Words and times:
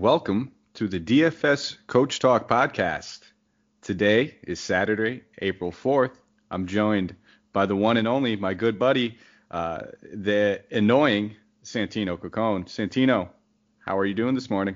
welcome 0.00 0.50
to 0.72 0.88
the 0.88 0.98
DFS 0.98 1.76
Coach 1.86 2.20
Talk 2.20 2.48
podcast. 2.48 3.20
Today 3.82 4.38
is 4.44 4.58
Saturday, 4.58 5.24
April 5.42 5.70
4th. 5.70 6.12
I'm 6.50 6.66
joined 6.66 7.14
by 7.52 7.66
the 7.66 7.76
one 7.76 7.98
and 7.98 8.08
only, 8.08 8.34
my 8.34 8.54
good 8.54 8.78
buddy, 8.78 9.18
uh, 9.50 9.80
the 10.00 10.62
annoying 10.70 11.36
Santino 11.64 12.16
Cocone. 12.18 12.64
Santino, 12.64 13.28
how 13.84 13.98
are 13.98 14.06
you 14.06 14.14
doing 14.14 14.34
this 14.34 14.48
morning? 14.48 14.74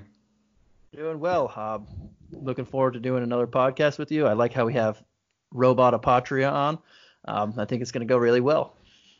Doing 0.95 1.19
well. 1.19 1.47
Hob. 1.47 1.89
looking 2.31 2.65
forward 2.65 2.93
to 2.93 2.99
doing 2.99 3.23
another 3.23 3.47
podcast 3.47 3.97
with 3.97 4.11
you. 4.11 4.27
I 4.27 4.33
like 4.33 4.53
how 4.53 4.67
we 4.67 4.73
have 4.73 5.01
Robot 5.51 5.99
Apotria 5.99 6.51
on. 6.51 6.77
Um, 7.27 7.55
I 7.57 7.65
think 7.65 7.81
it's 7.81 7.91
going 7.91 8.07
to 8.07 8.13
go 8.13 8.19
really 8.19 8.41
well. 8.41 8.77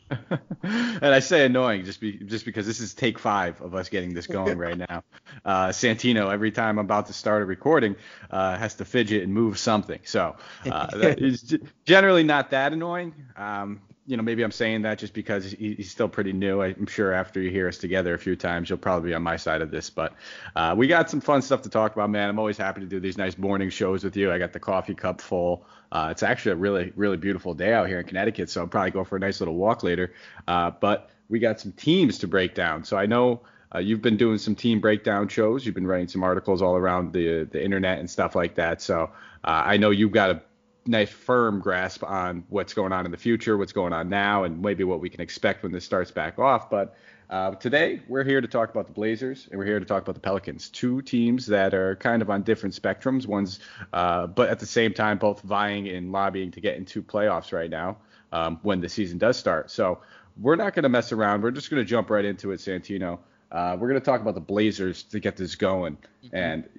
And 0.10 1.06
I 1.06 1.20
say 1.20 1.46
annoying 1.46 1.84
just 1.84 2.00
be, 2.00 2.14
just 2.14 2.46
because 2.46 2.66
this 2.68 2.80
is 2.80 2.94
take 2.94 3.18
five 3.18 3.60
of 3.62 3.74
us 3.74 3.90
getting 3.90 4.14
this 4.14 4.28
going 4.28 4.58
right 4.58 4.78
now. 4.78 5.04
Uh, 5.44 5.68
Santino, 5.68 6.32
every 6.32 6.50
time 6.50 6.80
I'm 6.80 6.86
about 6.86 7.08
to 7.08 7.14
start 7.14 7.44
a 7.44 7.46
recording, 7.46 7.96
uh, 8.32 8.58
has 8.58 8.74
to 8.76 8.86
fidget 8.86 9.22
and 9.22 9.34
move 9.34 9.60
something. 9.60 10.00
So 10.06 10.38
uh, 10.66 10.98
that 10.98 11.22
is 11.22 11.56
generally 11.86 12.24
not 12.24 12.52
that 12.52 12.74
annoying. 12.74 13.14
Um, 13.36 13.82
you 14.08 14.18
know, 14.18 14.24
maybe 14.24 14.44
I'm 14.44 14.52
saying 14.52 14.84
that 14.84 15.00
just 15.00 15.14
because 15.14 15.52
he's 15.52 15.90
still 15.90 16.08
pretty 16.08 16.32
new. 16.32 16.62
I'm 16.62 16.86
sure 16.86 17.12
after 17.12 17.42
you 17.42 17.50
hear 17.50 17.68
us 17.68 17.80
together 17.80 18.14
a 18.14 18.20
few 18.20 18.36
times, 18.36 18.70
you'll 18.70 18.78
probably 18.78 19.10
be 19.10 19.16
on 19.16 19.24
my 19.24 19.36
side 19.36 19.62
of 19.62 19.72
this. 19.72 19.90
But 19.90 20.14
uh, 20.56 20.76
we 20.78 20.88
got 20.88 21.10
some 21.10 21.22
fun 21.22 21.42
stuff 21.42 21.64
to 21.64 21.70
talk 21.70 21.94
about, 21.94 22.12
man. 22.12 22.30
I'm 22.30 22.38
always 22.38 22.58
happy 22.58 22.82
to 22.82 22.88
do 22.88 23.00
these 23.00 23.18
nice 23.18 23.38
morning 23.38 23.70
shows 23.70 24.04
with 24.04 24.16
you. 24.16 24.32
I 24.32 24.38
got 24.38 24.54
the 24.54 24.60
coffee 24.60 24.94
cup 24.94 25.22
full. 25.22 25.66
Uh, 25.92 26.10
it's 26.12 26.22
actually 26.22 26.52
a 26.52 26.56
really, 26.56 26.94
really 26.96 27.18
beautiful 27.18 27.56
day 27.56 27.74
out 27.74 27.88
here 27.88 28.00
in 28.00 28.06
Connecticut, 28.06 28.50
so 28.50 28.62
I'll 28.62 28.68
probably 28.68 28.92
go 28.92 29.04
for 29.04 29.16
a 29.16 29.20
nice 29.20 29.42
little 29.42 29.56
walk 29.56 29.82
later. 29.82 30.14
Uh, 30.48 30.72
but 30.72 31.10
we 31.30 31.40
got 31.40 31.60
some 31.60 31.72
teams 31.72 32.20
to 32.20 32.28
break 32.28 32.54
down. 32.54 32.84
So 32.84 32.98
I 32.98 33.08
know 33.08 33.42
uh, 33.74 33.80
you've 33.80 34.02
been 34.02 34.18
doing 34.18 34.38
some 34.38 34.54
team 34.56 34.80
breakdown 34.82 35.28
shows. 35.28 35.66
You've 35.66 35.76
been 35.76 35.88
writing 35.88 36.08
some 36.08 36.24
articles 36.24 36.62
all 36.62 36.76
around 36.76 37.12
the 37.12 37.46
the 37.46 37.64
internet 37.64 38.00
and 38.00 38.10
stuff 38.10 38.36
like 38.36 38.56
that. 38.56 38.82
So 38.82 39.10
uh, 39.44 39.64
I 39.66 39.78
know 39.78 39.90
you've 39.90 40.12
got 40.12 40.30
a 40.30 40.42
nice 40.88 41.10
firm 41.10 41.60
grasp 41.60 42.04
on 42.04 42.44
what's 42.50 42.74
going 42.74 42.92
on 42.92 43.06
in 43.06 43.12
the 43.12 43.18
future, 43.18 43.58
what's 43.58 43.74
going 43.74 43.94
on 43.94 44.10
now, 44.10 44.44
and 44.44 44.62
maybe 44.62 44.84
what 44.84 45.00
we 45.00 45.10
can 45.10 45.22
expect 45.22 45.64
when 45.64 45.72
this 45.72 45.84
starts 45.84 46.12
back 46.12 46.38
off. 46.40 46.70
But 46.70 46.96
uh, 47.30 47.52
today 47.56 48.02
we're 48.08 48.24
here 48.24 48.40
to 48.40 48.48
talk 48.48 48.70
about 48.70 48.86
the 48.86 48.94
Blazers 48.94 49.48
and 49.50 49.58
we're 49.58 49.66
here 49.66 49.80
to 49.80 49.86
talk 49.86 50.04
about 50.04 50.14
the 50.14 50.22
Pelicans, 50.22 50.70
two 50.70 51.02
teams 51.02 51.48
that 51.48 51.74
are 51.74 51.96
kind 51.96 52.22
of 52.22 52.30
on 52.30 52.44
different 52.44 52.80
spectrums. 52.80 53.26
One's, 53.26 53.60
uh, 53.94 54.28
but 54.28 54.50
at 54.50 54.60
the 54.60 54.66
same 54.66 54.94
time, 54.94 55.18
both 55.18 55.42
vying 55.42 55.88
and 55.88 56.12
lobbying 56.12 56.52
to 56.52 56.62
get 56.62 56.78
into 56.78 57.02
playoffs 57.02 57.52
right 57.52 57.70
now 57.70 57.98
um, 58.32 58.60
when 58.62 58.80
the 58.80 58.90
season 58.90 59.18
does 59.18 59.38
start. 59.38 59.72
So 59.72 60.00
we're 60.40 60.56
not 60.56 60.76
going 60.76 60.84
to 60.84 60.90
mess 60.90 61.12
around. 61.12 61.42
We're 61.42 61.52
just 61.52 61.70
going 61.70 61.82
to 61.82 61.90
jump 61.90 62.10
right 62.10 62.26
into 62.26 62.52
it, 62.52 62.60
Santino. 62.60 63.20
Uh, 63.52 63.78
we're 63.80 63.88
going 63.88 64.00
to 64.00 64.06
talk 64.06 64.22
about 64.22 64.36
the 64.36 64.42
Blazers 64.42 65.04
to 65.04 65.20
get 65.20 65.38
this 65.38 65.56
going. 65.56 65.98
Mm-hmm. 66.26 66.36
And 66.36 66.70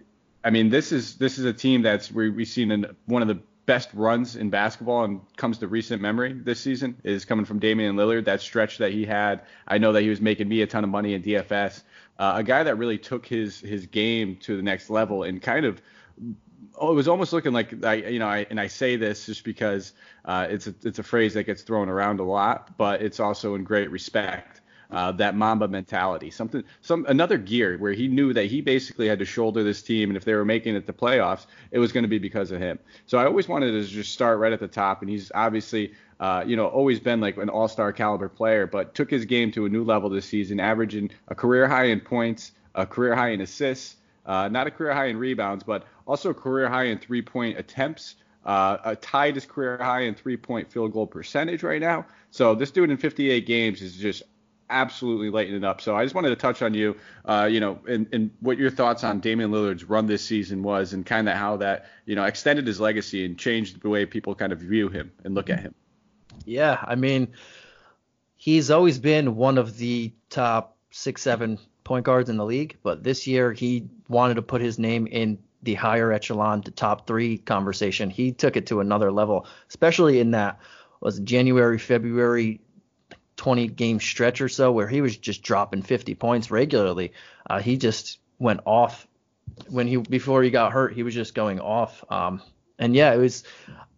I 0.45 0.51
mean, 0.51 0.69
this 0.69 0.93
is 0.93 1.17
this 1.17 1.39
is 1.39 1.45
a 1.45 1.53
team 1.53 1.83
that's 1.83 2.13
we, 2.13 2.31
we've 2.31 2.47
seen 2.47 2.71
in 2.71 2.87
one 3.07 3.23
of 3.23 3.29
the 3.29 3.41
best 3.67 3.91
runs 3.93 4.37
in 4.37 4.49
basketball 4.49 5.05
and 5.05 5.21
comes 5.37 5.59
to 5.59 5.67
recent 5.67 6.01
memory 6.01 6.33
this 6.33 6.61
season 6.61 6.97
is 7.03 7.25
coming 7.25 7.45
from 7.45 7.59
Damian 7.59 7.97
Lillard. 7.97 8.25
That 8.25 8.41
stretch 8.41 8.79
that 8.79 8.93
he 8.93 9.05
had, 9.05 9.43
I 9.67 9.79
know 9.79 9.93
that 9.93 10.03
he 10.03 10.09
was 10.09 10.21
making 10.21 10.49
me 10.49 10.63
a 10.63 10.67
ton 10.67 10.85
of 10.85 10.91
money 10.91 11.15
in 11.15 11.23
DFS. 11.23 11.83
Uh, 12.19 12.35
a 12.37 12.43
guy 12.43 12.63
that 12.63 12.77
really 12.77 12.99
took 12.99 13.27
his 13.27 13.61
his 13.61 13.87
game 13.87 14.37
to 14.37 14.57
the 14.57 14.63
next 14.63 14.89
level 14.89 15.25
and 15.25 15.43
kind 15.43 15.67
of 15.67 15.83
oh, 16.79 16.93
it 16.93 16.95
was 16.95 17.09
almost 17.09 17.33
looking 17.33 17.53
like 17.53 17.85
I, 17.85 17.95
you 17.95 18.19
know, 18.19 18.29
I, 18.29 18.47
and 18.49 18.61
I 18.61 18.69
say 18.69 18.97
this 18.97 19.27
just 19.27 19.45
because 19.45 19.93
uh, 20.25 20.47
it's 20.49 20.67
a, 20.67 20.75
it's 20.83 20.99
a 20.99 21.03
phrase 21.03 21.35
that 21.35 21.45
gets 21.45 21.63
thrown 21.63 21.89
around 21.89 22.21
a 22.21 22.25
lot, 22.25 22.79
but 22.79 23.03
it's 23.03 23.21
also 23.21 23.55
in 23.55 23.65
great 23.65 23.91
respect 23.91 24.61
uh, 24.91 25.13
that 25.13 25.35
Mamba 25.35 25.69
mentality, 25.69 26.31
something, 26.31 26.63
some 26.81 27.07
another 27.09 27.39
gear 27.39 27.77
where 27.79 27.93
he 27.93 28.09
knew 28.09 28.33
that 28.33 28.47
he 28.47 28.61
basically 28.61 29.09
had 29.09 29.19
to 29.19 29.25
shoulder 29.25 29.63
this 29.63 29.83
team, 29.83 30.11
and 30.11 30.17
if 30.17 30.25
they 30.25 30.35
were 30.35 30.45
making 30.45 30.77
it 30.77 30.87
to 30.87 30.93
playoffs, 30.93 31.47
it 31.71 31.79
was 31.79 31.93
going 31.93 32.05
to 32.05 32.09
be 32.09 32.19
because 32.19 32.51
of 32.51 32.61
him. 32.61 32.79
So 33.07 33.19
I 33.19 33.27
always 33.27 33.49
wanted 33.49 33.73
to 33.73 33.85
just 33.85 34.13
start 34.13 34.39
right 34.39 34.53
at 34.53 34.61
the 34.61 34.69
top, 34.69 35.03
and 35.03 35.11
he's 35.11 35.31
obviously. 35.35 35.93
Uh, 36.19 36.43
you 36.47 36.57
know, 36.57 36.67
always 36.67 36.99
been 36.99 37.21
like 37.21 37.37
an 37.37 37.51
all-star 37.51 37.93
caliber 37.93 38.31
player, 38.31 38.67
but 38.67 38.95
took 38.95 39.11
his 39.11 39.27
game 39.27 39.53
to 39.53 39.67
a 39.67 39.69
new 39.69 39.85
level 39.85 40.09
this 40.09 40.25
season, 40.25 40.59
averaging 40.59 41.11
a 41.29 41.35
career 41.35 41.69
high 41.69 41.85
in 41.85 42.01
points, 42.01 42.53
a 42.75 42.87
career 42.87 43.15
high 43.15 43.29
in 43.29 43.43
assists, 43.43 43.97
uh, 44.25 44.49
not 44.49 44.67
a 44.67 44.71
career 44.71 44.95
high 44.95 45.09
in 45.09 45.19
rebounds, 45.19 45.63
but 45.63 45.85
also 46.07 46.31
a 46.31 46.35
career 46.35 46.71
high 46.71 46.85
in 46.85 46.99
three-point 46.99 47.59
attempts. 47.59 48.17
Uh, 48.47 48.95
tied 49.01 49.35
his 49.35 49.45
career 49.45 49.77
high 49.77 50.03
in 50.03 50.15
three-point 50.15 50.71
field 50.71 50.93
goal 50.93 51.07
percentage 51.07 51.65
right 51.65 51.81
now. 51.81 52.07
So 52.31 52.55
this 52.55 52.71
dude 52.71 52.91
in 52.91 52.97
58 52.97 53.45
games 53.45 53.83
is 53.83 53.97
just 53.97 54.23
absolutely 54.71 55.31
lighting 55.31 55.55
it 55.55 55.65
up. 55.65 55.81
So 55.81 55.97
I 55.97 56.05
just 56.05 56.15
wanted 56.15 56.31
to 56.31 56.37
touch 56.37 56.63
on 56.63 56.75
you, 56.75 56.97
uh, 57.25 57.49
you 57.51 57.61
know, 57.61 57.79
and, 57.89 58.07
and 58.13 58.31
what 58.41 58.59
your 58.59 58.71
thoughts 58.71 59.05
on 59.05 59.21
Damian 59.21 59.51
Lillard's 59.51 59.85
run 59.85 60.07
this 60.07 60.25
season 60.25 60.63
was, 60.63 60.93
and 60.93 61.05
kind 61.05 61.29
of 61.29 61.37
how 61.37 61.57
that, 61.59 61.87
you 62.05 62.15
know, 62.15 62.25
extended 62.25 62.67
his 62.67 62.81
legacy 62.81 63.25
and 63.25 63.39
changed 63.39 63.81
the 63.81 63.89
way 63.89 64.07
people 64.07 64.35
kind 64.35 64.53
of 64.53 64.59
view 64.59 64.89
him 64.89 65.13
and 65.25 65.35
look 65.35 65.51
at 65.51 65.61
him. 65.61 65.75
Yeah, 66.45 66.79
I 66.83 66.95
mean, 66.95 67.29
he's 68.37 68.71
always 68.71 68.99
been 68.99 69.37
one 69.37 69.59
of 69.59 69.77
the 69.79 70.13
top 70.31 70.77
six, 70.91 71.23
seven 71.23 71.59
point 71.85 72.05
guards 72.05 72.29
in 72.29 72.37
the 72.37 72.45
league, 72.45 72.77
but 72.83 73.03
this 73.03 73.27
year 73.27 73.53
he 73.53 73.89
wanted 74.09 74.35
to 74.35 74.43
put 74.43 74.61
his 74.61 74.79
name 74.79 75.07
in 75.07 75.39
the 75.63 75.75
higher 75.75 76.13
echelon, 76.13 76.61
the 76.61 76.71
top 76.71 77.07
three 77.07 77.39
conversation. 77.39 78.11
He 78.11 78.33
took 78.33 78.57
it 78.57 78.67
to 78.67 78.81
another 78.81 79.11
level, 79.11 79.47
especially 79.69 80.21
in 80.21 80.33
that 80.33 80.59
was 81.01 81.19
January, 81.21 81.79
February 81.79 82.61
20 83.37 83.69
game 83.69 84.01
stretch 84.01 84.41
or 84.41 84.49
so 84.49 84.73
where 84.73 84.89
he 84.89 85.01
was 85.01 85.17
just 85.17 85.43
dropping 85.43 85.83
50 85.83 86.15
points 86.15 86.51
regularly. 86.51 87.13
Uh, 87.49 87.61
he 87.61 87.77
just 87.77 88.19
went 88.39 88.61
off 88.65 89.07
when 89.69 89.87
he 89.87 89.97
before 89.97 90.43
he 90.43 90.51
got 90.51 90.73
hurt. 90.73 90.95
He 90.95 91.03
was 91.03 91.15
just 91.15 91.35
going 91.35 91.61
off. 91.61 92.05
Um, 92.11 92.43
and 92.79 92.95
yeah, 92.95 93.13
it 93.15 93.19
was 93.19 93.45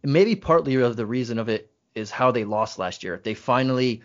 maybe 0.03 0.37
partly 0.37 0.76
of 0.76 0.97
the 0.97 1.06
reason 1.06 1.38
of 1.38 1.49
it 1.49 1.71
is 1.94 2.10
how 2.10 2.31
they 2.31 2.44
lost 2.44 2.78
last 2.78 3.03
year. 3.03 3.21
They 3.22 3.34
finally 3.34 4.03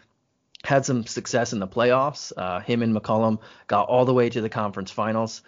had 0.63 0.85
some 0.85 1.05
success 1.05 1.53
in 1.53 1.59
the 1.59 1.67
playoffs. 1.67 2.31
Uh, 2.35 2.59
him 2.59 2.81
and 2.81 2.95
McCollum 2.95 3.39
got 3.67 3.87
all 3.87 4.05
the 4.05 4.13
way 4.13 4.29
to 4.29 4.41
the 4.41 4.49
conference 4.49 4.91
finals. 4.91 5.41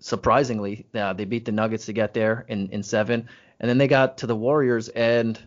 Surprisingly, 0.00 0.86
uh, 0.94 1.12
they 1.12 1.24
beat 1.24 1.44
the 1.44 1.52
Nuggets 1.52 1.86
to 1.86 1.92
get 1.92 2.12
there 2.12 2.44
in, 2.48 2.68
in 2.70 2.82
seven, 2.82 3.28
and 3.60 3.68
then 3.68 3.78
they 3.78 3.88
got 3.88 4.18
to 4.18 4.26
the 4.26 4.36
Warriors, 4.36 4.88
and 4.88 5.38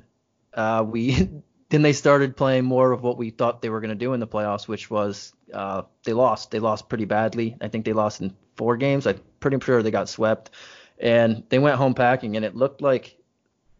uh, 0.56 0.84
we 0.88 1.30
then 1.70 1.84
they 1.84 1.94
started 1.94 2.36
playing 2.36 2.66
more 2.66 2.92
of 2.92 3.04
what 3.04 3.18
we 3.18 3.30
thought 3.30 3.62
they 3.62 3.70
were 3.70 3.80
going 3.80 3.90
to 3.90 3.96
do 3.96 4.14
in 4.14 4.20
the 4.20 4.28
playoffs, 4.28 4.68
which 4.68 4.90
was 4.90 5.34
uh, 5.54 5.84
they 6.04 6.14
lost. 6.14 6.52
They 6.52 6.60
lost 6.60 6.90
pretty 6.90 7.06
badly. 7.06 7.56
I 7.62 7.68
think 7.68 7.86
they 7.86 7.94
lost 7.94 8.22
in 8.22 8.36
four 8.56 8.76
games. 8.76 9.06
I'm 9.06 9.22
pretty 9.40 9.60
sure 9.64 9.82
they 9.84 9.92
got 9.92 10.10
swept, 10.10 10.50
and 10.98 11.44
they 11.50 11.60
went 11.60 11.78
home 11.78 11.94
packing. 11.94 12.36
And 12.36 12.44
it 12.44 12.56
looked 12.56 12.82
like 12.82 13.18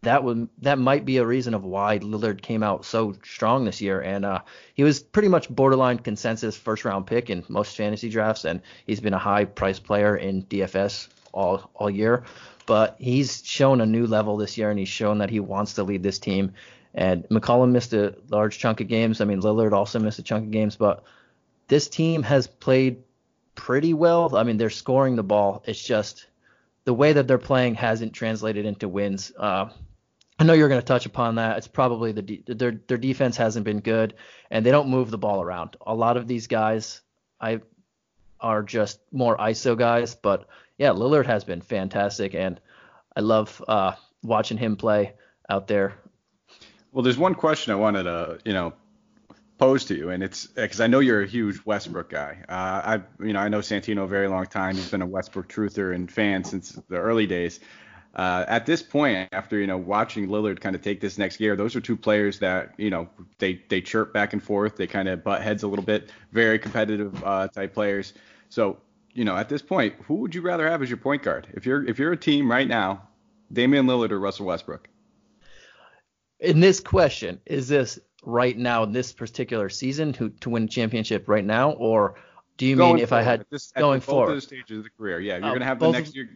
that 0.02 0.24
would 0.24 0.48
that 0.62 0.78
might 0.78 1.04
be 1.04 1.18
a 1.18 1.26
reason 1.26 1.56
of 1.56 1.66
why 1.66 1.98
Lillard 1.98 2.44
came 2.44 2.62
out 2.62 2.86
so 2.86 3.16
strong 3.24 3.66
this 3.66 3.82
year. 3.82 4.00
And 4.00 4.24
uh, 4.24 4.42
he 4.76 4.84
was 4.84 5.00
pretty 5.00 5.28
much 5.28 5.50
borderline 5.50 5.98
consensus 5.98 6.56
first 6.56 6.86
round 6.86 7.08
pick 7.08 7.32
in 7.32 7.44
most 7.50 7.76
fantasy 7.76 8.10
drafts, 8.10 8.46
and 8.46 8.62
he's 8.86 9.00
been 9.00 9.16
a 9.16 9.20
high 9.20 9.46
price 9.46 9.80
player 9.80 10.16
in 10.16 10.44
DFS 10.44 11.08
all 11.34 11.72
all 11.74 11.90
year. 11.90 12.24
But 12.68 12.98
he's 13.00 13.44
shown 13.44 13.82
a 13.82 13.86
new 13.88 14.06
level 14.06 14.38
this 14.38 14.60
year, 14.60 14.70
and 14.70 14.78
he's 14.78 14.90
shown 14.90 15.18
that 15.18 15.32
he 15.32 15.40
wants 15.40 15.74
to 15.74 15.84
lead 15.84 16.04
this 16.04 16.20
team. 16.20 16.54
And 16.94 17.24
McCollum 17.30 17.72
missed 17.72 17.94
a 17.94 18.16
large 18.30 18.58
chunk 18.58 18.82
of 18.82 18.88
games. 18.88 19.22
I 19.22 19.26
mean, 19.26 19.42
Lillard 19.42 19.74
also 19.74 20.00
missed 20.00 20.20
a 20.20 20.24
chunk 20.24 20.46
of 20.46 20.52
games, 20.52 20.76
but 20.76 21.04
this 21.68 21.88
team 21.88 22.24
has 22.24 22.48
played 22.48 23.04
pretty 23.56 23.94
well. 23.94 24.36
I 24.36 24.44
mean, 24.44 24.58
they're 24.58 24.70
scoring 24.70 25.16
the 25.16 25.24
ball. 25.24 25.64
It's 25.66 25.84
just 25.84 26.26
the 26.86 26.94
way 26.94 27.14
that 27.14 27.28
they're 27.28 27.38
playing 27.38 27.76
hasn't 27.76 28.14
translated 28.14 28.66
into 28.66 28.88
wins. 28.88 29.32
Uh, 29.38 29.70
I 30.40 30.46
know 30.46 30.54
you're 30.54 30.70
going 30.70 30.82
to 30.82 30.86
touch 30.88 31.06
upon 31.06 31.36
that. 31.36 31.58
It's 31.58 31.68
probably 31.68 32.14
the 32.14 32.22
de- 32.22 32.44
their 32.48 32.72
their 32.88 32.98
defense 32.98 33.36
hasn't 33.36 33.66
been 33.66 33.82
good, 33.82 34.14
and 34.50 34.66
they 34.66 34.72
don't 34.72 34.90
move 34.90 35.12
the 35.12 35.18
ball 35.18 35.42
around. 35.42 35.76
A 35.86 35.94
lot 35.94 36.16
of 36.16 36.28
these 36.28 36.48
guys, 36.48 37.02
I 37.40 37.60
are 38.40 38.64
just 38.64 39.02
more 39.12 39.38
ISO 39.38 39.78
guys, 39.78 40.16
but 40.16 40.48
yeah, 40.78 40.92
Lillard 40.92 41.26
has 41.26 41.44
been 41.44 41.60
fantastic, 41.60 42.34
and 42.34 42.60
I 43.16 43.20
love 43.20 43.62
uh, 43.68 43.92
watching 44.24 44.58
him 44.58 44.78
play 44.78 45.14
out 45.50 45.68
there. 45.68 45.96
Well, 46.92 47.04
there's 47.04 47.18
one 47.18 47.36
question 47.36 47.72
I 47.74 47.76
wanted 47.76 48.04
to, 48.04 48.40
you 48.46 48.54
know, 48.54 48.74
pose 49.60 49.86
to 49.86 49.96
you, 49.96 50.10
and 50.10 50.24
it's 50.24 50.48
because 50.48 50.80
I 50.80 50.88
know 50.88 51.00
you're 51.00 51.22
a 51.22 51.28
huge 51.28 51.64
Westbrook 51.66 52.10
guy. 52.10 52.38
Uh, 52.48 52.52
I, 52.98 53.02
you 53.24 53.34
know, 53.34 53.40
I 53.40 53.50
know 53.50 53.60
Santino 53.60 54.04
a 54.04 54.08
very 54.08 54.28
long 54.28 54.46
time. 54.46 54.76
He's 54.76 54.90
been 54.90 55.02
a 55.02 55.08
Westbrook 55.08 55.48
truther 55.50 55.94
and 55.94 56.12
fan 56.12 56.44
since 56.44 56.72
the 56.90 56.98
early 56.98 57.28
days. 57.28 57.60
Uh, 58.16 58.44
at 58.48 58.66
this 58.66 58.82
point, 58.82 59.30
after 59.32 59.60
you 59.60 59.68
know 59.68 59.78
watching 59.78 60.28
Lillard 60.28 60.60
kind 60.60 60.76
of 60.76 60.82
take 60.82 61.00
this 61.00 61.18
next 61.20 61.38
gear, 61.38 61.56
those 61.56 61.76
are 61.76 61.82
two 61.82 61.96
players 61.96 62.40
that 62.40 62.74
you 62.78 62.90
know 62.90 63.08
they 63.38 63.62
they 63.70 63.82
chirp 63.82 64.14
back 64.14 64.34
and 64.34 64.42
forth. 64.42 64.78
They 64.78 64.88
kind 64.88 65.08
of 65.08 65.24
butt 65.24 65.44
heads 65.44 65.62
a 65.62 65.68
little 65.68 65.86
bit. 65.86 66.10
Very 66.32 66.58
competitive 66.58 67.24
uh, 67.24 67.50
type 67.50 67.74
players. 67.74 68.14
So 68.50 68.78
you 69.14 69.26
know, 69.26 69.36
at 69.36 69.50
this 69.50 69.62
point, 69.62 69.94
who 70.08 70.16
would 70.16 70.34
you 70.34 70.42
rather 70.42 70.68
have 70.68 70.82
as 70.82 70.90
your 70.90 70.98
point 70.98 71.22
guard? 71.22 71.48
If 71.54 71.66
you're 71.68 71.86
if 71.88 72.00
you're 72.00 72.14
a 72.14 72.18
team 72.18 72.50
right 72.50 72.68
now, 72.68 73.08
Damian 73.54 73.86
Lillard 73.86 74.12
or 74.12 74.20
Russell 74.20 74.48
Westbrook? 74.48 74.90
In 76.40 76.60
this 76.60 76.80
question, 76.80 77.40
is 77.46 77.68
this 77.68 78.00
right 78.24 78.58
now 78.58 78.84
in 78.84 78.92
this 78.92 79.12
particular 79.14 79.70
season 79.70 80.14
who 80.14 80.30
to 80.30 80.50
win 80.50 80.64
a 80.64 80.68
championship 80.68 81.28
right 81.28 81.46
now, 81.46 81.72
or 81.72 82.16
do 82.58 82.66
you 82.66 82.76
going 82.76 82.96
mean 82.96 83.04
if 83.04 83.10
forward, 83.10 83.22
I 83.22 83.26
had 83.26 83.46
this, 83.50 83.72
going 83.78 84.00
both 84.00 84.06
forward? 84.06 84.30
of 84.32 84.36
the 84.36 84.42
stages 84.42 84.78
of 84.80 84.84
the 84.84 84.90
career? 84.90 85.20
Yeah, 85.20 85.38
you're 85.38 85.48
Oh, 85.48 85.54
gonna 85.54 85.66
have 85.66 85.80
the 85.80 85.86
both 85.86 85.94
next 85.96 86.10
of- 86.10 86.16
year. 86.16 86.30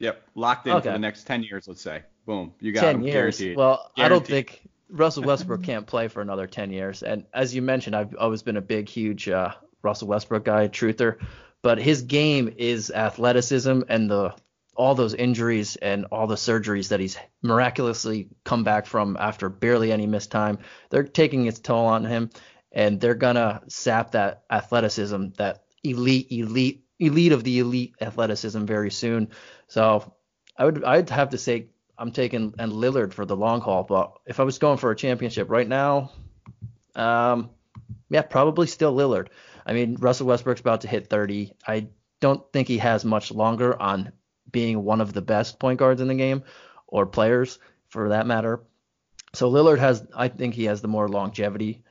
Yep, 0.00 0.22
locked 0.34 0.66
in 0.66 0.72
Okay. 0.74 0.88
for 0.88 0.92
the 0.92 0.98
next 0.98 1.24
10 1.26 1.42
years, 1.42 1.66
let's 1.66 1.82
say. 1.82 2.02
Boom, 2.24 2.52
you 2.60 2.70
got 2.72 2.82
10 2.82 2.94
him 2.96 3.02
years. 3.02 3.12
guaranteed. 3.38 3.56
Well, 3.56 3.90
I 3.96 4.08
don't 4.08 4.24
think 4.26 4.68
Russell 4.90 5.22
Westbrook 5.26 5.62
can't 5.64 5.86
play 5.86 6.06
for 6.08 6.20
another 6.22 6.46
10 6.46 6.70
years. 6.70 7.02
And 7.02 7.24
as 7.34 7.52
you 7.54 7.62
mentioned, 7.62 7.96
I've 7.96 8.14
always 8.16 8.42
been 8.42 8.56
a 8.58 8.60
big, 8.62 8.88
huge 8.88 9.28
uh, 9.28 9.54
Russell 9.82 10.06
Westbrook 10.08 10.44
guy, 10.44 10.68
truther. 10.68 11.16
But 11.62 11.78
his 11.78 12.02
game 12.02 12.54
is 12.56 12.90
athleticism 12.92 13.80
and 13.88 14.08
the 14.08 14.34
all 14.78 14.94
those 14.94 15.12
injuries 15.12 15.74
and 15.76 16.06
all 16.06 16.28
the 16.28 16.36
surgeries 16.36 16.88
that 16.88 17.00
he's 17.00 17.18
miraculously 17.42 18.28
come 18.44 18.62
back 18.62 18.86
from 18.86 19.16
after 19.18 19.48
barely 19.48 19.90
any 19.90 20.06
missed 20.06 20.30
time. 20.30 20.58
They're 20.88 21.02
taking 21.02 21.46
its 21.46 21.58
toll 21.58 21.86
on 21.86 22.04
him, 22.04 22.30
and 22.70 23.00
they're 23.00 23.14
gonna 23.16 23.60
sap 23.66 24.12
that 24.12 24.44
athleticism, 24.48 25.30
that 25.36 25.64
elite, 25.82 26.28
elite, 26.30 26.84
elite 27.00 27.32
of 27.32 27.42
the 27.42 27.58
elite 27.58 27.96
athleticism 28.00 28.64
very 28.64 28.92
soon. 28.92 29.30
So 29.66 30.14
I 30.56 30.64
would 30.64 30.84
I'd 30.84 31.10
have 31.10 31.30
to 31.30 31.38
say 31.38 31.66
I'm 31.98 32.12
taking 32.12 32.54
and 32.60 32.72
Lillard 32.72 33.12
for 33.12 33.26
the 33.26 33.36
long 33.36 33.60
haul, 33.60 33.82
but 33.82 34.12
if 34.26 34.38
I 34.38 34.44
was 34.44 34.58
going 34.58 34.78
for 34.78 34.92
a 34.92 34.96
championship 34.96 35.50
right 35.50 35.68
now, 35.68 36.12
um, 36.94 37.50
yeah, 38.10 38.22
probably 38.22 38.68
still 38.68 38.94
Lillard. 38.94 39.26
I 39.66 39.72
mean, 39.72 39.96
Russell 39.98 40.28
Westbrook's 40.28 40.60
about 40.60 40.82
to 40.82 40.88
hit 40.88 41.10
30. 41.10 41.52
I 41.66 41.88
don't 42.20 42.42
think 42.52 42.68
he 42.68 42.78
has 42.78 43.04
much 43.04 43.32
longer 43.32 43.80
on 43.80 44.12
being 44.50 44.82
one 44.84 45.00
of 45.00 45.12
the 45.12 45.22
best 45.22 45.58
point 45.58 45.78
guards 45.78 46.00
in 46.00 46.08
the 46.08 46.14
game 46.14 46.42
or 46.86 47.06
players 47.06 47.58
for 47.88 48.10
that 48.10 48.26
matter. 48.26 48.60
So 49.34 49.50
Lillard 49.50 49.78
has, 49.78 50.06
I 50.14 50.28
think 50.28 50.54
he 50.54 50.64
has 50.64 50.80
the 50.80 50.88
more 50.88 51.08
longevity 51.08 51.82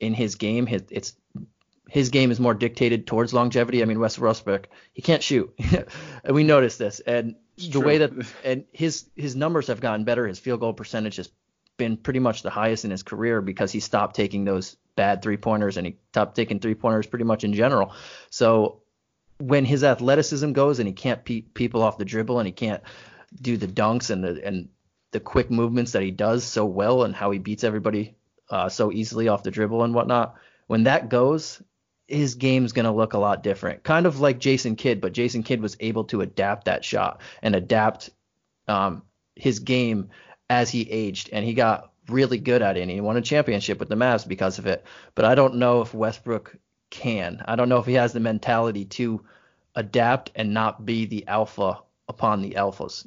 in 0.00 0.14
his 0.14 0.36
game. 0.36 0.66
His, 0.66 0.82
it's 0.90 1.14
his 1.88 2.08
game 2.10 2.30
is 2.30 2.40
more 2.40 2.54
dictated 2.54 3.06
towards 3.06 3.32
longevity. 3.32 3.82
I 3.82 3.84
mean, 3.84 4.00
Wes 4.00 4.18
Westbrook, 4.18 4.68
he 4.92 5.02
can't 5.02 5.22
shoot, 5.22 5.54
and 6.24 6.34
we 6.34 6.42
noticed 6.42 6.78
this. 6.78 7.00
And 7.00 7.36
It's 7.56 7.66
the 7.66 7.72
true. 7.78 7.86
way 7.86 7.98
that 7.98 8.12
and 8.44 8.64
his 8.72 9.06
his 9.14 9.36
numbers 9.36 9.68
have 9.68 9.80
gotten 9.80 10.04
better. 10.04 10.26
His 10.26 10.38
field 10.38 10.60
goal 10.60 10.72
percentage 10.72 11.16
has 11.16 11.30
been 11.76 11.96
pretty 11.96 12.18
much 12.20 12.42
the 12.42 12.50
highest 12.50 12.84
in 12.86 12.90
his 12.90 13.02
career 13.02 13.40
because 13.42 13.70
he 13.70 13.80
stopped 13.80 14.16
taking 14.16 14.44
those 14.44 14.76
bad 14.96 15.20
three 15.22 15.36
pointers 15.36 15.76
and 15.76 15.86
he 15.86 15.96
stopped 16.08 16.34
taking 16.34 16.58
three 16.58 16.74
pointers 16.74 17.06
pretty 17.06 17.24
much 17.26 17.44
in 17.44 17.52
general. 17.52 17.92
So 18.30 18.80
when 19.38 19.64
his 19.64 19.84
athleticism 19.84 20.52
goes 20.52 20.78
and 20.78 20.88
he 20.88 20.94
can't 20.94 21.24
pe- 21.24 21.42
people 21.42 21.82
off 21.82 21.98
the 21.98 22.04
dribble 22.04 22.38
and 22.38 22.46
he 22.46 22.52
can't 22.52 22.82
do 23.40 23.56
the 23.56 23.66
dunks 23.66 24.10
and 24.10 24.24
the 24.24 24.44
and 24.44 24.68
the 25.12 25.20
quick 25.20 25.50
movements 25.50 25.92
that 25.92 26.02
he 26.02 26.10
does 26.10 26.44
so 26.44 26.64
well 26.64 27.04
and 27.04 27.14
how 27.14 27.30
he 27.30 27.38
beats 27.38 27.64
everybody 27.64 28.16
uh, 28.50 28.68
so 28.68 28.92
easily 28.92 29.28
off 29.28 29.42
the 29.42 29.50
dribble 29.50 29.82
and 29.82 29.94
whatnot. 29.94 30.34
When 30.66 30.84
that 30.84 31.08
goes, 31.08 31.62
his 32.06 32.34
game's 32.34 32.72
going 32.72 32.84
to 32.84 32.92
look 32.92 33.14
a 33.14 33.18
lot 33.18 33.42
different. 33.42 33.82
Kind 33.82 34.06
of 34.06 34.20
like 34.20 34.38
Jason 34.38 34.76
Kidd, 34.76 35.00
but 35.00 35.12
Jason 35.12 35.42
Kidd 35.42 35.60
was 35.60 35.76
able 35.80 36.04
to 36.04 36.20
adapt 36.20 36.66
that 36.66 36.84
shot 36.84 37.20
and 37.42 37.54
adapt 37.54 38.10
um, 38.68 39.02
his 39.34 39.60
game 39.60 40.10
as 40.48 40.70
he 40.70 40.90
aged, 40.90 41.30
and 41.32 41.44
he 41.44 41.54
got 41.54 41.92
really 42.08 42.38
good 42.38 42.62
at 42.62 42.76
it. 42.76 42.82
And 42.82 42.90
he 42.90 43.00
won 43.00 43.16
a 43.16 43.22
championship 43.22 43.78
with 43.80 43.88
the 43.88 43.96
Mavs 43.96 44.26
because 44.26 44.58
of 44.58 44.66
it. 44.66 44.84
But 45.14 45.24
I 45.24 45.34
don't 45.34 45.56
know 45.56 45.82
if 45.82 45.94
Westbrook 45.94 46.56
can. 46.90 47.42
I 47.46 47.56
don't 47.56 47.68
know 47.68 47.78
if 47.78 47.86
he 47.86 47.94
has 47.94 48.12
the 48.12 48.20
mentality 48.20 48.84
to 48.86 49.24
adapt 49.74 50.30
and 50.34 50.54
not 50.54 50.86
be 50.86 51.06
the 51.06 51.26
alpha 51.26 51.80
upon 52.08 52.42
the 52.42 52.52
alphas. 52.52 53.06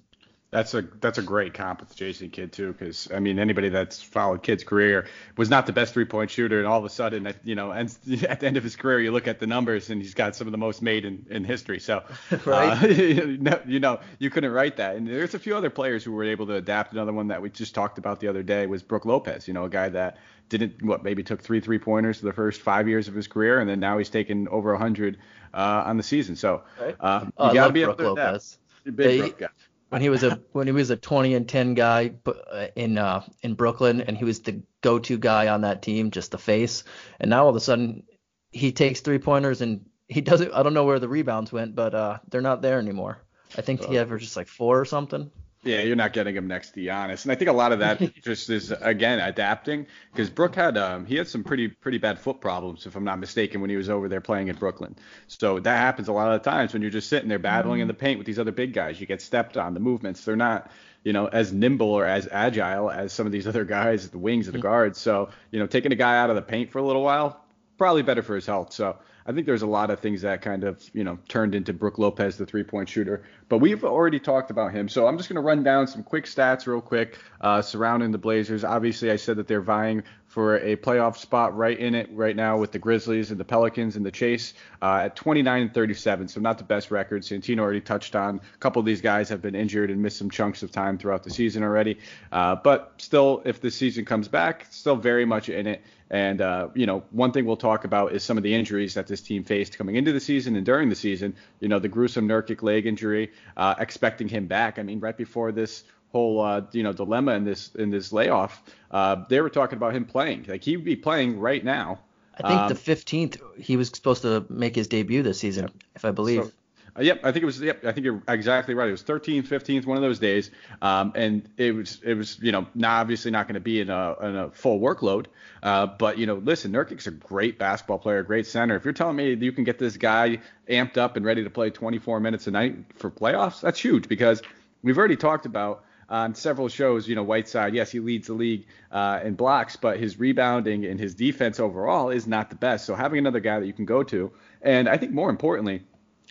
That's 0.51 0.73
a 0.73 0.81
that's 0.81 1.19
a 1.19 1.21
great 1.21 1.53
comp 1.53 1.79
with 1.81 1.95
Jason 1.95 2.31
Kidd 2.31 2.51
too, 2.51 2.73
because 2.73 3.07
I 3.13 3.19
mean 3.19 3.37
anybody 3.37 3.69
that's 3.69 4.01
followed 4.01 4.41
Kidd's 4.41 4.63
career 4.63 5.05
was 5.37 5.47
not 5.47 5.67
the 5.67 5.73
best 5.73 5.93
three 5.93 6.05
point 6.05 6.31
shooter, 6.31 6.57
and 6.57 6.65
all 6.65 6.79
of 6.79 6.85
a 6.85 6.89
sudden, 6.89 7.27
at, 7.27 7.35
you 7.45 7.53
know, 7.53 7.69
and 7.69 7.95
at 8.27 8.39
the 8.39 8.47
end 8.47 8.57
of 8.57 8.63
his 8.63 8.75
career, 8.75 8.99
you 8.99 9.11
look 9.11 9.27
at 9.27 9.39
the 9.39 9.45
numbers 9.45 9.91
and 9.91 10.01
he's 10.01 10.15
got 10.15 10.35
some 10.35 10.47
of 10.47 10.51
the 10.51 10.57
most 10.57 10.81
made 10.81 11.05
in, 11.05 11.23
in 11.29 11.43
history. 11.43 11.79
So, 11.79 12.01
Right. 12.45 12.83
uh, 12.83 12.87
you 13.67 13.79
know, 13.79 13.99
you 14.17 14.31
couldn't 14.31 14.51
write 14.51 14.77
that. 14.77 14.95
And 14.95 15.07
there's 15.07 15.35
a 15.35 15.39
few 15.39 15.55
other 15.55 15.69
players 15.69 16.03
who 16.03 16.11
were 16.13 16.23
able 16.23 16.47
to 16.47 16.55
adapt. 16.55 16.93
Another 16.93 17.13
one 17.13 17.27
that 17.27 17.43
we 17.43 17.51
just 17.51 17.75
talked 17.75 17.99
about 17.99 18.19
the 18.19 18.27
other 18.27 18.41
day 18.41 18.65
was 18.65 18.81
Brook 18.81 19.05
Lopez. 19.05 19.47
You 19.47 19.53
know, 19.53 19.65
a 19.65 19.69
guy 19.69 19.89
that 19.89 20.17
didn't 20.49 20.81
what 20.81 21.03
maybe 21.03 21.21
took 21.21 21.43
three 21.43 21.59
three 21.59 21.77
pointers 21.77 22.17
for 22.21 22.25
the 22.25 22.33
first 22.33 22.61
five 22.61 22.87
years 22.87 23.07
of 23.07 23.13
his 23.13 23.27
career, 23.27 23.59
and 23.59 23.69
then 23.69 23.79
now 23.79 23.99
he's 23.99 24.09
taken 24.09 24.47
over 24.47 24.71
100 24.71 25.19
uh, 25.53 25.57
on 25.85 25.97
the 25.97 26.01
season. 26.03 26.35
So, 26.35 26.63
Right. 26.81 26.95
uh, 26.99 27.19
you 27.25 27.33
Oh, 27.37 27.45
I 27.45 27.53
got 27.53 27.53
to 27.53 27.61
love 27.65 27.73
be 27.73 27.81
able 27.83 27.93
to 27.93 28.11
adapt. 28.13 28.17
Lopez. 28.17 28.57
You're 28.83 28.93
a 28.93 28.95
Big 28.95 29.07
They- 29.07 29.17
Brook 29.19 29.37
guy. 29.37 29.47
When 29.89 30.01
he 30.01 30.09
was 30.09 30.23
a 30.23 30.39
when 30.51 30.67
he 30.67 30.73
was 30.73 30.89
a 30.89 30.95
20 30.95 31.33
and 31.33 31.49
10 31.49 31.73
guy 31.73 32.11
uh, 32.25 32.67
in 32.75 32.97
uh, 32.97 33.23
in 33.41 33.55
Brooklyn 33.55 34.01
and 34.01 34.17
he 34.17 34.23
was 34.23 34.39
the 34.39 34.61
go-to 34.81 35.17
guy 35.17 35.47
on 35.47 35.61
that 35.61 35.81
team, 35.81 36.11
just 36.11 36.31
the 36.31 36.37
face. 36.37 36.83
And 37.19 37.29
now 37.29 37.43
all 37.43 37.49
of 37.49 37.55
a 37.55 37.59
sudden 37.59 38.03
he 38.51 38.71
takes 38.71 39.01
three 39.01 39.19
pointers 39.19 39.61
and 39.61 39.85
he 40.07 40.21
doesn't. 40.21 40.53
I 40.53 40.63
don't 40.63 40.73
know 40.73 40.85
where 40.85 40.99
the 40.99 41.09
rebounds 41.09 41.51
went, 41.51 41.75
but 41.75 41.93
uh, 41.93 42.19
they're 42.29 42.41
not 42.41 42.61
there 42.61 42.79
anymore. 42.79 43.21
I 43.57 43.61
think 43.61 43.83
he 43.83 43.97
averages 43.97 44.35
like 44.35 44.47
four 44.47 44.79
or 44.79 44.85
something. 44.85 45.31
Yeah, 45.63 45.81
you're 45.81 45.97
not 45.97 46.13
getting 46.13 46.35
him 46.35 46.47
next 46.47 46.71
to 46.71 46.79
Giannis, 46.79 47.23
and 47.23 47.33
I 47.33 47.35
think 47.35 47.49
a 47.49 47.53
lot 47.53 47.73
of 47.73 47.79
that 47.79 47.99
just 48.23 48.49
is 48.49 48.71
again 48.71 49.19
adapting 49.19 49.87
because 50.11 50.29
Brook 50.29 50.55
had 50.55 50.77
um, 50.77 51.05
he 51.05 51.15
had 51.15 51.27
some 51.27 51.43
pretty 51.43 51.67
pretty 51.67 51.97
bad 51.97 52.17
foot 52.17 52.39
problems 52.39 52.85
if 52.85 52.95
I'm 52.95 53.03
not 53.03 53.19
mistaken 53.19 53.59
when 53.59 53.69
he 53.69 53.75
was 53.75 53.89
over 53.89 54.07
there 54.07 54.21
playing 54.21 54.47
in 54.47 54.55
Brooklyn. 54.55 54.95
So 55.27 55.59
that 55.59 55.77
happens 55.77 56.07
a 56.07 56.13
lot 56.13 56.31
of 56.33 56.41
the 56.41 56.49
times 56.49 56.71
when 56.71 56.81
you're 56.81 56.91
just 56.91 57.09
sitting 57.09 57.27
there 57.27 57.39
battling 57.39 57.81
in 57.81 57.89
the 57.89 57.93
paint 57.93 58.17
with 58.17 58.25
these 58.25 58.39
other 58.39 58.53
big 58.53 58.71
guys. 58.71 59.01
You 59.01 59.05
get 59.05 59.21
stepped 59.21 59.57
on. 59.57 59.73
The 59.73 59.81
movements 59.81 60.23
they're 60.23 60.37
not 60.37 60.71
you 61.03 61.11
know 61.11 61.27
as 61.27 61.51
nimble 61.51 61.91
or 61.91 62.05
as 62.05 62.29
agile 62.31 62.89
as 62.89 63.11
some 63.11 63.25
of 63.25 63.33
these 63.33 63.47
other 63.51 63.65
guys 63.65 64.05
at 64.05 64.11
the 64.11 64.17
wings 64.17 64.47
of 64.47 64.53
the 64.53 64.59
guards. 64.59 64.97
So 64.97 65.29
you 65.51 65.59
know 65.59 65.67
taking 65.67 65.91
a 65.91 65.95
guy 65.95 66.17
out 66.19 66.29
of 66.29 66.37
the 66.37 66.41
paint 66.41 66.71
for 66.71 66.79
a 66.79 66.83
little 66.83 67.03
while 67.03 67.43
probably 67.79 68.03
better 68.03 68.21
for 68.21 68.35
his 68.35 68.45
health. 68.45 68.71
So 68.71 68.97
I 69.25 69.31
think 69.31 69.45
there's 69.45 69.61
a 69.61 69.67
lot 69.67 69.89
of 69.89 69.99
things 69.99 70.21
that 70.21 70.41
kind 70.41 70.63
of, 70.63 70.81
you 70.93 71.03
know, 71.03 71.19
turned 71.27 71.55
into 71.55 71.73
Brook 71.73 71.97
Lopez, 71.97 72.37
the 72.37 72.45
three 72.45 72.63
point 72.63 72.89
shooter. 72.89 73.23
But 73.47 73.59
we've 73.59 73.83
already 73.83 74.19
talked 74.19 74.51
about 74.51 74.71
him. 74.71 74.89
So 74.89 75.07
I'm 75.07 75.17
just 75.17 75.29
going 75.29 75.35
to 75.35 75.41
run 75.41 75.63
down 75.63 75.87
some 75.87 76.03
quick 76.03 76.25
stats 76.25 76.67
real 76.67 76.81
quick 76.81 77.17
uh, 77.41 77.61
surrounding 77.61 78.11
the 78.11 78.17
Blazers. 78.17 78.63
Obviously, 78.63 79.11
I 79.11 79.15
said 79.15 79.37
that 79.37 79.47
they're 79.47 79.61
vying 79.61 80.03
for 80.29 80.57
a 80.57 80.75
playoff 80.75 81.17
spot 81.17 81.57
right 81.57 81.77
in 81.77 81.95
it 81.95 82.07
right 82.13 82.35
now 82.35 82.55
with 82.55 82.71
the 82.71 82.77
Grizzlies 82.77 83.31
and 83.31 83.39
the 83.39 83.43
Pelicans 83.43 83.95
and 83.95 84.05
the 84.05 84.11
Chase 84.11 84.53
uh, 84.79 85.01
at 85.05 85.15
29 85.15 85.61
and 85.63 85.73
37. 85.73 86.27
So 86.27 86.39
not 86.39 86.59
the 86.59 86.63
best 86.63 86.91
record. 86.91 87.23
Santino 87.23 87.59
already 87.59 87.81
touched 87.81 88.15
on 88.15 88.39
a 88.53 88.57
couple 88.59 88.79
of 88.79 88.85
these 88.85 89.01
guys 89.01 89.27
have 89.29 89.41
been 89.41 89.55
injured 89.55 89.89
and 89.89 89.99
missed 90.01 90.17
some 90.17 90.29
chunks 90.29 90.61
of 90.61 90.71
time 90.71 90.99
throughout 90.99 91.23
the 91.23 91.31
season 91.31 91.63
already. 91.63 91.97
Uh, 92.31 92.55
but 92.55 92.93
still, 92.99 93.41
if 93.43 93.59
the 93.59 93.71
season 93.71 94.05
comes 94.05 94.27
back, 94.27 94.67
still 94.69 94.95
very 94.95 95.25
much 95.25 95.49
in 95.49 95.65
it. 95.65 95.81
And, 96.11 96.41
uh, 96.41 96.69
you 96.75 96.85
know, 96.85 97.03
one 97.09 97.31
thing 97.31 97.45
we'll 97.45 97.57
talk 97.57 97.83
about 97.83 98.13
is 98.13 98.23
some 98.23 98.37
of 98.37 98.43
the 98.43 98.53
injuries 98.53 98.93
that 98.95 99.07
this 99.07 99.21
team 99.21 99.43
faced 99.43 99.77
coming 99.77 99.95
into 99.95 100.11
the 100.11 100.19
season 100.19 100.55
and 100.55 100.65
during 100.65 100.89
the 100.89 100.95
season. 100.95 101.35
You 101.59 101.69
know, 101.69 101.79
the 101.79 101.87
gruesome 101.87 102.27
Nurkic 102.27 102.61
leg 102.61 102.85
injury, 102.85 103.31
uh, 103.57 103.75
expecting 103.79 104.27
him 104.27 104.45
back. 104.45 104.77
I 104.77 104.83
mean, 104.83 104.99
right 104.99 105.17
before 105.17 105.51
this 105.51 105.83
whole, 106.11 106.41
uh, 106.41 106.61
you 106.71 106.83
know, 106.83 106.93
dilemma 106.93 107.33
in 107.33 107.45
this 107.45 107.73
in 107.75 107.89
this 107.89 108.11
layoff, 108.11 108.63
uh, 108.91 109.23
they 109.29 109.41
were 109.41 109.49
talking 109.49 109.77
about 109.77 109.95
him 109.95 110.05
playing. 110.05 110.45
Like, 110.47 110.63
he'd 110.63 110.83
be 110.83 110.95
playing 110.95 111.39
right 111.39 111.63
now. 111.63 111.99
I 112.37 112.47
think 112.47 112.61
Um, 112.61 112.69
the 112.69 112.75
15th 112.75 113.39
he 113.57 113.75
was 113.77 113.89
supposed 113.89 114.21
to 114.21 114.45
make 114.49 114.75
his 114.75 114.87
debut 114.87 115.23
this 115.23 115.39
season, 115.39 115.69
if 115.95 116.05
I 116.05 116.11
believe. 116.11 116.45
So, 116.45 116.51
uh, 116.97 117.01
yep, 117.01 117.19
I 117.23 117.31
think 117.31 117.43
it 117.43 117.45
was. 117.45 117.59
Yep, 117.61 117.85
I 117.85 117.91
think 117.91 118.05
you're 118.05 118.23
exactly 118.27 118.73
right. 118.73 118.87
It 118.87 118.91
was 118.91 119.03
13th, 119.03 119.47
15th, 119.47 119.85
one 119.85 119.97
of 119.97 120.03
those 120.03 120.19
days, 120.19 120.49
um, 120.81 121.11
and 121.15 121.47
it 121.57 121.75
was 121.75 121.99
it 122.03 122.15
was 122.15 122.39
you 122.41 122.51
know 122.51 122.65
not 122.75 123.01
obviously 123.01 123.29
not 123.29 123.47
going 123.47 123.55
to 123.55 123.59
be 123.59 123.81
in 123.81 123.89
a, 123.89 124.15
in 124.21 124.35
a 124.35 124.49
full 124.51 124.79
workload, 124.79 125.25
uh, 125.63 125.85
but 125.85 126.17
you 126.17 126.25
know 126.25 126.35
listen, 126.35 126.71
Nurkic's 126.71 127.07
a 127.07 127.11
great 127.11 127.59
basketball 127.59 127.99
player, 127.99 128.19
a 128.19 128.25
great 128.25 128.47
center. 128.47 128.75
If 128.75 128.85
you're 128.85 128.93
telling 128.93 129.17
me 129.17 129.33
you 129.33 129.51
can 129.51 129.65
get 129.65 129.77
this 129.77 129.97
guy 129.97 130.39
amped 130.69 130.97
up 130.97 131.17
and 131.17 131.25
ready 131.25 131.43
to 131.43 131.49
play 131.49 131.69
24 131.69 132.19
minutes 132.21 132.47
a 132.47 132.51
night 132.51 132.75
for 132.95 133.11
playoffs, 133.11 133.61
that's 133.61 133.79
huge 133.79 134.07
because 134.07 134.41
we've 134.81 134.97
already 134.97 135.17
talked 135.17 135.45
about 135.45 135.83
on 136.09 136.33
several 136.35 136.67
shows, 136.67 137.07
you 137.07 137.15
know, 137.15 137.23
Whiteside, 137.23 137.73
yes, 137.73 137.91
he 137.91 137.99
leads 137.99 138.27
the 138.27 138.33
league 138.33 138.65
uh, 138.91 139.19
in 139.23 139.35
blocks, 139.35 139.75
but 139.75 139.99
his 139.99 140.19
rebounding 140.19 140.85
and 140.85 140.99
his 140.99 141.13
defense 141.15 141.59
overall 141.59 142.09
is 142.09 142.27
not 142.27 142.49
the 142.49 142.55
best. 142.55 142.85
So 142.85 142.95
having 142.95 143.19
another 143.19 143.39
guy 143.39 143.59
that 143.59 143.67
you 143.67 143.73
can 143.73 143.85
go 143.85 144.03
to, 144.03 144.31
and 144.61 144.89
I 144.89 144.97
think 144.97 145.11
more 145.11 145.29
importantly, 145.29 145.83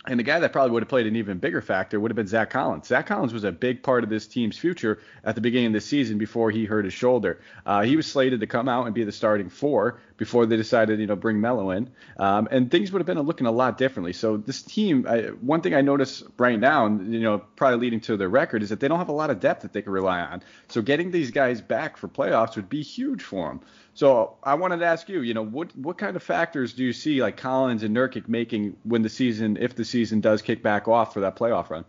and 0.09 0.19
the 0.19 0.23
guy 0.23 0.39
that 0.39 0.51
probably 0.51 0.71
would 0.71 0.81
have 0.81 0.89
played 0.89 1.05
an 1.05 1.15
even 1.15 1.37
bigger 1.37 1.61
factor 1.61 1.99
would 1.99 2.09
have 2.09 2.15
been 2.15 2.27
Zach 2.27 2.49
Collins. 2.49 2.87
Zach 2.87 3.05
Collins 3.05 3.31
was 3.31 3.43
a 3.43 3.51
big 3.51 3.83
part 3.83 4.03
of 4.03 4.09
this 4.09 4.25
team's 4.25 4.57
future 4.57 4.99
at 5.23 5.35
the 5.35 5.41
beginning 5.41 5.67
of 5.67 5.73
the 5.73 5.81
season 5.81 6.17
before 6.17 6.49
he 6.49 6.65
hurt 6.65 6.83
his 6.85 6.95
shoulder. 6.95 7.39
Uh, 7.63 7.83
he 7.83 7.95
was 7.95 8.07
slated 8.07 8.39
to 8.39 8.47
come 8.47 8.67
out 8.67 8.87
and 8.87 8.95
be 8.95 9.03
the 9.03 9.11
starting 9.11 9.49
four 9.49 9.99
before 10.17 10.47
they 10.47 10.57
decided, 10.57 10.99
you 10.99 11.05
know, 11.05 11.15
bring 11.15 11.39
Melo 11.39 11.69
in, 11.69 11.89
um, 12.17 12.47
and 12.51 12.71
things 12.71 12.91
would 12.91 12.99
have 12.99 13.05
been 13.05 13.19
looking 13.19 13.45
a 13.45 13.51
lot 13.51 13.77
differently. 13.77 14.11
So 14.11 14.37
this 14.37 14.63
team, 14.63 15.05
I, 15.07 15.27
one 15.27 15.61
thing 15.61 15.75
I 15.75 15.81
notice 15.81 16.23
right 16.37 16.59
now, 16.59 16.87
and 16.87 17.13
you 17.13 17.21
know, 17.21 17.37
probably 17.55 17.79
leading 17.79 18.01
to 18.01 18.17
their 18.17 18.29
record, 18.29 18.63
is 18.63 18.69
that 18.69 18.79
they 18.79 18.87
don't 18.87 18.99
have 18.99 19.09
a 19.09 19.13
lot 19.13 19.29
of 19.29 19.39
depth 19.39 19.61
that 19.61 19.73
they 19.73 19.83
can 19.83 19.93
rely 19.93 20.21
on. 20.21 20.41
So 20.69 20.81
getting 20.81 21.11
these 21.11 21.29
guys 21.29 21.61
back 21.61 21.97
for 21.97 22.07
playoffs 22.07 22.55
would 22.55 22.67
be 22.67 22.81
huge 22.81 23.21
for 23.21 23.47
them. 23.47 23.61
So 23.99 24.37
I 24.41 24.53
wanted 24.53 24.77
to 24.77 24.85
ask 24.85 25.09
you, 25.09 25.19
you 25.23 25.33
know, 25.33 25.43
what 25.43 25.75
what 25.75 25.97
kind 25.97 26.15
of 26.15 26.23
factors 26.23 26.71
do 26.71 26.85
you 26.85 26.93
see 26.93 27.21
like 27.21 27.35
Collins 27.35 27.83
and 27.83 27.93
Nurkic 27.93 28.29
making 28.29 28.77
when 28.83 29.01
the 29.01 29.09
season, 29.09 29.57
if 29.57 29.75
the 29.75 29.83
season 29.83 30.21
does 30.21 30.41
kick 30.41 30.63
back 30.63 30.87
off 30.87 31.13
for 31.13 31.19
that 31.19 31.35
playoff 31.35 31.69
run? 31.69 31.83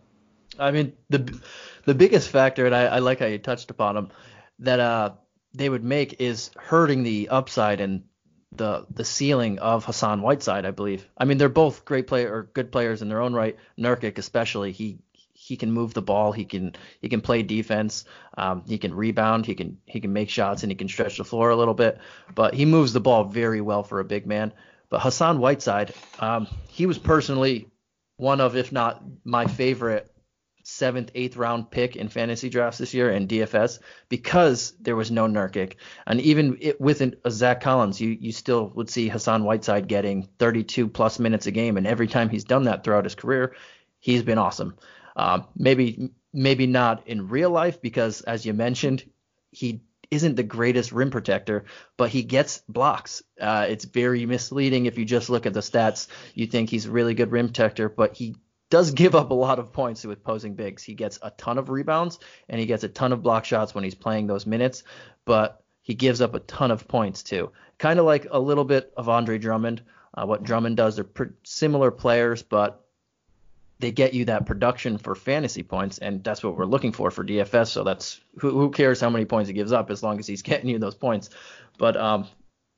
I 0.59 0.71
mean, 0.71 0.91
the 1.09 1.39
the 1.85 1.95
biggest 1.95 2.27
factor, 2.27 2.65
and 2.65 2.75
I, 2.75 2.81
I 2.87 2.99
like 2.99 3.19
how 3.19 3.27
you 3.27 3.37
touched 3.37 3.71
upon 3.71 3.95
them, 3.95 4.09
that 4.59 4.81
uh 4.81 5.11
they 5.53 5.69
would 5.69 5.85
make 5.85 6.19
is 6.19 6.51
hurting 6.57 7.03
the 7.03 7.29
upside 7.29 7.79
and 7.79 8.03
the 8.51 8.85
the 8.93 9.05
ceiling 9.05 9.59
of 9.59 9.85
Hassan 9.85 10.21
Whiteside, 10.21 10.65
I 10.65 10.71
believe. 10.71 11.07
I 11.17 11.23
mean, 11.23 11.37
they're 11.37 11.47
both 11.47 11.85
great 11.85 12.07
player 12.07 12.29
or 12.29 12.43
good 12.53 12.73
players 12.73 13.01
in 13.01 13.07
their 13.07 13.21
own 13.21 13.33
right. 13.33 13.55
Nurkic 13.79 14.17
especially, 14.17 14.73
he 14.73 14.99
he 15.51 15.57
can 15.57 15.69
move 15.69 15.93
the 15.93 16.01
ball, 16.01 16.31
he 16.31 16.45
can 16.45 16.73
he 17.01 17.09
can 17.09 17.19
play 17.19 17.43
defense, 17.43 18.05
um, 18.37 18.63
he 18.65 18.77
can 18.77 18.93
rebound, 18.93 19.45
he 19.45 19.53
can 19.53 19.77
he 19.85 19.99
can 19.99 20.13
make 20.13 20.29
shots, 20.29 20.63
and 20.63 20.71
he 20.71 20.77
can 20.77 20.87
stretch 20.87 21.17
the 21.17 21.25
floor 21.25 21.49
a 21.49 21.57
little 21.57 21.73
bit. 21.73 21.97
But 22.33 22.53
he 22.53 22.63
moves 22.63 22.93
the 22.93 23.01
ball 23.01 23.25
very 23.25 23.59
well 23.59 23.83
for 23.83 23.99
a 23.99 24.05
big 24.05 24.25
man. 24.25 24.53
But 24.89 25.01
Hassan 25.01 25.39
Whiteside, 25.39 25.93
um, 26.19 26.47
he 26.69 26.85
was 26.85 26.97
personally 26.97 27.67
one 28.15 28.39
of, 28.39 28.55
if 28.55 28.71
not 28.71 29.03
my 29.25 29.45
favorite 29.45 30.09
seventh, 30.63 31.11
eighth 31.15 31.35
round 31.35 31.69
pick 31.69 31.97
in 31.97 32.07
fantasy 32.07 32.47
drafts 32.47 32.77
this 32.77 32.93
year 32.93 33.11
in 33.11 33.27
DFS 33.27 33.79
because 34.07 34.73
there 34.79 34.95
was 34.95 35.11
no 35.11 35.27
Nurkic. 35.27 35.75
And 36.07 36.21
even 36.21 36.57
it, 36.61 36.79
with 36.79 37.01
an, 37.01 37.15
a 37.25 37.31
Zach 37.31 37.59
Collins, 37.59 37.99
you, 37.99 38.09
you 38.09 38.31
still 38.31 38.71
would 38.75 38.89
see 38.89 39.09
Hassan 39.09 39.43
Whiteside 39.43 39.89
getting 39.89 40.29
32 40.39 40.87
plus 40.87 41.19
minutes 41.19 41.47
a 41.47 41.51
game. 41.51 41.75
And 41.75 41.85
every 41.85 42.07
time 42.07 42.29
he's 42.29 42.45
done 42.45 42.63
that 42.63 42.85
throughout 42.85 43.03
his 43.03 43.15
career, 43.15 43.53
he's 44.01 44.23
been 44.23 44.37
awesome. 44.37 44.75
Uh, 45.21 45.43
maybe 45.55 46.09
maybe 46.33 46.65
not 46.65 47.07
in 47.07 47.27
real 47.27 47.51
life 47.51 47.79
because, 47.79 48.21
as 48.21 48.43
you 48.43 48.53
mentioned, 48.53 49.03
he 49.51 49.83
isn't 50.09 50.35
the 50.35 50.41
greatest 50.41 50.91
rim 50.91 51.11
protector, 51.11 51.65
but 51.95 52.09
he 52.09 52.23
gets 52.23 52.63
blocks. 52.67 53.21
Uh, 53.39 53.67
it's 53.69 53.85
very 53.85 54.25
misleading 54.25 54.87
if 54.87 54.97
you 54.97 55.05
just 55.05 55.29
look 55.29 55.45
at 55.45 55.53
the 55.53 55.59
stats. 55.59 56.07
You 56.33 56.47
think 56.47 56.71
he's 56.71 56.87
a 56.87 56.91
really 56.91 57.13
good 57.13 57.31
rim 57.31 57.49
protector, 57.49 57.87
but 57.87 58.17
he 58.17 58.35
does 58.71 58.89
give 58.89 59.13
up 59.13 59.29
a 59.29 59.35
lot 59.35 59.59
of 59.59 59.71
points 59.71 60.03
with 60.03 60.23
posing 60.23 60.55
bigs. 60.55 60.81
He 60.81 60.95
gets 60.95 61.19
a 61.21 61.29
ton 61.29 61.59
of 61.59 61.69
rebounds 61.69 62.17
and 62.49 62.59
he 62.59 62.65
gets 62.65 62.83
a 62.83 62.89
ton 62.89 63.13
of 63.13 63.21
block 63.21 63.45
shots 63.45 63.75
when 63.75 63.83
he's 63.83 63.93
playing 63.93 64.25
those 64.25 64.47
minutes, 64.47 64.81
but 65.23 65.63
he 65.83 65.93
gives 65.93 66.21
up 66.21 66.33
a 66.33 66.39
ton 66.39 66.71
of 66.71 66.87
points 66.87 67.21
too. 67.21 67.51
Kind 67.77 67.99
of 67.99 68.05
like 68.05 68.25
a 68.31 68.39
little 68.39 68.65
bit 68.65 68.91
of 68.97 69.07
Andre 69.07 69.37
Drummond. 69.37 69.83
Uh, 70.15 70.25
what 70.25 70.41
Drummond 70.41 70.77
does, 70.77 70.95
they're 70.95 71.35
similar 71.43 71.91
players, 71.91 72.41
but 72.41 72.83
they 73.81 73.91
get 73.91 74.13
you 74.13 74.25
that 74.25 74.45
production 74.45 74.97
for 74.97 75.15
fantasy 75.15 75.63
points, 75.63 75.97
and 75.97 76.23
that's 76.23 76.43
what 76.43 76.55
we're 76.55 76.65
looking 76.65 76.91
for 76.91 77.11
for 77.11 77.25
DFS. 77.25 77.67
So 77.67 77.83
that's 77.83 78.21
who, 78.39 78.51
who 78.51 78.69
cares 78.69 79.01
how 79.01 79.09
many 79.09 79.25
points 79.25 79.47
he 79.47 79.53
gives 79.53 79.71
up 79.71 79.89
as 79.91 80.03
long 80.03 80.19
as 80.19 80.27
he's 80.27 80.41
getting 80.43 80.69
you 80.69 80.79
those 80.79 80.95
points. 80.95 81.31
But 81.77 81.97
um, 81.97 82.27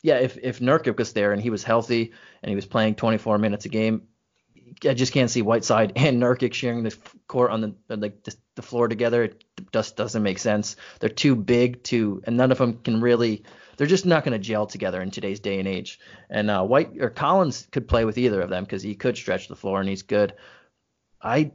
yeah, 0.01 0.17
if 0.17 0.37
if 0.41 0.59
Nurkic 0.59 0.97
was 0.97 1.13
there 1.13 1.33
and 1.33 1.41
he 1.41 1.49
was 1.49 1.63
healthy 1.63 2.13
and 2.41 2.49
he 2.49 2.55
was 2.55 2.65
playing 2.65 2.95
24 2.95 3.37
minutes 3.37 3.65
a 3.65 3.69
game, 3.69 4.07
I 4.85 4.93
just 4.93 5.13
can't 5.13 5.29
see 5.29 5.41
Whiteside 5.41 5.93
and 5.95 6.21
Nurkic 6.21 6.53
sharing 6.53 6.83
the 6.83 6.95
court 7.27 7.51
on 7.51 7.61
the 7.61 7.95
like 7.95 8.23
the, 8.23 8.35
the, 8.55 8.61
floor 8.61 8.87
together. 8.87 9.23
It 9.23 9.43
just 9.71 9.95
doesn't 9.95 10.23
make 10.23 10.39
sense. 10.39 10.75
They're 10.99 11.09
too 11.09 11.35
big 11.35 11.83
to, 11.83 12.21
and 12.25 12.37
none 12.37 12.51
of 12.51 12.57
them 12.57 12.79
can 12.83 13.01
really. 13.01 13.43
They're 13.75 13.87
just 13.87 14.05
not 14.05 14.23
going 14.23 14.33
to 14.33 14.39
gel 14.39 14.67
together 14.67 15.01
in 15.01 15.09
today's 15.09 15.39
day 15.39 15.57
and 15.57 15.67
age. 15.67 15.99
And 16.29 16.51
uh, 16.51 16.63
White 16.63 16.91
or 16.99 17.09
Collins 17.09 17.67
could 17.71 17.87
play 17.87 18.05
with 18.05 18.19
either 18.19 18.39
of 18.39 18.51
them 18.51 18.63
because 18.63 18.83
he 18.83 18.93
could 18.93 19.17
stretch 19.17 19.47
the 19.47 19.55
floor 19.55 19.79
and 19.79 19.89
he's 19.89 20.03
good. 20.03 20.33
I, 21.23 21.51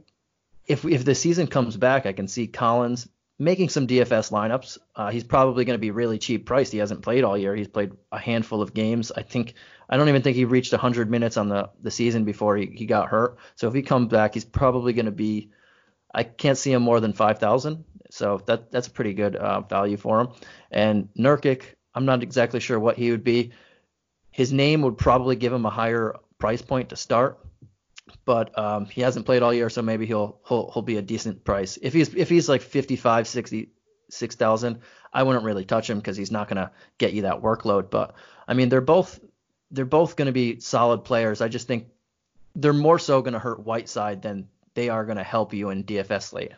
if 0.65 0.83
if 0.83 1.05
the 1.05 1.15
season 1.15 1.47
comes 1.47 1.77
back, 1.77 2.05
I 2.05 2.13
can 2.13 2.27
see 2.27 2.47
Collins 2.47 3.07
making 3.37 3.69
some 3.69 3.87
DFS 3.87 4.31
lineups. 4.31 4.77
Uh, 4.95 5.09
he's 5.11 5.23
probably 5.23 5.63
going 5.63 5.75
to 5.75 5.81
be 5.81 5.91
really 5.91 6.17
cheap 6.17 6.45
priced. 6.45 6.73
He 6.73 6.79
hasn't 6.79 7.01
played 7.01 7.23
all 7.23 7.37
year. 7.37 7.55
He's 7.55 7.69
played 7.69 7.93
a 8.11 8.19
handful 8.19 8.61
of 8.61 8.73
games. 8.73 9.11
I 9.15 9.21
think 9.21 9.53
I 9.89 9.95
don't 9.95 10.09
even 10.09 10.21
think 10.21 10.35
he 10.35 10.45
reached 10.45 10.73
100 10.73 11.09
minutes 11.09 11.37
on 11.37 11.47
the 11.47 11.69
the 11.81 11.91
season 11.91 12.25
before 12.25 12.57
he, 12.57 12.65
he 12.65 12.85
got 12.85 13.07
hurt. 13.09 13.37
So 13.55 13.67
if 13.67 13.73
he 13.73 13.81
comes 13.81 14.09
back, 14.09 14.33
he's 14.33 14.45
probably 14.45 14.93
going 14.93 15.05
to 15.05 15.11
be. 15.11 15.51
I 16.13 16.23
can't 16.23 16.57
see 16.57 16.71
him 16.71 16.81
more 16.81 16.99
than 16.99 17.13
5,000. 17.13 17.85
So 18.09 18.41
that 18.47 18.71
that's 18.71 18.87
a 18.87 18.91
pretty 18.91 19.13
good 19.13 19.35
uh, 19.35 19.61
value 19.61 19.97
for 19.97 20.21
him. 20.21 20.29
And 20.71 21.09
Nurkic, 21.17 21.75
I'm 21.93 22.05
not 22.05 22.23
exactly 22.23 22.59
sure 22.59 22.79
what 22.79 22.97
he 22.97 23.11
would 23.11 23.23
be. 23.23 23.51
His 24.31 24.51
name 24.51 24.81
would 24.81 24.97
probably 24.97 25.35
give 25.35 25.53
him 25.53 25.65
a 25.65 25.69
higher 25.69 26.15
price 26.39 26.61
point 26.61 26.89
to 26.89 26.95
start 26.95 27.39
but 28.25 28.57
um, 28.57 28.85
he 28.85 29.01
hasn't 29.01 29.25
played 29.25 29.41
all 29.41 29.53
year, 29.53 29.69
so 29.69 29.81
maybe 29.81 30.05
he'll 30.05 30.39
he'll 30.47 30.71
he'll 30.71 30.83
be 30.83 30.97
a 30.97 31.01
decent 31.01 31.43
price. 31.43 31.77
If 31.81 31.93
he's 31.93 32.13
if 32.13 32.29
he's 32.29 32.49
like 32.49 32.61
55, 32.61 33.27
60, 33.27 33.69
6,000, 34.09 34.79
I 35.13 35.23
wouldn't 35.23 35.45
really 35.45 35.65
touch 35.65 35.89
him 35.89 35.99
because 35.99 36.17
he's 36.17 36.31
not 36.31 36.47
gonna 36.47 36.71
get 36.97 37.13
you 37.13 37.23
that 37.23 37.41
workload. 37.41 37.89
But 37.89 38.15
I 38.47 38.53
mean, 38.53 38.69
they're 38.69 38.81
both 38.81 39.19
they're 39.71 39.85
both 39.85 40.15
gonna 40.15 40.31
be 40.31 40.59
solid 40.59 41.03
players. 41.03 41.41
I 41.41 41.47
just 41.47 41.67
think 41.67 41.87
they're 42.55 42.73
more 42.73 42.99
so 42.99 43.21
gonna 43.21 43.39
hurt 43.39 43.65
Whiteside 43.65 44.21
than 44.21 44.47
they 44.73 44.89
are 44.89 45.05
gonna 45.05 45.23
help 45.23 45.53
you 45.53 45.69
in 45.69 45.83
DFS 45.83 46.33
late. 46.33 46.51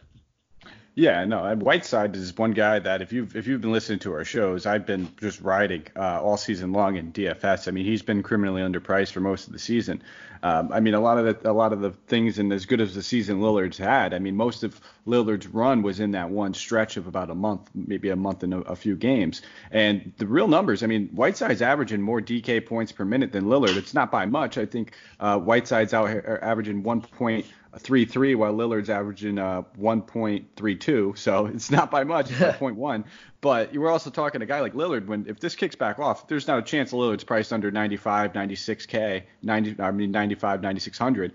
Yeah, 0.94 1.24
no, 1.24 1.56
Whiteside 1.56 2.18
is 2.18 2.38
one 2.38 2.52
guy 2.52 2.80
that 2.80 3.02
if 3.02 3.14
you've 3.14 3.34
if 3.38 3.48
you've 3.48 3.62
been 3.62 3.72
listening 3.72 4.00
to 4.00 4.12
our 4.12 4.26
shows, 4.26 4.66
I've 4.66 4.86
been 4.86 5.08
just 5.22 5.40
riding 5.40 5.88
uh, 5.96 6.22
all 6.22 6.36
season 6.36 6.74
long 6.74 6.98
in 6.98 7.14
DFS. 7.14 7.70
I 7.70 7.72
mean, 7.72 7.86
he's 7.86 8.02
been 8.02 8.22
criminally 8.24 8.62
underpriced 8.62 9.14
for 9.14 9.22
most 9.22 9.48
of 9.48 9.54
the 9.54 9.60
season. 9.60 10.02
Um, 10.44 10.70
I 10.74 10.82
mean, 10.82 10.94
a 10.94 11.00
lot 11.00 11.18
of 11.18 11.44
the 11.44 11.50
a 11.50 11.54
lot 11.54 11.72
of 11.72 11.80
the 11.80 11.92
things 11.92 12.40
and 12.40 12.52
as 12.52 12.66
good 12.66 12.82
as 12.82 12.94
the 12.94 13.04
season 13.04 13.40
Lillard's 13.40 13.78
had. 13.78 14.14
I 14.14 14.20
mean, 14.20 14.36
most 14.36 14.64
of 14.64 14.82
Lillard's 15.08 15.48
run 15.48 15.82
was 15.82 16.02
in 16.02 16.12
that 16.12 16.30
one 16.30 16.54
stretch 16.54 16.98
of 16.98 17.08
about 17.08 17.30
a 17.30 17.36
month, 17.36 17.70
maybe 17.74 18.10
a 18.10 18.18
month 18.18 18.44
and 18.44 18.54
a, 18.54 18.58
a 18.62 18.76
few 18.76 18.98
games. 18.98 19.42
And 19.72 20.12
the 20.18 20.28
real 20.28 20.50
numbers, 20.50 20.84
I 20.84 20.88
mean, 20.88 21.08
Whiteside's 21.10 21.62
averaging 21.62 22.02
more 22.02 22.20
DK 22.20 22.66
points 22.66 22.92
per 22.92 23.06
minute 23.06 23.32
than 23.32 23.46
Lillard. 23.46 23.78
It's 23.78 23.94
not 23.94 24.12
by 24.12 24.26
much. 24.26 24.58
I 24.58 24.66
think 24.66 24.94
uh, 25.22 25.38
Whiteside's 25.40 25.94
out 25.94 26.10
here 26.10 26.40
averaging 26.42 26.84
one 26.84 27.00
point 27.00 27.46
three 27.80 28.06
three 28.06 28.36
while 28.36 28.54
Lillard's 28.54 28.90
averaging 28.90 29.38
uh 29.40 29.64
1.32. 29.80 31.18
So 31.18 31.46
it's 31.54 31.72
not 31.72 31.92
by 31.92 32.04
much, 32.04 32.32
it's 32.32 32.40
0.1. 32.60 33.04
But 33.42 33.74
you 33.74 33.82
were 33.82 33.90
also 33.90 34.12
talking 34.12 34.42
a 34.44 34.46
guy 34.46 34.60
like 34.60 34.74
Lillard. 34.74 35.08
When 35.08 35.26
if 35.28 35.40
this 35.40 35.56
kicks 35.56 35.76
back 35.76 35.98
off, 35.98 36.28
there's 36.28 36.48
not 36.48 36.60
a 36.60 36.62
chance 36.62 36.92
Lillard's 36.92 37.24
priced 37.24 37.52
under 37.52 37.72
95, 37.72 38.34
96k, 38.34 39.24
90, 39.42 39.76
I 39.82 39.92
mean 39.92 40.12
95, 40.12 40.62
9600. 40.62 41.34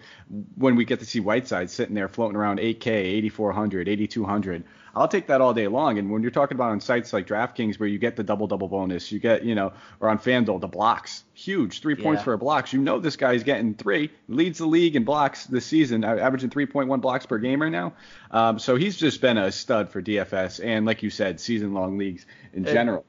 When 0.55 0.77
we 0.77 0.85
get 0.85 1.01
to 1.01 1.05
see 1.05 1.19
Whiteside 1.21 1.69
sitting 1.69 1.95
there 1.95 2.09
floating 2.09 2.37
around 2.37 2.61
8k, 2.61 2.87
8400, 2.87 3.89
8200. 3.89 4.65
I'll 4.97 5.09
take 5.09 5.27
that 5.27 5.43
all 5.43 5.53
day 5.53 5.69
long. 5.69 5.99
And 5.99 6.11
when 6.11 6.23
you're 6.23 6.31
talking 6.31 6.57
about 6.57 6.71
on 6.71 6.81
sites 6.81 7.13
like 7.13 7.27
DraftKings 7.27 7.79
where 7.79 7.89
you 7.89 7.99
get 7.99 8.17
the 8.17 8.23
double 8.23 8.47
double 8.47 8.67
bonus, 8.67 9.13
you 9.13 9.19
get, 9.19 9.45
you 9.45 9.55
know, 9.55 9.75
or 10.01 10.09
on 10.09 10.19
FanDuel, 10.19 10.59
the 10.59 10.69
blocks, 10.69 11.25
huge, 11.35 11.83
three 11.83 11.95
points 11.95 12.21
yeah. 12.21 12.25
for 12.25 12.33
a 12.33 12.39
blocks. 12.39 12.73
You 12.73 12.81
know 12.81 12.99
this 12.99 13.15
guy's 13.15 13.43
getting 13.43 13.75
three, 13.75 14.11
leads 14.27 14.59
the 14.59 14.67
league 14.67 14.97
in 14.97 15.05
blocks 15.05 15.45
this 15.45 15.67
season, 15.67 16.03
averaging 16.03 16.49
3.1 16.49 17.01
blocks 17.03 17.27
per 17.27 17.37
game 17.37 17.61
right 17.61 17.71
now. 17.71 17.93
Um, 18.31 18.59
so 18.59 18.77
he's 18.77 18.97
just 18.97 19.21
been 19.21 19.37
a 19.37 19.53
stud 19.53 19.91
for 19.91 20.01
DFS 20.01 20.65
and, 20.65 20.87
like 20.87 21.03
you 21.03 21.11
said, 21.11 21.41
season 21.41 21.75
long 21.75 21.99
leagues 21.99 22.25
in 22.55 22.65
general. 22.65 23.05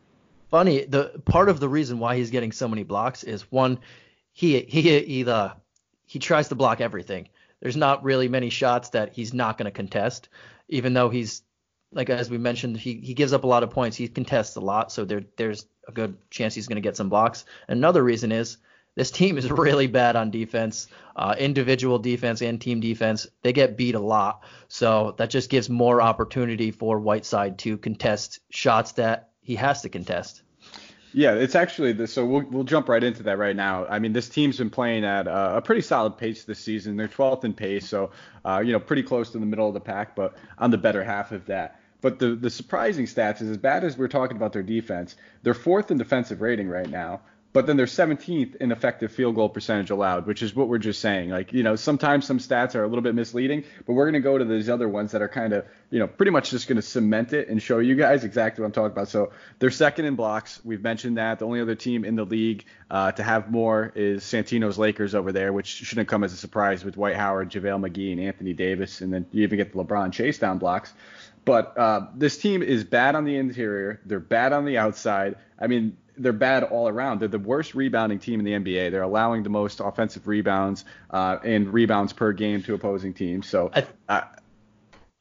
Funny, 0.51 0.83
the 0.83 1.21
part 1.23 1.47
of 1.47 1.61
the 1.61 1.69
reason 1.69 1.99
why 1.99 2.17
he's 2.17 2.31
getting 2.31 2.51
so 2.51 2.67
many 2.67 2.83
blocks 2.83 3.23
is 3.23 3.49
one, 3.49 3.79
he 4.33 4.61
he 4.61 4.99
he 5.01 5.23
the 5.23 5.53
he 6.05 6.19
tries 6.19 6.49
to 6.49 6.55
block 6.55 6.81
everything. 6.81 7.29
There's 7.61 7.75
not 7.75 8.03
really 8.03 8.27
many 8.27 8.49
shots 8.49 8.89
that 8.89 9.13
he's 9.13 9.33
not 9.33 9.57
going 9.57 9.65
to 9.65 9.71
contest, 9.71 10.29
even 10.69 10.93
though 10.93 11.09
he's 11.09 11.41
like 11.91 12.09
as 12.09 12.29
we 12.29 12.37
mentioned, 12.37 12.77
he, 12.77 12.95
he 12.95 13.13
gives 13.13 13.33
up 13.33 13.43
a 13.43 13.47
lot 13.47 13.63
of 13.63 13.69
points. 13.69 13.97
He 13.97 14.07
contests 14.07 14.55
a 14.55 14.61
lot, 14.61 14.91
so 14.91 15.05
there 15.05 15.23
there's 15.37 15.65
a 15.87 15.91
good 15.91 16.17
chance 16.29 16.53
he's 16.53 16.67
going 16.67 16.75
to 16.75 16.81
get 16.81 16.97
some 16.97 17.09
blocks. 17.09 17.45
Another 17.67 18.03
reason 18.03 18.31
is 18.31 18.57
this 18.95 19.11
team 19.11 19.37
is 19.37 19.49
really 19.51 19.87
bad 19.87 20.15
on 20.15 20.31
defense, 20.31 20.87
uh, 21.15 21.35
individual 21.37 21.99
defense 21.99 22.41
and 22.41 22.59
team 22.59 22.79
defense. 22.79 23.27
They 23.41 23.53
get 23.53 23.77
beat 23.77 23.95
a 23.95 23.99
lot, 23.99 24.43
so 24.67 25.15
that 25.17 25.29
just 25.29 25.49
gives 25.49 25.69
more 25.69 26.01
opportunity 26.01 26.71
for 26.71 26.99
Whiteside 26.99 27.59
to 27.59 27.77
contest 27.77 28.39
shots 28.49 28.93
that 28.93 29.29
he 29.41 29.55
has 29.55 29.81
to 29.83 29.89
contest. 29.89 30.41
Yeah, 31.13 31.33
it's 31.33 31.55
actually 31.55 31.93
the, 31.93 32.05
so 32.05 32.25
we'll 32.25 32.45
we'll 32.49 32.63
jump 32.63 32.89
right 32.89 33.03
into 33.03 33.23
that 33.23 33.37
right 33.37 33.55
now. 33.55 33.85
I 33.85 33.99
mean, 33.99 34.13
this 34.13 34.29
team's 34.29 34.57
been 34.57 34.69
playing 34.69 35.05
at 35.05 35.27
a 35.27 35.61
pretty 35.63 35.81
solid 35.81 36.17
pace 36.17 36.43
this 36.43 36.59
season. 36.59 36.97
They're 36.97 37.07
12th 37.07 37.43
in 37.45 37.53
pace, 37.53 37.87
so 37.87 38.11
uh, 38.43 38.61
you 38.63 38.73
know 38.73 38.79
pretty 38.79 39.03
close 39.03 39.31
to 39.31 39.39
the 39.39 39.45
middle 39.45 39.67
of 39.67 39.73
the 39.73 39.79
pack, 39.79 40.15
but 40.15 40.37
on 40.57 40.69
the 40.69 40.77
better 40.77 41.03
half 41.03 41.31
of 41.31 41.45
that. 41.45 41.76
But 42.01 42.19
the 42.19 42.35
the 42.35 42.49
surprising 42.49 43.05
stats 43.05 43.41
is 43.41 43.49
as 43.49 43.57
bad 43.57 43.83
as 43.83 43.97
we're 43.97 44.07
talking 44.07 44.37
about 44.37 44.53
their 44.53 44.63
defense, 44.63 45.15
they're 45.43 45.53
fourth 45.53 45.91
in 45.91 45.97
defensive 45.97 46.41
rating 46.41 46.67
right 46.69 46.89
now 46.89 47.21
but 47.57 47.65
then 47.65 47.75
they're 47.75 47.87
17th 47.87 48.57
in 48.57 48.71
effective 48.71 49.11
field 49.11 49.33
goal 49.33 49.49
percentage 49.49 49.89
allowed, 49.89 50.27
which 50.27 50.43
is 50.43 50.55
what 50.55 50.67
we're 50.67 50.77
just 50.77 51.01
saying. 51.01 51.31
Like, 51.31 51.53
you 51.53 51.63
know, 51.63 51.75
sometimes 51.75 52.27
some 52.27 52.37
stats 52.37 52.75
are 52.75 52.83
a 52.83 52.87
little 52.87 53.01
bit 53.01 53.15
misleading, 53.15 53.63
but 53.87 53.93
we're 53.93 54.03
going 54.03 54.13
to 54.13 54.19
go 54.19 54.37
to 54.37 54.45
these 54.45 54.69
other 54.69 54.87
ones 54.87 55.11
that 55.13 55.23
are 55.23 55.27
kind 55.27 55.53
of, 55.53 55.65
you 55.89 55.97
know, 55.97 56.05
pretty 56.05 56.31
much 56.31 56.51
just 56.51 56.67
going 56.67 56.75
to 56.75 56.83
cement 56.83 57.33
it 57.33 57.47
and 57.47 57.59
show 57.59 57.79
you 57.79 57.95
guys 57.95 58.23
exactly 58.23 58.61
what 58.61 58.67
I'm 58.67 58.73
talking 58.73 58.91
about. 58.91 59.07
So 59.07 59.31
they're 59.57 59.71
second 59.71 60.05
in 60.05 60.15
blocks. 60.15 60.61
We've 60.63 60.83
mentioned 60.83 61.17
that. 61.17 61.39
The 61.39 61.45
only 61.45 61.59
other 61.59 61.73
team 61.73 62.05
in 62.05 62.15
the 62.15 62.25
league 62.25 62.65
uh, 62.91 63.13
to 63.13 63.23
have 63.23 63.49
more 63.49 63.91
is 63.95 64.23
Santino's 64.23 64.77
Lakers 64.77 65.15
over 65.15 65.31
there, 65.31 65.51
which 65.51 65.65
shouldn't 65.65 66.09
come 66.09 66.23
as 66.23 66.33
a 66.33 66.37
surprise 66.37 66.85
with 66.85 66.93
Dwight 66.93 67.15
Howard, 67.15 67.49
JaVale 67.49 67.89
McGee, 67.89 68.11
and 68.11 68.21
Anthony 68.21 68.53
Davis. 68.53 69.01
And 69.01 69.11
then 69.11 69.25
you 69.31 69.41
even 69.41 69.57
get 69.57 69.73
the 69.73 69.83
LeBron 69.83 70.11
chase 70.11 70.37
down 70.37 70.59
blocks. 70.59 70.93
But 71.47 71.77
uh, 71.77 72.07
this 72.13 72.37
team 72.37 72.61
is 72.61 72.83
bad 72.83 73.15
on 73.15 73.23
the 73.23 73.37
interior. 73.37 74.01
They're 74.05 74.19
bad 74.19 74.51
on 74.53 74.65
the 74.65 74.77
outside. 74.77 75.35
I 75.57 75.67
mean, 75.67 75.97
they're 76.17 76.33
bad 76.33 76.63
all 76.63 76.89
around. 76.89 77.21
They're 77.21 77.27
the 77.29 77.39
worst 77.39 77.73
rebounding 77.73 78.19
team 78.19 78.39
in 78.39 78.45
the 78.45 78.51
NBA. 78.51 78.91
They're 78.91 79.01
allowing 79.01 79.43
the 79.43 79.49
most 79.49 79.79
offensive 79.79 80.27
rebounds 80.27 80.83
uh, 81.09 81.37
and 81.43 81.71
rebounds 81.71 82.11
per 82.11 82.33
game 82.33 82.61
to 82.63 82.73
opposing 82.73 83.13
teams. 83.13 83.47
So 83.47 83.71
I, 83.73 83.81
uh, 84.09 84.21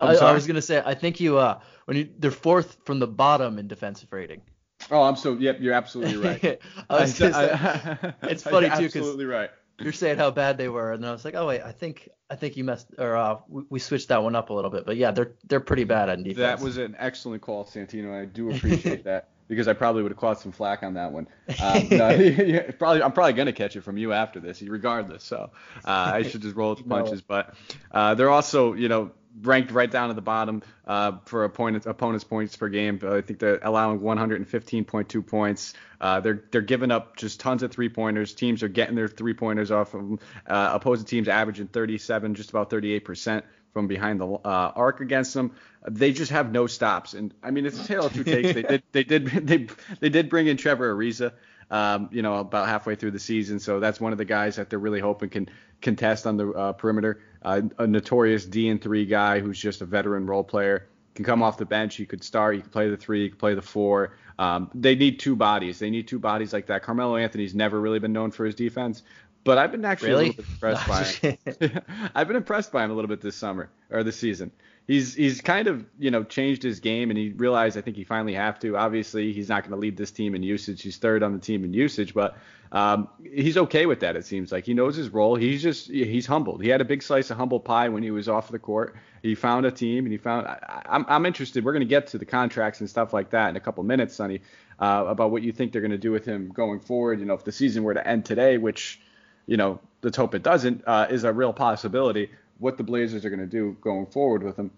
I, 0.00 0.14
I 0.16 0.32
was 0.32 0.46
gonna 0.46 0.60
say 0.60 0.82
I 0.84 0.94
think 0.94 1.20
you 1.20 1.38
uh 1.38 1.60
when 1.84 1.96
you 1.96 2.08
they're 2.18 2.30
fourth 2.30 2.76
from 2.84 2.98
the 2.98 3.06
bottom 3.06 3.58
in 3.58 3.68
defensive 3.68 4.12
rating. 4.12 4.42
Oh, 4.90 5.02
I'm 5.02 5.16
so 5.16 5.34
yep. 5.34 5.58
You're 5.60 5.74
absolutely 5.74 6.16
right. 6.16 6.60
I 6.90 7.00
was 7.00 7.20
I- 7.22 7.30
gonna 7.30 7.34
say, 7.34 7.50
I- 7.52 8.14
it's 8.28 8.42
funny, 8.42 8.66
too, 8.68 8.74
'cause- 8.74 8.96
Absolutely 8.96 9.24
right. 9.26 9.50
You're 9.80 9.92
saying 9.92 10.18
how 10.18 10.30
bad 10.30 10.58
they 10.58 10.68
were, 10.68 10.92
and 10.92 11.02
then 11.02 11.10
I 11.10 11.12
was 11.12 11.24
like, 11.24 11.34
oh 11.34 11.46
wait, 11.46 11.62
I 11.62 11.72
think 11.72 12.08
I 12.30 12.36
think 12.36 12.56
you 12.56 12.64
messed 12.64 12.88
or 12.98 13.16
uh, 13.16 13.38
we, 13.48 13.62
we 13.70 13.78
switched 13.78 14.08
that 14.08 14.22
one 14.22 14.34
up 14.34 14.50
a 14.50 14.52
little 14.52 14.70
bit, 14.70 14.86
but 14.86 14.96
yeah, 14.96 15.10
they're 15.10 15.32
they're 15.46 15.60
pretty 15.60 15.84
bad 15.84 16.08
on 16.08 16.22
defense. 16.22 16.38
That 16.38 16.60
was 16.60 16.76
an 16.76 16.96
excellent 16.98 17.42
call, 17.42 17.64
Santino. 17.64 18.18
I 18.18 18.24
do 18.24 18.50
appreciate 18.50 19.04
that 19.04 19.28
because 19.48 19.68
I 19.68 19.74
probably 19.74 20.02
would 20.02 20.12
have 20.12 20.18
caught 20.18 20.40
some 20.40 20.52
flack 20.52 20.82
on 20.82 20.94
that 20.94 21.12
one. 21.12 21.28
Um, 21.62 21.88
no, 21.90 22.10
yeah, 22.10 22.70
probably, 22.72 23.02
I'm 23.02 23.12
probably 23.12 23.34
gonna 23.34 23.52
catch 23.52 23.76
it 23.76 23.82
from 23.82 23.96
you 23.98 24.12
after 24.12 24.40
this, 24.40 24.62
regardless. 24.62 25.22
So 25.24 25.50
uh, 25.84 25.90
I 25.90 26.22
should 26.22 26.42
just 26.42 26.56
roll 26.56 26.70
with 26.70 26.80
the 26.80 26.84
No. 26.88 26.96
punches. 26.96 27.22
But 27.22 27.54
uh, 27.92 28.14
they're 28.14 28.30
also, 28.30 28.72
you 28.74 28.88
know, 28.88 29.12
ranked 29.42 29.70
right 29.70 29.90
down 29.90 30.10
at 30.10 30.16
the 30.16 30.22
bottom 30.22 30.62
uh, 30.86 31.12
for 31.24 31.44
opponents 31.44 31.86
opponents 31.86 32.24
points 32.24 32.56
per 32.56 32.68
game. 32.68 33.00
I 33.06 33.20
think 33.20 33.38
they're 33.38 33.58
allowing 33.62 34.00
115.2 34.00 35.26
points. 35.26 35.74
Uh, 36.00 36.20
they're 36.20 36.44
they're 36.50 36.60
giving 36.62 36.90
up 36.90 37.16
just 37.16 37.40
tons 37.40 37.62
of 37.62 37.70
three 37.70 37.88
pointers. 37.88 38.34
Teams 38.34 38.62
are 38.62 38.68
getting 38.68 38.94
their 38.94 39.08
three 39.08 39.34
pointers 39.34 39.70
off 39.70 39.94
of 39.94 40.00
them. 40.00 40.18
Uh, 40.46 40.70
opposing 40.74 41.06
teams 41.06 41.28
averaging 41.28 41.68
37, 41.68 42.34
just 42.34 42.50
about 42.50 42.70
38 42.70 43.04
percent 43.04 43.44
from 43.72 43.86
behind 43.86 44.18
the 44.18 44.26
uh, 44.26 44.72
arc 44.74 45.00
against 45.00 45.34
them. 45.34 45.52
They 45.86 46.12
just 46.12 46.32
have 46.32 46.50
no 46.50 46.66
stops, 46.66 47.14
and 47.14 47.34
I 47.42 47.50
mean 47.50 47.66
it's 47.66 47.78
a 47.78 47.86
tale 47.86 48.06
of 48.06 48.14
two 48.14 48.24
takes. 48.24 48.54
They 48.54 48.62
did 48.62 48.82
they 48.92 49.04
did 49.04 49.26
they 49.46 49.68
they 50.00 50.08
did 50.08 50.30
bring 50.30 50.46
in 50.46 50.56
Trevor 50.56 50.94
Ariza, 50.94 51.32
um, 51.70 52.08
you 52.10 52.22
know, 52.22 52.36
about 52.36 52.68
halfway 52.68 52.94
through 52.94 53.10
the 53.12 53.18
season, 53.18 53.60
so 53.60 53.78
that's 53.78 54.00
one 54.00 54.12
of 54.12 54.18
the 54.18 54.24
guys 54.24 54.56
that 54.56 54.70
they're 54.70 54.78
really 54.78 55.00
hoping 55.00 55.28
can 55.28 55.48
contest 55.82 56.26
on 56.26 56.36
the 56.36 56.50
uh, 56.50 56.72
perimeter. 56.72 57.20
Uh, 57.42 57.62
a 57.78 57.86
notorious 57.86 58.44
D 58.44 58.68
and 58.68 58.80
three 58.80 59.06
guy 59.06 59.40
who's 59.40 59.58
just 59.58 59.80
a 59.82 59.84
veteran 59.84 60.26
role 60.26 60.44
player 60.44 60.88
can 61.14 61.24
come 61.24 61.42
off 61.42 61.56
the 61.58 61.64
bench. 61.66 61.98
You 61.98 62.06
could 62.06 62.22
start. 62.24 62.56
You 62.56 62.62
could 62.62 62.72
play 62.72 62.88
the 62.90 62.96
three. 62.96 63.24
You 63.24 63.30
could 63.30 63.38
play 63.38 63.54
the 63.54 63.62
four. 63.62 64.12
Um, 64.38 64.70
they 64.74 64.94
need 64.94 65.18
two 65.18 65.34
bodies. 65.36 65.78
They 65.78 65.88
need 65.90 66.06
two 66.08 66.18
bodies 66.18 66.52
like 66.52 66.66
that. 66.66 66.82
Carmelo 66.82 67.16
Anthony's 67.16 67.54
never 67.54 67.80
really 67.80 67.98
been 67.98 68.12
known 68.12 68.30
for 68.30 68.44
his 68.44 68.54
defense, 68.54 69.02
but 69.44 69.56
I've 69.58 69.70
been 69.72 69.84
actually 69.84 70.10
Really? 70.10 70.24
a 70.24 70.28
little 70.28 70.44
bit 70.44 70.52
impressed 70.52 71.22
by 71.62 71.68
him. 71.70 71.82
I've 72.14 72.26
been 72.26 72.36
impressed 72.36 72.70
by 72.72 72.84
him 72.84 72.90
a 72.90 72.94
little 72.94 73.08
bit 73.08 73.20
this 73.22 73.36
summer 73.36 73.70
or 73.90 74.02
this 74.04 74.18
season. 74.18 74.50
He's 74.86 75.14
he's 75.14 75.40
kind 75.40 75.66
of 75.66 75.84
you 75.98 76.10
know 76.12 76.22
changed 76.22 76.62
his 76.62 76.78
game 76.78 77.10
and 77.10 77.18
he 77.18 77.30
realized 77.30 77.76
I 77.76 77.80
think 77.80 77.96
he 77.96 78.04
finally 78.04 78.34
have 78.34 78.58
to. 78.60 78.76
Obviously 78.76 79.32
he's 79.32 79.48
not 79.48 79.62
going 79.62 79.72
to 79.72 79.78
lead 79.78 79.96
this 79.96 80.12
team 80.12 80.34
in 80.34 80.42
usage. 80.42 80.80
He's 80.82 80.96
third 80.96 81.24
on 81.24 81.32
the 81.32 81.40
team 81.40 81.64
in 81.64 81.72
usage, 81.72 82.14
but 82.14 82.36
um, 82.70 83.08
he's 83.24 83.56
okay 83.56 83.86
with 83.86 84.00
that. 84.00 84.14
It 84.14 84.24
seems 84.24 84.52
like 84.52 84.64
he 84.64 84.74
knows 84.74 84.94
his 84.94 85.08
role. 85.08 85.34
He's 85.34 85.60
just 85.60 85.90
he's 85.90 86.26
humbled. 86.26 86.62
He 86.62 86.68
had 86.68 86.80
a 86.80 86.84
big 86.84 87.02
slice 87.02 87.30
of 87.30 87.36
humble 87.36 87.58
pie 87.58 87.88
when 87.88 88.04
he 88.04 88.12
was 88.12 88.28
off 88.28 88.48
the 88.48 88.60
court. 88.60 88.96
He 89.22 89.34
found 89.34 89.66
a 89.66 89.72
team 89.72 90.04
and 90.04 90.12
he 90.12 90.18
found. 90.18 90.46
I, 90.46 90.82
I'm 90.86 91.04
I'm 91.08 91.26
interested. 91.26 91.64
We're 91.64 91.72
going 91.72 91.80
to 91.80 91.86
get 91.86 92.06
to 92.08 92.18
the 92.18 92.24
contracts 92.24 92.78
and 92.78 92.88
stuff 92.88 93.12
like 93.12 93.30
that 93.30 93.50
in 93.50 93.56
a 93.56 93.60
couple 93.60 93.82
minutes, 93.82 94.14
Sonny, 94.14 94.40
uh, 94.78 95.04
about 95.08 95.32
what 95.32 95.42
you 95.42 95.50
think 95.52 95.72
they're 95.72 95.82
going 95.82 95.90
to 95.90 95.98
do 95.98 96.12
with 96.12 96.24
him 96.24 96.52
going 96.54 96.78
forward. 96.78 97.18
You 97.18 97.26
know, 97.26 97.34
if 97.34 97.42
the 97.42 97.52
season 97.52 97.82
were 97.82 97.94
to 97.94 98.06
end 98.06 98.24
today, 98.24 98.56
which 98.56 99.00
you 99.46 99.56
know, 99.56 99.80
let's 100.02 100.16
hope 100.16 100.34
it 100.34 100.42
doesn't, 100.42 100.82
uh, 100.86 101.06
is 101.08 101.24
a 101.24 101.32
real 101.32 101.52
possibility. 101.52 102.30
What 102.58 102.76
the 102.76 102.84
Blazers 102.84 103.24
are 103.24 103.30
going 103.30 103.40
to 103.40 103.46
do 103.46 103.76
going 103.80 104.06
forward 104.06 104.42
with 104.42 104.56
him. 104.56 104.70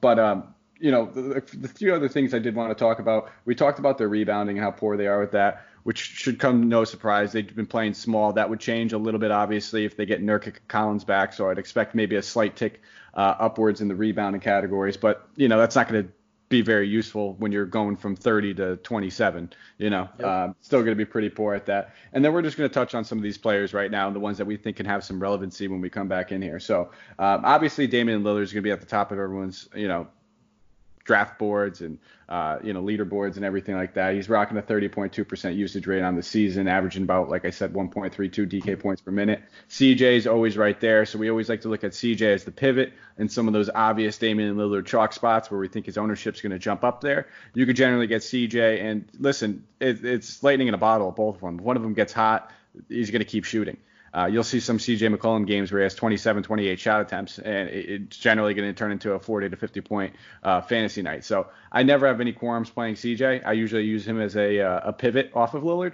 But, 0.00 0.18
um, 0.18 0.54
you 0.78 0.90
know, 0.90 1.06
the, 1.06 1.42
the 1.56 1.68
few 1.68 1.94
other 1.94 2.08
things 2.08 2.34
I 2.34 2.38
did 2.38 2.54
want 2.54 2.70
to 2.70 2.74
talk 2.74 3.00
about. 3.00 3.30
We 3.44 3.54
talked 3.54 3.78
about 3.78 3.98
their 3.98 4.08
rebounding 4.08 4.58
and 4.58 4.64
how 4.64 4.70
poor 4.70 4.96
they 4.96 5.06
are 5.06 5.18
with 5.18 5.32
that, 5.32 5.64
which 5.82 5.98
should 5.98 6.38
come 6.38 6.68
no 6.68 6.84
surprise. 6.84 7.32
They've 7.32 7.54
been 7.54 7.66
playing 7.66 7.94
small. 7.94 8.32
That 8.32 8.48
would 8.50 8.60
change 8.60 8.92
a 8.92 8.98
little 8.98 9.18
bit, 9.18 9.30
obviously, 9.30 9.84
if 9.84 9.96
they 9.96 10.06
get 10.06 10.22
Nurkic 10.22 10.56
Collins 10.68 11.04
back. 11.04 11.32
So 11.32 11.50
I'd 11.50 11.58
expect 11.58 11.94
maybe 11.94 12.16
a 12.16 12.22
slight 12.22 12.54
tick 12.54 12.82
uh, 13.14 13.34
upwards 13.40 13.80
in 13.80 13.88
the 13.88 13.96
rebounding 13.96 14.40
categories. 14.40 14.96
But, 14.96 15.28
you 15.34 15.48
know, 15.48 15.58
that's 15.58 15.74
not 15.74 15.88
going 15.88 16.04
to 16.04 16.12
be 16.48 16.62
very 16.62 16.88
useful 16.88 17.34
when 17.34 17.52
you're 17.52 17.66
going 17.66 17.96
from 17.96 18.16
30 18.16 18.54
to 18.54 18.76
27. 18.78 19.52
You 19.78 19.90
know, 19.90 20.08
Yep. 20.18 20.26
um, 20.26 20.54
still 20.60 20.80
going 20.80 20.92
to 20.92 20.96
be 20.96 21.04
pretty 21.04 21.28
poor 21.28 21.54
at 21.54 21.66
that. 21.66 21.94
And 22.12 22.24
then 22.24 22.32
we're 22.32 22.42
just 22.42 22.56
going 22.56 22.68
to 22.68 22.72
touch 22.72 22.94
on 22.94 23.04
some 23.04 23.18
of 23.18 23.24
these 23.24 23.38
players 23.38 23.74
right 23.74 23.90
now, 23.90 24.10
the 24.10 24.18
ones 24.20 24.38
that 24.38 24.46
we 24.46 24.56
think 24.56 24.76
can 24.76 24.86
have 24.86 25.04
some 25.04 25.20
relevancy 25.20 25.68
when 25.68 25.80
we 25.80 25.90
come 25.90 26.08
back 26.08 26.32
in 26.32 26.40
here. 26.40 26.58
So 26.58 26.90
um, 27.18 27.44
obviously 27.44 27.86
Damian 27.86 28.22
Lillard 28.22 28.42
is 28.42 28.52
going 28.52 28.62
to 28.62 28.66
be 28.66 28.72
at 28.72 28.80
the 28.80 28.86
top 28.86 29.12
of 29.12 29.18
everyone's, 29.18 29.68
you 29.74 29.88
know, 29.88 30.08
draft 31.08 31.38
boards 31.38 31.80
and 31.80 31.98
uh, 32.28 32.58
you 32.62 32.74
know 32.74 32.82
leaderboards 32.82 33.36
and 33.36 33.44
everything 33.44 33.74
like 33.74 33.94
that. 33.94 34.14
He's 34.14 34.28
rocking 34.28 34.58
a 34.58 34.62
30.2% 34.62 35.56
usage 35.56 35.86
rate 35.86 36.02
on 36.02 36.14
the 36.14 36.22
season, 36.22 36.68
averaging 36.68 37.02
about 37.02 37.30
like 37.30 37.46
I 37.46 37.50
said 37.50 37.72
1.32 37.72 38.46
DK 38.46 38.78
points 38.78 39.00
per 39.00 39.10
minute. 39.10 39.42
CJ 39.70 40.00
is 40.00 40.26
always 40.26 40.58
right 40.58 40.78
there, 40.78 41.06
so 41.06 41.18
we 41.18 41.30
always 41.30 41.48
like 41.48 41.62
to 41.62 41.68
look 41.68 41.82
at 41.82 41.92
CJ 41.92 42.20
as 42.20 42.44
the 42.44 42.52
pivot 42.52 42.92
in 43.16 43.28
some 43.28 43.48
of 43.48 43.54
those 43.54 43.70
obvious 43.74 44.18
Damian 44.18 44.56
Lillard 44.56 44.86
chalk 44.86 45.14
spots 45.14 45.50
where 45.50 45.58
we 45.58 45.66
think 45.66 45.86
his 45.86 45.96
ownership's 45.96 46.42
going 46.42 46.52
to 46.52 46.58
jump 46.58 46.84
up 46.84 47.00
there. 47.00 47.26
You 47.54 47.64
could 47.64 47.76
generally 47.76 48.06
get 48.06 48.20
CJ 48.20 48.82
and 48.84 49.08
listen, 49.18 49.64
it, 49.80 50.04
it's 50.04 50.42
lightning 50.42 50.68
in 50.68 50.74
a 50.74 50.78
bottle, 50.78 51.10
both 51.10 51.36
of 51.36 51.40
them. 51.40 51.56
One 51.56 51.76
of 51.76 51.82
them 51.82 51.94
gets 51.94 52.12
hot, 52.12 52.52
he's 52.90 53.10
going 53.10 53.20
to 53.20 53.24
keep 53.24 53.44
shooting. 53.44 53.78
Uh, 54.14 54.26
you'll 54.26 54.44
see 54.44 54.60
some 54.60 54.78
CJ 54.78 55.14
McCollum 55.14 55.46
games 55.46 55.70
where 55.70 55.80
he 55.80 55.84
has 55.84 55.94
27, 55.94 56.42
28 56.42 56.78
shot 56.80 57.00
attempts, 57.00 57.38
and 57.38 57.68
it, 57.68 57.88
it's 57.88 58.16
generally 58.16 58.54
going 58.54 58.68
to 58.68 58.74
turn 58.74 58.92
into 58.92 59.12
a 59.12 59.18
40 59.18 59.50
to 59.50 59.56
50 59.56 59.80
point 59.82 60.14
uh, 60.42 60.60
fantasy 60.60 61.02
night. 61.02 61.24
So 61.24 61.48
I 61.70 61.82
never 61.82 62.06
have 62.06 62.20
any 62.20 62.32
qualms 62.32 62.70
playing 62.70 62.94
CJ. 62.94 63.46
I 63.46 63.52
usually 63.52 63.84
use 63.84 64.06
him 64.06 64.20
as 64.20 64.36
a, 64.36 64.60
uh, 64.60 64.80
a 64.84 64.92
pivot 64.92 65.32
off 65.34 65.54
of 65.54 65.62
Lillard. 65.62 65.92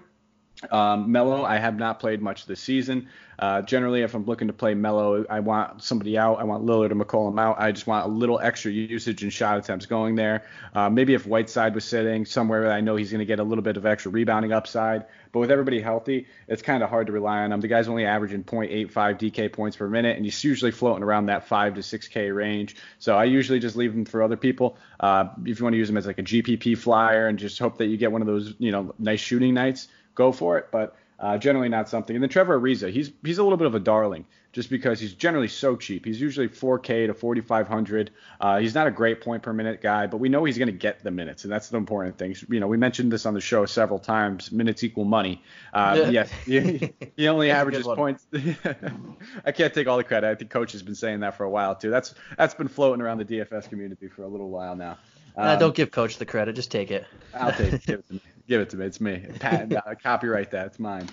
Um, 0.70 1.12
Melo, 1.12 1.44
I 1.44 1.58
have 1.58 1.76
not 1.76 2.00
played 2.00 2.22
much 2.22 2.46
this 2.46 2.60
season. 2.60 3.08
Uh, 3.38 3.62
generally, 3.62 4.02
if 4.02 4.14
I'm 4.14 4.24
looking 4.24 4.46
to 4.46 4.54
play 4.54 4.74
Melo, 4.74 5.24
I 5.28 5.40
want 5.40 5.82
somebody 5.82 6.16
out. 6.16 6.38
I 6.38 6.44
want 6.44 6.64
Lillard 6.64 6.92
and 6.92 7.00
McCollum 7.00 7.40
out. 7.40 7.56
I 7.58 7.72
just 7.72 7.86
want 7.86 8.06
a 8.06 8.08
little 8.08 8.38
extra 8.38 8.70
usage 8.70 9.22
and 9.22 9.32
shot 9.32 9.58
attempts 9.58 9.86
going 9.86 10.14
there. 10.14 10.44
Uh, 10.74 10.88
maybe 10.88 11.14
if 11.14 11.26
Whiteside 11.26 11.74
was 11.74 11.84
sitting 11.84 12.24
somewhere 12.24 12.70
I 12.70 12.80
know 12.80 12.96
he's 12.96 13.10
going 13.10 13.18
to 13.20 13.24
get 13.24 13.40
a 13.40 13.44
little 13.44 13.62
bit 13.62 13.76
of 13.76 13.86
extra 13.86 14.12
rebounding 14.12 14.52
upside. 14.52 15.06
But 15.32 15.40
with 15.40 15.50
everybody 15.50 15.80
healthy, 15.80 16.28
it's 16.46 16.62
kind 16.62 16.84
of 16.84 16.90
hard 16.90 17.08
to 17.08 17.12
rely 17.12 17.40
on 17.40 17.50
him. 17.50 17.60
The 17.60 17.66
guy's 17.66 17.88
only 17.88 18.06
averaging 18.06 18.44
0.85 18.44 18.92
DK 18.92 19.52
points 19.52 19.76
per 19.76 19.88
minute, 19.88 20.14
and 20.14 20.24
he's 20.24 20.44
usually 20.44 20.70
floating 20.70 21.02
around 21.02 21.26
that 21.26 21.48
5 21.48 21.74
to 21.74 21.80
6K 21.80 22.32
range. 22.32 22.76
So 23.00 23.16
I 23.16 23.24
usually 23.24 23.58
just 23.58 23.74
leave 23.74 23.92
him 23.92 24.04
for 24.04 24.22
other 24.22 24.36
people. 24.36 24.78
Uh, 25.00 25.26
if 25.44 25.58
you 25.58 25.64
want 25.64 25.74
to 25.74 25.78
use 25.78 25.90
him 25.90 25.96
as 25.96 26.06
like 26.06 26.20
a 26.20 26.22
GPP 26.22 26.78
flyer 26.78 27.26
and 27.26 27.36
just 27.36 27.58
hope 27.58 27.78
that 27.78 27.86
you 27.86 27.96
get 27.96 28.12
one 28.12 28.22
of 28.22 28.28
those, 28.28 28.54
you 28.58 28.70
know, 28.70 28.94
nice 29.00 29.18
shooting 29.18 29.54
nights, 29.54 29.88
go 30.14 30.32
for 30.32 30.58
it. 30.58 30.68
But 30.70 30.96
uh, 31.18 31.38
generally 31.38 31.68
not 31.68 31.88
something. 31.88 32.14
And 32.14 32.22
then 32.22 32.28
Trevor 32.28 32.60
Ariza, 32.60 32.90
he's 32.90 33.12
he's 33.22 33.38
a 33.38 33.42
little 33.42 33.56
bit 33.56 33.66
of 33.66 33.74
a 33.74 33.80
darling 33.80 34.26
just 34.52 34.70
because 34.70 35.00
he's 35.00 35.14
generally 35.14 35.48
so 35.48 35.76
cheap. 35.76 36.04
He's 36.04 36.20
usually 36.20 36.48
4K 36.48 37.08
to 37.08 37.14
4,500. 37.14 38.10
Uh, 38.40 38.58
he's 38.58 38.74
not 38.74 38.86
a 38.86 38.90
great 38.90 39.20
point 39.20 39.42
per 39.42 39.52
minute 39.52 39.80
guy, 39.82 40.06
but 40.06 40.18
we 40.18 40.28
know 40.28 40.44
he's 40.44 40.58
going 40.58 40.68
to 40.68 40.72
get 40.72 41.02
the 41.02 41.10
minutes, 41.10 41.42
and 41.42 41.52
that's 41.52 41.70
the 41.70 41.76
important 41.76 42.18
thing. 42.18 42.36
You 42.48 42.60
know, 42.60 42.68
we 42.68 42.76
mentioned 42.76 43.10
this 43.10 43.26
on 43.26 43.34
the 43.34 43.40
show 43.40 43.66
several 43.66 43.98
times. 43.98 44.52
Minutes 44.52 44.84
equal 44.84 45.04
money. 45.04 45.42
Uh, 45.72 45.96
Yeah. 45.98 46.10
yes, 46.10 46.30
he, 46.46 46.92
he 47.16 47.26
only 47.28 47.50
averages 47.50 47.84
points. 47.84 48.26
I 49.44 49.52
can't 49.52 49.74
take 49.74 49.88
all 49.88 49.96
the 49.96 50.04
credit. 50.04 50.30
I 50.30 50.34
think 50.36 50.50
coach 50.50 50.72
has 50.72 50.82
been 50.82 50.94
saying 50.94 51.20
that 51.20 51.36
for 51.36 51.44
a 51.44 51.50
while 51.50 51.74
too. 51.74 51.90
That's 51.90 52.14
that's 52.38 52.54
been 52.54 52.68
floating 52.68 53.02
around 53.02 53.18
the 53.18 53.24
DFS 53.24 53.68
community 53.68 54.08
for 54.08 54.22
a 54.22 54.28
little 54.28 54.50
while 54.50 54.76
now. 54.76 54.98
Um, 55.36 55.58
don't 55.58 55.74
give 55.74 55.90
coach 55.90 56.18
the 56.18 56.26
credit, 56.26 56.54
just 56.54 56.70
take 56.70 56.92
it. 56.92 57.06
I'll 57.34 57.52
take 57.52 57.88
it. 57.88 58.04
Give 58.48 58.60
it 58.60 58.70
to 58.70 58.76
me. 58.76 58.86
It's 58.86 59.00
me. 59.00 59.24
Patent, 59.38 59.74
uh, 59.76 59.82
copyright 60.02 60.50
that. 60.52 60.66
It's 60.66 60.78
mine. 60.78 61.08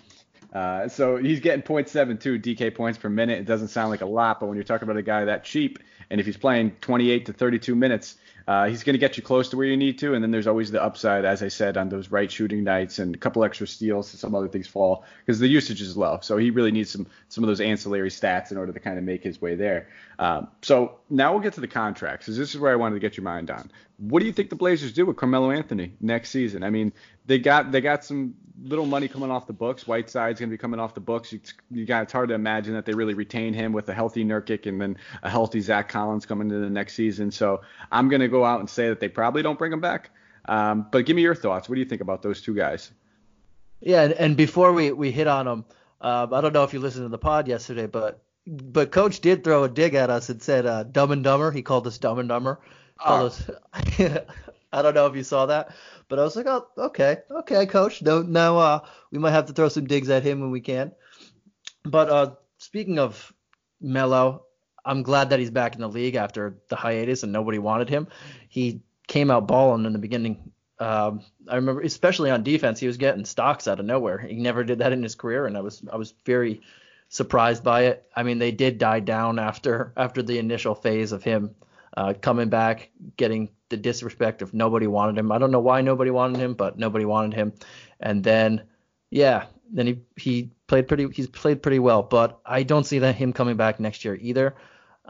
Uh, 0.54 0.88
so 0.89 1.15
he's 1.15 1.39
getting 1.39 1.62
0.72 1.63 2.41
DK 2.41 2.76
points 2.76 2.98
per 3.00 3.10
minute. 3.10 3.39
It 3.39 3.46
doesn't 3.46 3.70
sound 3.70 3.89
like 3.89 4.02
a 4.02 4.06
lot, 4.06 4.39
but 4.39 4.48
when 4.48 4.56
you're 4.56 4.65
talking 4.65 4.86
about 4.86 4.98
a 4.98 5.04
guy 5.04 5.26
that 5.26 5.46
cheap, 5.46 5.80
and 6.10 6.20
if 6.20 6.26
he's 6.26 6.36
playing 6.36 6.72
28 6.82 7.28
to 7.28 7.34
32 7.34 7.74
minutes, 7.74 8.15
uh, 8.48 8.67
he's 8.67 8.84
going 8.84 8.96
to 8.96 9.00
get 9.00 9.15
you 9.15 9.24
close 9.24 9.48
to 9.50 9.56
where 9.56 9.65
you 9.65 9.78
need 9.78 10.00
to. 10.00 10.13
And 10.13 10.22
then 10.22 10.32
there's 10.32 10.48
always 10.48 10.72
the 10.72 10.84
upside, 10.84 11.24
as 11.24 11.41
I 11.41 11.48
said, 11.48 11.78
on 11.78 11.88
those 11.88 12.12
right 12.12 12.30
shooting 12.30 12.65
nights 12.65 13.00
and 13.00 13.15
a 13.15 13.17
couple 13.17 13.46
extra 13.46 13.65
steals 13.65 14.10
so 14.10 14.17
some 14.17 14.36
other 14.36 14.50
things 14.50 14.67
fall 14.67 15.06
because 15.26 15.39
the 15.39 15.48
usage 15.48 15.80
is 15.82 15.96
low. 15.96 16.20
So 16.22 16.36
he 16.36 16.50
really 16.50 16.72
needs 16.72 16.89
some 16.89 17.08
some 17.30 17.46
of 17.46 17.48
those 17.48 17.62
ancillary 17.62 18.10
stats 18.10 18.52
in 18.52 18.58
order 18.58 18.74
to 18.74 18.80
kind 18.82 18.98
of 18.98 19.06
make 19.06 19.24
his 19.24 19.39
way 19.39 19.56
there. 19.56 19.88
Um, 20.20 20.50
so 20.63 20.98
now 21.10 21.32
we'll 21.32 21.41
get 21.41 21.54
to 21.54 21.62
the 21.62 21.67
contracts. 21.67 22.26
'cause 22.26 22.36
this 22.36 22.54
is 22.54 22.60
where 22.60 22.74
I 22.74 22.76
wanted 22.76 22.96
to 22.96 23.00
get 23.00 23.15
your 23.15 23.24
mind 23.24 23.50
on. 23.52 23.72
What 23.98 24.20
do 24.20 24.26
you 24.26 24.34
think 24.34 24.50
the 24.50 24.56
Blazers 24.56 24.91
do 24.91 25.06
with 25.06 25.15
Carmelo 25.15 25.52
Anthony 25.52 25.94
next 26.02 26.32
season? 26.32 26.63
I 26.63 26.72
mean, 26.72 26.91
they 27.32 27.39
got 27.39 27.72
they 27.72 27.80
got 27.80 28.04
some 28.04 28.34
little 28.62 28.86
money 28.86 29.08
coming 29.08 29.32
off 29.32 29.48
the 29.48 29.54
books. 29.54 29.88
Whiteside's 29.88 30.39
going 30.39 30.50
to 30.50 30.54
be 30.54 30.58
coming 30.58 30.82
off 30.82 30.94
the 30.94 31.00
books. 31.00 31.32
It's, 31.32 31.54
you 31.72 31.86
got 31.86 32.04
it's 32.04 32.12
hard 32.12 32.28
to 32.30 32.36
imagine 32.36 32.74
that 32.74 32.86
they 32.86 32.94
really 32.94 33.13
retain 33.13 33.54
him 33.54 33.72
with 33.72 33.88
a 33.88 33.94
healthy 33.94 34.26
Nurkic 34.26 34.65
and 34.65 34.82
then 34.82 34.98
a 35.24 35.30
healthy 35.30 35.62
Zach 35.62 35.88
Collins 35.88 36.26
coming 36.26 36.50
into 36.50 36.60
the 36.60 36.70
next 36.70 36.94
season. 36.94 37.32
So 37.32 37.62
I'm 37.89 38.10
going 38.10 38.20
to 38.20 38.28
go 38.28 38.44
out 38.44 38.60
and 38.60 38.70
say 38.70 38.89
that 38.89 39.00
they 39.00 39.08
probably 39.08 39.41
don't 39.41 39.58
bring 39.58 39.72
him 39.72 39.80
back. 39.80 40.12
Um, 40.46 40.88
but 40.91 41.06
give 41.06 41.15
me 41.15 41.22
your 41.22 41.36
thoughts. 41.36 41.70
What 41.70 41.76
do 41.76 41.80
you 41.80 41.86
think 41.86 42.02
about 42.02 42.22
those 42.22 42.41
two 42.41 42.54
guys? 42.54 42.91
Yeah, 43.80 44.04
and, 44.04 44.13
and 44.13 44.38
before 44.38 44.74
we, 44.74 44.91
we 44.91 45.10
hit 45.12 45.28
on 45.28 45.46
them, 45.46 45.65
um, 46.02 46.34
I 46.34 46.41
don't 46.41 46.52
know 46.52 46.63
if 46.63 46.74
you 46.74 46.80
listened 46.80 47.06
to 47.06 47.10
the 47.10 47.17
pod 47.17 47.48
yesterday, 47.48 47.88
but 47.88 48.22
but 48.48 48.91
coach 48.91 49.22
did 49.22 49.44
throw 49.44 49.63
a 49.63 49.70
dig 49.70 49.94
at 49.94 50.10
us 50.10 50.30
and 50.30 50.41
said 50.41 50.65
uh, 50.65 50.84
dumb 50.84 51.12
and 51.12 51.24
dumber. 51.24 51.52
He 51.52 51.62
called 51.62 51.86
us 51.86 52.00
dumb 52.00 52.17
and 52.17 52.28
dumber. 52.28 52.60
Called 52.98 53.32
us, 53.32 53.50
I 54.72 54.82
don't 54.82 54.94
know 54.94 55.08
if 55.08 55.16
you 55.16 55.24
saw 55.24 55.48
that, 55.48 55.76
but 56.08 56.20
I 56.20 56.24
was 56.24 56.36
like, 56.36 56.48
oh, 56.48 56.68
okay, 56.78 57.18
okay, 57.30 57.66
coach. 57.66 58.02
No, 58.02 58.22
now 58.22 58.58
uh, 58.58 58.80
we 59.12 59.20
might 59.20 59.32
have 59.32 59.48
to 59.48 59.54
throw 59.54 59.70
some 59.70 59.86
digs 59.86 60.10
at 60.10 60.24
him 60.24 60.40
when 60.40 60.52
we 60.52 60.62
can. 60.62 60.92
But 61.84 62.10
uh, 62.10 62.36
speaking 62.58 63.00
of 63.00 63.34
Melo, 63.82 64.46
I'm 64.86 65.04
glad 65.04 65.30
that 65.30 65.40
he's 65.40 65.52
back 65.52 65.76
in 65.76 65.82
the 65.82 65.90
league 65.90 66.16
after 66.16 66.58
the 66.70 66.76
hiatus 66.76 67.24
and 67.24 67.32
nobody 67.32 67.60
wanted 67.60 67.90
him. 67.90 68.08
He 68.50 68.82
came 69.08 69.30
out 69.32 69.48
balling 69.48 69.86
in 69.86 69.94
the 69.94 70.00
beginning 70.00 70.52
Um, 70.80 71.22
I 71.48 71.58
remember, 71.58 71.82
especially 71.82 72.32
on 72.32 72.44
defense, 72.44 72.80
he 72.80 72.88
was 72.88 72.98
getting 72.98 73.26
stocks 73.26 73.68
out 73.68 73.80
of 73.80 73.86
nowhere. 73.86 74.18
He 74.18 74.36
never 74.36 74.64
did 74.64 74.80
that 74.80 74.94
in 74.94 75.04
his 75.04 75.16
career, 75.16 75.46
and 75.46 75.56
I 75.56 75.62
was 75.62 75.84
I 75.92 75.96
was 75.96 76.14
very 76.26 76.62
surprised 77.10 77.64
by 77.64 77.86
it. 77.86 78.04
I 78.16 78.24
mean, 78.24 78.40
they 78.40 78.52
did 78.52 78.80
die 78.80 79.00
down 79.02 79.38
after 79.38 79.94
after 79.96 80.24
the 80.24 80.40
initial 80.40 80.74
phase 80.74 81.12
of 81.12 81.24
him 81.24 81.54
uh, 81.97 82.13
coming 82.21 82.49
back, 82.49 82.89
getting 83.17 83.49
the 83.69 83.77
disrespect 83.77 84.41
of 84.41 84.54
nobody 84.54 84.88
wanted 84.88 85.17
him. 85.17 85.32
I 85.32 85.38
don't 85.38 85.51
know 85.51 85.60
why 85.60 85.82
nobody 85.82 86.12
wanted 86.12 86.39
him, 86.39 86.54
but 86.54 86.77
nobody 86.77 87.06
wanted 87.06 87.34
him. 87.34 87.54
And 87.99 88.23
then, 88.23 88.63
yeah, 89.10 89.45
then 89.71 89.88
he 89.88 89.99
he 90.17 90.51
played 90.67 90.88
pretty 90.88 91.08
he's 91.12 91.27
played 91.27 91.62
pretty 91.62 91.80
well, 91.80 92.04
but 92.04 92.39
I 92.45 92.63
don't 92.63 92.86
see 92.86 92.99
that 92.99 93.15
him 93.15 93.34
coming 93.34 93.58
back 93.58 93.80
next 93.80 94.06
year 94.06 94.15
either. 94.15 94.56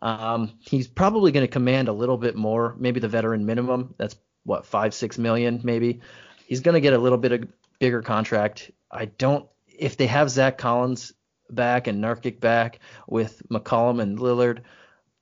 Um, 0.01 0.53
he's 0.59 0.87
probably 0.87 1.31
going 1.31 1.45
to 1.45 1.51
command 1.51 1.87
a 1.87 1.93
little 1.93 2.17
bit 2.17 2.35
more, 2.35 2.75
maybe 2.79 2.99
the 2.99 3.07
veteran 3.07 3.45
minimum. 3.45 3.93
That's 3.97 4.15
what 4.43 4.65
five 4.65 4.93
six 4.93 5.17
million 5.17 5.61
maybe. 5.63 6.01
He's 6.47 6.61
going 6.61 6.73
to 6.73 6.81
get 6.81 6.93
a 6.93 6.97
little 6.97 7.17
bit 7.17 7.31
of 7.31 7.47
bigger 7.79 8.01
contract. 8.01 8.71
I 8.89 9.05
don't 9.05 9.45
if 9.67 9.97
they 9.97 10.07
have 10.07 10.29
Zach 10.29 10.57
Collins 10.57 11.13
back 11.49 11.87
and 11.87 12.03
Nurkic 12.03 12.39
back 12.39 12.79
with 13.07 13.41
McCollum 13.49 14.01
and 14.01 14.17
Lillard, 14.19 14.61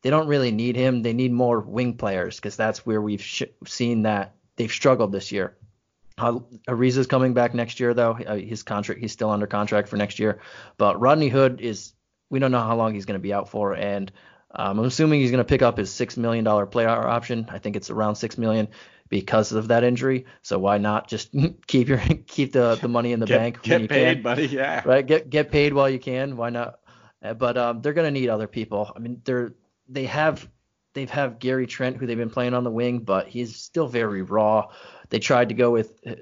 they 0.02 0.10
don't 0.10 0.28
really 0.28 0.52
need 0.52 0.76
him. 0.76 1.02
They 1.02 1.14
need 1.14 1.32
more 1.32 1.60
wing 1.60 1.96
players 1.96 2.38
because 2.38 2.56
that's 2.56 2.86
where 2.86 3.02
we've 3.02 3.22
sh- 3.22 3.44
seen 3.66 4.04
that 4.04 4.36
they've 4.56 4.72
struggled 4.72 5.12
this 5.12 5.32
year. 5.32 5.58
Uh, 6.18 6.40
Ariza's 6.68 7.08
coming 7.08 7.34
back 7.34 7.54
next 7.54 7.80
year 7.80 7.94
though. 7.94 8.12
Uh, 8.12 8.36
his 8.36 8.64
contract, 8.64 9.02
he's 9.02 9.12
still 9.12 9.30
under 9.30 9.48
contract 9.48 9.88
for 9.88 9.98
next 9.98 10.20
year. 10.20 10.42
But 10.78 11.00
Rodney 11.00 11.30
Hood 11.30 11.62
is, 11.62 11.94
we 12.30 12.40
don't 12.40 12.52
know 12.52 12.60
how 12.60 12.76
long 12.76 12.94
he's 12.94 13.06
going 13.06 13.20
to 13.20 13.24
be 13.24 13.34
out 13.34 13.50
for, 13.50 13.74
and 13.74 14.12
um, 14.52 14.80
I'm 14.80 14.86
assuming 14.86 15.22
he's 15.22 15.32
going 15.32 15.44
to 15.44 15.48
pick 15.48 15.62
up 15.62 15.78
his 15.78 15.92
six 15.92 16.18
million 16.18 16.44
dollar 16.44 16.66
player 16.66 16.90
option. 16.90 17.48
I 17.50 17.60
think 17.60 17.76
it's 17.76 17.90
around 17.90 18.16
six 18.16 18.38
million 18.38 18.68
because 19.08 19.52
of 19.52 19.68
that 19.70 19.84
injury. 19.84 20.26
So 20.42 20.60
why 20.60 20.78
not 20.78 21.08
just 21.08 21.34
keep 21.68 21.88
your 21.88 22.00
keep 22.28 22.54
the, 22.54 22.76
the 22.76 22.88
money 22.88 23.12
in 23.12 23.20
the 23.20 23.26
get, 23.26 23.38
bank 23.38 23.62
get 23.62 23.74
when 23.74 23.82
you 23.84 23.88
paid, 23.88 24.14
can, 24.16 24.24
buddy? 24.24 24.48
Yeah. 24.48 24.82
Right. 24.86 25.06
Get 25.06 25.30
get 25.30 25.52
paid 25.52 25.74
while 25.74 25.90
you 25.90 26.00
can. 26.00 26.36
Why 26.38 26.50
not? 26.50 26.80
Uh, 27.22 27.34
but 27.34 27.58
um, 27.58 27.82
they're 27.82 27.94
going 27.94 28.12
to 28.12 28.20
need 28.20 28.30
other 28.30 28.48
people. 28.48 28.92
I 28.96 29.00
mean, 29.00 29.22
they're 29.24 29.54
they 29.90 30.06
have 30.06 30.48
they've 30.94 31.10
have 31.10 31.40
Gary 31.40 31.68
Trent 31.68 31.98
who 31.98 32.06
they've 32.06 32.18
been 32.18 32.30
playing 32.30 32.54
on 32.54 32.64
the 32.64 32.72
wing, 32.72 33.00
but 33.00 33.28
he's 33.28 33.56
still 33.56 33.88
very 33.88 34.22
raw. 34.22 34.68
They 35.10 35.20
tried 35.20 35.50
to 35.50 35.56
go 35.56 35.72
with 35.72 36.00
uh, 36.06 36.16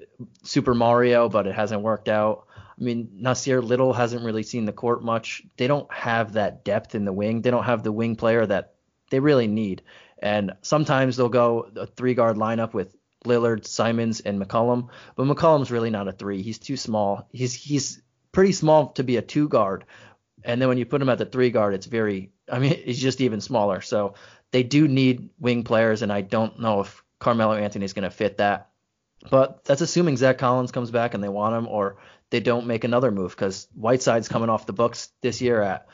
Super 0.43 0.73
Mario, 0.73 1.29
but 1.29 1.47
it 1.47 1.55
hasn't 1.55 1.81
worked 1.81 2.09
out. 2.09 2.47
I 2.79 2.83
mean, 2.83 3.09
Nassir 3.21 3.63
Little 3.63 3.93
hasn't 3.93 4.23
really 4.23 4.43
seen 4.43 4.65
the 4.65 4.71
court 4.73 5.03
much. 5.03 5.43
They 5.57 5.67
don't 5.67 5.91
have 5.91 6.33
that 6.33 6.63
depth 6.63 6.95
in 6.95 7.05
the 7.05 7.13
wing. 7.13 7.41
They 7.41 7.49
don't 7.51 7.63
have 7.63 7.83
the 7.83 7.91
wing 7.91 8.15
player 8.15 8.45
that 8.45 8.75
they 9.09 9.19
really 9.19 9.47
need. 9.47 9.81
And 10.19 10.53
sometimes 10.61 11.17
they'll 11.17 11.29
go 11.29 11.69
a 11.75 11.85
three 11.87 12.13
guard 12.13 12.37
lineup 12.37 12.73
with 12.73 12.95
Lillard, 13.25 13.65
Simons, 13.65 14.19
and 14.21 14.41
McCollum. 14.41 14.89
But 15.15 15.25
McCollum's 15.25 15.71
really 15.71 15.89
not 15.89 16.07
a 16.07 16.11
three. 16.11 16.41
He's 16.41 16.59
too 16.59 16.77
small. 16.77 17.27
He's 17.31 17.53
he's 17.53 18.01
pretty 18.31 18.51
small 18.51 18.89
to 18.93 19.03
be 19.03 19.17
a 19.17 19.21
two 19.21 19.47
guard. 19.47 19.85
And 20.43 20.61
then 20.61 20.69
when 20.69 20.77
you 20.77 20.85
put 20.85 21.01
him 21.01 21.09
at 21.09 21.17
the 21.17 21.25
three 21.25 21.49
guard, 21.49 21.73
it's 21.73 21.85
very 21.85 22.31
I 22.51 22.59
mean, 22.59 22.81
he's 22.85 23.01
just 23.01 23.21
even 23.21 23.41
smaller. 23.41 23.81
So 23.81 24.15
they 24.51 24.63
do 24.63 24.87
need 24.87 25.29
wing 25.39 25.63
players, 25.63 26.01
and 26.01 26.11
I 26.11 26.21
don't 26.21 26.59
know 26.59 26.81
if 26.81 27.03
Carmelo 27.19 27.53
Anthony 27.53 27.85
is 27.85 27.93
going 27.93 28.03
to 28.03 28.09
fit 28.09 28.37
that. 28.37 28.69
But 29.29 29.65
that's 29.65 29.81
assuming 29.81 30.17
Zach 30.17 30.37
Collins 30.37 30.71
comes 30.71 30.91
back 30.91 31.13
and 31.13 31.23
they 31.23 31.29
want 31.29 31.55
him, 31.55 31.67
or 31.67 31.97
they 32.29 32.39
don't 32.39 32.67
make 32.67 32.83
another 32.83 33.11
move 33.11 33.31
because 33.31 33.67
Whiteside's 33.73 34.29
coming 34.29 34.49
off 34.49 34.65
the 34.65 34.73
books 34.73 35.09
this 35.21 35.41
year 35.41 35.61
at 35.61 35.87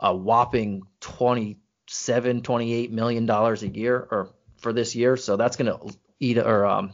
a 0.00 0.14
whopping 0.14 0.82
27, 1.00 2.42
28 2.42 2.92
million 2.92 3.26
dollars 3.26 3.62
a 3.62 3.68
year, 3.68 3.96
or 4.10 4.30
for 4.58 4.72
this 4.72 4.94
year. 4.94 5.16
So 5.16 5.36
that's 5.36 5.56
going 5.56 5.72
to 5.72 5.94
eat, 6.20 6.38
or 6.38 6.64
um, 6.64 6.92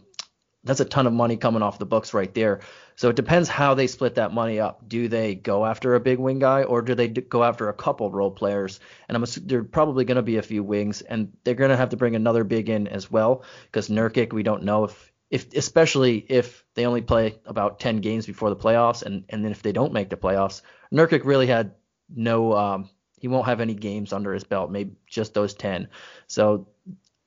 that's 0.66 0.80
a 0.80 0.84
ton 0.84 1.06
of 1.06 1.12
money 1.12 1.36
coming 1.36 1.62
off 1.62 1.78
the 1.78 1.86
books 1.86 2.12
right 2.12 2.32
there. 2.34 2.60
So 2.96 3.08
it 3.08 3.16
depends 3.16 3.48
how 3.48 3.74
they 3.74 3.86
split 3.86 4.16
that 4.16 4.32
money 4.32 4.58
up. 4.58 4.88
Do 4.88 5.08
they 5.08 5.34
go 5.34 5.64
after 5.64 5.94
a 5.94 6.00
big 6.00 6.18
wing 6.18 6.38
guy 6.38 6.64
or 6.64 6.82
do 6.82 6.94
they 6.94 7.08
go 7.08 7.44
after 7.44 7.68
a 7.68 7.74
couple 7.74 8.10
role 8.10 8.30
players? 8.30 8.80
And 9.08 9.16
I'm 9.16 9.22
assuming 9.22 9.48
there 9.48 9.60
are 9.60 9.64
probably 9.64 10.04
going 10.04 10.16
to 10.16 10.22
be 10.22 10.38
a 10.38 10.42
few 10.42 10.62
wings, 10.62 11.02
and 11.02 11.32
they're 11.44 11.54
going 11.54 11.70
to 11.70 11.76
have 11.76 11.90
to 11.90 11.96
bring 11.96 12.16
another 12.16 12.44
big 12.44 12.68
in 12.68 12.88
as 12.88 13.10
well 13.10 13.44
because 13.66 13.88
Nurkic, 13.88 14.32
we 14.32 14.42
don't 14.42 14.64
know 14.64 14.84
if 14.84 15.12
if 15.28 15.52
especially 15.54 16.24
if 16.28 16.64
they 16.74 16.86
only 16.86 17.02
play 17.02 17.38
about 17.46 17.80
10 17.80 17.96
games 17.96 18.26
before 18.26 18.50
the 18.50 18.56
playoffs, 18.56 19.02
and 19.02 19.24
and 19.28 19.44
then 19.44 19.52
if 19.52 19.62
they 19.62 19.72
don't 19.72 19.92
make 19.92 20.10
the 20.10 20.16
playoffs, 20.16 20.62
Nurkic 20.92 21.24
really 21.24 21.46
had 21.46 21.72
no 22.14 22.52
um, 22.54 22.90
he 23.18 23.28
won't 23.28 23.46
have 23.46 23.60
any 23.60 23.74
games 23.74 24.12
under 24.12 24.32
his 24.32 24.44
belt, 24.44 24.70
maybe 24.70 24.92
just 25.06 25.34
those 25.34 25.54
10. 25.54 25.88
So 26.26 26.68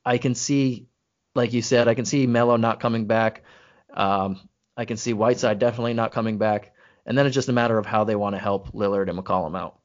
I 0.05 0.17
can 0.17 0.35
see, 0.35 0.87
like 1.35 1.53
you 1.53 1.61
said, 1.61 1.87
I 1.87 1.93
can 1.93 2.05
see 2.05 2.27
Melo 2.27 2.57
not 2.57 2.79
coming 2.79 3.05
back. 3.05 3.43
Um, 3.93 4.39
I 4.75 4.85
can 4.85 4.97
see 4.97 5.13
Whiteside 5.13 5.59
definitely 5.59 5.93
not 5.93 6.11
coming 6.11 6.37
back. 6.37 6.73
And 7.05 7.17
then 7.17 7.25
it's 7.25 7.35
just 7.35 7.49
a 7.49 7.53
matter 7.53 7.77
of 7.77 7.85
how 7.85 8.03
they 8.03 8.15
want 8.15 8.35
to 8.35 8.39
help 8.39 8.71
Lillard 8.73 9.09
and 9.09 9.17
McCollum 9.17 9.57
out. 9.57 9.79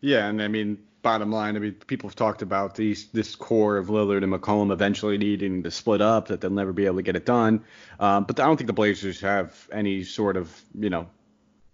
Yeah, 0.00 0.26
and 0.28 0.42
I 0.42 0.48
mean, 0.48 0.78
bottom 1.02 1.30
line, 1.30 1.56
I 1.56 1.60
mean, 1.60 1.72
people 1.72 2.08
have 2.08 2.16
talked 2.16 2.42
about 2.42 2.74
these 2.74 3.08
this 3.08 3.34
core 3.34 3.76
of 3.76 3.88
Lillard 3.88 4.22
and 4.22 4.32
McCollum 4.32 4.72
eventually 4.72 5.18
needing 5.18 5.62
to 5.62 5.70
split 5.70 6.00
up, 6.00 6.28
that 6.28 6.40
they'll 6.40 6.50
never 6.50 6.72
be 6.72 6.86
able 6.86 6.96
to 6.96 7.02
get 7.02 7.16
it 7.16 7.26
done. 7.26 7.64
Um, 8.00 8.24
but 8.24 8.38
I 8.40 8.46
don't 8.46 8.56
think 8.56 8.66
the 8.66 8.72
Blazers 8.72 9.20
have 9.20 9.68
any 9.72 10.04
sort 10.04 10.36
of, 10.36 10.52
you 10.74 10.90
know, 10.90 11.08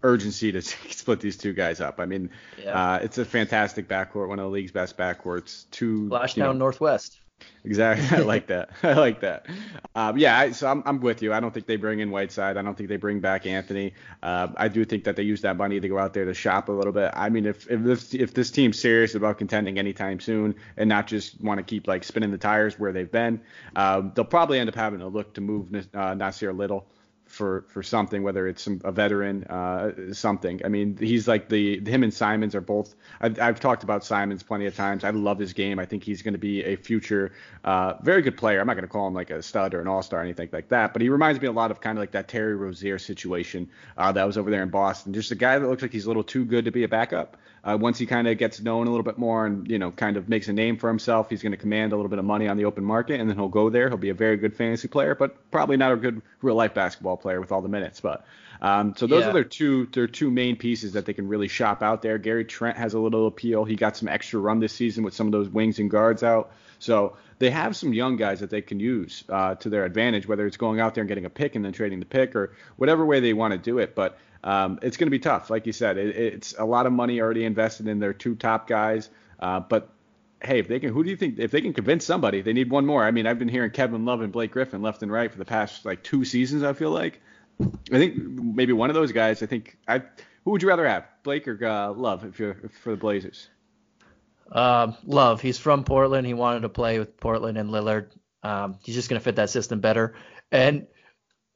urgency 0.03 0.51
to 0.51 0.61
split 0.91 1.19
these 1.19 1.37
two 1.37 1.53
guys 1.53 1.81
up. 1.81 1.99
I 1.99 2.05
mean, 2.05 2.29
yeah. 2.61 2.93
uh, 2.93 2.99
it's 2.99 3.17
a 3.17 3.25
fantastic 3.25 3.87
backcourt, 3.87 4.29
one 4.29 4.39
of 4.39 4.45
the 4.45 4.51
league's 4.51 4.71
best 4.71 4.97
backcourts. 4.97 5.65
Two 5.71 6.09
Splashdown 6.09 6.37
know, 6.37 6.53
Northwest. 6.53 7.19
Exactly. 7.63 8.17
I 8.17 8.21
like 8.21 8.47
that. 8.47 8.69
I 8.83 8.93
like 8.93 9.19
that. 9.21 9.47
Um, 9.95 10.17
yeah, 10.17 10.37
I, 10.37 10.51
so 10.51 10.67
I'm, 10.67 10.83
I'm 10.85 10.99
with 10.99 11.21
you. 11.21 11.33
I 11.33 11.39
don't 11.39 11.53
think 11.53 11.65
they 11.65 11.75
bring 11.75 11.99
in 11.99 12.11
Whiteside. 12.11 12.57
I 12.57 12.61
don't 12.61 12.75
think 12.75 12.89
they 12.89 12.97
bring 12.97 13.19
back 13.19 13.45
Anthony. 13.45 13.93
Uh, 14.21 14.49
I 14.55 14.67
do 14.67 14.85
think 14.85 15.03
that 15.05 15.15
they 15.15 15.23
use 15.23 15.41
that 15.41 15.57
money 15.57 15.79
to 15.79 15.87
go 15.87 15.97
out 15.97 16.13
there 16.13 16.25
to 16.25 16.33
shop 16.33 16.69
a 16.69 16.71
little 16.71 16.93
bit. 16.93 17.11
I 17.13 17.29
mean, 17.29 17.45
if 17.45 17.69
if 17.69 17.81
this, 17.81 18.13
if 18.13 18.33
this 18.33 18.51
team's 18.51 18.79
serious 18.79 19.15
about 19.15 19.37
contending 19.37 19.79
anytime 19.79 20.19
soon 20.19 20.55
and 20.77 20.87
not 20.89 21.07
just 21.07 21.41
want 21.41 21.57
to 21.57 21.63
keep 21.63 21.87
like 21.87 22.03
spinning 22.03 22.31
the 22.31 22.37
tires 22.37 22.79
where 22.79 22.91
they've 22.91 23.11
been, 23.11 23.41
um, 23.75 24.11
they'll 24.15 24.25
probably 24.25 24.59
end 24.59 24.69
up 24.69 24.75
having 24.75 24.99
to 24.99 25.07
look 25.07 25.33
to 25.33 25.41
move 25.41 25.73
uh, 25.73 26.13
Nassir 26.13 26.55
Little 26.55 26.87
for 27.35 27.65
for 27.67 27.83
something, 27.83 28.23
whether 28.23 28.47
it's 28.47 28.61
some, 28.61 28.79
a 28.85 28.91
veteran, 28.91 29.43
uh, 29.43 30.13
something. 30.13 30.61
I 30.63 30.69
mean, 30.69 30.97
he's 30.97 31.27
like 31.27 31.49
the 31.49 31.79
him 31.85 32.03
and 32.03 32.13
Simons 32.13 32.55
are 32.55 32.61
both. 32.61 32.95
I've, 33.19 33.39
I've, 33.39 33.59
talked 33.59 33.83
about 33.83 34.05
Simons 34.05 34.41
plenty 34.41 34.65
of 34.67 34.75
times. 34.75 35.03
I 35.03 35.09
love 35.09 35.37
his 35.37 35.53
game. 35.53 35.77
I 35.77 35.85
think 35.85 36.03
he's 36.03 36.21
going 36.21 36.33
to 36.33 36.39
be 36.39 36.63
a 36.63 36.77
future, 36.77 37.33
uh, 37.63 37.95
very 38.01 38.21
good 38.21 38.37
player. 38.37 38.61
I'm 38.61 38.67
not 38.67 38.75
going 38.75 38.85
to 38.85 38.89
call 38.89 39.07
him 39.07 39.13
like 39.13 39.31
a 39.31 39.43
stud 39.43 39.73
or 39.73 39.81
an 39.81 39.87
all 39.87 40.01
star 40.01 40.21
or 40.21 40.23
anything 40.23 40.49
like 40.53 40.69
that, 40.69 40.93
but 40.93 41.01
he 41.01 41.09
reminds 41.09 41.41
me 41.41 41.47
a 41.47 41.51
lot 41.51 41.71
of 41.71 41.81
kind 41.81 41.97
of 41.97 42.01
like 42.01 42.11
that 42.11 42.29
Terry 42.29 42.55
Rozier 42.55 42.97
situation 42.97 43.69
uh, 43.97 44.13
that 44.13 44.25
was 44.25 44.37
over 44.37 44.49
there 44.49 44.63
in 44.63 44.69
Boston. 44.69 45.13
Just 45.13 45.31
a 45.31 45.35
guy 45.35 45.59
that 45.59 45.67
looks 45.67 45.81
like 45.81 45.91
he's 45.91 46.05
a 46.05 46.07
little 46.07 46.23
too 46.23 46.45
good 46.45 46.65
to 46.65 46.71
be 46.71 46.83
a 46.83 46.87
backup. 46.87 47.37
Uh, 47.65 47.75
once 47.75 47.97
he 47.97 48.05
kind 48.05 48.27
of 48.27 48.37
gets 48.37 48.61
known 48.61 48.85
a 48.85 48.91
little 48.91 49.03
bit 49.03 49.17
more 49.17 49.47
and 49.47 49.67
you 49.69 49.79
know 49.79 49.91
kind 49.91 50.17
of 50.17 50.29
makes 50.29 50.47
a 50.47 50.53
name 50.53 50.77
for 50.77 50.87
himself, 50.87 51.29
he's 51.29 51.41
going 51.41 51.51
to 51.51 51.57
command 51.57 51.93
a 51.93 51.95
little 51.95 52.09
bit 52.09 52.19
of 52.19 52.25
money 52.25 52.47
on 52.47 52.57
the 52.57 52.65
open 52.65 52.83
market, 52.83 53.19
and 53.19 53.29
then 53.29 53.35
he'll 53.35 53.47
go 53.47 53.69
there. 53.69 53.89
He'll 53.89 53.97
be 53.97 54.09
a 54.09 54.13
very 54.13 54.37
good 54.37 54.55
fantasy 54.55 54.87
player, 54.87 55.15
but 55.15 55.49
probably 55.49 55.75
not 55.75 55.91
a 55.91 55.95
good 55.95 56.21
real 56.41 56.55
life 56.55 56.73
basketball 56.73 57.17
player 57.17 57.41
with 57.41 57.51
all 57.51 57.61
the 57.61 57.69
minutes. 57.69 57.99
But 57.99 58.23
um, 58.61 58.93
so 58.95 59.07
those 59.07 59.23
yeah. 59.23 59.29
are 59.29 59.33
their 59.33 59.43
two 59.43 59.87
their 59.87 60.07
two 60.07 60.29
main 60.29 60.55
pieces 60.55 60.93
that 60.93 61.05
they 61.05 61.13
can 61.13 61.27
really 61.27 61.47
shop 61.47 61.81
out 61.81 62.01
there. 62.01 62.17
Gary 62.17 62.45
Trent 62.45 62.77
has 62.77 62.93
a 62.93 62.99
little 62.99 63.27
appeal. 63.27 63.65
He 63.65 63.75
got 63.75 63.97
some 63.97 64.07
extra 64.07 64.39
run 64.39 64.59
this 64.59 64.73
season 64.73 65.03
with 65.03 65.13
some 65.13 65.27
of 65.27 65.31
those 65.31 65.49
wings 65.49 65.79
and 65.79 65.89
guards 65.89 66.23
out. 66.23 66.51
So 66.79 67.17
they 67.39 67.49
have 67.49 67.75
some 67.75 67.93
young 67.93 68.15
guys 68.15 68.39
that 68.41 68.49
they 68.49 68.61
can 68.61 68.79
use 68.79 69.23
uh, 69.29 69.55
to 69.55 69.69
their 69.69 69.85
advantage, 69.85 70.27
whether 70.27 70.45
it's 70.45 70.57
going 70.57 70.79
out 70.79 70.93
there 70.93 71.01
and 71.01 71.07
getting 71.07 71.25
a 71.25 71.29
pick 71.29 71.55
and 71.55 71.65
then 71.65 71.73
trading 71.73 71.99
the 71.99 72.05
pick 72.05 72.35
or 72.35 72.53
whatever 72.77 73.05
way 73.05 73.19
they 73.19 73.33
want 73.33 73.53
to 73.53 73.57
do 73.57 73.79
it. 73.79 73.95
But 73.95 74.17
um, 74.45 74.79
it's 74.81 74.95
going 74.95 75.07
to 75.07 75.11
be 75.11 75.19
tough. 75.19 75.49
Like 75.49 75.65
you 75.65 75.73
said, 75.73 75.97
it, 75.97 76.15
it's 76.15 76.55
a 76.57 76.63
lot 76.63 76.85
of 76.85 76.93
money 76.93 77.19
already 77.19 77.43
invested 77.43 77.87
in 77.87 77.99
their 77.99 78.13
two 78.13 78.35
top 78.35 78.67
guys. 78.67 79.09
Uh, 79.39 79.59
but 79.59 79.89
hey, 80.41 80.59
if 80.59 80.67
they 80.67 80.79
can, 80.79 80.93
who 80.93 81.03
do 81.03 81.09
you 81.09 81.17
think 81.17 81.39
if 81.39 81.51
they 81.51 81.61
can 81.61 81.73
convince 81.73 82.05
somebody, 82.05 82.41
they 82.41 82.53
need 82.53 82.69
one 82.69 82.85
more. 82.85 83.03
I 83.03 83.11
mean, 83.11 83.25
I've 83.25 83.39
been 83.39 83.49
hearing 83.49 83.71
Kevin 83.71 84.05
Love 84.05 84.21
and 84.21 84.31
Blake 84.31 84.51
Griffin 84.51 84.81
left 84.81 85.01
and 85.01 85.11
right 85.11 85.31
for 85.31 85.39
the 85.39 85.45
past 85.45 85.83
like 85.83 86.03
two 86.03 86.23
seasons. 86.23 86.63
I 86.63 86.73
feel 86.73 86.91
like. 86.91 87.21
I 87.59 87.97
think 87.97 88.17
maybe 88.17 88.73
one 88.73 88.89
of 88.89 88.95
those 88.95 89.11
guys. 89.11 89.41
I 89.41 89.47
think 89.47 89.77
I. 89.87 90.03
Who 90.43 90.51
would 90.51 90.61
you 90.61 90.67
rather 90.67 90.87
have, 90.87 91.05
Blake 91.23 91.47
or 91.47 91.65
uh, 91.65 91.91
Love, 91.91 92.23
if 92.23 92.37
you're 92.37 92.55
if 92.63 92.71
for 92.77 92.91
the 92.91 92.97
Blazers? 92.97 93.49
Um, 94.51 94.95
Love. 95.05 95.41
He's 95.41 95.57
from 95.57 95.83
Portland. 95.83 96.27
He 96.27 96.35
wanted 96.35 96.61
to 96.61 96.69
play 96.69 96.99
with 96.99 97.17
Portland 97.17 97.57
and 97.57 97.71
Lillard. 97.71 98.09
Um, 98.43 98.77
he's 98.83 98.93
just 98.93 99.09
going 99.09 99.19
to 99.19 99.23
fit 99.23 99.37
that 99.37 99.49
system 99.49 99.79
better. 99.79 100.15
And 100.51 100.85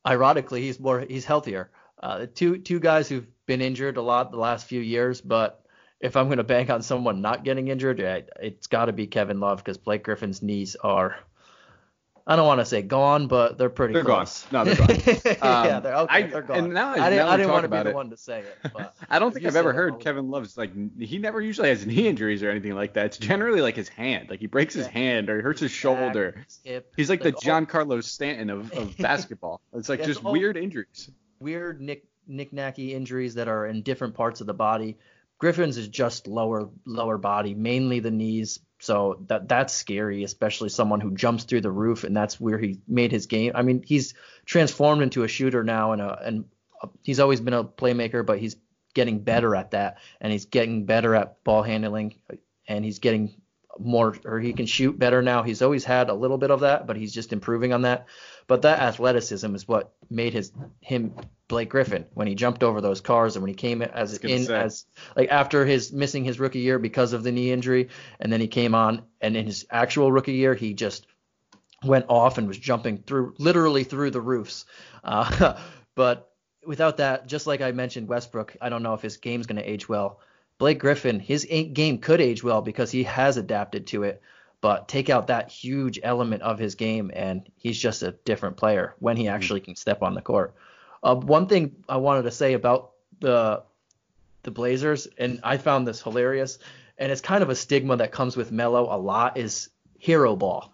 ironically, 0.08 0.62
he's 0.62 0.80
more 0.80 1.02
he's 1.02 1.26
healthier. 1.26 1.70
Uh, 2.00 2.28
two 2.34 2.58
two 2.58 2.80
guys 2.80 3.10
who've 3.10 3.28
been 3.46 3.62
injured 3.62 3.98
a 3.98 4.02
lot 4.02 4.32
the 4.32 4.38
last 4.38 4.68
few 4.68 4.82
years, 4.82 5.22
but 5.22 5.64
if 6.00 6.16
I'm 6.16 6.28
going 6.28 6.38
to 6.38 6.44
bank 6.44 6.70
on 6.70 6.82
someone 6.82 7.22
not 7.22 7.44
getting 7.44 7.68
injured, 7.68 8.00
it's 8.00 8.68
got 8.68 8.86
to 8.86 8.94
be 8.94 9.08
Kevin 9.08 9.40
Love 9.40 9.58
because 9.58 9.78
Blake 9.78 10.04
Griffin's 10.04 10.42
knees 10.42 10.78
are 10.78 11.18
I 12.30 12.36
don't 12.36 12.46
want 12.46 12.60
to 12.60 12.66
say 12.66 12.84
gone, 12.84 13.26
but 13.26 13.58
they're 13.58 13.72
pretty 13.72 13.96
they're 13.96 14.04
close. 14.04 14.46
Gone. 14.52 14.68
No, 14.68 14.72
they're 14.72 14.88
gone. 14.88 15.18
Um, 15.42 15.66
yeah, 15.66 15.80
they're 15.80 15.96
okay. 15.96 16.14
I, 16.14 16.22
they're 16.24 16.42
gone. 16.44 16.58
And 16.60 16.74
now, 16.74 16.92
I, 16.92 17.10
didn't, 17.10 17.28
I 17.28 17.38
didn't 17.38 17.52
want 17.52 17.64
to 17.64 17.70
be 17.70 17.82
the 17.82 17.92
one 17.92 18.12
to 18.12 18.18
say 18.18 18.42
it. 18.42 18.72
But 18.72 18.96
I 19.10 19.18
don't 19.18 19.34
think 19.34 19.48
I've 19.48 19.56
ever 19.56 19.74
heard 19.74 20.00
Kevin 20.00 20.30
Love's 20.30 20.56
like 20.56 20.72
he 21.00 21.18
never 21.18 21.42
usually 21.42 21.70
has 21.70 21.88
knee 21.88 22.08
injuries 22.08 22.44
or 22.44 22.52
anything 22.52 22.76
like 22.76 22.94
that. 22.94 23.08
It's 23.08 23.18
generally 23.18 23.62
like 23.62 23.76
his 23.76 23.90
hand, 23.90 24.30
like 24.30 24.40
he 24.40 24.46
breaks 24.46 24.76
his 24.76 24.86
hand 24.86 25.30
or 25.30 25.38
he 25.38 25.42
hurts 25.42 25.62
his 25.62 25.72
shoulder. 25.72 26.46
Hip, 26.64 26.94
He's 26.96 27.10
like, 27.10 27.24
like 27.26 27.40
the 27.40 27.66
Carlos 27.68 28.06
Stanton 28.06 28.52
of, 28.52 28.72
of 28.74 28.96
basketball. 29.00 29.62
It's 29.74 29.90
like 29.90 30.02
yeah, 30.02 30.06
just 30.06 30.24
weird 30.24 30.56
injuries. 30.56 31.10
Weird 31.40 31.82
nick 31.82 32.06
knick-knacky 32.28 32.92
injuries 32.92 33.36
that 33.36 33.48
are 33.48 33.66
in 33.66 33.82
different 33.82 34.14
parts 34.14 34.42
of 34.42 34.48
the 34.48 34.54
body. 34.54 34.98
Griffin's 35.40 35.78
is 35.78 35.88
just 35.88 36.28
lower 36.28 36.70
lower 36.86 37.18
body, 37.18 37.54
mainly 37.54 38.00
the 38.00 38.12
knees. 38.12 38.60
So 38.82 39.24
that 39.28 39.50
that's 39.50 39.74
scary, 39.74 40.24
especially 40.24 40.70
someone 40.70 41.02
who 41.02 41.12
jumps 41.12 41.44
through 41.44 41.62
the 41.62 41.72
roof, 41.72 42.04
and 42.04 42.16
that's 42.16 42.40
where 42.40 42.58
he 42.58 42.80
made 42.88 43.12
his 43.12 43.26
game. 43.26 43.54
I 43.56 43.62
mean, 43.62 43.84
he's 43.86 44.14
transformed 44.46 45.02
into 45.02 45.24
a 45.24 45.28
shooter 45.28 45.64
now, 45.64 45.92
and 45.94 46.02
a, 46.02 46.20
and 46.24 46.46
a, 46.82 46.90
he's 47.04 47.20
always 47.20 47.42
been 47.42 47.54
a 47.54 47.64
playmaker, 47.64 48.26
but 48.26 48.40
he's 48.40 48.56
getting 48.94 49.20
better 49.20 49.56
at 49.56 49.72
that, 49.72 49.98
and 50.22 50.32
he's 50.32 50.46
getting 50.46 50.86
better 50.86 51.14
at 51.16 51.44
ball 51.44 51.64
handling, 51.64 52.16
and 52.68 52.86
he's 52.86 53.00
getting 53.00 53.36
more, 53.78 54.16
or 54.26 54.40
he 54.40 54.54
can 54.54 54.66
shoot 54.66 54.98
better 54.98 55.22
now. 55.22 55.44
He's 55.44 55.62
always 55.62 55.86
had 55.86 56.10
a 56.10 56.14
little 56.14 56.38
bit 56.38 56.52
of 56.52 56.62
that, 56.62 56.88
but 56.88 56.98
he's 56.98 57.14
just 57.14 57.34
improving 57.34 57.74
on 57.74 57.84
that. 57.84 58.08
But 58.50 58.64
that 58.64 58.80
athleticism 58.80 59.54
is 59.54 59.68
what 59.68 59.94
made 60.10 60.34
his 60.34 60.52
him 60.82 61.14
Blake 61.48 61.70
Griffin 61.70 62.06
when 62.16 62.26
he 62.26 62.34
jumped 62.34 62.64
over 62.64 62.82
those 62.82 63.00
cars 63.00 63.36
and 63.36 63.44
when 63.44 63.50
he 63.50 63.54
came 63.54 63.84
as 63.84 64.18
in 64.18 64.46
say. 64.46 64.60
as 64.60 64.88
like 65.16 65.30
after 65.30 65.68
his 65.68 65.94
missing 65.94 66.26
his 66.26 66.40
rookie 66.40 66.62
year 66.62 66.80
because 66.80 67.14
of 67.14 67.22
the 67.22 67.32
knee 67.32 67.52
injury 67.52 67.90
and 68.20 68.34
then 68.34 68.42
he 68.42 68.48
came 68.48 68.74
on 68.74 69.04
and 69.22 69.38
in 69.38 69.46
his 69.46 69.68
actual 69.70 70.12
rookie 70.12 70.34
year 70.34 70.56
he 70.56 70.74
just 70.74 71.06
went 71.86 72.06
off 72.10 72.40
and 72.40 72.48
was 72.48 72.58
jumping 72.58 72.98
through 72.98 73.36
literally 73.38 73.84
through 73.84 74.10
the 74.10 74.20
roofs. 74.20 74.66
Uh, 75.04 75.54
but 75.96 76.32
without 76.66 76.98
that, 76.98 77.28
just 77.28 77.46
like 77.46 77.62
I 77.62 77.72
mentioned 77.72 78.08
Westbrook, 78.08 78.58
I 78.60 78.70
don't 78.70 78.82
know 78.82 78.96
if 78.96 79.04
his 79.04 79.18
game's 79.18 79.46
going 79.46 79.62
to 79.62 79.70
age 79.70 79.88
well. 79.88 80.22
Blake 80.58 80.80
Griffin, 80.80 81.20
his 81.20 81.46
game 81.46 82.00
could 82.00 82.20
age 82.20 82.44
well 82.44 82.64
because 82.64 82.90
he 82.90 83.04
has 83.04 83.38
adapted 83.38 83.86
to 83.88 84.02
it 84.02 84.24
but 84.62 84.88
take 84.88 85.10
out 85.10 85.28
that 85.28 85.50
huge 85.50 86.00
element 86.04 86.42
of 86.42 86.60
his 86.60 86.76
game 86.76 87.12
and 87.14 87.50
he's 87.58 87.78
just 87.78 88.04
a 88.04 88.12
different 88.26 88.58
player 88.58 88.96
when 89.00 89.16
he 89.16 89.28
actually 89.28 89.62
can 89.62 89.76
step 89.76 90.02
on 90.02 90.14
the 90.14 90.22
court. 90.22 90.54
Uh, 91.02 91.16
one 91.16 91.48
thing 91.48 91.84
I 91.88 91.98
wanted 91.98 92.24
to 92.24 92.32
say 92.32 92.54
about 92.54 92.92
the 93.20 93.64
the 94.44 94.52
Blazers, 94.52 95.08
and 95.18 95.42
I 95.44 95.58
found 95.58 95.86
this 95.86 96.02
hilarious, 96.02 96.60
and 96.98 97.12
it's 97.12 97.22
kind 97.22 97.44
of 97.44 97.50
a 97.50 97.56
stigma 97.56 97.98
that 97.98 98.12
comes 98.12 98.38
with 98.38 98.52
Melo 98.54 98.84
a 98.84 98.98
lot, 98.98 99.38
is 99.38 99.70
hero 99.98 100.36
ball. 100.36 100.74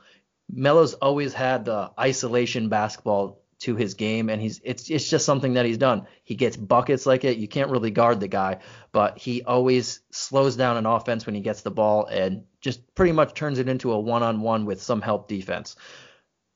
Melo's 0.51 0.93
always 0.93 1.33
had 1.33 1.65
the 1.65 1.91
isolation 1.99 2.69
basketball 2.69 3.39
to 3.59 3.75
his 3.75 3.93
game, 3.93 4.29
and 4.29 4.41
he's 4.41 4.59
it's 4.63 4.89
it's 4.89 5.09
just 5.09 5.25
something 5.25 5.53
that 5.53 5.65
he's 5.65 5.77
done. 5.77 6.07
He 6.23 6.35
gets 6.35 6.57
buckets 6.57 7.05
like 7.05 7.23
it. 7.23 7.37
You 7.37 7.47
can't 7.47 7.71
really 7.71 7.91
guard 7.91 8.19
the 8.19 8.27
guy, 8.27 8.59
but 8.91 9.17
he 9.17 9.43
always 9.43 10.01
slows 10.11 10.55
down 10.55 10.77
an 10.77 10.85
offense 10.85 11.25
when 11.25 11.35
he 11.35 11.41
gets 11.41 11.61
the 11.61 11.71
ball 11.71 12.05
and 12.05 12.43
just 12.59 12.93
pretty 12.95 13.13
much 13.13 13.33
turns 13.33 13.59
it 13.59 13.69
into 13.69 13.91
a 13.93 13.99
one-on-one 13.99 14.65
with 14.65 14.81
some 14.81 15.01
help 15.01 15.27
defense. 15.27 15.75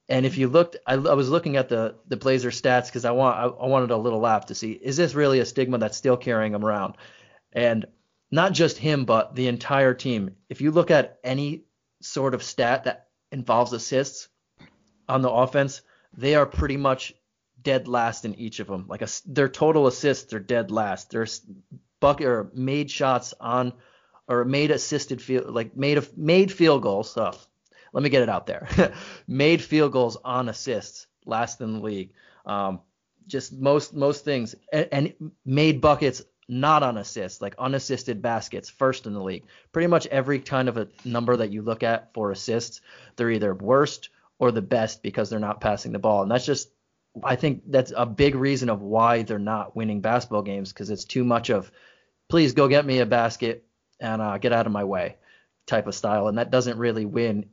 And 0.09 0.25
if 0.25 0.37
you 0.37 0.47
looked, 0.47 0.75
I, 0.85 0.95
I 0.95 1.13
was 1.13 1.29
looking 1.29 1.55
at 1.55 1.69
the 1.69 1.95
the 2.07 2.17
Blazer 2.17 2.49
stats 2.49 2.87
because 2.87 3.05
I 3.05 3.11
want 3.11 3.37
I, 3.37 3.43
I 3.43 3.67
wanted 3.67 3.91
a 3.91 3.97
little 3.97 4.19
laugh 4.19 4.47
to 4.47 4.55
see 4.55 4.71
is 4.71 4.97
this 4.97 5.13
really 5.13 5.39
a 5.39 5.45
stigma 5.45 5.77
that's 5.77 5.97
still 5.97 6.17
carrying 6.17 6.53
him 6.53 6.65
around, 6.65 6.95
and 7.53 7.85
not 8.29 8.51
just 8.53 8.77
him 8.77 9.05
but 9.05 9.35
the 9.35 9.47
entire 9.47 9.93
team. 9.93 10.35
If 10.49 10.61
you 10.61 10.71
look 10.71 10.91
at 10.91 11.19
any 11.23 11.63
sort 12.01 12.33
of 12.33 12.43
stat 12.43 12.85
that 12.85 13.07
involves 13.31 13.71
assists 13.71 14.27
on 15.07 15.21
the 15.21 15.29
offense, 15.29 15.81
they 16.15 16.35
are 16.35 16.45
pretty 16.45 16.77
much 16.77 17.13
dead 17.61 17.87
last 17.87 18.25
in 18.25 18.35
each 18.35 18.59
of 18.59 18.67
them. 18.67 18.85
Like 18.87 19.01
a, 19.01 19.07
their 19.25 19.49
total 19.49 19.87
assists 19.87 20.31
they're 20.31 20.39
dead 20.39 20.71
last. 20.71 21.11
Their 21.11 21.27
bucket 21.99 22.27
or 22.27 22.51
made 22.53 22.89
shots 22.89 23.33
on 23.39 23.73
or 24.27 24.45
made 24.45 24.71
assisted 24.71 25.21
field 25.21 25.53
like 25.53 25.75
made 25.75 25.99
made 26.17 26.51
field 26.51 26.81
goals. 26.81 27.11
So 27.11 27.31
let 27.93 28.03
me 28.03 28.09
get 28.09 28.23
it 28.23 28.29
out 28.29 28.47
there. 28.47 28.93
made 29.27 29.61
field 29.61 29.91
goals 29.91 30.17
on 30.23 30.49
assists 30.49 31.07
last 31.25 31.61
in 31.61 31.73
the 31.73 31.79
league. 31.79 32.11
Um, 32.45 32.81
just 33.27 33.53
most 33.53 33.93
most 33.93 34.25
things 34.25 34.55
and, 34.71 34.87
and 34.91 35.31
made 35.45 35.81
buckets 35.81 36.23
not 36.47 36.81
on 36.81 36.97
assists, 36.97 37.41
like 37.41 37.53
unassisted 37.59 38.23
baskets, 38.23 38.69
first 38.69 39.05
in 39.05 39.13
the 39.13 39.21
league. 39.21 39.43
Pretty 39.71 39.85
much 39.85 40.07
every 40.07 40.39
kind 40.39 40.67
of 40.67 40.77
a 40.77 40.87
number 41.05 41.37
that 41.37 41.51
you 41.51 41.61
look 41.61 41.83
at 41.83 42.11
for 42.13 42.31
assists, 42.31 42.81
they're 43.15 43.29
either 43.29 43.53
worst 43.53 44.09
or 44.39 44.51
the 44.51 44.61
best 44.61 45.03
because 45.03 45.29
they're 45.29 45.39
not 45.39 45.61
passing 45.61 45.91
the 45.91 45.99
ball. 45.99 46.23
And 46.23 46.31
that's 46.31 46.45
just, 46.45 46.69
I 47.23 47.35
think 47.35 47.63
that's 47.67 47.93
a 47.95 48.05
big 48.05 48.35
reason 48.35 48.69
of 48.69 48.81
why 48.81 49.23
they're 49.23 49.37
not 49.37 49.75
winning 49.75 50.01
basketball 50.01 50.41
games 50.41 50.73
because 50.73 50.89
it's 50.89 51.03
too 51.05 51.23
much 51.23 51.49
of, 51.49 51.71
please 52.29 52.53
go 52.53 52.67
get 52.67 52.85
me 52.85 52.99
a 52.99 53.05
basket 53.05 53.65
and 53.99 54.21
uh, 54.21 54.37
get 54.37 54.53
out 54.53 54.65
of 54.65 54.71
my 54.71 54.85
way 54.85 55.17
type 55.67 55.87
of 55.87 55.95
style. 55.95 56.27
And 56.27 56.37
that 56.37 56.51
doesn't 56.51 56.77
really 56.77 57.05
win 57.05 57.49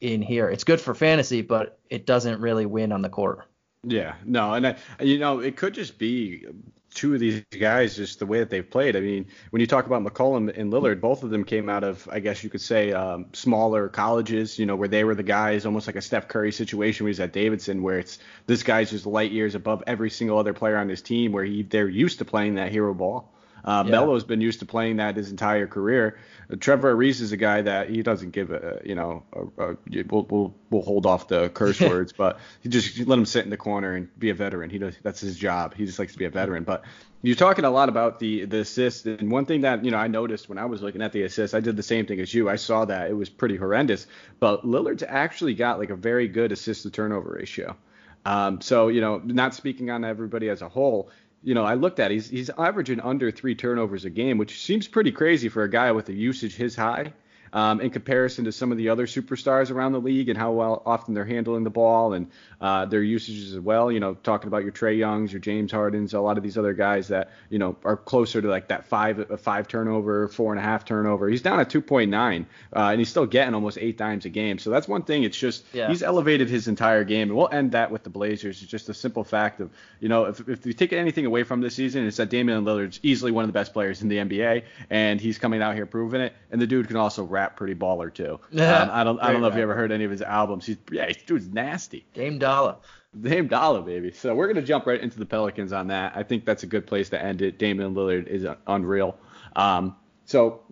in 0.00 0.22
here. 0.22 0.48
It's 0.48 0.64
good 0.64 0.80
for 0.80 0.94
fantasy, 0.94 1.42
but 1.42 1.78
it 1.88 2.06
doesn't 2.06 2.40
really 2.40 2.66
win 2.66 2.92
on 2.92 3.02
the 3.02 3.08
court. 3.08 3.46
Yeah, 3.84 4.14
no, 4.24 4.54
and 4.54 4.66
I, 4.68 4.76
you 5.00 5.18
know, 5.18 5.40
it 5.40 5.56
could 5.56 5.74
just 5.74 5.98
be 5.98 6.46
two 6.94 7.14
of 7.14 7.20
these 7.20 7.42
guys, 7.58 7.96
just 7.96 8.18
the 8.18 8.26
way 8.26 8.38
that 8.38 8.50
they've 8.50 8.68
played. 8.68 8.96
I 8.96 9.00
mean, 9.00 9.26
when 9.50 9.60
you 9.60 9.66
talk 9.66 9.86
about 9.86 10.02
McCollum 10.04 10.56
and 10.56 10.72
Lillard, 10.72 11.00
both 11.00 11.22
of 11.22 11.30
them 11.30 11.44
came 11.44 11.68
out 11.68 11.84
of, 11.84 12.08
I 12.10 12.20
guess 12.20 12.44
you 12.44 12.50
could 12.50 12.60
say, 12.60 12.92
um, 12.92 13.26
smaller 13.32 13.88
colleges, 13.88 14.58
you 14.58 14.66
know, 14.66 14.76
where 14.76 14.88
they 14.88 15.04
were 15.04 15.14
the 15.14 15.22
guys, 15.22 15.66
almost 15.66 15.86
like 15.86 15.96
a 15.96 16.02
Steph 16.02 16.28
Curry 16.28 16.52
situation 16.52 17.04
where 17.04 17.08
he's 17.08 17.20
at 17.20 17.32
Davidson, 17.32 17.82
where 17.82 17.98
it's 17.98 18.18
this 18.46 18.62
guy's 18.62 18.90
just 18.90 19.06
light 19.06 19.32
years 19.32 19.54
above 19.54 19.82
every 19.86 20.10
single 20.10 20.38
other 20.38 20.52
player 20.52 20.76
on 20.76 20.88
his 20.88 21.02
team, 21.02 21.32
where 21.32 21.44
he 21.44 21.62
they're 21.62 21.88
used 21.88 22.18
to 22.18 22.24
playing 22.24 22.56
that 22.56 22.70
hero 22.70 22.94
ball. 22.94 23.32
Uh, 23.64 23.84
yeah. 23.86 23.92
Melo's 23.92 24.24
been 24.24 24.40
used 24.40 24.60
to 24.60 24.66
playing 24.66 24.96
that 24.96 25.16
his 25.16 25.30
entire 25.30 25.66
career. 25.66 26.18
Uh, 26.50 26.56
Trevor 26.58 26.94
Ariza 26.94 27.20
is 27.20 27.32
a 27.32 27.36
guy 27.36 27.62
that 27.62 27.90
he 27.90 28.02
doesn't 28.02 28.30
give 28.30 28.50
a, 28.50 28.80
you 28.84 28.94
know, 28.94 29.22
a, 29.32 29.70
a, 29.70 29.76
we'll, 30.08 30.26
we'll 30.28 30.54
we'll 30.70 30.82
hold 30.82 31.06
off 31.06 31.28
the 31.28 31.48
curse 31.50 31.80
words, 31.80 32.12
but 32.12 32.40
he 32.60 32.68
just 32.68 32.98
let 33.06 33.18
him 33.18 33.26
sit 33.26 33.44
in 33.44 33.50
the 33.50 33.56
corner 33.56 33.92
and 33.92 34.08
be 34.18 34.30
a 34.30 34.34
veteran. 34.34 34.70
He 34.70 34.78
does 34.78 34.96
that's 35.02 35.20
his 35.20 35.36
job. 35.36 35.74
He 35.74 35.86
just 35.86 35.98
likes 35.98 36.12
to 36.12 36.18
be 36.18 36.24
a 36.24 36.30
veteran. 36.30 36.64
But 36.64 36.84
you're 37.22 37.36
talking 37.36 37.64
a 37.64 37.70
lot 37.70 37.88
about 37.88 38.18
the 38.18 38.44
the 38.46 38.60
assists, 38.60 39.06
and 39.06 39.30
one 39.30 39.46
thing 39.46 39.60
that 39.60 39.84
you 39.84 39.92
know 39.92 39.98
I 39.98 40.08
noticed 40.08 40.48
when 40.48 40.58
I 40.58 40.64
was 40.64 40.82
looking 40.82 41.02
at 41.02 41.12
the 41.12 41.22
assists, 41.22 41.54
I 41.54 41.60
did 41.60 41.76
the 41.76 41.82
same 41.82 42.06
thing 42.06 42.20
as 42.20 42.34
you. 42.34 42.48
I 42.48 42.56
saw 42.56 42.84
that 42.86 43.10
it 43.10 43.14
was 43.14 43.28
pretty 43.28 43.56
horrendous, 43.56 44.06
but 44.40 44.64
Lillard's 44.66 45.04
actually 45.06 45.54
got 45.54 45.78
like 45.78 45.90
a 45.90 45.96
very 45.96 46.26
good 46.26 46.50
assist 46.50 46.82
to 46.82 46.90
turnover 46.90 47.36
ratio. 47.38 47.76
Um, 48.24 48.60
so 48.60 48.88
you 48.88 49.00
know, 49.00 49.18
not 49.24 49.54
speaking 49.54 49.90
on 49.90 50.04
everybody 50.04 50.48
as 50.48 50.62
a 50.62 50.68
whole, 50.68 51.10
you 51.42 51.54
know, 51.54 51.64
I 51.64 51.74
looked 51.74 52.00
at 52.00 52.10
he's 52.10 52.28
he's 52.28 52.50
averaging 52.50 53.00
under 53.00 53.30
three 53.30 53.54
turnovers 53.54 54.04
a 54.04 54.10
game, 54.10 54.38
which 54.38 54.60
seems 54.60 54.88
pretty 54.88 55.12
crazy 55.12 55.48
for 55.48 55.62
a 55.62 55.70
guy 55.70 55.92
with 55.92 56.08
a 56.08 56.14
usage 56.14 56.54
his 56.56 56.76
high 56.76 57.12
um, 57.52 57.80
in 57.80 57.90
comparison 57.90 58.44
to 58.44 58.52
some 58.52 58.72
of 58.72 58.78
the 58.78 58.88
other 58.88 59.06
superstars 59.06 59.70
around 59.70 59.92
the 59.92 60.00
league 60.00 60.28
and 60.28 60.38
how 60.38 60.52
well 60.52 60.82
often 60.86 61.14
they're 61.14 61.24
handling 61.24 61.64
the 61.64 61.70
ball 61.70 62.12
and 62.14 62.28
uh, 62.60 62.86
their 62.86 63.02
usages 63.02 63.52
as 63.52 63.60
well. 63.60 63.90
You 63.90 64.00
know, 64.00 64.14
talking 64.14 64.48
about 64.48 64.62
your 64.62 64.72
Trae 64.72 64.96
Youngs, 64.96 65.32
your 65.32 65.40
James 65.40 65.72
Hardens, 65.72 66.14
a 66.14 66.20
lot 66.20 66.36
of 66.36 66.44
these 66.44 66.56
other 66.56 66.72
guys 66.72 67.08
that 67.08 67.30
you 67.50 67.58
know 67.58 67.76
are 67.84 67.96
closer 67.96 68.40
to 68.40 68.48
like 68.48 68.68
that 68.68 68.86
five 68.86 69.18
a 69.18 69.36
five 69.36 69.68
turnover, 69.68 70.28
four 70.28 70.52
and 70.52 70.60
a 70.60 70.62
half 70.62 70.84
turnover. 70.84 71.28
He's 71.28 71.42
down 71.42 71.60
at 71.60 71.68
2.9, 71.70 72.46
uh, 72.74 72.78
and 72.78 73.00
he's 73.00 73.08
still 73.08 73.26
getting 73.26 73.54
almost 73.54 73.78
eight 73.78 73.98
times 73.98 74.24
a 74.24 74.28
game. 74.28 74.58
So 74.58 74.70
that's 74.70 74.88
one 74.88 75.02
thing. 75.02 75.24
It's 75.24 75.36
just 75.36 75.64
yeah. 75.72 75.88
he's 75.88 76.02
elevated 76.02 76.48
his 76.48 76.68
entire 76.68 77.04
game, 77.04 77.28
and 77.28 77.36
we'll 77.36 77.50
end 77.50 77.72
that 77.72 77.90
with 77.90 78.04
the 78.04 78.10
Blazers. 78.10 78.62
It's 78.62 78.70
just 78.70 78.88
a 78.88 78.94
simple 78.94 79.24
fact 79.24 79.60
of 79.60 79.70
you 80.00 80.08
know 80.08 80.26
if 80.26 80.48
if 80.48 80.64
you 80.64 80.72
take 80.72 80.92
anything 80.92 81.26
away 81.26 81.42
from 81.42 81.60
this 81.60 81.74
season, 81.74 82.06
it's 82.06 82.16
that 82.16 82.30
Damian 82.30 82.64
Lillard's 82.64 83.00
easily 83.02 83.32
one 83.32 83.44
of 83.44 83.48
the 83.48 83.52
best 83.52 83.72
players 83.72 84.02
in 84.02 84.08
the 84.08 84.16
NBA, 84.16 84.62
and 84.88 85.20
he's 85.20 85.38
coming 85.38 85.60
out 85.60 85.74
here 85.74 85.86
proving 85.86 86.20
it. 86.20 86.32
And 86.50 86.60
the 86.60 86.66
dude 86.66 86.88
can 86.88 86.96
also 86.96 87.24
rap 87.24 87.41
rap 87.42 87.56
pretty 87.56 87.74
baller 87.74 88.12
too. 88.12 88.38
Um, 88.62 88.90
I 88.92 89.04
don't 89.04 89.20
I 89.20 89.32
don't 89.32 89.40
know 89.40 89.48
if 89.48 89.56
you 89.56 89.62
ever 89.62 89.74
heard 89.74 89.92
any 89.92 90.04
of 90.04 90.10
his 90.10 90.22
albums. 90.22 90.66
He's 90.66 90.76
yeah, 90.90 91.10
dude's 91.26 91.48
nasty. 91.48 92.06
Dame 92.14 92.38
Dollar. 92.38 92.76
Dame 93.20 93.48
Dollar, 93.48 93.82
baby. 93.82 94.12
So 94.12 94.34
we're 94.34 94.46
gonna 94.46 94.62
jump 94.62 94.86
right 94.86 95.00
into 95.00 95.18
the 95.18 95.26
Pelicans 95.26 95.72
on 95.72 95.88
that. 95.88 96.12
I 96.16 96.22
think 96.22 96.44
that's 96.44 96.62
a 96.62 96.66
good 96.66 96.86
place 96.86 97.10
to 97.10 97.22
end 97.22 97.42
it. 97.42 97.58
Damian 97.58 97.94
Lillard 97.94 98.28
is 98.28 98.46
unreal. 98.66 99.18
Um, 99.56 99.96
so 100.24 100.62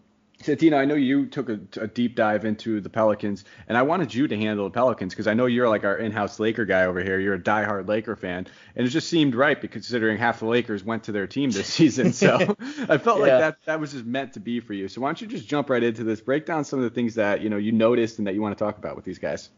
Santino, 0.43 0.79
I 0.79 0.87
know 0.87 0.95
you 0.95 1.27
took 1.27 1.51
a, 1.51 1.61
a, 1.79 1.87
deep 1.87 2.15
dive 2.15 2.47
into 2.47 2.81
the 2.81 2.89
Pelicans, 2.89 3.45
and 3.69 3.77
I 3.77 3.83
wanted 3.83 4.15
you 4.15 4.27
to 4.27 4.37
handle 4.37 4.65
the 4.65 4.71
Pelicans 4.71 5.13
because 5.13 5.27
I 5.27 5.35
know 5.35 5.45
you're 5.45 5.69
like 5.69 5.85
our 5.85 5.99
in-house 5.99 6.41
Laker 6.41 6.65
guy 6.65 6.85
over 6.85 7.03
here. 7.03 7.21
You're 7.21 7.35
a 7.35 7.41
diehard 7.41 7.87
Laker 7.89 8.17
fan, 8.17 8.47
and 8.75 8.87
it 8.87 8.91
just 8.91 9.09
seemed 9.09 9.35
right 9.35 9.61
because 9.61 9.81
considering 9.81 10.17
half 10.17 10.41
the 10.41 10.47
Lakers 10.47 10.83
went 10.83 11.05
to 11.05 11.13
their 11.13 11.27
team 11.27 11.51
this 11.51 11.67
season. 11.73 12.13
So 12.15 12.57
I 12.89 12.97
felt 12.97 13.19
yeah. 13.19 13.27
like 13.27 13.41
that 13.41 13.57
that 13.67 13.81
was 13.81 13.93
just 13.93 14.07
meant 14.07 14.33
to 14.35 14.41
be 14.41 14.61
for 14.61 14.73
you. 14.73 14.89
So 14.89 15.03
why 15.03 15.09
don't 15.09 15.21
you 15.21 15.27
just 15.27 15.47
jump 15.47 15.69
right 15.69 15.83
into 15.83 16.05
this? 16.05 16.21
Break 16.21 16.47
down 16.47 16.65
some 16.65 16.79
of 16.79 16.85
the 16.85 16.91
things 16.91 17.15
that 17.17 17.43
you 17.43 17.51
know 17.51 17.59
you 17.59 17.73
noticed 17.73 18.19
and 18.19 18.27
that 18.27 18.35
you 18.35 18.41
want 18.41 18.57
to 18.57 18.65
talk 18.65 18.79
about 18.79 18.97
with 18.97 19.05
these 19.05 19.19
guys. 19.19 19.51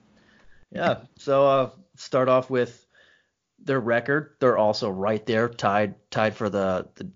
Yeah. 0.73 1.03
So 1.17 1.47
uh, 1.47 1.71
start 1.97 2.29
off 2.29 2.51
with 2.51 2.87
their 3.61 3.81
record. 3.81 4.35
They're 4.41 4.59
also 4.59 4.91
right 4.91 5.25
there, 5.27 5.49
tied 5.49 5.95
tied 6.11 6.35
for 6.35 6.51
the 6.51 6.89
the 6.97 7.09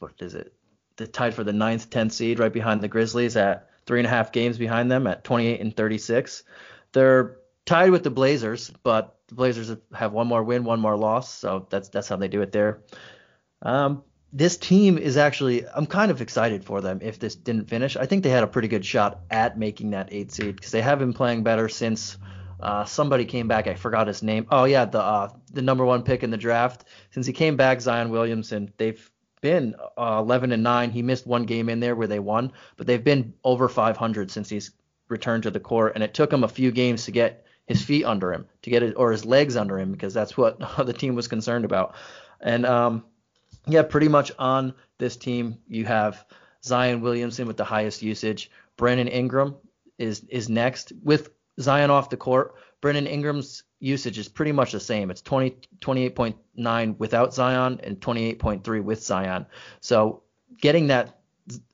what 0.00 0.14
is 0.20 0.34
it? 0.34 0.52
The 0.96 1.06
tied 1.06 1.34
for 1.34 1.44
the 1.44 1.52
ninth, 1.52 1.90
10th 1.90 2.12
seed, 2.12 2.38
right 2.38 2.52
behind 2.52 2.80
the 2.80 2.88
Grizzlies 2.88 3.36
at 3.36 3.68
three 3.86 4.00
and 4.00 4.06
a 4.06 4.10
half 4.10 4.32
games 4.32 4.58
behind 4.58 4.90
them 4.90 5.06
at 5.06 5.24
28 5.24 5.60
and 5.60 5.76
36. 5.76 6.44
They're 6.92 7.36
tied 7.64 7.90
with 7.90 8.02
the 8.02 8.10
Blazers, 8.10 8.70
but 8.82 9.16
the 9.28 9.34
Blazers 9.34 9.74
have 9.94 10.12
one 10.12 10.26
more 10.26 10.42
win, 10.42 10.64
one 10.64 10.80
more 10.80 10.96
loss, 10.96 11.32
so 11.32 11.66
that's 11.70 11.88
that's 11.88 12.08
how 12.08 12.16
they 12.16 12.28
do 12.28 12.42
it 12.42 12.52
there. 12.52 12.82
Um, 13.62 14.02
this 14.32 14.56
team 14.56 14.98
is 14.98 15.16
actually 15.16 15.66
I'm 15.66 15.86
kind 15.86 16.10
of 16.10 16.20
excited 16.20 16.64
for 16.64 16.80
them 16.80 17.00
if 17.02 17.18
this 17.18 17.34
didn't 17.34 17.68
finish. 17.68 17.96
I 17.96 18.06
think 18.06 18.22
they 18.22 18.30
had 18.30 18.44
a 18.44 18.48
pretty 18.48 18.68
good 18.68 18.84
shot 18.84 19.20
at 19.30 19.58
making 19.58 19.90
that 19.90 20.08
eight 20.12 20.32
seed 20.32 20.56
because 20.56 20.72
they 20.72 20.82
have 20.82 20.98
been 20.98 21.12
playing 21.12 21.42
better 21.42 21.68
since 21.68 22.16
uh, 22.60 22.84
somebody 22.84 23.24
came 23.24 23.48
back. 23.48 23.66
I 23.66 23.74
forgot 23.74 24.06
his 24.06 24.22
name. 24.22 24.46
Oh 24.50 24.64
yeah, 24.64 24.84
the 24.86 25.00
uh, 25.00 25.28
the 25.52 25.62
number 25.62 25.84
one 25.84 26.02
pick 26.02 26.22
in 26.22 26.30
the 26.30 26.36
draft. 26.36 26.84
Since 27.10 27.26
he 27.26 27.32
came 27.32 27.56
back, 27.56 27.80
Zion 27.80 28.10
Williamson. 28.10 28.72
They've 28.76 29.10
been 29.42 29.74
uh, 29.98 30.16
11 30.20 30.52
and 30.52 30.62
9. 30.62 30.90
He 30.90 31.02
missed 31.02 31.26
one 31.26 31.44
game 31.44 31.68
in 31.68 31.80
there 31.80 31.94
where 31.94 32.06
they 32.06 32.18
won, 32.18 32.52
but 32.78 32.86
they've 32.86 33.04
been 33.04 33.34
over 33.44 33.68
500 33.68 34.30
since 34.30 34.48
he's 34.48 34.70
returned 35.08 35.42
to 35.42 35.50
the 35.50 35.60
court, 35.60 35.92
and 35.94 36.02
it 36.02 36.14
took 36.14 36.32
him 36.32 36.44
a 36.44 36.48
few 36.48 36.70
games 36.72 37.04
to 37.04 37.10
get 37.10 37.44
his 37.66 37.82
feet 37.82 38.04
under 38.04 38.32
him, 38.32 38.46
to 38.62 38.70
get 38.70 38.82
it 38.82 38.94
or 38.96 39.12
his 39.12 39.26
legs 39.26 39.56
under 39.56 39.78
him, 39.78 39.92
because 39.92 40.14
that's 40.14 40.36
what 40.36 40.58
the 40.86 40.94
team 40.94 41.14
was 41.14 41.28
concerned 41.28 41.66
about. 41.66 41.94
And 42.40 42.64
um, 42.64 43.04
yeah, 43.66 43.82
pretty 43.82 44.08
much 44.08 44.32
on 44.38 44.74
this 44.98 45.16
team 45.16 45.58
you 45.68 45.84
have 45.84 46.24
Zion 46.64 47.00
Williamson 47.02 47.46
with 47.46 47.56
the 47.56 47.64
highest 47.64 48.02
usage. 48.02 48.50
Brandon 48.76 49.08
Ingram 49.08 49.56
is 49.98 50.24
is 50.28 50.48
next 50.48 50.92
with 51.02 51.30
Zion 51.60 51.90
off 51.90 52.10
the 52.10 52.16
court. 52.16 52.54
Brandon 52.82 53.06
Ingram's 53.06 53.62
usage 53.78 54.18
is 54.18 54.28
pretty 54.28 54.52
much 54.52 54.72
the 54.72 54.80
same. 54.80 55.10
It's 55.10 55.22
20 55.22 55.56
28.9 55.80 56.98
without 56.98 57.32
Zion 57.32 57.80
and 57.82 57.98
28.3 57.98 58.82
with 58.82 59.02
Zion. 59.02 59.46
So 59.80 60.24
getting 60.60 60.88
that 60.88 61.20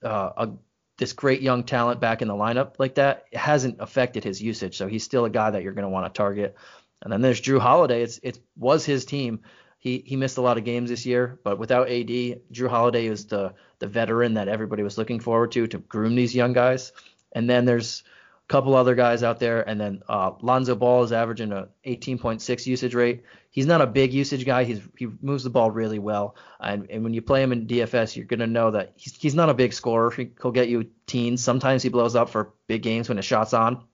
uh, 0.05 0.31
a, 0.37 0.51
this 0.99 1.15
great 1.15 1.41
young 1.41 1.65
talent 1.65 2.01
back 2.01 2.23
in 2.23 2.29
the 2.29 2.35
lineup 2.35 2.75
like 2.79 2.97
that 2.97 3.25
hasn't 3.33 3.77
affected 3.81 4.23
his 4.23 4.41
usage. 4.41 4.77
So 4.77 4.87
he's 4.87 5.03
still 5.03 5.25
a 5.25 5.31
guy 5.31 5.51
that 5.51 5.63
you're 5.63 5.73
going 5.73 5.85
to 5.85 5.89
want 5.89 6.13
to 6.13 6.17
target. 6.17 6.57
And 7.03 7.13
then 7.13 7.23
there's 7.23 7.41
Jrue 7.41 7.61
Holiday. 7.61 8.03
It's 8.03 8.21
it 8.23 8.39
was 8.57 8.85
his 8.85 9.07
team. 9.07 9.41
He 9.79 10.03
he 10.05 10.17
missed 10.17 10.37
a 10.37 10.43
lot 10.43 10.59
of 10.59 10.65
games 10.65 10.91
this 10.91 11.07
year, 11.07 11.41
but 11.43 11.59
without 11.59 11.89
AD, 11.89 12.09
Jrue 12.53 12.69
Holiday 12.69 13.07
is 13.07 13.27
the 13.27 13.55
the 13.79 13.87
veteran 13.87 14.35
that 14.35 14.49
everybody 14.49 14.83
was 14.83 14.99
looking 14.99 15.21
forward 15.21 15.53
to 15.53 15.67
to 15.69 15.79
groom 15.79 16.17
these 16.17 16.35
young 16.35 16.53
guys. 16.53 16.93
And 17.33 17.49
then 17.49 17.65
there's 17.65 18.03
couple 18.49 18.75
other 18.75 18.95
guys 18.95 19.23
out 19.23 19.39
there, 19.39 19.69
and 19.69 19.81
then 19.81 20.03
uh, 20.09 20.33
Lonzo 20.41 20.75
Ball 20.75 21.03
is 21.05 21.13
averaging 21.13 21.53
a 21.53 21.69
18.6 21.87 22.67
usage 22.67 22.95
rate. 22.95 23.23
He's 23.51 23.67
not 23.67 23.83
a 23.83 23.87
big 23.87 24.13
usage 24.13 24.45
guy. 24.47 24.65
He's 24.65 24.81
he 24.97 25.07
moves 25.21 25.45
the 25.45 25.51
ball 25.51 25.71
really 25.71 25.99
well, 25.99 26.35
and, 26.61 26.91
and 26.91 27.05
when 27.05 27.15
you 27.15 27.23
play 27.23 27.43
him 27.43 27.53
in 27.53 27.67
DFS, 27.67 28.17
you're 28.17 28.27
gonna 28.27 28.47
know 28.47 28.71
that 28.71 28.93
he's 28.97 29.15
he's 29.17 29.35
not 29.35 29.51
a 29.51 29.55
big 29.55 29.73
scorer. 29.73 30.11
He'll 30.11 30.51
get 30.51 30.69
you 30.69 30.91
teens. 31.07 31.45
Sometimes 31.45 31.83
he 31.83 31.89
blows 31.89 32.17
up 32.17 32.31
for 32.31 32.55
big 32.67 32.83
games 32.83 33.09
when 33.09 33.17
his 33.17 33.27
shot's 33.27 33.55
on, 33.55 33.85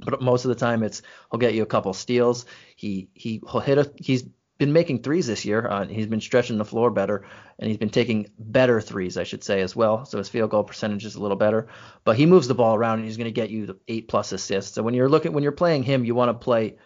but 0.00 0.22
most 0.22 0.44
of 0.44 0.48
the 0.50 0.54
time 0.54 0.82
it's 0.82 1.02
he'll 1.30 1.40
get 1.40 1.54
you 1.54 1.62
a 1.62 1.66
couple 1.66 1.92
steals. 1.92 2.46
He 2.76 3.08
he 3.14 3.42
he'll 3.50 3.60
hit 3.60 3.78
a 3.78 3.92
he's 3.96 4.24
been 4.58 4.72
making 4.72 5.02
threes 5.02 5.26
this 5.26 5.44
year. 5.44 5.66
Uh, 5.66 5.86
he's 5.86 6.08
been 6.08 6.20
stretching 6.20 6.58
the 6.58 6.64
floor 6.64 6.90
better, 6.90 7.24
and 7.58 7.68
he's 7.68 7.78
been 7.78 7.90
taking 7.90 8.28
better 8.38 8.80
threes, 8.80 9.16
I 9.16 9.22
should 9.22 9.44
say, 9.44 9.60
as 9.60 9.74
well. 9.74 10.04
So 10.04 10.18
his 10.18 10.28
field 10.28 10.50
goal 10.50 10.64
percentage 10.64 11.04
is 11.04 11.14
a 11.14 11.22
little 11.22 11.36
better. 11.36 11.68
But 12.04 12.16
he 12.16 12.26
moves 12.26 12.48
the 12.48 12.54
ball 12.54 12.74
around, 12.74 12.98
and 12.98 13.04
he's 13.04 13.16
going 13.16 13.26
to 13.26 13.30
get 13.30 13.50
you 13.50 13.66
the 13.66 13.78
eight 13.86 14.08
plus 14.08 14.32
assists. 14.32 14.74
So 14.74 14.82
when 14.82 14.94
you're 14.94 15.08
looking, 15.08 15.32
when 15.32 15.44
you're 15.44 15.52
playing 15.52 15.84
him, 15.84 16.04
you 16.04 16.14
want 16.14 16.28
to 16.30 16.44
play 16.44 16.76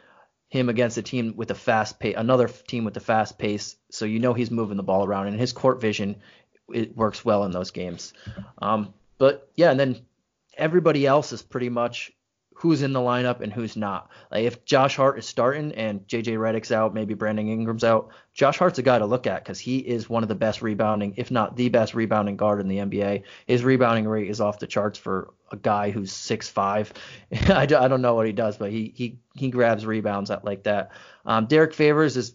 him 0.48 0.68
against 0.68 0.98
a 0.98 1.02
team 1.02 1.34
with 1.34 1.50
a 1.50 1.54
fast 1.54 1.98
pace, 1.98 2.14
another 2.16 2.46
team 2.46 2.84
with 2.84 2.96
a 2.98 3.00
fast 3.00 3.38
pace. 3.38 3.76
So 3.90 4.04
you 4.04 4.18
know 4.18 4.34
he's 4.34 4.50
moving 4.50 4.76
the 4.76 4.82
ball 4.82 5.04
around, 5.04 5.28
and 5.28 5.40
his 5.40 5.52
court 5.52 5.80
vision 5.80 6.16
it 6.68 6.94
works 6.96 7.24
well 7.24 7.44
in 7.44 7.52
those 7.52 7.70
games. 7.70 8.12
Um, 8.60 8.92
but 9.18 9.50
yeah, 9.56 9.70
and 9.70 9.80
then 9.80 10.04
everybody 10.56 11.06
else 11.06 11.32
is 11.32 11.42
pretty 11.42 11.70
much 11.70 12.12
who's 12.54 12.82
in 12.82 12.92
the 12.92 13.00
lineup 13.00 13.40
and 13.40 13.52
who's 13.52 13.76
not. 13.76 14.10
Like 14.30 14.44
if 14.44 14.64
Josh 14.64 14.96
Hart 14.96 15.18
is 15.18 15.26
starting 15.26 15.72
and 15.72 16.06
JJ 16.06 16.38
Redick's 16.38 16.72
out, 16.72 16.94
maybe 16.94 17.14
Brandon 17.14 17.48
Ingram's 17.48 17.84
out, 17.84 18.10
Josh 18.34 18.58
Hart's 18.58 18.78
a 18.78 18.82
guy 18.82 18.98
to 18.98 19.06
look 19.06 19.26
at 19.26 19.42
because 19.42 19.58
he 19.58 19.78
is 19.78 20.08
one 20.08 20.22
of 20.22 20.28
the 20.28 20.34
best 20.34 20.62
rebounding, 20.62 21.14
if 21.16 21.30
not 21.30 21.56
the 21.56 21.68
best 21.68 21.94
rebounding 21.94 22.36
guard 22.36 22.60
in 22.60 22.68
the 22.68 22.78
NBA. 22.78 23.22
His 23.46 23.64
rebounding 23.64 24.06
rate 24.06 24.30
is 24.30 24.40
off 24.40 24.58
the 24.58 24.66
charts 24.66 24.98
for 24.98 25.34
a 25.50 25.56
guy 25.56 25.90
who's 25.90 26.12
six 26.12 26.48
five. 26.48 26.92
I, 27.48 27.66
don't 27.66 28.02
know 28.02 28.14
what 28.14 28.26
he 28.26 28.32
does, 28.32 28.56
but 28.56 28.70
he 28.70 28.92
he 28.94 29.18
he 29.34 29.50
grabs 29.50 29.84
rebounds 29.84 30.30
at 30.30 30.44
like 30.44 30.64
that. 30.64 30.92
Um, 31.24 31.46
Derrick 31.46 31.74
Favors 31.74 32.16
is 32.16 32.34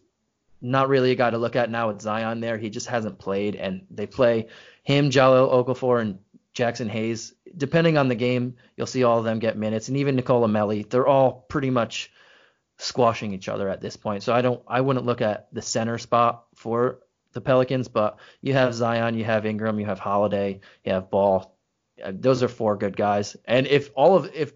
not 0.61 0.89
really 0.89 1.11
a 1.11 1.15
guy 1.15 1.29
to 1.29 1.37
look 1.37 1.55
at 1.55 1.69
now 1.69 1.87
with 1.87 2.01
Zion 2.01 2.39
there. 2.39 2.57
He 2.57 2.69
just 2.69 2.87
hasn't 2.87 3.19
played, 3.19 3.55
and 3.55 3.85
they 3.91 4.07
play 4.07 4.47
him, 4.83 5.09
Jahlil 5.09 5.51
Okafor, 5.51 6.01
and 6.01 6.19
Jaxson 6.57 6.89
Hayes. 6.89 7.33
Depending 7.55 7.97
on 7.97 8.07
the 8.07 8.15
game, 8.15 8.55
you'll 8.75 8.87
see 8.87 9.03
all 9.03 9.19
of 9.19 9.25
them 9.25 9.39
get 9.39 9.57
minutes, 9.57 9.87
and 9.87 9.97
even 9.97 10.15
Nicolo 10.15 10.47
Melli. 10.47 10.89
They're 10.89 11.07
all 11.07 11.45
pretty 11.47 11.69
much 11.69 12.11
squashing 12.79 13.33
each 13.33 13.47
other 13.47 13.69
at 13.69 13.81
this 13.81 13.95
point. 13.95 14.23
So 14.23 14.33
I 14.33 14.41
don't, 14.41 14.61
I 14.67 14.81
wouldn't 14.81 15.05
look 15.05 15.21
at 15.21 15.47
the 15.53 15.61
center 15.61 15.97
spot 15.97 16.45
for 16.55 16.99
the 17.33 17.41
Pelicans, 17.41 17.87
but 17.87 18.19
you 18.41 18.53
have 18.53 18.73
Zion, 18.73 19.15
you 19.15 19.23
have 19.23 19.45
Ingram, 19.45 19.79
you 19.79 19.85
have 19.85 19.99
Holiday, 19.99 20.59
you 20.83 20.93
have 20.93 21.09
Ball. 21.11 21.55
Uh, 22.03 22.11
those 22.13 22.43
are 22.43 22.47
four 22.47 22.75
good 22.75 22.95
guys. 22.95 23.35
And 23.45 23.67
if 23.67 23.91
all 23.95 24.15
of, 24.15 24.31
if 24.33 24.53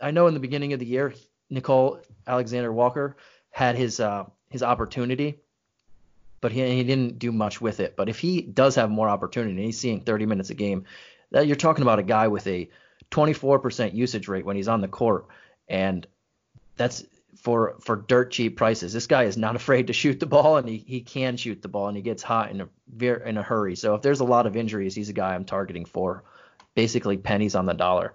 I 0.00 0.10
know 0.10 0.26
in 0.26 0.34
the 0.34 0.40
beginning 0.40 0.72
of 0.72 0.80
the 0.80 0.86
year, 0.86 1.14
Nickeil 1.52 2.02
Alexander 2.26 2.72
Walker 2.72 3.16
had 3.50 3.76
his 3.76 4.00
uh, 4.00 4.24
his 4.50 4.62
opportunity, 4.62 5.40
but 6.40 6.52
he, 6.52 6.68
he 6.74 6.84
didn't 6.84 7.18
do 7.18 7.32
much 7.32 7.60
with 7.60 7.80
it. 7.80 7.96
But 7.96 8.08
if 8.08 8.18
he 8.18 8.42
does 8.42 8.74
have 8.76 8.90
more 8.90 9.08
opportunity, 9.08 9.64
he's 9.64 9.78
seeing 9.78 10.00
30 10.00 10.26
minutes 10.26 10.50
a 10.50 10.54
game, 10.54 10.84
that 11.34 11.48
you're 11.48 11.56
talking 11.56 11.82
about 11.82 11.98
a 11.98 12.04
guy 12.04 12.28
with 12.28 12.46
a 12.46 12.70
24% 13.10 13.92
usage 13.92 14.28
rate 14.28 14.44
when 14.44 14.54
he's 14.54 14.68
on 14.68 14.80
the 14.80 14.86
court, 14.86 15.26
and 15.68 16.06
that's 16.76 17.04
for 17.36 17.74
for 17.80 17.96
dirt 17.96 18.30
cheap 18.30 18.56
prices. 18.56 18.92
This 18.92 19.08
guy 19.08 19.24
is 19.24 19.36
not 19.36 19.56
afraid 19.62 19.88
to 19.88 19.92
shoot 19.92 20.20
the 20.20 20.26
ball, 20.26 20.58
and 20.58 20.68
he, 20.68 20.78
he 20.78 21.00
can 21.00 21.36
shoot 21.36 21.60
the 21.60 21.66
ball, 21.66 21.88
and 21.88 21.96
he 21.96 22.04
gets 22.04 22.22
hot 22.22 22.52
in 22.52 22.60
a 22.60 22.68
in 23.28 23.36
a 23.36 23.42
hurry. 23.42 23.74
So 23.74 23.96
if 23.96 24.02
there's 24.02 24.20
a 24.20 24.24
lot 24.24 24.46
of 24.46 24.56
injuries, 24.56 24.94
he's 24.94 25.08
a 25.08 25.12
guy 25.12 25.34
I'm 25.34 25.44
targeting 25.44 25.86
for 25.86 26.22
basically 26.76 27.16
pennies 27.16 27.56
on 27.56 27.66
the 27.66 27.74
dollar. 27.74 28.14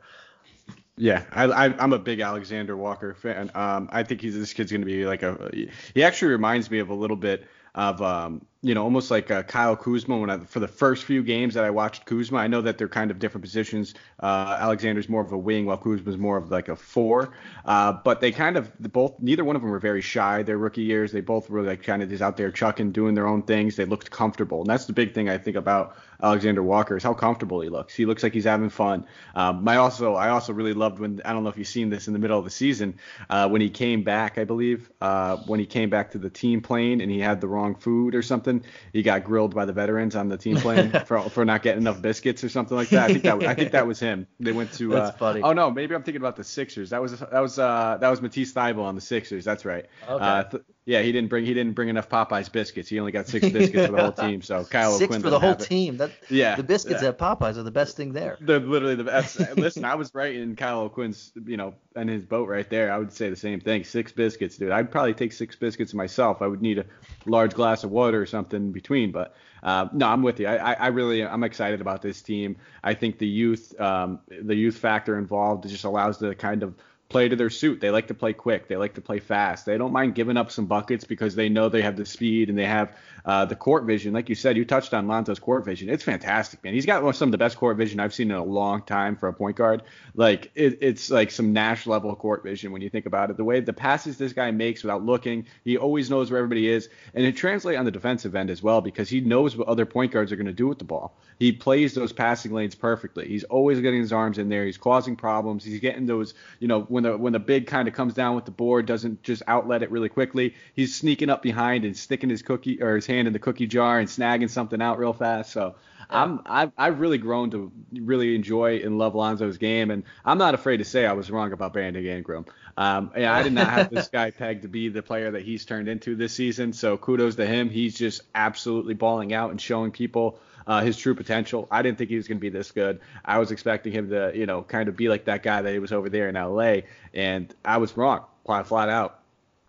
Yeah, 0.96 1.24
I, 1.32 1.66
am 1.66 1.92
a 1.94 2.00
big 2.00 2.22
Alexander 2.22 2.76
Walker 2.76 3.14
fan. 3.14 3.52
Um, 3.54 3.90
I 3.92 4.04
think 4.04 4.22
he's 4.22 4.36
this 4.38 4.54
kid's 4.54 4.72
going 4.72 4.82
to 4.82 4.86
be 4.86 5.06
like 5.06 5.24
a. 5.24 5.52
He 5.94 6.04
actually 6.04 6.32
reminds 6.32 6.72
me 6.72 6.80
of 6.80 6.90
a 6.90 6.94
little 6.94 7.18
bit 7.18 7.46
of 7.76 8.02
um, 8.02 8.46
you 8.62 8.76
know, 8.76 8.84
almost 8.84 9.10
like 9.10 9.32
uh, 9.32 9.44
Kyle 9.44 9.76
Kuzma. 9.76 10.18
When 10.18 10.30
I, 10.30 10.38
for 10.40 10.60
the 10.60 10.68
first 10.68 11.06
few 11.06 11.24
games 11.24 11.54
that 11.54 11.64
I 11.64 11.70
watched 11.70 12.06
Kuzma, 12.06 12.40
I 12.40 12.48
know 12.48 12.62
that 12.62 12.78
they're 12.78 12.90
kind 12.90 13.10
of 13.10 13.18
different 13.18 13.44
positions. 13.44 13.94
Uh, 14.20 14.58
Alexander's 14.60 15.08
more 15.08 15.22
of 15.22 15.32
a 15.32 15.38
wing, 15.38 15.66
while 15.66 15.78
Kuzma's 15.78 16.18
more 16.18 16.38
of 16.38 16.52
like 16.52 16.68
a 16.68 16.76
four. 16.76 17.34
Uh, 17.64 17.94
but 17.94 18.20
they 18.20 18.32
kind 18.32 18.58
of 18.58 18.78
both, 18.92 19.20
neither 19.22 19.46
one 19.46 19.56
of 19.56 19.62
them 19.62 19.72
were 19.72 19.80
very 19.80 20.02
shy 20.02 20.44
their 20.44 20.58
rookie 20.58 20.82
years. 20.82 21.12
They 21.12 21.22
both 21.22 21.50
were 21.50 21.62
like 21.62 21.84
kind 21.84 22.04
of 22.04 22.10
just 22.10 22.22
out 22.22 22.36
there 22.36 22.52
chucking, 22.52 22.92
doing 22.92 23.16
their 23.16 23.28
own 23.28 23.44
things. 23.44 23.78
They 23.78 23.86
looked 23.86 24.12
comfortable, 24.12 24.62
and 24.62 24.70
that's 24.70 24.86
the 24.86 24.94
big 24.94 25.14
thing 25.14 25.30
I 25.30 25.38
think 25.38 25.56
about 25.56 25.96
Alexander 26.22 26.62
Walker 26.62 26.98
is 26.98 27.04
how 27.04 27.14
comfortable 27.14 27.62
he 27.62 27.70
looks. 27.70 27.96
He 27.96 28.06
looks 28.06 28.24
like 28.24 28.34
he's 28.34 28.44
having 28.44 28.70
fun. 28.70 29.06
Um, 29.36 29.66
I 29.68 29.78
also, 29.78 30.16
I 30.16 30.30
also 30.30 30.52
really 30.52 30.74
loved 30.74 31.00
when 31.00 31.22
I 31.24 31.32
don't 31.32 31.44
know 31.44 31.50
if 31.50 31.58
you've 31.58 31.68
seen 31.68 31.90
this 31.90 32.08
in 32.08 32.14
the 32.14 32.20
middle 32.20 32.38
of 32.38 32.44
the 32.44 32.52
season 32.52 33.00
uh, 33.30 33.48
when 33.48 33.62
he 33.62 33.70
came 33.70 34.04
back, 34.04 34.38
I 34.38 34.44
believe, 34.44 34.90
uh, 35.00 35.38
when 35.48 35.62
he 35.62 35.66
came 35.66 35.90
back 35.90 36.12
to 36.12 36.18
the 36.18 36.30
team 36.30 36.62
plane 36.62 37.00
and 37.00 37.10
he 37.10 37.20
had 37.20 37.40
the 37.40 37.48
wrong 37.48 37.76
food 37.76 38.16
or 38.16 38.22
something. 38.22 38.49
He 38.94 39.04
got 39.04 39.24
grilled 39.24 39.54
by 39.54 39.66
the 39.66 39.74
veterans 39.74 40.16
on 40.16 40.30
the 40.30 40.38
team 40.38 40.58
plane 40.58 40.92
for, 41.06 41.22
for 41.30 41.46
not 41.46 41.62
getting 41.64 41.82
enough 41.82 42.02
biscuits 42.02 42.44
or 42.44 42.50
something 42.50 42.76
like 42.76 42.90
that. 42.90 43.10
I 43.10 43.14
think 43.14 43.24
that 43.24 43.44
I 43.44 43.54
think 43.54 43.72
that 43.72 43.88
was 43.88 44.00
him. 44.00 44.28
They 44.40 44.52
went 44.52 44.74
to. 44.74 44.90
That's 44.90 45.10
uh, 45.10 45.18
funny. 45.18 45.42
Oh 45.42 45.54
no, 45.54 45.72
maybe 45.72 45.96
I'm 45.96 46.04
thinking 46.04 46.22
about 46.22 46.36
the 46.36 46.44
Sixers. 46.44 46.90
That 46.90 47.02
was 47.02 47.20
that 47.20 47.40
was 47.40 47.60
uh, 47.60 47.98
that 48.00 48.10
was 48.10 48.22
Matisse 48.22 48.54
Thybulle 48.54 48.84
on 48.84 48.96
the 48.96 49.02
Sixers. 49.02 49.46
That's 49.46 49.66
right. 49.66 49.86
Okay. 50.08 50.24
Uh, 50.24 50.44
th- 50.44 50.64
yeah, 50.90 51.04
he 51.04 51.12
didn't 51.12 51.30
bring 51.30 51.46
he 51.46 51.54
didn't 51.54 51.74
bring 51.74 51.90
enough 51.90 52.10
Popeyes 52.10 52.52
biscuits. 52.52 52.90
He 52.90 53.00
only 53.00 53.12
got 53.12 53.28
six 53.28 53.48
biscuits 53.48 53.86
for 53.86 53.92
the 53.92 54.02
whole 54.02 54.12
team. 54.28 54.42
So 54.42 54.66
Kyle 54.66 54.92
six 54.94 55.06
O'Quinn 55.06 55.22
for 55.22 55.30
the 55.30 55.40
whole 55.40 55.56
team. 55.56 55.98
That 55.98 56.10
yeah, 56.32 56.56
the 56.56 56.64
biscuits 56.64 57.04
yeah. 57.04 57.10
at 57.10 57.20
Popeyes 57.20 57.58
are 57.58 57.64
the 57.64 57.70
best 57.70 57.96
thing 57.96 58.12
there. 58.12 58.40
They're 58.42 58.60
literally 58.60 58.96
the 58.96 59.04
best. 59.04 59.40
Listen, 59.56 59.86
I 59.86 59.94
was 59.94 60.16
right 60.16 60.36
in 60.36 60.56
Kyle 60.56 60.80
O'Quinn's 60.82 61.32
you 61.46 61.58
know 61.58 61.76
and 61.96 62.10
his 62.10 62.26
boat 62.26 62.50
right 62.50 62.68
there. 62.68 62.92
I 62.92 62.98
would 62.98 63.14
say 63.14 63.30
the 63.30 63.36
same 63.36 63.60
thing. 63.60 63.84
Six 63.84 64.12
biscuits, 64.12 64.58
dude. 64.58 64.72
I'd 64.72 64.90
probably 64.90 65.14
take 65.14 65.32
six 65.32 65.56
biscuits 65.56 65.94
myself. 65.94 66.42
I 66.42 66.48
would 66.48 66.64
need 66.64 66.80
a 66.80 66.86
large 67.28 67.54
glass 67.54 67.84
of 67.84 67.92
water 67.92 68.20
or 68.20 68.26
something 68.26 68.60
in 68.60 68.72
between, 68.72 69.12
but 69.12 69.36
uh, 69.62 69.90
no, 69.94 70.08
I'm 70.08 70.24
with 70.24 70.40
you. 70.40 70.48
I, 70.48 70.74
I 70.74 70.88
really 70.88 71.24
I'm 71.24 71.44
excited 71.44 71.82
about 71.82 72.02
this 72.02 72.24
team. 72.24 72.58
I 72.84 72.96
think 72.96 73.20
the 73.20 73.28
youth 73.28 73.80
um, 73.80 74.22
the 74.28 74.56
youth 74.56 74.80
factor 74.80 75.20
involved 75.20 75.70
just 75.70 75.84
allows 75.84 76.18
the 76.18 76.34
kind 76.34 76.64
of 76.64 76.74
play 77.10 77.28
to 77.28 77.36
their 77.36 77.50
suit. 77.50 77.82
They 77.82 77.90
like 77.90 78.08
to 78.08 78.14
play 78.14 78.34
quick. 78.34 78.68
They 78.68 78.78
like 78.78 78.94
to 78.94 79.02
play 79.02 79.20
fast. 79.20 79.66
They 79.66 79.78
don't 79.78 79.92
mind 79.92 80.14
giving 80.14 80.38
up 80.38 80.52
some 80.52 80.68
buckets 80.68 81.04
because 81.04 81.36
they 81.36 81.50
know 81.50 81.68
they 81.68 81.82
have 81.82 81.98
the 81.98 82.06
speed 82.06 82.50
and 82.50 82.58
they 82.58 82.68
have 82.68 82.96
Uh, 83.26 83.46
the 83.46 83.56
court 83.56 83.86
vision, 83.86 84.14
like 84.14 84.30
you 84.30 84.36
said, 84.36 84.58
you 84.58 84.66
touched 84.66 84.94
on 84.94 85.08
Lonzo's 85.08 85.40
court 85.40 85.66
vision. 85.66 85.90
It's 85.90 86.04
fantastic, 86.04 86.64
man. 86.64 86.74
He's 86.74 86.86
got 86.86 87.16
some 87.16 87.30
of 87.30 87.32
the 87.32 87.38
best 87.38 87.58
court 87.58 87.78
vision 87.78 88.00
I've 88.00 88.14
seen 88.14 88.32
in 88.32 88.38
a 88.38 88.44
long 88.44 88.82
time 88.84 89.16
for 89.16 89.28
a 89.28 89.34
point 89.34 89.56
guard. 89.56 89.84
Like 90.16 90.52
it, 90.56 90.80
it's 90.82 91.10
like 91.10 91.32
some 91.32 91.54
Nash 91.54 91.88
level 91.88 92.16
court 92.16 92.44
vision 92.44 92.72
when 92.72 92.82
you 92.82 92.90
think 92.90 93.06
about 93.06 93.30
it. 93.30 93.38
The 93.38 93.44
way 93.44 93.60
the 93.60 93.74
passes 93.74 94.18
this 94.18 94.34
guy 94.34 94.52
makes 94.52 94.84
without 94.84 95.04
looking, 95.04 95.46
he 95.64 95.78
always 95.78 96.10
knows 96.10 96.32
where 96.32 96.40
everybody 96.40 96.68
is, 96.68 96.90
and 97.14 97.26
it 97.26 97.36
translates 97.36 97.80
on 97.80 97.86
the 97.86 97.92
defensive 97.92 98.36
end 98.36 98.50
as 98.50 98.64
well 98.64 98.82
because 98.82 99.10
he 99.10 99.22
knows 99.22 99.56
what 99.56 99.68
other 99.68 99.86
point 99.86 100.12
guards 100.12 100.32
are 100.32 100.36
going 100.36 100.46
to 100.46 100.54
do 100.54 100.68
with 100.68 100.78
the 100.78 100.86
ball. 100.86 101.16
He 101.40 101.52
plays 101.54 101.94
those 101.94 102.12
passing 102.12 102.54
lanes 102.54 102.76
perfectly. 102.76 103.28
He's 103.28 103.46
always 103.46 103.80
getting 103.80 104.02
his 104.02 104.12
arms 104.12 104.38
in 104.38 104.50
there. 104.50 104.66
He's 104.66 104.78
causing 104.78 105.16
problems. 105.16 105.64
He's 105.64 105.80
getting 105.80 106.06
those, 106.06 106.34
you 106.60 106.68
know, 106.68 106.82
when 106.82 107.04
the 107.04 107.18
when 107.18 107.34
the 107.34 107.40
big 107.40 107.68
kind 107.68 107.88
of 107.88 107.94
comes 107.94 108.14
down 108.14 108.36
with 108.36 108.46
the 108.46 108.52
board, 108.52 108.86
doesn't 108.86 109.24
just 109.24 109.42
outlet 109.48 109.84
it 109.84 109.92
really 109.92 110.10
quickly. 110.10 110.56
He's 110.76 110.96
sneaking 110.96 111.30
up 111.30 111.42
behind 111.42 111.86
and 111.86 111.96
sticking 111.96 112.30
his 112.30 112.42
cookie 112.42 112.82
or 112.82 112.96
his 112.96 113.06
hand 113.10 113.28
in 113.28 113.34
the 113.34 113.40
cookie 113.40 113.68
jar 113.68 114.00
and 114.00 114.08
snagging 114.08 114.50
something 114.50 114.82
out 114.82 114.98
real 114.98 115.14
fast. 115.14 115.52
So 115.52 115.76
I'm 116.10 116.42
I've, 116.46 116.72
I've 116.78 117.00
really 117.00 117.18
grown 117.18 117.52
to 117.52 117.72
really 117.94 118.36
enjoy 118.36 118.78
and 118.78 118.98
love 118.98 119.14
Lonzo's 119.14 119.58
game, 119.58 119.92
and 119.92 120.04
I'm 120.26 120.38
not 120.38 120.54
afraid 120.54 120.78
to 120.78 120.86
say 120.86 121.06
I 121.06 121.14
was 121.14 121.30
wrong 121.30 121.52
about 121.52 121.74
Brandon 121.74 122.06
Ingram. 122.06 122.46
Um, 122.78 123.12
yeah, 123.18 123.36
I 123.36 123.44
did 123.44 123.54
not 123.54 123.68
have 123.68 123.90
this 123.90 124.08
guy 124.14 124.32
pegged 124.32 124.62
to 124.62 124.68
be 124.68 124.90
the 124.90 125.04
player 125.04 125.32
that 125.32 125.42
he's 125.42 125.66
turned 125.66 125.90
into 125.90 126.16
this 126.16 126.34
season. 126.34 126.72
So 126.74 126.98
kudos 126.98 127.36
to 127.36 127.46
him. 127.46 127.70
He's 127.70 127.98
just 127.98 128.22
absolutely 128.34 128.94
balling 128.94 129.34
out 129.34 129.52
and 129.52 129.60
showing 129.60 129.92
people 129.92 130.40
uh, 130.66 130.82
his 130.82 130.98
true 130.98 131.16
potential. 131.16 131.68
I 131.70 131.82
didn't 131.82 131.98
think 131.98 132.10
he 132.10 132.16
was 132.16 132.28
going 132.28 132.38
to 132.38 132.42
be 132.42 132.50
this 132.50 132.72
good. 132.72 133.02
I 133.26 133.40
was 133.40 133.52
expecting 133.52 133.92
him 133.92 134.10
to, 134.12 134.32
you 134.34 134.46
know, 134.46 134.62
kind 134.62 134.88
of 134.88 134.96
be 134.96 135.10
like 135.10 135.26
that 135.26 135.44
guy 135.44 135.62
that 135.62 135.74
he 135.74 135.80
was 135.80 135.92
over 135.92 136.10
there 136.10 136.30
in 136.30 136.36
LA, 136.36 136.82
and 137.14 137.54
I 137.66 137.78
was 137.78 137.98
wrong, 137.98 138.24
flat 138.46 138.90
out. 138.90 139.19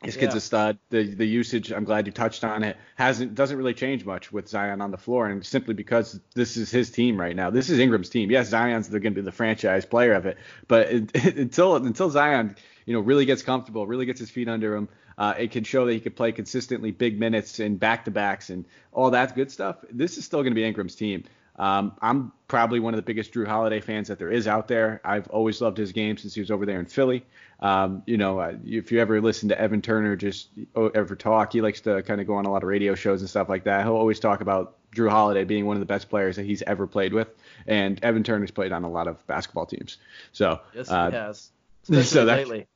His 0.02 0.16
kid's 0.16 0.32
yeah. 0.32 0.38
a 0.38 0.40
stud. 0.40 0.78
The 0.88 1.14
the 1.14 1.26
usage, 1.26 1.72
I'm 1.72 1.84
glad 1.84 2.06
you 2.06 2.12
touched 2.12 2.42
on 2.42 2.64
it, 2.64 2.78
hasn't 2.94 3.34
doesn't 3.34 3.56
really 3.56 3.74
change 3.74 4.06
much 4.06 4.32
with 4.32 4.48
Zion 4.48 4.80
on 4.80 4.90
the 4.90 4.96
floor, 4.96 5.26
and 5.26 5.44
simply 5.44 5.74
because 5.74 6.18
this 6.34 6.56
is 6.56 6.70
his 6.70 6.90
team 6.90 7.20
right 7.20 7.36
now. 7.36 7.50
This 7.50 7.68
is 7.68 7.78
Ingram's 7.78 8.08
team. 8.08 8.30
Yes, 8.30 8.48
Zion's 8.48 8.88
they're 8.88 9.00
going 9.00 9.14
to 9.14 9.20
be 9.20 9.24
the 9.24 9.32
franchise 9.32 9.84
player 9.84 10.14
of 10.14 10.24
it, 10.24 10.38
but 10.68 10.90
it, 10.90 11.10
it, 11.14 11.36
until 11.36 11.76
until 11.76 12.08
Zion, 12.08 12.56
you 12.86 12.94
know, 12.94 13.00
really 13.00 13.26
gets 13.26 13.42
comfortable, 13.42 13.86
really 13.86 14.06
gets 14.06 14.20
his 14.20 14.30
feet 14.30 14.48
under 14.48 14.74
him, 14.74 14.88
uh, 15.18 15.34
it 15.36 15.50
can 15.50 15.64
show 15.64 15.84
that 15.84 15.92
he 15.92 16.00
can 16.00 16.12
play 16.12 16.32
consistently 16.32 16.92
big 16.92 17.20
minutes 17.20 17.60
and 17.60 17.78
back 17.78 18.06
to 18.06 18.10
backs 18.10 18.48
and 18.48 18.64
all 18.92 19.10
that 19.10 19.34
good 19.34 19.50
stuff. 19.50 19.76
This 19.90 20.16
is 20.16 20.24
still 20.24 20.40
going 20.40 20.52
to 20.52 20.58
be 20.58 20.64
Ingram's 20.64 20.94
team. 20.94 21.24
Um, 21.60 21.92
I'm 22.00 22.32
probably 22.48 22.80
one 22.80 22.94
of 22.94 22.96
the 22.96 23.02
biggest 23.02 23.34
Jrue 23.34 23.46
Holiday 23.46 23.80
fans 23.80 24.08
that 24.08 24.18
there 24.18 24.32
is 24.32 24.48
out 24.48 24.66
there. 24.66 24.98
I've 25.04 25.28
always 25.28 25.60
loved 25.60 25.76
his 25.76 25.92
game 25.92 26.16
since 26.16 26.32
he 26.32 26.40
was 26.40 26.50
over 26.50 26.64
there 26.64 26.80
in 26.80 26.86
Philly. 26.86 27.26
Um, 27.60 28.02
you 28.06 28.16
know, 28.16 28.40
uh, 28.40 28.54
if 28.64 28.90
you 28.90 28.98
ever 28.98 29.20
listen 29.20 29.50
to 29.50 29.60
Evan 29.60 29.82
Turner 29.82 30.16
just 30.16 30.48
oh, 30.74 30.88
ever 30.88 31.14
talk, 31.14 31.52
he 31.52 31.60
likes 31.60 31.82
to 31.82 32.02
kind 32.02 32.18
of 32.18 32.26
go 32.26 32.34
on 32.34 32.46
a 32.46 32.50
lot 32.50 32.62
of 32.62 32.68
radio 32.70 32.94
shows 32.94 33.20
and 33.20 33.28
stuff 33.28 33.50
like 33.50 33.64
that. 33.64 33.84
He'll 33.84 33.94
always 33.94 34.18
talk 34.18 34.40
about 34.40 34.78
Jrue 34.96 35.10
Holiday 35.10 35.44
being 35.44 35.66
one 35.66 35.76
of 35.76 35.80
the 35.80 35.86
best 35.86 36.08
players 36.08 36.36
that 36.36 36.46
he's 36.46 36.62
ever 36.62 36.86
played 36.86 37.12
with, 37.12 37.28
and 37.66 38.02
Evan 38.02 38.24
Turner's 38.24 38.50
played 38.50 38.72
on 38.72 38.82
a 38.84 38.90
lot 38.90 39.06
of 39.06 39.24
basketball 39.26 39.66
teams. 39.66 39.98
So 40.32 40.60
yes, 40.74 40.90
uh, 40.90 41.10
he 41.10 41.16
has. 41.16 41.50
Especially 41.82 42.04
so 42.04 42.24
that, 42.24 42.38
lately. 42.38 42.66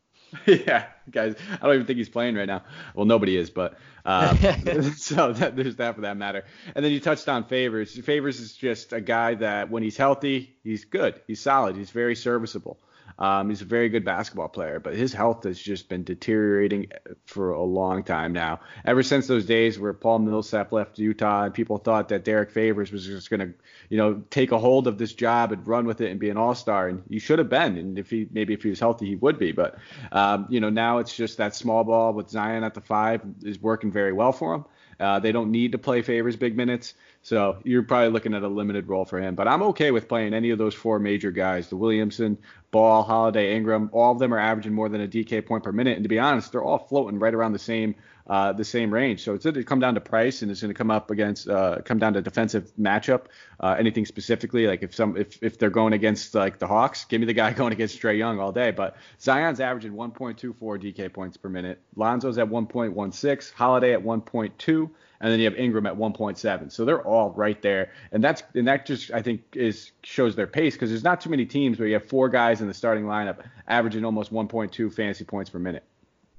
yeah, 0.47 0.87
guys, 1.11 1.35
I 1.51 1.67
don't 1.67 1.75
even 1.75 1.87
think 1.87 1.99
he's 1.99 2.09
playing 2.09 2.35
right 2.35 2.47
now. 2.47 2.63
Well, 2.95 3.07
nobody 3.07 3.37
is, 3.37 3.51
but 3.51 3.79
um, 4.05 4.37
so 4.97 5.33
that, 5.33 5.57
there's 5.57 5.77
that 5.77 5.95
for 5.95 6.03
that 6.03 6.17
matter. 6.17 6.45
And 6.75 6.85
then 6.85 6.93
you 6.93 7.01
touched 7.01 7.29
on 7.29 7.45
Favors. 7.45 7.99
Favors 8.05 8.41
is 8.41 8.55
just 8.55 8.93
a 8.93 9.01
guy 9.01 9.35
that 9.35 9.71
when 9.71 9.83
he's 9.83 9.97
healthy, 9.97 10.57
he's 10.63 10.85
good. 10.85 11.21
He's 11.27 11.41
solid. 11.41 11.77
He's 11.77 11.91
very 11.91 12.17
serviceable. 12.17 12.79
Um, 13.19 13.49
he's 13.49 13.63
a 13.63 13.67
very 13.67 13.89
good 13.89 14.05
basketball 14.05 14.49
player, 14.49 14.81
but 14.81 14.95
his 14.95 15.13
health 15.13 15.45
has 15.45 15.59
just 15.59 15.89
been 15.89 16.03
deteriorating 16.03 16.89
for 17.27 17.53
a 17.53 17.63
long 17.63 18.03
time 18.03 18.33
now. 18.33 18.61
Ever 18.85 19.03
since 19.03 19.27
those 19.27 19.47
days 19.47 19.79
where 19.79 19.93
Paul 19.93 20.19
Millsap 20.19 20.73
left 20.73 20.99
Utah 20.99 21.45
and 21.45 21.55
people 21.55 21.79
thought 21.79 22.09
that 22.09 22.25
Derrick 22.25 22.51
Favors 22.51 22.91
was 22.91 23.07
just 23.07 23.31
going 23.31 23.41
to, 23.41 23.55
you 23.89 23.97
know, 23.97 24.23
take 24.31 24.51
a 24.51 24.59
hold 24.59 24.89
of 24.89 24.99
this 24.99 25.13
job 25.13 25.53
and 25.53 25.67
run 25.67 25.87
with 25.87 26.01
it 26.01 26.11
and 26.11 26.19
be 26.19 26.31
an 26.31 26.37
all-star, 26.37 26.89
and 26.89 27.03
he 27.09 27.19
should 27.19 27.39
have 27.39 27.49
been. 27.49 27.79
And 27.79 27.99
if 27.99 28.11
he 28.11 28.27
maybe 28.33 28.53
if 28.53 28.63
he 28.63 28.71
was 28.71 28.81
healthy, 28.81 29.07
he 29.07 29.17
would 29.17 29.39
be. 29.39 29.53
But 29.53 29.79
um, 30.11 30.47
you 30.51 30.61
know, 30.61 30.71
now 30.71 30.99
it's 30.99 31.15
just 31.15 31.39
that 31.39 31.55
small 31.55 31.85
ball 31.85 32.13
with 32.13 32.31
Zion 32.31 32.65
at 32.65 32.75
the 32.75 32.81
five 32.81 33.23
is 33.43 33.61
working 33.61 33.93
very 33.93 34.13
well 34.13 34.33
for 34.33 34.55
him. 34.55 34.65
Uh, 34.99 35.19
they 35.19 35.33
don't 35.33 35.51
need 35.51 35.73
to 35.73 35.79
play 35.79 36.03
Favors 36.03 36.37
big 36.37 36.57
minutes. 36.57 36.95
So 37.25 37.57
you're 37.65 37.83
probably 37.83 38.11
looking 38.11 38.35
at 38.35 38.43
a 38.43 38.49
limited 38.49 38.87
role 38.87 39.07
for 39.07 39.19
him. 39.19 39.35
But 39.35 39.49
I'm 39.49 39.63
okay 39.63 39.91
with 39.91 40.09
playing 40.09 40.35
any 40.35 40.51
of 40.51 40.59
those 40.59 40.75
four 40.75 40.99
major 40.99 41.31
guys 41.31 41.71
the 41.71 41.77
Williamson, 41.77 42.37
Ball, 42.71 43.03
Holiday, 43.03 43.57
Ingram. 43.57 43.89
All 43.95 44.13
of 44.13 44.19
them 44.19 44.35
are 44.35 44.39
averaging 44.39 44.75
more 44.75 44.91
than 44.91 45.01
a 45.01 45.09
DK 45.09 45.47
point 45.47 45.65
per 45.65 45.73
minute. 45.73 45.97
And 45.97 46.05
to 46.05 46.09
be 46.09 46.19
honest, 46.19 46.53
they're 46.53 46.63
all 46.63 46.79
floating 46.79 47.19
right 47.19 47.33
around 47.33 47.55
the 47.55 47.59
same 47.59 47.95
uh, 48.27 48.53
the 48.53 48.65
same 48.65 48.93
range. 48.93 49.23
So 49.23 49.33
it's 49.33 49.45
going 49.45 49.55
to 49.55 49.65
come 49.65 49.81
down 49.81 49.95
to 49.95 50.01
price, 50.01 50.43
and 50.43 50.51
it's 50.51 50.61
going 50.61 50.73
to 50.73 50.77
come 50.77 50.91
up 50.91 51.11
against 51.11 51.49
uh, 51.49 51.79
come 51.83 51.99
down 51.99 52.13
to 52.13 52.21
defensive 52.21 52.71
matchup. 52.79 53.27
Uh, 53.59 53.77
anything 53.79 54.05
specifically, 54.05 54.67
like 54.67 54.83
if 54.83 54.95
some 54.95 55.17
if 55.17 55.43
if 55.43 55.59
they're 55.59 55.71
going 55.71 55.95
against 55.95 56.35
like 56.35 56.59
the 56.59 56.67
Hawks, 56.67 57.07
give 57.07 57.21
me 57.21 57.27
the 57.27 57.33
guy 57.33 57.53
going 57.55 57.73
against 57.73 58.01
Trae 58.03 58.19
Young 58.19 58.39
all 58.39 58.53
day. 58.53 58.71
But 58.71 58.97
Zion's 59.19 59.61
averaging 59.61 59.93
1.24 59.93 60.55
DK 60.55 61.11
points 61.11 61.39
per 61.39 61.49
minute. 61.49 61.81
Lonzo's 61.97 62.37
at 62.37 62.49
1.16. 62.49 63.53
Holiday 63.55 63.95
at 63.95 64.03
1.2 64.03 64.91
and 65.25 65.33
then 65.33 65.41
you 65.41 65.47
have 65.47 65.57
Ingram 65.57 65.87
at 65.87 65.97
1.7. 65.97 66.71
So 66.71 66.85
they're 66.85 67.01
all 67.01 67.31
right 67.31 67.61
there, 67.63 67.93
and 68.13 68.23
that's 68.23 68.43
and 68.55 68.69
that 68.69 68.85
just 68.85 69.11
I 69.11 69.23
think 69.23 69.41
is 69.55 69.93
shows 70.03 70.37
their 70.37 70.47
pace 70.47 70.75
because 70.75 70.91
there's 70.91 71.03
not 71.03 71.23
too 71.23 71.31
many 71.31 71.47
teams 71.47 71.79
where 71.79 71.89
you 71.89 71.95
have 71.95 72.07
four 72.07 72.29
guys 72.29 72.61
in 72.61 72.69
the 72.69 72.75
starting 72.75 73.05
lineup 73.05 73.39
averaging 73.67 74.05
almost 74.05 74.31
1.2 74.31 74.93
fantasy 74.93 75.25
points 75.25 75.49
per 75.49 75.59
minute. 75.59 75.83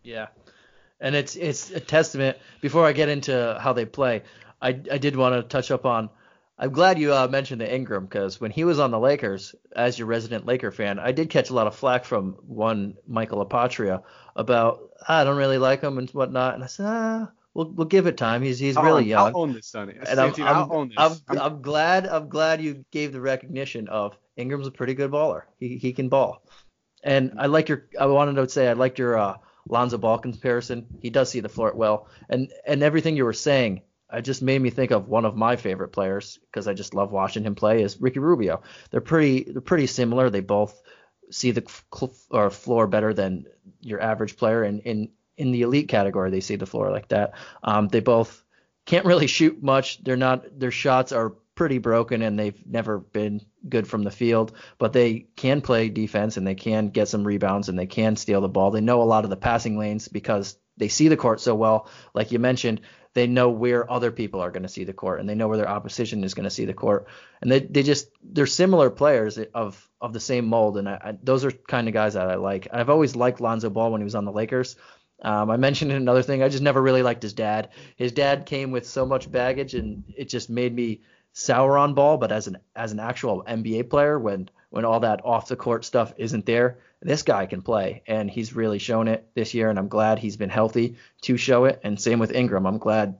Yeah, 0.03 0.27
and 0.99 1.15
it's 1.15 1.35
it's 1.35 1.71
a 1.71 1.79
testament. 1.79 2.37
Before 2.61 2.85
I 2.85 2.91
get 2.91 3.09
into 3.09 3.57
how 3.59 3.73
they 3.73 3.85
play, 3.85 4.21
I 4.61 4.69
I 4.69 4.99
did 4.99 5.15
want 5.15 5.33
to 5.33 5.41
touch 5.41 5.71
up 5.71 5.87
on. 5.87 6.11
I'm 6.59 6.71
glad 6.71 6.99
you 6.99 7.11
uh, 7.11 7.27
mentioned 7.27 7.61
the 7.61 7.75
Ingram 7.75 8.05
because 8.05 8.39
when 8.39 8.51
he 8.51 8.65
was 8.65 8.77
on 8.77 8.91
the 8.91 8.99
Lakers, 8.99 9.55
as 9.75 9.97
your 9.97 10.07
resident 10.07 10.45
Laker 10.45 10.71
fan, 10.71 10.99
I 10.99 11.11
did 11.11 11.31
catch 11.31 11.49
a 11.49 11.55
lot 11.55 11.65
of 11.65 11.75
flack 11.75 12.05
from 12.05 12.33
one 12.45 12.97
Michael 13.07 13.43
Apotria 13.43 14.03
about 14.35 14.91
I 15.07 15.23
don't 15.23 15.37
really 15.37 15.57
like 15.57 15.81
him 15.81 15.97
and 15.97 16.07
whatnot, 16.11 16.53
and 16.53 16.63
I 16.63 16.67
said 16.67 16.85
ah 16.85 17.31
we'll 17.55 17.71
we'll 17.71 17.87
give 17.87 18.05
it 18.05 18.17
time. 18.17 18.43
He's 18.43 18.59
he's 18.59 18.75
really 18.75 19.05
young. 19.05 19.29
I'll 19.29 19.41
own 19.41 19.53
this, 19.53 19.67
Sonny. 19.67 19.95
And 20.07 20.19
I'm, 20.19 20.33
I'm, 20.39 20.71
I'm, 20.71 20.91
I'm, 20.97 21.39
I'm, 21.39 21.61
glad 21.63 22.05
I'm 22.05 22.29
glad 22.29 22.61
you 22.61 22.85
gave 22.91 23.13
the 23.13 23.21
recognition 23.21 23.87
of 23.87 24.15
Ingram's 24.37 24.67
a 24.67 24.71
pretty 24.71 24.93
good 24.93 25.09
baller. 25.09 25.43
He 25.59 25.77
he 25.77 25.93
can 25.93 26.09
ball. 26.09 26.43
And 27.03 27.33
I 27.39 27.47
like 27.47 27.69
your 27.69 27.87
I 27.99 28.05
wanted 28.05 28.35
to 28.35 28.49
say 28.49 28.67
I 28.67 28.73
liked 28.73 28.99
your 28.99 29.17
uh, 29.17 29.37
Lonzo 29.67 29.97
Ball 29.97 30.19
comparison. 30.19 30.85
He 31.01 31.09
does 31.09 31.29
see 31.29 31.39
the 31.39 31.49
floor 31.49 31.73
well. 31.73 32.07
And 32.29 32.51
and 32.67 32.83
everything 32.83 33.15
you 33.15 33.25
were 33.25 33.33
saying, 33.33 33.81
it 34.13 34.21
just 34.21 34.41
made 34.41 34.61
me 34.61 34.69
think 34.69 34.91
of 34.91 35.07
one 35.07 35.25
of 35.25 35.35
my 35.35 35.55
favorite 35.55 35.89
players 35.89 36.39
because 36.45 36.67
I 36.67 36.73
just 36.73 36.93
love 36.93 37.11
watching 37.11 37.43
him 37.43 37.55
play 37.55 37.81
is 37.81 37.99
Ricky 37.99 38.19
Rubio. 38.19 38.61
They're 38.91 39.01
pretty 39.01 39.51
they're 39.51 39.61
pretty 39.61 39.87
similar. 39.87 40.29
They 40.29 40.41
both 40.41 40.81
see 41.31 41.51
the 41.51 41.63
cl- 41.93 42.49
floor 42.51 42.85
better 42.87 43.13
than 43.13 43.45
your 43.81 43.99
average 43.99 44.37
player 44.37 44.61
and 44.63 44.79
in 44.81 45.09
in 45.37 45.51
the 45.51 45.61
elite 45.61 45.87
category 45.87 46.31
they 46.31 46.41
see 46.41 46.55
the 46.55 46.65
floor 46.65 46.91
like 46.91 47.09
that. 47.09 47.33
Um, 47.63 47.87
they 47.87 47.99
both 47.99 48.43
can't 48.85 49.05
really 49.05 49.27
shoot 49.27 49.61
much. 49.61 50.03
They're 50.03 50.15
not 50.15 50.59
their 50.59 50.71
shots 50.71 51.11
are 51.11 51.33
pretty 51.55 51.77
broken 51.77 52.21
and 52.21 52.37
they've 52.37 52.65
never 52.67 52.99
been 52.99 53.41
good 53.67 53.87
from 53.87 54.03
the 54.03 54.11
field, 54.11 54.51
but 54.77 54.93
they 54.93 55.25
can 55.35 55.61
play 55.61 55.89
defense 55.89 56.37
and 56.37 56.45
they 56.45 56.55
can 56.55 56.89
get 56.89 57.07
some 57.07 57.25
rebounds 57.25 57.69
and 57.69 57.79
they 57.79 57.87
can 57.87 58.15
steal 58.15 58.41
the 58.41 58.49
ball. 58.49 58.71
They 58.71 58.81
know 58.81 59.01
a 59.01 59.03
lot 59.03 59.23
of 59.23 59.29
the 59.29 59.37
passing 59.37 59.77
lanes 59.77 60.07
because 60.07 60.57
they 60.77 60.89
see 60.89 61.07
the 61.07 61.17
court 61.17 61.39
so 61.39 61.55
well. 61.55 61.89
Like 62.13 62.31
you 62.33 62.39
mentioned, 62.39 62.81
they 63.13 63.27
know 63.27 63.49
where 63.49 63.89
other 63.89 64.11
people 64.11 64.41
are 64.41 64.51
going 64.51 64.63
to 64.63 64.69
see 64.69 64.83
the 64.83 64.91
court 64.93 65.21
and 65.21 65.29
they 65.29 65.35
know 65.35 65.47
where 65.47 65.57
their 65.57 65.69
opposition 65.69 66.25
is 66.25 66.33
going 66.33 66.43
to 66.43 66.49
see 66.49 66.65
the 66.65 66.73
court. 66.73 67.07
And 67.41 67.49
they, 67.49 67.61
they 67.61 67.81
just 67.81 68.09
they're 68.21 68.45
similar 68.45 68.89
players 68.89 69.39
of 69.53 69.89
of 70.01 70.11
the 70.11 70.19
same 70.19 70.45
mold 70.45 70.77
and 70.77 70.89
I, 70.89 70.99
I, 71.01 71.17
those 71.23 71.45
are 71.45 71.51
kind 71.51 71.87
of 71.87 71.93
guys 71.93 72.13
that 72.15 72.29
I 72.29 72.35
like. 72.35 72.67
I've 72.73 72.89
always 72.89 73.15
liked 73.15 73.39
Lonzo 73.39 73.69
Ball 73.69 73.91
when 73.91 74.01
he 74.01 74.05
was 74.05 74.15
on 74.15 74.25
the 74.25 74.33
Lakers. 74.33 74.75
Um, 75.21 75.49
I 75.49 75.57
mentioned 75.57 75.91
another 75.91 76.21
thing. 76.21 76.43
I 76.43 76.49
just 76.49 76.63
never 76.63 76.81
really 76.81 77.03
liked 77.03 77.23
his 77.23 77.33
dad. 77.33 77.69
His 77.95 78.11
dad 78.11 78.45
came 78.45 78.71
with 78.71 78.87
so 78.87 79.05
much 79.05 79.31
baggage, 79.31 79.73
and 79.73 80.03
it 80.15 80.29
just 80.29 80.49
made 80.49 80.73
me 80.75 81.01
sour 81.33 81.77
on 81.77 81.93
ball. 81.93 82.17
But 82.17 82.31
as 82.31 82.47
an 82.47 82.57
as 82.75 82.91
an 82.91 82.99
actual 82.99 83.43
NBA 83.43 83.89
player, 83.89 84.19
when 84.19 84.49
when 84.69 84.85
all 84.85 84.99
that 85.01 85.23
off 85.23 85.47
the 85.47 85.55
court 85.55 85.85
stuff 85.85 86.13
isn't 86.17 86.45
there, 86.45 86.79
this 87.01 87.23
guy 87.23 87.45
can 87.45 87.61
play, 87.61 88.03
and 88.07 88.29
he's 88.29 88.55
really 88.55 88.79
shown 88.79 89.07
it 89.07 89.27
this 89.35 89.53
year. 89.53 89.69
And 89.69 89.79
I'm 89.79 89.87
glad 89.87 90.19
he's 90.19 90.37
been 90.37 90.49
healthy 90.49 90.97
to 91.21 91.37
show 91.37 91.65
it. 91.65 91.79
And 91.83 91.99
same 91.99 92.19
with 92.19 92.33
Ingram. 92.33 92.65
I'm 92.65 92.77
glad 92.77 93.17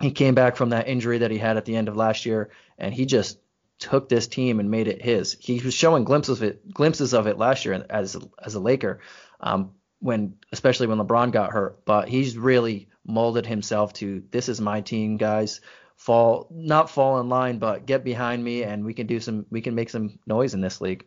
he 0.00 0.10
came 0.10 0.34
back 0.34 0.56
from 0.56 0.70
that 0.70 0.88
injury 0.88 1.18
that 1.18 1.30
he 1.30 1.38
had 1.38 1.56
at 1.56 1.64
the 1.64 1.76
end 1.76 1.88
of 1.88 1.96
last 1.96 2.26
year, 2.26 2.50
and 2.78 2.92
he 2.92 3.06
just 3.06 3.38
took 3.78 4.08
this 4.08 4.26
team 4.26 4.60
and 4.60 4.70
made 4.70 4.88
it 4.88 5.02
his. 5.02 5.36
He 5.40 5.60
was 5.60 5.74
showing 5.74 6.04
glimpses 6.04 6.38
of 6.38 6.42
it, 6.42 6.72
glimpses 6.72 7.14
of 7.14 7.26
it 7.26 7.38
last 7.38 7.64
year 7.64 7.84
as 7.88 8.16
as 8.42 8.54
a 8.54 8.60
Laker. 8.60 9.00
Um, 9.40 9.72
when 10.00 10.34
especially 10.52 10.86
when 10.86 10.98
LeBron 10.98 11.30
got 11.30 11.52
hurt, 11.52 11.84
but 11.84 12.08
he's 12.08 12.36
really 12.36 12.88
molded 13.06 13.46
himself 13.46 13.92
to 13.94 14.22
this 14.30 14.48
is 14.48 14.60
my 14.60 14.80
team, 14.80 15.16
guys. 15.16 15.60
Fall 15.96 16.48
not 16.50 16.90
fall 16.90 17.20
in 17.20 17.28
line, 17.28 17.58
but 17.58 17.86
get 17.86 18.04
behind 18.04 18.42
me 18.42 18.62
and 18.62 18.84
we 18.84 18.94
can 18.94 19.06
do 19.06 19.20
some 19.20 19.46
we 19.50 19.60
can 19.60 19.74
make 19.74 19.90
some 19.90 20.18
noise 20.26 20.54
in 20.54 20.60
this 20.60 20.80
league. 20.80 21.04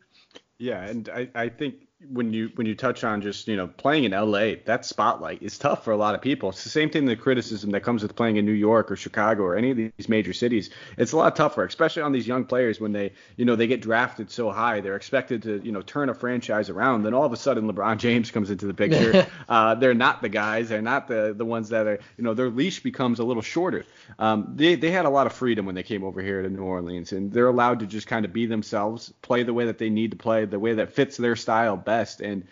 Yeah, 0.59 0.83
and 0.83 1.09
I, 1.09 1.29
I 1.33 1.49
think 1.49 1.87
when 2.09 2.33
you 2.33 2.51
when 2.55 2.67
you 2.67 2.75
touch 2.75 3.03
on 3.03 3.21
just 3.21 3.47
you 3.47 3.55
know 3.55 3.67
playing 3.67 4.03
in 4.03 4.11
LA, 4.11 4.55
that 4.65 4.85
spotlight 4.85 5.41
is 5.41 5.57
tough 5.57 5.83
for 5.83 5.91
a 5.91 5.97
lot 5.97 6.15
of 6.15 6.21
people. 6.21 6.49
It's 6.49 6.63
the 6.63 6.69
same 6.69 6.89
thing 6.89 7.05
the 7.05 7.15
criticism 7.15 7.71
that 7.71 7.81
comes 7.81 8.03
with 8.03 8.15
playing 8.15 8.37
in 8.37 8.45
New 8.45 8.51
York 8.51 8.91
or 8.91 8.95
Chicago 8.95 9.43
or 9.43 9.55
any 9.55 9.71
of 9.71 9.77
these 9.77 10.09
major 10.09 10.33
cities. 10.33 10.69
It's 10.97 11.11
a 11.11 11.17
lot 11.17 11.35
tougher, 11.35 11.63
especially 11.65 12.01
on 12.01 12.11
these 12.11 12.27
young 12.27 12.45
players 12.45 12.79
when 12.79 12.91
they 12.91 13.13
you 13.37 13.45
know 13.45 13.55
they 13.55 13.67
get 13.67 13.81
drafted 13.81 14.31
so 14.31 14.51
high. 14.51 14.81
They're 14.81 14.95
expected 14.95 15.43
to 15.43 15.61
you 15.63 15.71
know 15.71 15.81
turn 15.81 16.09
a 16.09 16.13
franchise 16.13 16.69
around. 16.69 17.03
Then 17.03 17.13
all 17.13 17.25
of 17.25 17.33
a 17.33 17.37
sudden 17.37 17.71
LeBron 17.71 17.97
James 17.97 18.31
comes 18.31 18.49
into 18.49 18.65
the 18.65 18.73
picture. 18.73 19.27
uh, 19.49 19.75
they're 19.75 19.93
not 19.93 20.21
the 20.21 20.29
guys. 20.29 20.69
They're 20.69 20.81
not 20.81 21.07
the 21.07 21.33
the 21.35 21.45
ones 21.45 21.69
that 21.69 21.87
are 21.87 21.99
you 22.17 22.23
know 22.23 22.33
their 22.33 22.49
leash 22.49 22.81
becomes 22.81 23.19
a 23.19 23.23
little 23.23 23.43
shorter. 23.43 23.85
Um, 24.19 24.53
they 24.55 24.75
they 24.75 24.91
had 24.91 25.05
a 25.05 25.09
lot 25.09 25.27
of 25.27 25.33
freedom 25.33 25.65
when 25.65 25.75
they 25.75 25.83
came 25.83 26.03
over 26.03 26.21
here 26.21 26.41
to 26.41 26.49
New 26.49 26.63
Orleans, 26.63 27.11
and 27.11 27.31
they're 27.31 27.47
allowed 27.47 27.79
to 27.79 27.87
just 27.87 28.07
kind 28.07 28.25
of 28.25 28.33
be 28.33 28.45
themselves, 28.45 29.13
play 29.21 29.43
the 29.43 29.53
way 29.53 29.65
that 29.65 29.77
they 29.77 29.89
need 29.89 30.11
to 30.11 30.17
play, 30.17 30.45
the 30.45 30.59
way 30.59 30.73
that 30.73 30.93
fits 30.93 31.17
their 31.17 31.35
style 31.35 31.77
best, 31.77 31.92
and 32.21 32.45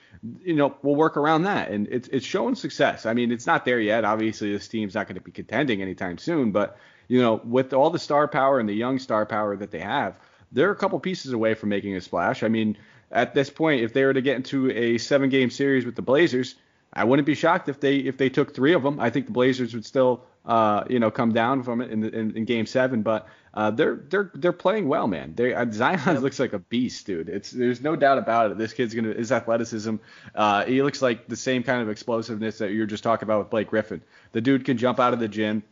you 0.44 0.56
know 0.56 0.76
we'll 0.82 0.96
work 0.96 1.18
around 1.18 1.44
that. 1.44 1.70
And 1.70 1.88
it's 1.90 2.08
it's 2.10 2.26
showing 2.26 2.56
success. 2.56 3.06
I 3.06 3.14
mean, 3.14 3.32
it's 3.32 3.48
not 3.48 3.66
there 3.66 3.80
yet. 3.80 4.06
Obviously, 4.06 4.52
this 4.52 4.68
team's 4.68 4.96
not 4.96 5.08
going 5.08 5.16
to 5.16 5.22
be 5.22 5.32
contending 5.32 5.82
anytime 5.82 6.18
soon, 6.18 6.52
but 6.52 6.78
you 7.08 7.22
know 7.22 7.42
with 7.44 7.74
all 7.74 7.90
the 7.90 8.00
star 8.00 8.28
power 8.28 8.60
and 8.60 8.68
the 8.68 8.74
young 8.74 9.00
star 9.00 9.26
power 9.26 9.56
that 9.58 9.72
they 9.72 9.80
have, 9.80 10.16
they're 10.52 10.72
a 10.72 10.76
couple 10.76 11.00
pieces 11.00 11.34
away 11.34 11.54
from 11.54 11.70
making 11.70 11.96
a 11.96 12.02
splash. 12.02 12.44
I 12.44 12.48
mean, 12.48 12.78
at 13.12 13.34
this 13.34 13.50
point, 13.50 13.82
if 13.82 13.94
they 13.94 14.06
were 14.06 14.14
to 14.14 14.22
get 14.22 14.38
into 14.38 14.72
a 14.72 14.98
seven 14.98 15.30
game 15.30 15.50
series 15.50 15.86
with 15.86 15.96
the 15.96 16.02
Blazers, 16.02 16.56
I 16.94 17.04
wouldn't 17.04 17.26
be 17.26 17.36
shocked 17.36 17.70
if 17.70 17.80
they 17.80 17.98
if 17.98 18.18
they 18.18 18.30
took 18.30 18.54
three 18.54 18.74
of 18.74 18.84
them. 18.84 19.00
I 19.00 19.10
think 19.10 19.26
the 19.26 19.32
Blazers 19.32 19.74
would 19.74 19.86
still 19.86 20.24
uh, 20.46 20.84
you 20.90 21.00
know 21.00 21.12
come 21.12 21.32
down 21.34 21.64
from 21.64 21.82
it 21.82 21.92
in, 21.92 22.04
in, 22.04 22.38
in 22.38 22.46
game 22.46 22.66
seven, 22.66 23.02
but 23.02 23.28
uh, 23.54 23.72
they're 23.72 23.98
they're 24.10 24.32
they're 24.34 24.52
playing 24.54 24.88
well, 24.88 25.08
man. 25.08 25.34
They 25.36 25.54
uh, 25.54 25.66
Zion 25.72 26.00
yep. 26.06 26.22
looks 26.22 26.40
like 26.40 26.54
a 26.54 26.60
beast, 26.60 27.06
dude. 27.06 27.30
It's 27.30 27.52
there's 27.52 27.82
no 27.82 27.96
doubt 27.96 28.18
about 28.18 28.52
it. 28.52 28.58
This 28.58 28.74
kid's 28.74 28.94
gonna 28.94 29.14
his 29.14 29.32
athleticism. 29.32 29.96
Uh, 30.34 30.66
he 30.66 30.82
looks 30.82 31.02
like 31.02 31.28
the 31.28 31.36
same 31.36 31.64
kind 31.64 31.82
of 31.82 31.90
explosiveness 31.90 32.58
that 32.60 32.72
you're 32.72 32.86
just 32.86 33.04
talking 33.04 33.26
about 33.26 33.40
with 33.40 33.50
Blake 33.50 33.70
Griffin. 33.70 34.02
The 34.32 34.42
dude 34.42 34.66
can 34.66 34.78
jump 34.78 35.00
out 35.00 35.14
of 35.14 35.20
the 35.20 35.28
gym. 35.28 35.64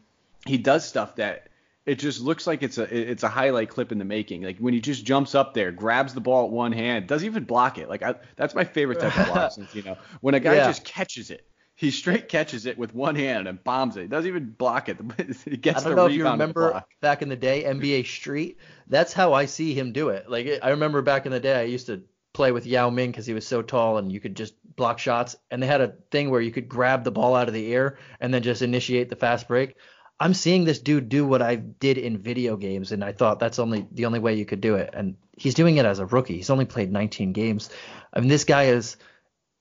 He 0.46 0.58
does 0.58 0.86
stuff 0.86 1.16
that 1.16 1.48
it 1.86 1.98
just 1.98 2.22
looks 2.22 2.46
like 2.46 2.62
it's 2.62 2.78
a 2.78 2.84
it's 3.12 3.24
a 3.24 3.30
highlight 3.30 3.70
clip 3.70 3.92
in 3.92 3.98
the 3.98 4.06
making. 4.06 4.44
Like 4.44 4.60
when 4.60 4.74
he 4.74 4.80
just 4.80 5.06
jumps 5.06 5.34
up 5.34 5.56
there, 5.56 5.72
grabs 5.72 6.14
the 6.14 6.22
ball 6.22 6.46
at 6.46 6.52
one 6.52 6.72
hand, 6.72 7.08
doesn't 7.08 7.26
even 7.26 7.46
block 7.46 7.78
it. 7.78 7.90
Like 7.90 8.04
I, 8.04 8.16
that's 8.36 8.54
my 8.54 8.64
favorite 8.64 9.00
type 9.00 9.18
of 9.18 9.26
block. 9.34 9.54
since 9.54 9.74
you 9.74 9.82
know 9.82 9.98
when 10.22 10.36
a 10.36 10.40
guy 10.40 10.56
yeah. 10.56 10.68
just 10.68 10.84
catches 10.84 11.32
it 11.32 11.49
he 11.80 11.92
straight 11.92 12.28
catches 12.28 12.66
it 12.66 12.78
with 12.78 12.94
one 12.94 13.16
hand 13.16 13.48
and 13.48 13.64
bombs 13.64 13.96
it. 13.96 14.02
He 14.02 14.08
doesn't 14.10 14.28
even 14.28 14.50
block 14.50 14.90
it. 14.90 14.98
He 15.46 15.56
gets 15.56 15.80
I 15.80 15.88
don't 15.88 15.96
know 15.96 16.08
if 16.08 16.12
you 16.12 16.26
remember 16.26 16.84
back 17.00 17.22
in 17.22 17.30
the 17.30 17.38
day, 17.38 17.64
NBA 17.64 18.06
Street. 18.06 18.58
That's 18.88 19.14
how 19.14 19.32
I 19.32 19.46
see 19.46 19.74
him 19.74 19.94
do 19.94 20.10
it. 20.10 20.30
Like 20.30 20.60
I 20.62 20.72
remember 20.72 21.02
back 21.02 21.26
in 21.26 21.32
the 21.32 21.40
day, 21.40 21.58
I 21.58 21.64
used 21.64 21.88
to 21.88 22.04
play 22.34 22.52
with 22.52 22.66
Yao 22.66 22.90
Ming 22.90 23.12
because 23.12 23.26
he 23.26 23.34
was 23.34 23.48
so 23.48 23.62
tall 23.62 23.98
and 23.98 24.12
you 24.12 24.20
could 24.20 24.36
just 24.36 24.56
block 24.76 25.00
shots. 25.00 25.38
And 25.52 25.64
they 25.64 25.68
had 25.68 25.80
a 25.80 25.94
thing 26.12 26.30
where 26.30 26.42
you 26.42 26.52
could 26.52 26.68
grab 26.68 27.06
the 27.06 27.12
ball 27.12 27.34
out 27.34 27.48
of 27.48 27.54
the 27.54 27.74
air 27.74 27.98
and 28.20 28.34
then 28.34 28.44
just 28.44 28.62
initiate 28.62 29.08
the 29.08 29.16
fast 29.16 29.48
break. 29.48 29.78
I'm 30.20 30.34
seeing 30.34 30.66
this 30.66 30.80
dude 30.80 31.08
do 31.08 31.26
what 31.26 31.42
I 31.42 31.56
did 31.56 31.98
in 31.98 32.18
video 32.18 32.58
games, 32.58 32.92
and 32.92 33.06
I 33.06 33.14
thought 33.14 33.40
that's 33.40 33.58
only 33.58 33.88
the 33.90 34.06
only 34.06 34.20
way 34.20 34.34
you 34.34 34.46
could 34.46 34.60
do 34.60 34.76
it. 34.76 34.90
And 34.92 35.16
he's 35.38 35.54
doing 35.54 35.78
it 35.78 35.86
as 35.86 36.00
a 36.00 36.06
rookie. 36.06 36.36
He's 36.36 36.50
only 36.50 36.66
played 36.66 36.92
19 36.92 37.32
games. 37.32 37.70
I 38.14 38.20
mean, 38.20 38.28
this 38.28 38.44
guy 38.44 38.64
is 38.66 38.98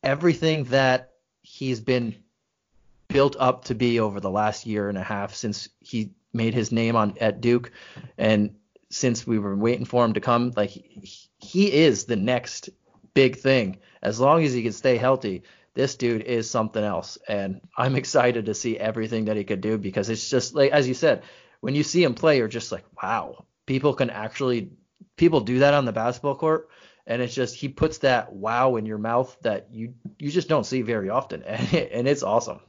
everything 0.02 0.64
that 0.64 1.12
he's 1.42 1.80
been 1.80 2.14
built 3.08 3.36
up 3.38 3.64
to 3.64 3.74
be 3.74 4.00
over 4.00 4.20
the 4.20 4.30
last 4.30 4.66
year 4.66 4.88
and 4.88 4.98
a 4.98 5.02
half 5.02 5.34
since 5.34 5.68
he 5.80 6.10
made 6.32 6.54
his 6.54 6.70
name 6.72 6.94
on 6.96 7.16
at 7.20 7.40
Duke. 7.40 7.72
And 8.16 8.56
since 8.90 9.26
we 9.26 9.38
were 9.38 9.56
waiting 9.56 9.84
for 9.86 10.04
him 10.04 10.14
to 10.14 10.20
come 10.20 10.52
like 10.56 10.70
he, 10.70 11.28
he 11.38 11.72
is 11.72 12.04
the 12.04 12.16
next 12.16 12.70
big 13.14 13.36
thing. 13.36 13.78
As 14.02 14.20
long 14.20 14.44
as 14.44 14.52
he 14.52 14.62
can 14.62 14.72
stay 14.72 14.96
healthy 14.96 15.42
this 15.78 15.94
dude 15.94 16.22
is 16.22 16.50
something 16.50 16.82
else. 16.82 17.18
And 17.28 17.60
I'm 17.76 17.94
excited 17.94 18.46
to 18.46 18.54
see 18.54 18.76
everything 18.76 19.26
that 19.26 19.36
he 19.36 19.44
could 19.44 19.60
do 19.60 19.78
because 19.78 20.08
it's 20.08 20.28
just 20.28 20.52
like 20.56 20.72
as 20.72 20.88
you 20.88 20.94
said 20.94 21.22
when 21.60 21.76
you 21.76 21.84
see 21.84 22.02
him 22.02 22.14
play 22.14 22.38
you're 22.38 22.48
just 22.48 22.72
like 22.72 22.84
wow 23.00 23.44
people 23.64 23.94
can 23.94 24.10
actually 24.10 24.72
people 25.16 25.40
do 25.40 25.60
that 25.60 25.74
on 25.74 25.84
the 25.84 25.92
basketball 25.92 26.34
court 26.34 26.68
and 27.08 27.22
it's 27.22 27.34
just 27.34 27.56
he 27.56 27.68
puts 27.68 27.98
that 27.98 28.34
wow 28.34 28.76
in 28.76 28.86
your 28.86 28.98
mouth 28.98 29.34
that 29.40 29.68
you 29.72 29.94
you 30.18 30.30
just 30.30 30.48
don't 30.48 30.64
see 30.64 30.82
very 30.82 31.08
often, 31.08 31.42
and, 31.42 31.74
and 31.92 32.06
it's 32.06 32.22
awesome. 32.22 32.60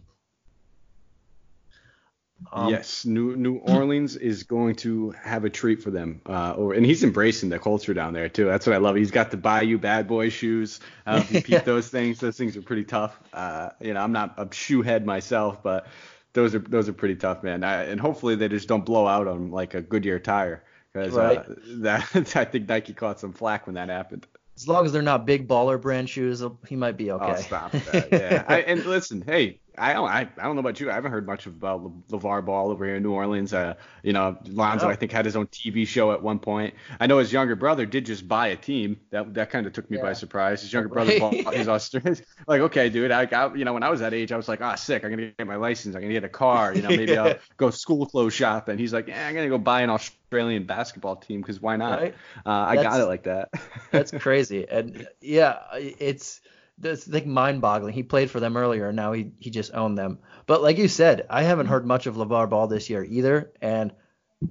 Um, 2.53 2.69
yes, 2.69 3.05
New 3.05 3.35
New 3.35 3.57
Orleans 3.57 4.15
is 4.15 4.43
going 4.43 4.75
to 4.77 5.11
have 5.11 5.43
a 5.43 5.49
treat 5.49 5.83
for 5.83 5.91
them, 5.91 6.21
uh, 6.25 6.53
or 6.53 6.73
and 6.73 6.85
he's 6.85 7.03
embracing 7.03 7.49
the 7.49 7.59
culture 7.59 7.93
down 7.93 8.13
there 8.13 8.29
too. 8.29 8.45
That's 8.45 8.65
what 8.65 8.73
I 8.73 8.79
love. 8.79 8.95
He's 8.95 9.11
got 9.11 9.29
the 9.29 9.37
Bayou 9.37 9.77
Bad 9.77 10.07
Boy 10.07 10.29
shoes. 10.29 10.79
Uh, 11.05 11.19
if 11.21 11.31
you 11.33 11.41
peep 11.41 11.63
those 11.65 11.89
things, 11.89 12.19
those 12.19 12.37
things 12.37 12.55
are 12.55 12.61
pretty 12.61 12.85
tough. 12.85 13.19
Uh, 13.33 13.71
you 13.81 13.93
know, 13.93 13.99
I'm 13.99 14.13
not 14.13 14.35
a 14.37 14.47
shoe 14.55 14.81
head 14.81 15.05
myself, 15.05 15.61
but 15.61 15.87
those 16.31 16.55
are 16.55 16.59
those 16.59 16.87
are 16.87 16.93
pretty 16.93 17.17
tough, 17.17 17.43
man. 17.43 17.65
I, 17.65 17.83
and 17.83 17.99
hopefully 17.99 18.35
they 18.35 18.47
just 18.47 18.69
don't 18.69 18.85
blow 18.85 19.05
out 19.05 19.27
on 19.27 19.51
like 19.51 19.73
a 19.73 19.81
Goodyear 19.81 20.19
tire 20.19 20.63
because 20.93 21.17
uh, 21.17 21.43
that 21.81 22.15
I 22.35 22.45
think 22.45 22.67
Nike 22.67 22.93
caught 22.93 23.19
some 23.19 23.33
flack 23.33 23.67
when 23.67 23.75
that 23.75 23.89
happened. 23.89 24.27
As 24.57 24.67
long 24.67 24.85
as 24.85 24.91
they're 24.91 25.01
not 25.01 25.25
big 25.25 25.47
baller 25.47 25.79
brand 25.79 26.09
shoes, 26.09 26.43
he 26.67 26.75
might 26.75 26.97
be 26.97 27.11
okay. 27.11 27.35
Oh, 27.37 27.41
stop 27.41 27.71
that. 27.91 28.11
Yeah. 28.11 28.43
I, 28.47 28.61
and 28.61 28.85
listen, 28.85 29.23
hey, 29.25 29.59
I 29.79 29.93
don't, 29.93 30.09
I, 30.09 30.27
I 30.37 30.43
don't 30.43 30.55
know 30.55 30.59
about 30.59 30.79
you. 30.79 30.91
I 30.91 30.93
haven't 30.93 31.11
heard 31.11 31.25
much 31.25 31.45
about 31.45 31.83
Le- 31.83 32.19
LeVar 32.19 32.45
Ball 32.45 32.69
over 32.69 32.85
here 32.85 32.95
in 32.95 33.03
New 33.03 33.13
Orleans. 33.13 33.53
Uh, 33.53 33.75
you 34.03 34.13
know, 34.13 34.37
Lonzo, 34.47 34.89
I 34.89 34.95
think, 34.95 35.11
had 35.11 35.25
his 35.25 35.35
own 35.35 35.47
TV 35.47 35.87
show 35.87 36.11
at 36.11 36.21
one 36.21 36.39
point. 36.39 36.73
I 36.99 37.07
know 37.07 37.17
his 37.17 37.31
younger 37.31 37.55
brother 37.55 37.85
did 37.85 38.05
just 38.05 38.27
buy 38.27 38.47
a 38.47 38.55
team. 38.55 38.99
That 39.11 39.33
that 39.35 39.49
kind 39.49 39.65
of 39.65 39.73
took 39.73 39.89
me 39.89 39.97
yeah. 39.97 40.03
by 40.03 40.13
surprise. 40.13 40.61
His 40.61 40.73
younger 40.73 40.89
brother 40.89 41.17
bought 41.19 41.53
his 41.53 41.67
Australian. 41.67 42.17
like, 42.47 42.61
okay, 42.61 42.89
dude, 42.89 43.11
I, 43.11 43.27
I, 43.31 43.53
you 43.55 43.65
know, 43.65 43.73
when 43.73 43.83
I 43.83 43.89
was 43.89 44.01
that 44.01 44.13
age, 44.13 44.31
I 44.31 44.37
was 44.37 44.47
like, 44.47 44.61
ah, 44.61 44.73
oh, 44.73 44.75
sick. 44.75 45.03
I'm 45.03 45.11
gonna 45.11 45.31
get 45.37 45.47
my 45.47 45.55
license. 45.55 45.95
I'm 45.95 46.01
gonna 46.01 46.13
get 46.13 46.23
a 46.23 46.29
car. 46.29 46.75
You 46.75 46.81
know, 46.81 46.89
maybe 46.99 47.17
I'll 47.17 47.35
go 47.57 47.69
school 47.69 48.05
clothes 48.05 48.33
shopping. 48.33 48.77
He's 48.77 48.93
like, 48.93 49.07
yeah, 49.07 49.27
I'm 49.27 49.33
gonna 49.33 49.49
go 49.49 49.57
buy 49.57 49.81
an 49.81 49.89
Australian 49.89 50.65
basketball 50.65 51.15
team 51.15 51.41
because 51.41 51.61
why 51.61 51.75
not? 51.75 52.01
Right? 52.01 52.15
Uh, 52.45 52.49
I 52.49 52.75
got 52.75 52.99
it 52.99 53.05
like 53.05 53.23
that. 53.23 53.49
that's 53.91 54.11
crazy. 54.11 54.67
And 54.69 55.07
yeah, 55.21 55.59
it's 55.73 56.41
it's 56.83 57.07
like 57.07 57.25
mind-boggling. 57.25 57.93
He 57.93 58.03
played 58.03 58.31
for 58.31 58.39
them 58.39 58.57
earlier, 58.57 58.87
and 58.87 58.95
now 58.95 59.11
he 59.13 59.31
he 59.39 59.49
just 59.49 59.73
owned 59.73 59.97
them. 59.97 60.19
But 60.45 60.61
like 60.61 60.77
you 60.77 60.87
said, 60.87 61.25
I 61.29 61.43
haven't 61.43 61.67
heard 61.67 61.85
much 61.85 62.07
of 62.07 62.15
LeVar 62.15 62.49
Ball 62.49 62.67
this 62.67 62.89
year 62.89 63.03
either, 63.03 63.51
and 63.61 63.93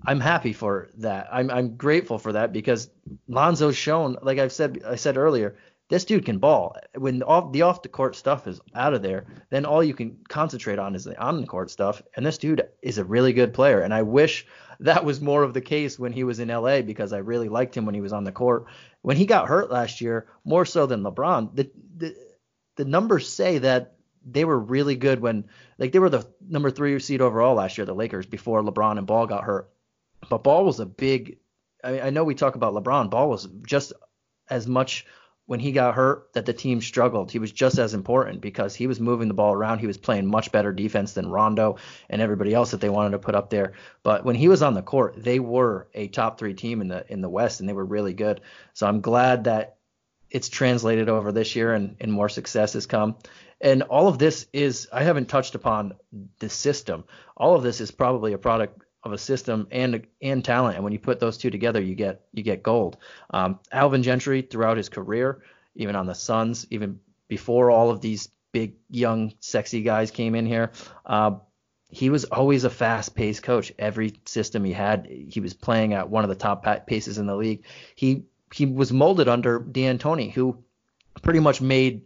I'm 0.06 0.20
happy 0.20 0.52
for 0.52 0.90
that. 0.98 1.28
I'm 1.32 1.50
I'm 1.50 1.76
grateful 1.76 2.18
for 2.18 2.32
that 2.32 2.52
because 2.52 2.90
Lonzo's 3.28 3.76
shown, 3.76 4.16
like 4.22 4.38
I've 4.38 4.52
said 4.52 4.82
I 4.86 4.96
said 4.96 5.16
earlier, 5.16 5.56
this 5.88 6.04
dude 6.04 6.26
can 6.26 6.38
ball. 6.38 6.76
When 6.96 7.22
off 7.22 7.52
the 7.52 7.62
off 7.62 7.82
the 7.82 7.88
court 7.88 8.14
stuff 8.14 8.46
is 8.46 8.60
out 8.74 8.94
of 8.94 9.02
there, 9.02 9.26
then 9.50 9.64
all 9.64 9.82
you 9.82 9.94
can 9.94 10.18
concentrate 10.28 10.78
on 10.78 10.94
is 10.94 11.04
the 11.04 11.18
on 11.18 11.40
the 11.40 11.46
court 11.46 11.70
stuff. 11.70 12.02
And 12.14 12.24
this 12.24 12.38
dude 12.38 12.68
is 12.82 12.98
a 12.98 13.04
really 13.04 13.32
good 13.32 13.54
player. 13.54 13.80
And 13.80 13.94
I 13.94 14.02
wish 14.02 14.46
that 14.80 15.04
was 15.04 15.20
more 15.20 15.42
of 15.42 15.54
the 15.54 15.60
case 15.60 15.98
when 15.98 16.12
he 16.12 16.24
was 16.24 16.40
in 16.40 16.48
LA 16.48 16.82
because 16.82 17.12
I 17.12 17.18
really 17.18 17.48
liked 17.48 17.76
him 17.76 17.86
when 17.86 17.94
he 17.94 18.00
was 18.00 18.12
on 18.12 18.24
the 18.24 18.32
court. 18.32 18.66
When 19.02 19.16
he 19.16 19.26
got 19.26 19.48
hurt 19.48 19.70
last 19.70 20.00
year, 20.00 20.28
more 20.44 20.66
so 20.66 20.86
than 20.86 21.02
LeBron, 21.02 21.56
the 21.56 21.70
the, 21.96 22.14
the 22.76 22.84
numbers 22.84 23.28
say 23.28 23.58
that 23.58 23.94
they 24.30 24.44
were 24.44 24.58
really 24.58 24.96
good 24.96 25.20
when 25.20 25.44
like 25.78 25.92
they 25.92 25.98
were 25.98 26.10
the 26.10 26.26
number 26.46 26.70
three 26.70 26.98
seed 26.98 27.22
overall 27.22 27.54
last 27.54 27.78
year, 27.78 27.86
the 27.86 27.94
Lakers, 27.94 28.26
before 28.26 28.62
LeBron 28.62 28.98
and 28.98 29.06
Ball 29.06 29.26
got 29.26 29.44
hurt. 29.44 29.70
But 30.28 30.44
Ball 30.44 30.64
was 30.64 30.80
a 30.80 30.86
big. 30.86 31.38
I, 31.82 31.92
mean, 31.92 32.00
I 32.02 32.10
know 32.10 32.24
we 32.24 32.34
talk 32.34 32.56
about 32.56 32.74
LeBron. 32.74 33.08
Ball 33.08 33.30
was 33.30 33.48
just 33.64 33.92
as 34.50 34.66
much 34.66 35.06
when 35.48 35.60
he 35.60 35.72
got 35.72 35.94
hurt 35.94 36.30
that 36.34 36.44
the 36.44 36.52
team 36.52 36.78
struggled. 36.78 37.32
He 37.32 37.38
was 37.38 37.50
just 37.50 37.78
as 37.78 37.94
important 37.94 38.42
because 38.42 38.74
he 38.74 38.86
was 38.86 39.00
moving 39.00 39.28
the 39.28 39.34
ball 39.34 39.54
around. 39.54 39.78
He 39.78 39.86
was 39.86 39.96
playing 39.96 40.26
much 40.26 40.52
better 40.52 40.74
defense 40.74 41.14
than 41.14 41.30
Rondo 41.30 41.76
and 42.10 42.20
everybody 42.20 42.52
else 42.52 42.72
that 42.72 42.82
they 42.82 42.90
wanted 42.90 43.12
to 43.12 43.18
put 43.18 43.34
up 43.34 43.48
there. 43.48 43.72
But 44.02 44.26
when 44.26 44.36
he 44.36 44.48
was 44.48 44.60
on 44.60 44.74
the 44.74 44.82
court, 44.82 45.14
they 45.16 45.38
were 45.38 45.88
a 45.94 46.08
top 46.08 46.38
three 46.38 46.52
team 46.52 46.82
in 46.82 46.88
the 46.88 47.10
in 47.10 47.22
the 47.22 47.30
West 47.30 47.60
and 47.60 47.68
they 47.68 47.72
were 47.72 47.86
really 47.86 48.12
good. 48.12 48.42
So 48.74 48.86
I'm 48.86 49.00
glad 49.00 49.44
that 49.44 49.78
it's 50.28 50.50
translated 50.50 51.08
over 51.08 51.32
this 51.32 51.56
year 51.56 51.72
and, 51.72 51.96
and 51.98 52.12
more 52.12 52.28
success 52.28 52.74
has 52.74 52.84
come. 52.84 53.16
And 53.58 53.84
all 53.84 54.06
of 54.06 54.18
this 54.18 54.46
is 54.52 54.86
I 54.92 55.02
haven't 55.02 55.30
touched 55.30 55.54
upon 55.54 55.94
the 56.40 56.50
system. 56.50 57.04
All 57.38 57.56
of 57.56 57.62
this 57.62 57.80
is 57.80 57.90
probably 57.90 58.34
a 58.34 58.38
product 58.38 58.82
of 59.02 59.12
a 59.12 59.18
system 59.18 59.66
and 59.70 60.06
and 60.20 60.44
talent. 60.44 60.76
And 60.76 60.84
when 60.84 60.92
you 60.92 60.98
put 60.98 61.20
those 61.20 61.38
two 61.38 61.50
together, 61.50 61.80
you 61.80 61.94
get 61.94 62.22
you 62.32 62.42
get 62.42 62.62
gold. 62.62 62.96
Um, 63.30 63.60
Alvin 63.70 64.02
Gentry 64.02 64.42
throughout 64.42 64.76
his 64.76 64.88
career, 64.88 65.42
even 65.74 65.96
on 65.96 66.06
the 66.06 66.14
Suns, 66.14 66.66
even 66.70 67.00
before 67.28 67.70
all 67.70 67.90
of 67.90 68.00
these 68.00 68.28
big 68.52 68.74
young 68.90 69.34
sexy 69.40 69.82
guys 69.82 70.10
came 70.10 70.34
in 70.34 70.46
here, 70.46 70.72
uh, 71.04 71.32
he 71.90 72.10
was 72.10 72.24
always 72.24 72.64
a 72.64 72.70
fast-paced 72.70 73.42
coach. 73.42 73.72
Every 73.78 74.14
system 74.26 74.64
he 74.64 74.72
had, 74.72 75.06
he 75.06 75.40
was 75.40 75.54
playing 75.54 75.94
at 75.94 76.10
one 76.10 76.24
of 76.24 76.28
the 76.28 76.36
top 76.36 76.64
paces 76.86 77.18
in 77.18 77.26
the 77.26 77.36
league. 77.36 77.64
He 77.94 78.24
he 78.52 78.66
was 78.66 78.92
molded 78.92 79.28
under 79.28 79.58
D'Antoni, 79.58 80.32
who 80.32 80.64
pretty 81.22 81.40
much 81.40 81.60
made 81.60 82.02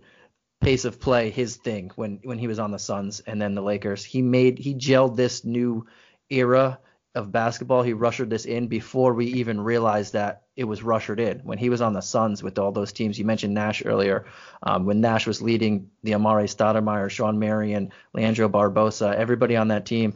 pace 0.60 0.84
of 0.84 1.00
play 1.00 1.30
his 1.30 1.56
thing 1.56 1.90
when 1.96 2.20
when 2.22 2.38
he 2.38 2.46
was 2.46 2.58
on 2.58 2.70
the 2.70 2.78
Suns 2.78 3.20
and 3.20 3.40
then 3.40 3.54
the 3.54 3.62
Lakers. 3.62 4.04
He 4.04 4.22
made 4.22 4.58
he 4.58 4.74
gelled 4.74 5.16
this 5.16 5.44
new 5.44 5.86
era 6.32 6.78
of 7.14 7.30
basketball. 7.30 7.82
He 7.82 7.92
rushed 7.92 8.28
this 8.28 8.44
in 8.44 8.68
before 8.68 9.12
we 9.14 9.26
even 9.26 9.60
realized 9.60 10.14
that 10.14 10.42
it 10.56 10.64
was 10.64 10.82
rushed 10.82 11.10
in. 11.10 11.40
When 11.40 11.58
he 11.58 11.68
was 11.68 11.80
on 11.80 11.92
the 11.92 12.00
Suns 12.00 12.42
with 12.42 12.58
all 12.58 12.72
those 12.72 12.92
teams, 12.92 13.18
you 13.18 13.24
mentioned 13.24 13.54
Nash 13.54 13.84
earlier. 13.84 14.26
Um, 14.62 14.86
when 14.86 15.00
Nash 15.00 15.26
was 15.26 15.42
leading 15.42 15.90
the 16.02 16.12
Amar'e 16.12 16.44
Stoudemire, 16.44 17.10
Shawn 17.10 17.38
Marion, 17.38 17.92
Leandro 18.14 18.48
Barbosa, 18.48 19.14
everybody 19.14 19.56
on 19.56 19.68
that 19.68 19.86
team. 19.86 20.14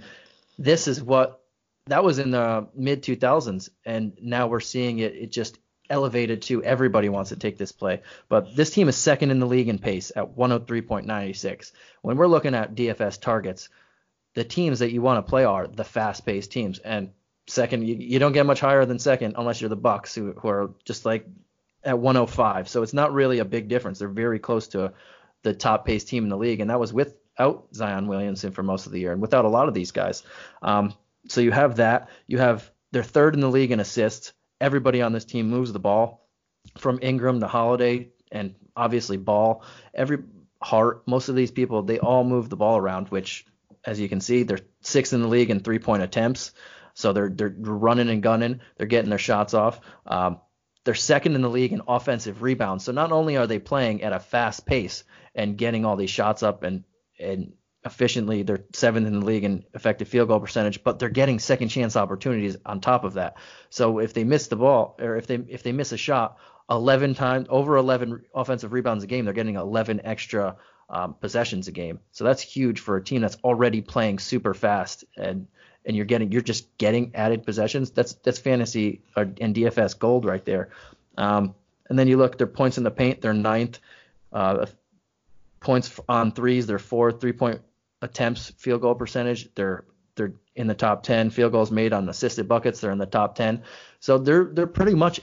This 0.58 0.88
is 0.88 1.02
what 1.02 1.42
that 1.86 2.02
was 2.02 2.18
in 2.18 2.30
the 2.30 2.66
mid 2.74 3.02
2000s, 3.02 3.68
and 3.84 4.16
now 4.20 4.48
we're 4.48 4.60
seeing 4.60 4.98
it. 4.98 5.14
It 5.14 5.32
just 5.32 5.58
elevated 5.88 6.42
to 6.42 6.62
everybody 6.64 7.08
wants 7.08 7.30
to 7.30 7.36
take 7.36 7.58
this 7.58 7.72
play. 7.72 8.02
But 8.28 8.56
this 8.56 8.70
team 8.70 8.88
is 8.88 8.96
second 8.96 9.30
in 9.30 9.38
the 9.38 9.46
league 9.46 9.68
in 9.68 9.78
pace 9.78 10.10
at 10.16 10.36
103.96. 10.36 11.72
When 12.02 12.16
we're 12.16 12.26
looking 12.26 12.54
at 12.54 12.74
DFS 12.74 13.20
targets, 13.20 13.68
the 14.36 14.44
teams 14.44 14.80
that 14.80 14.92
you 14.92 15.00
want 15.00 15.24
to 15.24 15.28
play 15.28 15.44
are 15.44 15.66
the 15.66 15.82
fast-paced 15.82 16.52
teams. 16.52 16.78
And 16.78 17.10
second, 17.46 17.88
you, 17.88 17.96
you 17.96 18.18
don't 18.18 18.32
get 18.32 18.44
much 18.44 18.60
higher 18.60 18.84
than 18.84 18.98
second 18.98 19.34
unless 19.38 19.62
you're 19.62 19.70
the 19.70 19.76
Bucks, 19.76 20.14
who, 20.14 20.32
who 20.32 20.48
are 20.48 20.74
just 20.84 21.06
like 21.06 21.26
at 21.82 21.98
105. 21.98 22.68
So 22.68 22.82
it's 22.82 22.92
not 22.92 23.14
really 23.14 23.38
a 23.38 23.46
big 23.46 23.68
difference. 23.68 23.98
They're 23.98 24.08
very 24.08 24.38
close 24.38 24.68
to 24.68 24.92
the 25.42 25.54
top-paced 25.54 26.08
team 26.08 26.24
in 26.24 26.28
the 26.28 26.36
league, 26.36 26.60
and 26.60 26.68
that 26.68 26.78
was 26.78 26.92
without 26.92 27.68
Zion 27.74 28.08
Williamson 28.08 28.52
for 28.52 28.62
most 28.62 28.84
of 28.84 28.92
the 28.92 29.00
year, 29.00 29.12
and 29.12 29.22
without 29.22 29.46
a 29.46 29.48
lot 29.48 29.68
of 29.68 29.74
these 29.74 29.90
guys. 29.90 30.22
Um, 30.60 30.92
so 31.28 31.40
you 31.40 31.50
have 31.50 31.76
that. 31.76 32.10
You 32.26 32.36
have 32.38 32.70
they're 32.92 33.02
third 33.02 33.34
in 33.34 33.40
the 33.40 33.50
league 33.50 33.72
in 33.72 33.80
assists. 33.80 34.34
Everybody 34.60 35.00
on 35.00 35.12
this 35.12 35.24
team 35.24 35.48
moves 35.48 35.72
the 35.72 35.78
ball, 35.78 36.28
from 36.76 36.98
Ingram 37.00 37.40
to 37.40 37.48
Holiday, 37.48 38.10
and 38.30 38.54
obviously 38.76 39.16
Ball. 39.16 39.62
Every 39.94 40.18
Hart, 40.62 41.06
most 41.06 41.30
of 41.30 41.36
these 41.36 41.50
people, 41.50 41.82
they 41.82 41.98
all 41.98 42.24
move 42.24 42.50
the 42.50 42.56
ball 42.56 42.76
around, 42.76 43.08
which 43.08 43.46
as 43.86 44.00
you 44.00 44.08
can 44.08 44.20
see, 44.20 44.42
they're 44.42 44.60
sixth 44.80 45.12
in 45.12 45.22
the 45.22 45.28
league 45.28 45.50
in 45.50 45.60
three 45.60 45.78
point 45.78 46.02
attempts. 46.02 46.52
So 46.94 47.12
they're 47.12 47.28
they're 47.28 47.54
running 47.58 48.08
and 48.08 48.22
gunning. 48.22 48.60
They're 48.76 48.86
getting 48.86 49.10
their 49.10 49.18
shots 49.18 49.54
off. 49.54 49.80
Um, 50.06 50.40
they're 50.84 50.94
second 50.94 51.34
in 51.34 51.42
the 51.42 51.50
league 51.50 51.72
in 51.72 51.82
offensive 51.86 52.42
rebounds. 52.42 52.84
So 52.84 52.92
not 52.92 53.12
only 53.12 53.36
are 53.36 53.46
they 53.46 53.58
playing 53.58 54.02
at 54.02 54.12
a 54.12 54.20
fast 54.20 54.66
pace 54.66 55.04
and 55.34 55.58
getting 55.58 55.84
all 55.84 55.96
these 55.96 56.10
shots 56.10 56.42
up 56.42 56.62
and 56.62 56.84
and 57.18 57.52
efficiently, 57.84 58.42
they're 58.42 58.64
seventh 58.72 59.06
in 59.06 59.20
the 59.20 59.26
league 59.26 59.44
in 59.44 59.64
effective 59.74 60.08
field 60.08 60.28
goal 60.28 60.40
percentage, 60.40 60.82
but 60.82 60.98
they're 60.98 61.08
getting 61.08 61.38
second 61.38 61.68
chance 61.68 61.96
opportunities 61.96 62.56
on 62.66 62.80
top 62.80 63.04
of 63.04 63.14
that. 63.14 63.36
So 63.70 63.98
if 64.00 64.12
they 64.12 64.24
miss 64.24 64.48
the 64.48 64.56
ball 64.56 64.96
or 65.00 65.16
if 65.16 65.26
they 65.26 65.36
if 65.36 65.62
they 65.62 65.72
miss 65.72 65.92
a 65.92 65.96
shot, 65.96 66.38
11 66.70 67.14
times 67.14 67.46
over 67.48 67.76
11 67.76 68.24
offensive 68.34 68.72
rebounds 68.72 69.04
a 69.04 69.06
game, 69.06 69.24
they're 69.24 69.34
getting 69.34 69.56
11 69.56 70.00
extra 70.04 70.56
um, 70.88 71.14
possessions 71.14 71.68
a 71.68 71.72
game. 71.72 72.00
So 72.12 72.24
that's 72.24 72.40
huge 72.40 72.80
for 72.80 72.96
a 72.96 73.02
team 73.02 73.20
that's 73.20 73.36
already 73.42 73.80
playing 73.80 74.18
super 74.18 74.54
fast 74.54 75.04
and 75.16 75.46
and 75.84 75.96
you're 75.96 76.04
getting 76.04 76.32
you're 76.32 76.42
just 76.42 76.76
getting 76.78 77.12
added 77.14 77.44
possessions. 77.44 77.90
That's 77.90 78.14
that's 78.14 78.38
fantasy 78.38 79.02
uh, 79.14 79.26
and 79.40 79.54
DFS 79.54 79.98
gold 79.98 80.24
right 80.24 80.44
there. 80.44 80.70
Um, 81.16 81.54
and 81.88 81.98
then 81.98 82.08
you 82.08 82.16
look 82.16 82.36
their 82.36 82.46
points 82.46 82.78
in 82.78 82.84
the 82.84 82.90
paint, 82.90 83.20
they're 83.20 83.32
ninth. 83.32 83.78
Uh, 84.32 84.66
points 85.60 85.98
on 86.08 86.32
threes, 86.32 86.66
they're 86.66 86.78
fourth. 86.78 87.20
Three 87.20 87.32
point 87.32 87.60
attempts, 88.02 88.50
field 88.58 88.82
goal 88.82 88.94
percentage, 88.94 89.48
they're 89.54 89.84
they're 90.16 90.34
in 90.54 90.66
the 90.66 90.74
top 90.74 91.02
10. 91.02 91.30
Field 91.30 91.52
goals 91.52 91.70
made 91.70 91.92
on 91.92 92.08
assisted 92.08 92.48
buckets, 92.48 92.80
they're 92.80 92.90
in 92.90 92.98
the 92.98 93.06
top 93.06 93.34
10. 93.36 93.62
So 94.00 94.18
they're 94.18 94.44
they're 94.44 94.66
pretty 94.66 94.94
much 94.94 95.20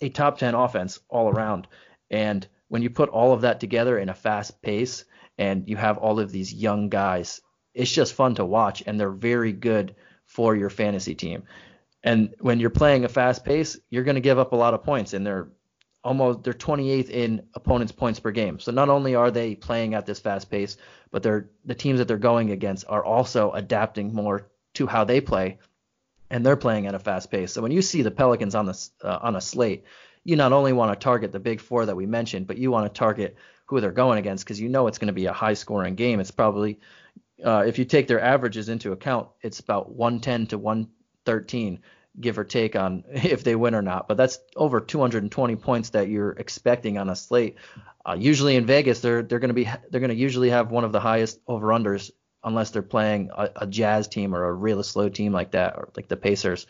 a 0.00 0.08
top 0.08 0.38
10 0.38 0.54
offense 0.54 1.00
all 1.08 1.28
around. 1.28 1.66
And 2.10 2.46
when 2.68 2.82
you 2.82 2.90
put 2.90 3.08
all 3.08 3.32
of 3.32 3.42
that 3.42 3.60
together 3.60 3.98
in 3.98 4.08
a 4.08 4.14
fast 4.14 4.60
pace 4.62 5.04
and 5.36 5.68
you 5.68 5.76
have 5.76 5.98
all 5.98 6.20
of 6.20 6.30
these 6.30 6.52
young 6.52 6.88
guys, 6.88 7.40
it's 7.74 7.90
just 7.90 8.14
fun 8.14 8.34
to 8.36 8.44
watch 8.44 8.82
and 8.86 8.98
they're 8.98 9.10
very 9.10 9.52
good 9.52 9.94
for 10.24 10.54
your 10.54 10.70
fantasy 10.70 11.14
team. 11.14 11.44
And 12.04 12.34
when 12.40 12.60
you're 12.60 12.70
playing 12.70 13.04
a 13.04 13.08
fast 13.08 13.44
pace, 13.44 13.78
you're 13.90 14.04
going 14.04 14.14
to 14.14 14.20
give 14.20 14.38
up 14.38 14.52
a 14.52 14.56
lot 14.56 14.74
of 14.74 14.84
points 14.84 15.14
and 15.14 15.26
they're 15.26 15.48
almost 16.04 16.44
they're 16.44 16.52
28th 16.52 17.10
in 17.10 17.42
opponents 17.54 17.92
points 17.92 18.20
per 18.20 18.30
game. 18.30 18.60
So 18.60 18.70
not 18.72 18.88
only 18.88 19.14
are 19.14 19.30
they 19.30 19.54
playing 19.54 19.94
at 19.94 20.06
this 20.06 20.20
fast 20.20 20.50
pace, 20.50 20.76
but 21.10 21.22
they're 21.22 21.50
the 21.64 21.74
teams 21.74 21.98
that 21.98 22.06
they're 22.06 22.16
going 22.16 22.50
against 22.50 22.84
are 22.88 23.04
also 23.04 23.50
adapting 23.52 24.14
more 24.14 24.48
to 24.74 24.86
how 24.86 25.04
they 25.04 25.20
play 25.20 25.58
and 26.30 26.44
they're 26.44 26.56
playing 26.56 26.86
at 26.86 26.94
a 26.94 26.98
fast 26.98 27.30
pace. 27.30 27.52
So 27.52 27.62
when 27.62 27.72
you 27.72 27.82
see 27.82 28.02
the 28.02 28.10
Pelicans 28.10 28.54
on 28.54 28.66
the 28.66 28.88
uh, 29.02 29.18
on 29.22 29.36
a 29.36 29.40
slate, 29.40 29.84
you 30.24 30.36
not 30.36 30.52
only 30.52 30.72
want 30.72 30.92
to 30.92 31.02
target 31.02 31.32
the 31.32 31.40
big 31.40 31.60
four 31.60 31.86
that 31.86 31.96
we 31.96 32.06
mentioned, 32.06 32.46
but 32.46 32.58
you 32.58 32.70
want 32.70 32.92
to 32.92 32.98
target 32.98 33.36
who 33.66 33.80
they're 33.80 33.92
going 33.92 34.18
against 34.18 34.44
because 34.44 34.60
you 34.60 34.68
know 34.68 34.86
it's 34.86 34.98
going 34.98 35.08
to 35.08 35.12
be 35.12 35.26
a 35.26 35.32
high 35.32 35.54
scoring 35.54 35.94
game. 35.94 36.20
It's 36.20 36.30
probably, 36.30 36.80
uh, 37.44 37.64
if 37.66 37.78
you 37.78 37.84
take 37.84 38.06
their 38.06 38.20
averages 38.20 38.68
into 38.68 38.92
account, 38.92 39.28
it's 39.42 39.60
about 39.60 39.90
110 39.90 40.48
to 40.48 40.58
113, 40.58 41.80
give 42.20 42.38
or 42.38 42.44
take 42.44 42.76
on 42.76 43.04
if 43.12 43.44
they 43.44 43.54
win 43.54 43.74
or 43.74 43.82
not. 43.82 44.08
But 44.08 44.16
that's 44.16 44.38
over 44.56 44.80
220 44.80 45.56
points 45.56 45.90
that 45.90 46.08
you're 46.08 46.32
expecting 46.32 46.98
on 46.98 47.10
a 47.10 47.16
slate. 47.16 47.56
Uh, 48.08 48.16
usually 48.18 48.56
in 48.56 48.64
Vegas, 48.64 49.00
they're 49.00 49.22
they're 49.22 49.38
going 49.38 49.48
to 49.48 49.54
be 49.54 49.64
they're 49.90 50.00
going 50.00 50.08
to 50.08 50.16
usually 50.16 50.50
have 50.50 50.70
one 50.70 50.84
of 50.84 50.92
the 50.92 51.00
highest 51.00 51.38
over 51.46 51.66
unders 51.68 52.10
unless 52.44 52.70
they're 52.70 52.82
playing 52.82 53.30
a, 53.36 53.50
a 53.56 53.66
Jazz 53.66 54.08
team 54.08 54.34
or 54.34 54.44
a 54.44 54.52
really 54.52 54.82
slow 54.82 55.08
team 55.08 55.32
like 55.32 55.50
that 55.50 55.76
or 55.76 55.90
like 55.96 56.08
the 56.08 56.16
Pacers. 56.16 56.66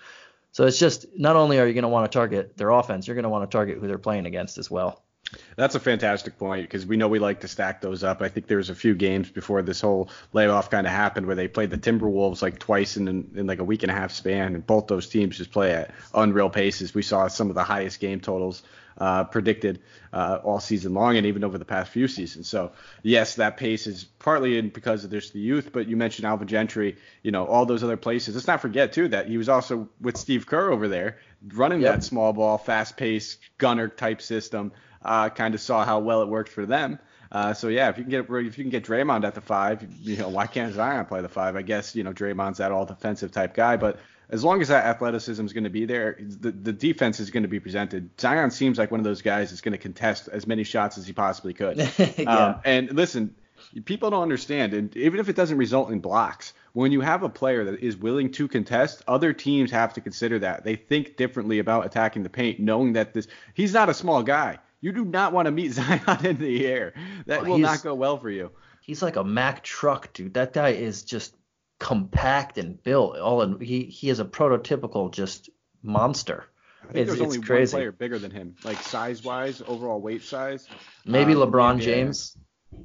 So 0.58 0.66
it's 0.66 0.80
just 0.80 1.06
not 1.16 1.36
only 1.36 1.60
are 1.60 1.68
you 1.68 1.72
going 1.72 1.82
to 1.82 1.88
want 1.88 2.10
to 2.10 2.18
target 2.18 2.56
their 2.56 2.70
offense, 2.70 3.06
you're 3.06 3.14
going 3.14 3.22
to 3.22 3.28
want 3.28 3.48
to 3.48 3.56
target 3.56 3.78
who 3.78 3.86
they're 3.86 3.96
playing 3.96 4.26
against 4.26 4.58
as 4.58 4.68
well. 4.68 5.04
That's 5.56 5.74
a 5.74 5.80
fantastic 5.80 6.38
point 6.38 6.62
because 6.62 6.86
we 6.86 6.96
know 6.96 7.08
we 7.08 7.18
like 7.18 7.40
to 7.40 7.48
stack 7.48 7.80
those 7.80 8.02
up. 8.02 8.22
I 8.22 8.28
think 8.28 8.46
there 8.46 8.56
was 8.56 8.70
a 8.70 8.74
few 8.74 8.94
games 8.94 9.30
before 9.30 9.62
this 9.62 9.80
whole 9.80 10.08
layoff 10.32 10.70
kind 10.70 10.86
of 10.86 10.92
happened 10.92 11.26
where 11.26 11.36
they 11.36 11.48
played 11.48 11.70
the 11.70 11.78
Timberwolves 11.78 12.40
like 12.42 12.58
twice 12.58 12.96
in, 12.96 13.08
in 13.08 13.46
like 13.46 13.58
a 13.58 13.64
week 13.64 13.82
and 13.82 13.90
a 13.90 13.94
half 13.94 14.12
span, 14.12 14.54
and 14.54 14.66
both 14.66 14.86
those 14.86 15.08
teams 15.08 15.36
just 15.36 15.50
play 15.50 15.72
at 15.72 15.90
unreal 16.14 16.48
paces. 16.48 16.94
We 16.94 17.02
saw 17.02 17.28
some 17.28 17.50
of 17.50 17.54
the 17.54 17.64
highest 17.64 18.00
game 18.00 18.20
totals 18.20 18.62
uh, 18.96 19.24
predicted 19.24 19.80
uh, 20.12 20.40
all 20.42 20.60
season 20.60 20.94
long 20.94 21.16
and 21.16 21.26
even 21.26 21.44
over 21.44 21.58
the 21.58 21.64
past 21.64 21.90
few 21.92 22.08
seasons. 22.08 22.48
So 22.48 22.72
yes, 23.02 23.36
that 23.36 23.56
pace 23.56 23.86
is 23.86 24.04
partly 24.04 24.58
in 24.58 24.70
because 24.70 25.04
of 25.04 25.10
there's 25.10 25.30
the 25.30 25.38
youth, 25.38 25.70
but 25.72 25.86
you 25.86 25.96
mentioned 25.96 26.26
Alvin 26.26 26.48
Gentry, 26.48 26.96
you 27.22 27.30
know, 27.30 27.46
all 27.46 27.66
those 27.66 27.84
other 27.84 27.96
places. 27.96 28.34
Let's 28.34 28.46
not 28.46 28.60
forget 28.60 28.92
too 28.92 29.08
that 29.08 29.28
he 29.28 29.36
was 29.36 29.48
also 29.48 29.88
with 30.00 30.16
Steve 30.16 30.46
Kerr 30.46 30.72
over 30.72 30.88
there 30.88 31.18
running 31.52 31.80
yep. 31.80 31.96
that 31.96 32.04
small 32.04 32.32
ball, 32.32 32.58
fast 32.58 32.96
paced 32.96 33.38
gunner 33.58 33.88
type 33.88 34.20
system. 34.20 34.72
Uh, 35.02 35.28
kind 35.28 35.54
of 35.54 35.60
saw 35.60 35.84
how 35.84 35.98
well 36.00 36.22
it 36.22 36.28
worked 36.28 36.50
for 36.50 36.66
them. 36.66 36.98
Uh, 37.30 37.52
so 37.52 37.68
yeah, 37.68 37.88
if 37.88 37.98
you 37.98 38.04
can 38.04 38.10
get 38.10 38.26
if 38.28 38.58
you 38.58 38.64
can 38.64 38.70
get 38.70 38.84
Draymond 38.84 39.24
at 39.24 39.34
the 39.34 39.40
five, 39.40 39.86
you 40.00 40.16
know 40.16 40.28
why 40.28 40.46
can't 40.46 40.74
Zion 40.74 41.04
play 41.06 41.20
the 41.20 41.28
five? 41.28 41.56
I 41.56 41.62
guess 41.62 41.94
you 41.94 42.02
know 42.02 42.12
Draymond's 42.12 42.58
that 42.58 42.72
all 42.72 42.86
defensive 42.86 43.32
type 43.32 43.54
guy, 43.54 43.76
but 43.76 43.98
as 44.30 44.44
long 44.44 44.60
as 44.60 44.68
that 44.68 44.84
athleticism 44.84 45.44
is 45.44 45.52
going 45.52 45.64
to 45.64 45.70
be 45.70 45.84
there, 45.86 46.18
the, 46.20 46.50
the 46.50 46.72
defense 46.72 47.18
is 47.18 47.30
going 47.30 47.44
to 47.44 47.48
be 47.48 47.60
presented. 47.60 48.10
Zion 48.20 48.50
seems 48.50 48.78
like 48.78 48.90
one 48.90 49.00
of 49.00 49.04
those 49.04 49.22
guys 49.22 49.50
that's 49.50 49.62
going 49.62 49.72
to 49.72 49.78
contest 49.78 50.28
as 50.28 50.46
many 50.46 50.64
shots 50.64 50.98
as 50.98 51.06
he 51.06 51.12
possibly 51.12 51.54
could. 51.54 51.78
yeah. 51.98 52.24
um, 52.24 52.60
and 52.64 52.92
listen, 52.92 53.34
people 53.84 54.10
don't 54.10 54.22
understand, 54.22 54.74
and 54.74 54.94
even 54.96 55.18
if 55.20 55.28
it 55.28 55.36
doesn't 55.36 55.56
result 55.56 55.90
in 55.90 56.00
blocks, 56.00 56.52
when 56.74 56.92
you 56.92 57.00
have 57.00 57.22
a 57.22 57.28
player 57.28 57.64
that 57.64 57.80
is 57.80 57.96
willing 57.96 58.30
to 58.32 58.48
contest, 58.48 59.02
other 59.08 59.32
teams 59.32 59.70
have 59.70 59.94
to 59.94 60.00
consider 60.00 60.38
that. 60.40 60.62
They 60.62 60.76
think 60.76 61.16
differently 61.16 61.58
about 61.58 61.86
attacking 61.86 62.22
the 62.22 62.30
paint, 62.30 62.60
knowing 62.60 62.92
that 62.94 63.14
this 63.14 63.28
he's 63.54 63.72
not 63.72 63.88
a 63.88 63.94
small 63.94 64.22
guy. 64.22 64.58
You 64.80 64.92
do 64.92 65.04
not 65.04 65.32
want 65.32 65.46
to 65.46 65.52
meet 65.52 65.72
Zion 65.72 66.26
in 66.26 66.38
the 66.38 66.66
air. 66.66 66.94
That 67.26 67.46
will 67.46 67.58
not 67.58 67.82
go 67.82 67.94
well 67.94 68.18
for 68.18 68.30
you. 68.30 68.52
He's 68.82 69.02
like 69.02 69.16
a 69.16 69.24
Mack 69.24 69.62
truck, 69.62 70.12
dude. 70.12 70.34
That 70.34 70.52
guy 70.52 70.70
is 70.70 71.02
just 71.02 71.36
compact 71.78 72.58
and 72.58 72.82
built. 72.82 73.18
All 73.18 73.42
in, 73.42 73.60
he 73.60 73.84
he 73.84 74.08
is 74.08 74.20
a 74.20 74.24
prototypical 74.24 75.12
just 75.12 75.50
monster. 75.82 76.44
I 76.82 76.92
think 76.92 76.96
it's, 76.96 77.10
there's 77.10 77.20
only 77.20 77.40
crazy. 77.40 77.74
one 77.74 77.80
player 77.80 77.92
bigger 77.92 78.18
than 78.18 78.30
him, 78.30 78.54
like 78.64 78.78
size 78.78 79.22
wise, 79.22 79.62
overall 79.66 80.00
weight 80.00 80.22
size. 80.22 80.66
Maybe 81.04 81.34
um, 81.34 81.40
LeBron 81.40 81.80
James. 81.80 82.36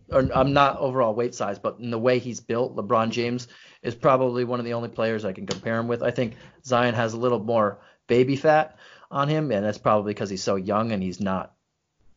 Or 0.09 0.29
I'm 0.33 0.53
not 0.53 0.77
overall 0.77 1.13
weight 1.13 1.35
size, 1.35 1.59
but 1.59 1.79
in 1.79 1.91
the 1.91 1.99
way 1.99 2.19
he's 2.19 2.39
built, 2.39 2.75
LeBron 2.75 3.11
James 3.11 3.49
is 3.81 3.93
probably 3.93 4.45
one 4.45 4.59
of 4.59 4.65
the 4.65 4.73
only 4.73 4.87
players 4.87 5.25
I 5.25 5.33
can 5.33 5.45
compare 5.45 5.77
him 5.77 5.89
with. 5.89 6.01
I 6.01 6.11
think 6.11 6.35
Zion 6.65 6.95
has 6.95 7.13
a 7.13 7.17
little 7.17 7.39
more 7.39 7.81
baby 8.07 8.37
fat 8.37 8.77
on 9.11 9.27
him, 9.27 9.51
and 9.51 9.63
that's 9.63 9.77
probably 9.77 10.13
because 10.13 10.29
he's 10.29 10.41
so 10.41 10.55
young 10.55 10.93
and 10.93 11.03
he's 11.03 11.19
not. 11.19 11.52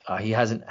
Uh, 0.06 0.16
he 0.16 0.30
hasn't 0.30 0.64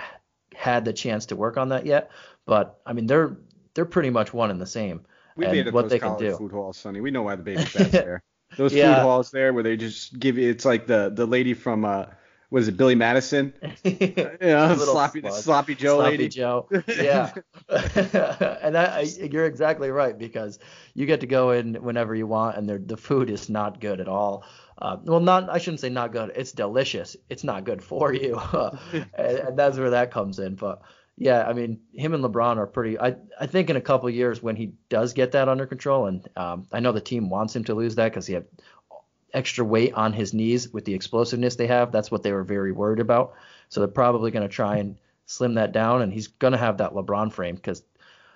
had 0.56 0.86
the 0.86 0.94
chance 0.94 1.28
to 1.28 1.36
work 1.36 1.58
on 1.58 1.70
that 1.70 1.86
yet. 1.86 2.12
But 2.46 2.80
I 2.86 2.94
mean, 2.94 3.08
they're 3.08 3.38
they're 3.74 3.86
pretty 3.86 4.10
much 4.10 4.34
one 4.34 4.52
and 4.52 4.60
the 4.60 4.66
same. 4.66 5.06
We 5.36 5.48
made 5.48 5.68
it 5.68 5.74
what 5.74 5.84
those 5.84 5.92
they 5.92 6.00
college 6.00 6.20
can 6.20 6.32
do. 6.32 6.38
food 6.38 6.52
halls, 6.52 6.78
Sonny. 6.78 7.02
We 7.02 7.12
know 7.12 7.24
why 7.24 7.36
the 7.36 7.44
baby 7.44 7.64
fat's 7.66 7.92
there. 7.92 8.24
Those 8.58 8.74
yeah. 8.74 8.96
food 8.96 9.02
halls 9.02 9.32
there 9.32 9.54
where 9.54 9.64
they 9.64 9.76
just 9.76 10.18
give 10.18 10.38
you. 10.38 10.50
It's 10.50 10.66
like 10.66 10.88
the 10.88 11.12
the 11.14 11.26
lady 11.26 11.54
from 11.54 11.84
uh, 11.84 12.06
what 12.50 12.62
is 12.62 12.68
it, 12.68 12.78
Billy 12.78 12.96
Madison? 12.96 13.54
yeah, 13.84 14.76
sloppy 14.76 15.20
slug. 15.22 15.34
sloppy 15.34 15.76
Joe 15.76 15.98
sloppy 15.98 16.12
lady. 16.12 16.30
Joe. 16.30 16.70
Yeah. 16.88 17.34
and 18.62 18.78
I, 18.78 19.00
I, 19.00 19.02
you're 19.02 19.46
exactly 19.46 19.90
right 19.90 20.18
because 20.18 20.60
you 20.94 21.06
get 21.06 21.20
to 21.22 21.28
go 21.28 21.52
in 21.52 21.76
whenever 21.76 22.16
you 22.16 22.28
want, 22.28 22.58
and 22.58 22.88
the 22.88 22.98
food 22.98 23.30
is 23.30 23.50
not 23.50 23.82
good 23.82 24.00
at 24.00 24.08
all. 24.08 24.46
Uh, 24.78 24.98
well, 25.04 25.22
not 25.22 25.50
I 25.50 25.58
shouldn't 25.58 25.80
say 25.80 25.90
not 25.90 26.12
good. 26.12 26.34
It's 26.36 26.52
delicious. 26.52 27.16
It's 27.30 27.44
not 27.44 27.64
good 27.64 27.82
for 27.82 28.14
you, 28.14 28.40
and, 28.94 29.08
and, 29.18 29.60
that's 29.60 29.78
where 29.78 29.92
that 29.92 30.12
comes 30.12 30.38
in. 30.38 30.56
But 30.56 30.82
yeah, 31.18 31.48
I 31.48 31.54
mean, 31.54 31.80
him 31.94 32.14
and 32.14 32.24
LeBron 32.24 32.58
are 32.58 32.68
pretty. 32.68 33.00
I 33.00 33.16
I 33.40 33.48
think 33.48 33.70
in 33.70 33.78
a 33.78 33.82
couple 33.82 34.10
years 34.10 34.44
when 34.44 34.58
he 34.58 34.74
does 34.90 35.14
get 35.14 35.32
that 35.32 35.48
under 35.48 35.66
control, 35.66 36.08
and 36.08 36.28
um, 36.36 36.68
I 36.74 36.82
know 36.82 36.92
the 36.92 37.00
team 37.00 37.30
wants 37.30 37.56
him 37.56 37.64
to 37.66 37.74
lose 37.74 37.96
that 37.96 38.12
because 38.12 38.28
he 38.28 38.34
had 38.34 38.46
extra 39.34 39.64
weight 39.64 39.94
on 39.94 40.12
his 40.12 40.34
knees 40.34 40.70
with 40.70 40.84
the 40.84 40.94
explosiveness 40.94 41.56
they 41.56 41.68
have. 41.68 41.92
That's 41.92 42.12
what 42.12 42.24
they 42.24 42.34
were 42.34 42.44
very 42.44 42.74
worried 42.74 43.00
about. 43.00 43.36
So 43.70 43.80
they're 43.80 43.88
probably 43.88 44.32
going 44.32 44.48
to 44.48 44.54
try 44.54 44.78
and 44.78 44.98
slim 45.26 45.54
that 45.56 45.72
down, 45.72 46.02
and 46.02 46.12
he's 46.12 46.28
going 46.28 46.54
to 46.54 46.58
have 46.58 46.78
that 46.78 46.92
LeBron 46.92 47.32
frame 47.32 47.56
because 47.56 47.82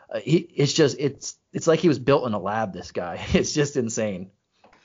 uh, 0.10 0.20
he. 0.20 0.38
It's 0.38 0.74
just 0.74 0.98
it's 1.00 1.36
it's 1.52 1.68
like 1.68 1.80
he 1.80 1.90
was 1.90 2.00
built 2.00 2.26
in 2.26 2.34
a 2.34 2.40
lab. 2.40 2.72
This 2.72 2.94
guy. 2.94 3.26
It's 3.34 3.52
just 3.52 3.76
insane. 3.76 4.32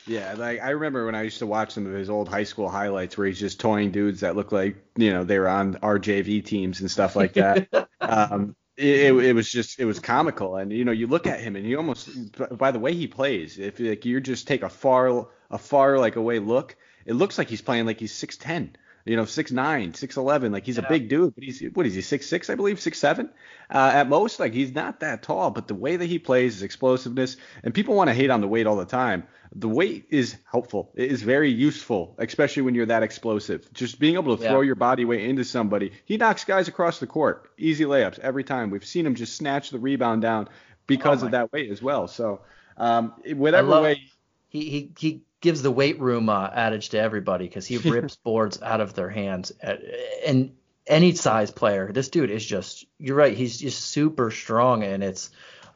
Yeah, 0.06 0.34
like 0.36 0.60
I 0.60 0.70
remember 0.70 1.06
when 1.06 1.14
I 1.14 1.22
used 1.22 1.38
to 1.38 1.46
watch 1.46 1.72
some 1.72 1.86
of 1.86 1.92
his 1.92 2.10
old 2.10 2.28
high 2.28 2.44
school 2.44 2.68
highlights 2.68 3.16
where 3.16 3.26
he's 3.26 3.40
just 3.40 3.60
toying 3.60 3.90
dudes 3.90 4.20
that 4.20 4.36
look 4.36 4.52
like 4.52 4.76
you 4.96 5.10
know 5.10 5.24
they 5.24 5.38
were 5.38 5.48
on 5.48 5.74
RJV 5.74 6.44
teams 6.44 6.80
and 6.80 6.90
stuff 6.90 7.16
like 7.16 7.34
that. 7.34 7.68
um, 8.00 8.54
it, 8.76 9.14
it, 9.14 9.34
was 9.34 9.50
just 9.50 9.80
it 9.80 9.84
was 9.84 10.00
comical, 10.00 10.56
and 10.56 10.72
you 10.72 10.84
know 10.84 10.92
you 10.92 11.06
look 11.06 11.26
at 11.26 11.40
him 11.40 11.56
and 11.56 11.64
you 11.64 11.76
almost 11.76 12.10
by 12.58 12.70
the 12.70 12.78
way 12.78 12.94
he 12.94 13.06
plays, 13.06 13.58
if 13.58 13.80
like 13.80 14.04
you 14.04 14.20
just 14.20 14.46
take 14.46 14.62
a 14.62 14.68
far 14.68 15.28
a 15.50 15.58
far 15.58 15.98
like 15.98 16.16
away 16.16 16.38
look, 16.38 16.76
it 17.06 17.14
looks 17.14 17.38
like 17.38 17.48
he's 17.48 17.62
playing 17.62 17.86
like 17.86 18.00
he's 18.00 18.12
6'10 18.12 18.74
you 19.04 19.16
know, 19.16 19.24
six 19.24 19.52
nine, 19.52 19.92
six 19.94 20.16
eleven. 20.16 20.52
Like 20.52 20.64
he's 20.64 20.78
yeah. 20.78 20.84
a 20.84 20.88
big 20.88 21.08
dude, 21.08 21.34
but 21.34 21.44
he's 21.44 21.62
what 21.74 21.86
is 21.86 21.94
he, 21.94 22.00
six 22.00 22.26
six, 22.26 22.48
I 22.48 22.54
believe, 22.54 22.80
six 22.80 22.98
seven 22.98 23.30
uh, 23.70 23.90
at 23.94 24.08
most. 24.08 24.40
Like 24.40 24.52
he's 24.52 24.74
not 24.74 25.00
that 25.00 25.22
tall, 25.22 25.50
but 25.50 25.68
the 25.68 25.74
way 25.74 25.96
that 25.96 26.06
he 26.06 26.18
plays, 26.18 26.54
his 26.54 26.62
explosiveness, 26.62 27.36
and 27.62 27.74
people 27.74 27.94
want 27.94 28.08
to 28.08 28.14
hate 28.14 28.30
on 28.30 28.40
the 28.40 28.48
weight 28.48 28.66
all 28.66 28.76
the 28.76 28.84
time. 28.84 29.24
The 29.56 29.68
weight 29.68 30.06
is 30.10 30.36
helpful. 30.50 30.90
It 30.96 31.12
is 31.12 31.22
very 31.22 31.50
useful, 31.50 32.16
especially 32.18 32.62
when 32.62 32.74
you're 32.74 32.86
that 32.86 33.04
explosive. 33.04 33.72
Just 33.72 34.00
being 34.00 34.14
able 34.14 34.36
to 34.36 34.42
throw 34.42 34.62
yeah. 34.62 34.66
your 34.66 34.74
body 34.74 35.04
weight 35.04 35.24
into 35.24 35.44
somebody. 35.44 35.92
He 36.06 36.16
knocks 36.16 36.44
guys 36.44 36.66
across 36.66 36.98
the 36.98 37.06
court, 37.06 37.50
easy 37.56 37.84
layups 37.84 38.18
every 38.18 38.42
time. 38.42 38.70
We've 38.70 38.84
seen 38.84 39.06
him 39.06 39.14
just 39.14 39.36
snatch 39.36 39.70
the 39.70 39.78
rebound 39.78 40.22
down 40.22 40.48
because 40.86 41.22
oh 41.22 41.26
of 41.26 41.32
that 41.32 41.52
weight 41.52 41.70
as 41.70 41.80
well. 41.82 42.08
So 42.08 42.40
um, 42.76 43.12
whatever 43.34 43.80
way. 43.80 44.02
He, 44.48 44.70
he 44.70 44.92
he 44.96 45.22
gives 45.44 45.60
the 45.62 45.70
weight 45.70 46.00
room 46.00 46.30
uh, 46.30 46.48
adage 46.52 46.88
to 46.88 46.98
everybody 46.98 47.46
because 47.46 47.66
he 47.66 47.76
rips 47.90 48.16
boards 48.16 48.60
out 48.62 48.80
of 48.80 48.94
their 48.94 49.10
hands. 49.10 49.52
At, 49.60 49.80
and 50.26 50.56
any 50.86 51.14
size 51.14 51.50
player, 51.50 51.92
this 51.92 52.08
dude 52.08 52.30
is 52.30 52.44
just. 52.44 52.86
You're 52.98 53.16
right. 53.16 53.36
He's 53.36 53.58
just 53.58 53.80
super 53.80 54.32
strong, 54.32 54.82
and 54.82 55.04
it's. 55.04 55.30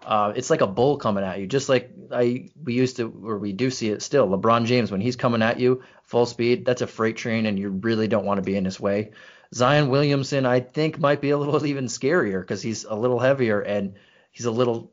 Uh, 0.04 0.32
it's 0.36 0.48
like 0.48 0.60
a 0.60 0.66
bull 0.66 0.96
coming 0.96 1.24
at 1.24 1.40
you, 1.40 1.46
just 1.46 1.68
like 1.68 1.90
I 2.12 2.48
we 2.64 2.72
used 2.72 2.96
to, 2.96 3.12
or 3.24 3.36
we 3.36 3.52
do 3.52 3.68
see 3.68 3.90
it 3.90 4.00
still. 4.00 4.28
LeBron 4.28 4.64
James, 4.64 4.90
when 4.90 5.00
he's 5.00 5.16
coming 5.16 5.42
at 5.42 5.58
you 5.58 5.82
full 6.04 6.24
speed, 6.24 6.64
that's 6.64 6.82
a 6.82 6.86
freight 6.86 7.16
train, 7.16 7.46
and 7.46 7.58
you 7.58 7.68
really 7.68 8.08
don't 8.08 8.24
want 8.24 8.38
to 8.38 8.42
be 8.42 8.56
in 8.56 8.64
his 8.64 8.80
way. 8.80 9.10
Zion 9.52 9.88
Williamson, 9.88 10.46
I 10.46 10.60
think, 10.60 10.98
might 10.98 11.20
be 11.20 11.30
a 11.30 11.38
little 11.38 11.66
even 11.72 11.86
scarier 11.86 12.40
because 12.40 12.62
he's 12.62 12.84
a 12.84 12.94
little 12.94 13.18
heavier 13.18 13.60
and 13.60 13.94
he's 14.30 14.46
a 14.46 14.50
little, 14.50 14.92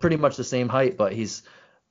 pretty 0.00 0.16
much 0.16 0.36
the 0.36 0.44
same 0.44 0.68
height, 0.68 0.96
but 0.96 1.12
he's 1.12 1.42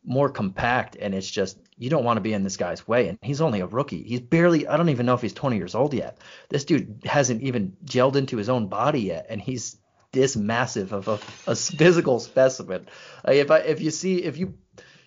more 0.05 0.29
compact, 0.29 0.95
and 0.99 1.13
it's 1.13 1.29
just 1.29 1.57
you 1.77 1.89
don't 1.89 2.03
want 2.03 2.17
to 2.17 2.21
be 2.21 2.33
in 2.33 2.43
this 2.43 2.57
guy's 2.57 2.87
way. 2.87 3.09
And 3.09 3.17
he's 3.21 3.41
only 3.41 3.59
a 3.59 3.67
rookie. 3.67 4.03
He's 4.03 4.21
barely, 4.21 4.67
I 4.67 4.77
don't 4.77 4.89
even 4.89 5.05
know 5.05 5.13
if 5.13 5.21
he's 5.21 5.33
20 5.33 5.57
years 5.57 5.75
old 5.75 5.93
yet. 5.93 6.17
This 6.49 6.63
dude 6.63 7.01
hasn't 7.03 7.41
even 7.41 7.75
gelled 7.83 8.15
into 8.15 8.37
his 8.37 8.49
own 8.49 8.67
body 8.67 9.01
yet. 9.01 9.27
And 9.29 9.41
he's 9.41 9.77
this 10.11 10.37
massive 10.37 10.93
of 10.93 11.07
a, 11.07 11.19
a 11.51 11.55
physical 11.55 12.19
specimen. 12.19 12.87
Like 13.25 13.37
if 13.37 13.51
I, 13.51 13.57
if 13.59 13.81
you 13.81 13.91
see, 13.91 14.23
if 14.23 14.37
you, 14.37 14.53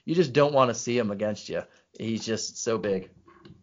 you 0.05 0.15
just 0.15 0.33
don't 0.33 0.53
want 0.53 0.69
to 0.69 0.75
see 0.75 0.99
him 0.99 1.11
against 1.11 1.49
you. 1.49 1.63
He's 1.99 2.25
just 2.25 2.63
so 2.63 2.77
big. 2.77 3.11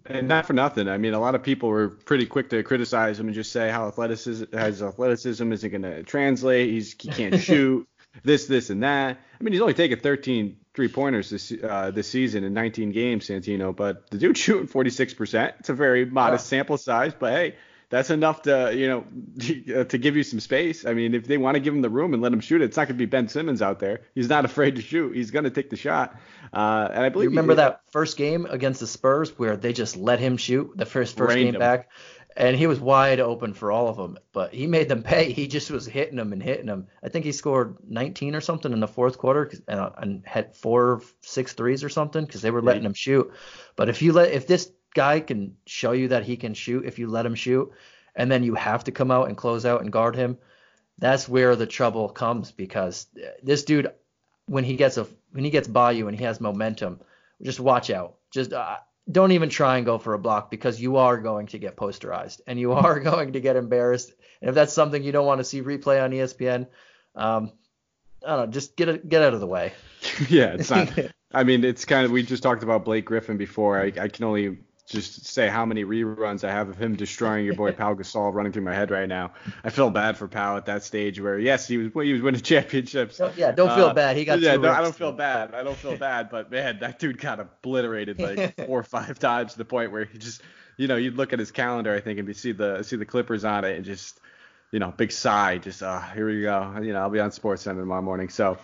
And 0.08 0.28
not 0.28 0.46
for 0.46 0.54
nothing. 0.54 0.88
I 0.88 0.98
mean, 0.98 1.14
a 1.14 1.20
lot 1.20 1.34
of 1.34 1.42
people 1.42 1.70
were 1.70 1.90
pretty 1.90 2.28
quick 2.28 2.50
to 2.50 2.62
criticize 2.64 3.20
him 3.20 3.28
and 3.28 3.36
just 3.36 3.52
say 3.52 3.72
how 3.72 3.88
athleticism, 3.88 4.56
his 4.56 4.82
athleticism 4.82 5.52
isn't 5.52 5.70
going 5.72 5.82
to 5.82 6.04
translate. 6.04 6.70
He's 6.70 6.96
he 7.00 7.10
can't 7.10 7.40
shoot 7.40 7.88
this, 8.24 8.46
this, 8.46 8.70
and 8.70 8.84
that. 8.84 9.20
I 9.40 9.44
mean, 9.44 9.54
he's 9.54 9.62
only 9.62 9.74
taken 9.74 10.00
13 10.00 10.58
three 10.76 10.88
pointers 10.90 11.30
this 11.30 11.54
uh, 11.64 11.92
this 11.92 12.08
season 12.08 12.44
in 12.44 12.54
19 12.54 12.92
games, 12.92 13.28
Santino. 13.28 13.76
But 13.76 14.10
the 14.12 14.18
dude 14.18 14.38
shooting 14.38 14.68
46%. 14.68 15.54
It's 15.60 15.70
a 15.70 15.74
very 15.74 16.06
modest 16.06 16.46
yeah. 16.46 16.58
sample 16.58 16.78
size, 16.78 17.14
but 17.18 17.34
hey, 17.34 17.56
that's 17.90 18.10
enough 18.10 18.44
to 18.44 18.74
you 18.76 18.88
know 18.88 19.84
to 19.86 19.98
give 19.98 20.16
you 20.16 20.24
some 20.24 20.40
space. 20.40 20.86
I 20.86 20.94
mean, 20.94 21.14
if 21.14 21.28
they 21.28 21.38
want 21.38 21.56
to 21.56 21.60
give 21.60 21.74
him 21.74 21.82
the 21.82 21.90
room 21.90 22.14
and 22.14 22.22
let 22.22 22.34
him 22.34 22.40
shoot 22.40 22.62
it, 22.62 22.66
it's 22.66 22.78
not 22.78 22.88
going 22.88 22.98
to 22.98 23.02
be 23.02 23.06
Ben 23.06 23.28
Simmons 23.28 23.62
out 23.62 23.80
there. 23.80 24.02
He's 24.14 24.30
not 24.30 24.46
afraid 24.52 24.76
to 24.76 24.82
shoot. 24.82 25.16
He's 25.16 25.32
going 25.32 25.46
to 25.46 25.52
take 25.52 25.70
the 25.70 25.78
shot. 25.78 26.20
Uh, 26.54 26.90
and 26.92 27.04
I 27.04 27.10
believe 27.10 27.26
you 27.26 27.30
remember 27.32 27.54
he, 27.54 27.58
that 27.58 27.82
first 27.92 28.18
game 28.18 28.46
against 28.50 28.80
the 28.80 28.88
Spurs 28.88 29.38
where 29.38 29.58
they 29.58 29.74
just 29.74 29.98
let 29.98 30.20
him 30.20 30.38
shoot 30.38 30.72
the 30.76 30.86
first 30.86 31.18
first 31.18 31.36
game 31.36 31.58
back 31.58 31.90
and 32.36 32.56
he 32.56 32.68
was 32.68 32.80
wide 32.80 33.20
open 33.20 33.54
for 33.54 33.72
all 33.72 33.88
of 33.88 33.98
them. 33.98 34.18
But 34.34 34.54
he 34.54 34.68
made 34.68 34.90
them 34.90 35.04
pay. 35.14 35.32
He 35.32 35.48
just 35.48 35.72
was 35.72 35.86
hitting 35.86 36.18
them 36.18 36.34
and 36.34 36.44
hitting 36.44 36.66
them. 36.66 36.88
I 37.04 37.10
think 37.10 37.26
he 37.26 37.32
scored 37.32 37.78
19 37.88 38.36
or 38.36 38.42
something 38.42 38.72
in 38.72 38.80
the 38.80 38.88
fourth 38.88 39.18
quarter 39.18 39.52
and, 39.68 39.80
uh, 39.80 39.92
and 39.98 40.24
had 40.26 40.56
four, 40.56 41.02
six 41.22 41.54
threes 41.54 41.84
or 41.84 41.90
something 41.90 42.26
because 42.26 42.42
they 42.42 42.52
were 42.52 42.62
letting 42.62 42.84
him 42.84 42.94
shoot. 42.94 43.32
But 43.76 43.90
if 43.90 44.02
you 44.02 44.14
let, 44.14 44.32
if 44.32 44.48
this 44.48 44.72
guy 44.94 45.20
can 45.20 45.56
show 45.66 45.92
you 45.92 46.10
that 46.10 46.24
he 46.24 46.38
can 46.38 46.54
shoot, 46.54 46.86
if 46.86 47.00
you 47.00 47.08
let 47.08 47.26
him 47.26 47.36
shoot, 47.36 47.72
and 48.16 48.32
then 48.32 48.44
you 48.44 48.56
have 48.56 48.84
to 48.86 48.92
come 48.92 49.12
out 49.12 49.28
and 49.28 49.38
close 49.38 49.66
out 49.66 49.82
and 49.82 49.92
guard 49.92 50.16
him, 50.16 50.38
that's 50.98 51.28
where 51.28 51.56
the 51.56 51.68
trouble 51.68 52.10
comes 52.10 52.52
because 52.52 53.08
this 53.44 53.64
dude, 53.64 53.92
when 54.46 54.64
he 54.64 54.76
gets 54.76 54.98
a 54.98 55.06
when 55.32 55.44
he 55.44 55.50
gets 55.50 55.68
by 55.68 55.92
you 55.92 56.08
and 56.08 56.18
he 56.18 56.24
has 56.24 56.40
momentum, 56.40 57.02
just 57.42 57.60
watch 57.60 57.90
out. 57.90 58.16
Just 58.32 58.54
uh, 58.54 58.78
don't 59.10 59.32
even 59.32 59.50
try 59.50 59.78
and 59.78 59.86
go 59.86 59.98
for 59.98 60.14
a 60.14 60.20
block 60.20 60.50
because 60.50 60.82
you 60.82 60.98
are 60.98 61.18
going 61.18 61.48
to 61.48 61.60
get 61.60 61.76
posterized 61.76 62.42
and 62.48 62.60
you 62.60 62.74
are 62.74 63.00
going 63.00 63.34
to 63.34 63.40
get 63.40 63.56
embarrassed. 63.56 64.14
And 64.42 64.50
if 64.50 64.56
that's 64.56 64.74
something 64.74 65.04
you 65.04 65.12
don't 65.12 65.26
want 65.26 65.40
to 65.40 65.44
see 65.44 65.62
replay 65.62 66.04
on 66.04 66.12
ESPN, 66.12 66.68
um, 67.16 67.52
I 68.26 68.36
don't 68.36 68.46
know, 68.46 68.52
just 68.52 68.76
get 68.76 68.90
it, 68.90 69.08
get 69.08 69.22
out 69.22 69.34
of 69.34 69.40
the 69.40 69.48
way. 69.48 69.74
yeah, 70.30 70.54
it's 70.54 70.70
not. 70.70 70.92
I 71.34 71.44
mean, 71.44 71.64
it's 71.64 71.86
kind 71.86 72.06
of 72.06 72.12
we 72.12 72.24
just 72.24 72.44
talked 72.44 72.64
about 72.64 72.86
Blake 72.86 73.06
Griffin 73.06 73.38
before. 73.38 73.80
I, 73.80 73.92
I 74.00 74.08
can 74.08 74.24
only 74.24 74.58
just 74.86 75.26
say 75.26 75.48
how 75.48 75.66
many 75.66 75.84
reruns 75.84 76.44
I 76.44 76.52
have 76.52 76.70
of 76.70 76.78
him 76.78 76.96
destroying 76.96 77.46
your 77.46 77.56
boy 77.56 77.72
Pau 77.74 77.96
Gasol 77.96 78.34
running 78.34 78.52
through 78.52 78.64
my 78.64 78.74
head 78.74 78.92
right 78.92 79.10
now. 79.10 79.32
I 79.64 79.70
feel 79.72 79.90
bad 79.90 80.18
for 80.18 80.28
Pau 80.28 80.58
at 80.58 80.66
that 80.68 80.84
stage 80.84 81.20
where 81.20 81.40
yes, 81.40 81.68
he 81.68 81.78
was 81.78 81.92
he 82.06 82.14
was 82.14 82.22
winning 82.22 82.42
championships. 82.44 83.20
yeah, 83.36 83.52
don't 83.52 83.76
feel 83.76 83.88
uh, 83.88 83.94
bad. 83.94 84.16
He 84.16 84.26
got 84.26 84.40
yeah. 84.40 84.58
No, 84.58 84.72
I 84.72 84.82
don't 84.82 84.96
feel 84.96 85.12
bad. 85.12 85.56
I 85.56 85.64
don't 85.64 85.78
feel 85.78 85.98
bad, 85.98 86.30
but 86.30 86.52
man, 86.52 86.80
that 86.80 87.00
dude 87.00 87.18
got 87.18 87.40
obliterated 87.40 88.20
like 88.20 88.56
four 88.66 88.80
or 88.80 88.84
five 88.84 89.18
times 89.18 89.54
to 89.54 89.58
the 89.58 89.66
point 89.66 89.92
where 89.92 90.06
he 90.06 90.18
just 90.20 90.42
you 90.78 90.88
know 90.88 90.98
you'd 90.98 91.16
look 91.16 91.34
at 91.34 91.40
his 91.40 91.52
calendar 91.52 91.94
I 91.94 92.02
think 92.02 92.20
and 92.20 92.28
you 92.28 92.34
see 92.34 92.52
the 92.52 92.84
see 92.84 92.96
the 92.96 93.06
Clippers 93.06 93.44
on 93.44 93.66
it 93.66 93.76
and 93.76 93.86
just 93.86 94.20
you 94.72 94.80
know 94.80 94.92
big 94.92 95.12
sigh 95.12 95.58
just 95.58 95.82
uh 95.82 96.02
here 96.02 96.28
we 96.28 96.42
go 96.42 96.80
you 96.82 96.94
know 96.94 97.00
I'll 97.00 97.10
be 97.10 97.20
on 97.20 97.32
Sports 97.32 97.64
Center 97.64 97.80
tomorrow 97.80 98.02
morning 98.02 98.30
so 98.30 98.58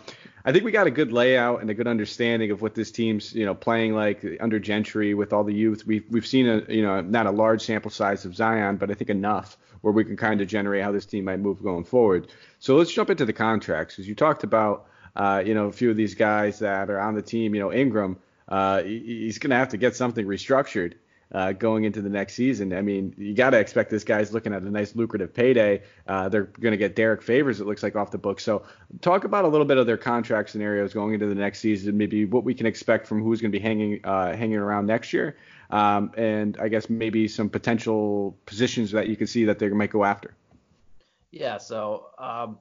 I 0.44 0.52
think 0.52 0.64
we 0.66 0.72
got 0.72 0.88
a 0.88 0.92
good 0.92 1.12
layout 1.12 1.62
and 1.62 1.70
a 1.70 1.74
good 1.74 1.88
understanding 1.88 2.52
of 2.52 2.62
what 2.62 2.74
this 2.74 2.92
team's, 2.92 3.34
you 3.34 3.46
know, 3.46 3.54
playing 3.54 3.94
like 3.94 4.26
under 4.40 4.60
Gentry 4.60 5.14
with 5.14 5.34
all 5.34 5.44
the 5.44 5.54
youth. 5.54 5.86
We've 5.86 6.06
we've 6.10 6.26
seen 6.26 6.48
a, 6.48 6.64
you 6.68 6.82
know, 6.82 7.02
not 7.02 7.28
a 7.28 7.32
large 7.32 7.62
sample 7.62 7.92
size 7.92 8.26
of 8.26 8.36
Zion, 8.36 8.78
but 8.78 8.90
I 8.90 8.94
think 8.96 9.10
enough 9.10 9.58
where 9.82 9.94
we 9.94 10.04
can 10.04 10.18
kind 10.18 10.42
of 10.42 10.48
generate 10.48 10.84
how 10.84 10.92
this 10.92 11.06
team 11.06 11.26
might 11.26 11.40
move 11.40 11.62
going 11.62 11.84
forward. 11.84 12.32
So 12.60 12.76
let's 12.76 12.92
jump 12.92 13.10
into 13.10 13.26
the 13.26 13.34
contracts 13.34 13.96
because 13.96 14.08
you 14.08 14.16
talked 14.16 14.44
about, 14.44 14.88
uh, 15.16 15.44
you 15.46 15.54
know, 15.54 15.68
a 15.68 15.72
few 15.72 15.90
of 15.90 15.98
these 15.98 16.16
guys 16.16 16.60
that 16.60 16.90
are 16.90 17.00
on 17.00 17.16
the 17.16 17.22
team. 17.22 17.54
You 17.56 17.62
know, 17.62 17.74
Ingram, 17.74 18.18
uh, 18.48 18.84
he's 18.84 19.40
going 19.40 19.52
to 19.52 19.56
have 19.56 19.70
to 19.70 19.78
get 19.78 19.96
something 19.96 20.26
restructured 20.26 20.94
uh, 21.34 21.54
going 21.54 21.86
into 21.86 22.02
the 22.02 22.10
next 22.10 22.34
season. 22.34 22.74
I 22.74 22.82
mean, 22.82 23.14
you 23.18 23.34
got 23.34 23.52
to 23.52 23.60
expect 23.60 23.90
this 23.90 24.04
guy's 24.04 24.34
looking 24.34 24.54
at 24.54 24.64
a 24.64 24.70
nice 24.70 24.96
lucrative 24.96 25.34
payday. 25.34 25.84
Uh, 26.08 26.30
they're 26.30 26.44
going 26.44 26.72
to 26.72 26.78
get 26.78 26.96
Derrick 26.96 27.22
Favors, 27.22 27.62
it 27.62 27.68
looks 27.68 27.84
like, 27.84 27.96
off 27.96 28.12
the 28.12 28.18
book. 28.18 28.40
So, 28.40 28.64
talk 29.02 29.24
about 29.24 29.46
a 29.46 29.48
little 29.48 29.66
bit 29.66 29.78
of 29.78 29.86
their 29.86 29.98
contract 29.98 30.50
scenarios 30.50 30.94
going 30.94 31.14
into 31.14 31.28
the 31.28 31.36
next 31.36 31.60
season, 31.60 31.98
maybe 31.98 32.26
what 32.26 32.44
we 32.44 32.54
can 32.54 32.66
expect 32.66 33.08
from 33.08 33.24
who's 33.24 33.42
going 33.42 33.52
to 33.52 33.58
be 33.58 33.64
hanging 33.64 34.04
uh, 34.04 34.36
hanging 34.36 34.58
around 34.58 34.88
next 34.88 35.14
year, 35.14 35.38
um, 35.70 36.12
and 36.18 36.58
I 36.60 36.68
guess 36.68 36.90
maybe 36.90 37.28
some 37.28 37.50
potential 37.50 38.38
positions 38.46 38.92
that 38.92 39.08
you 39.08 39.16
can 39.16 39.28
see 39.28 39.46
that 39.46 39.60
they 39.60 39.70
might 39.70 39.92
go 39.92 40.04
after. 40.04 40.34
Yeah. 41.32 41.58
So. 41.58 42.08
Um, 42.18 42.58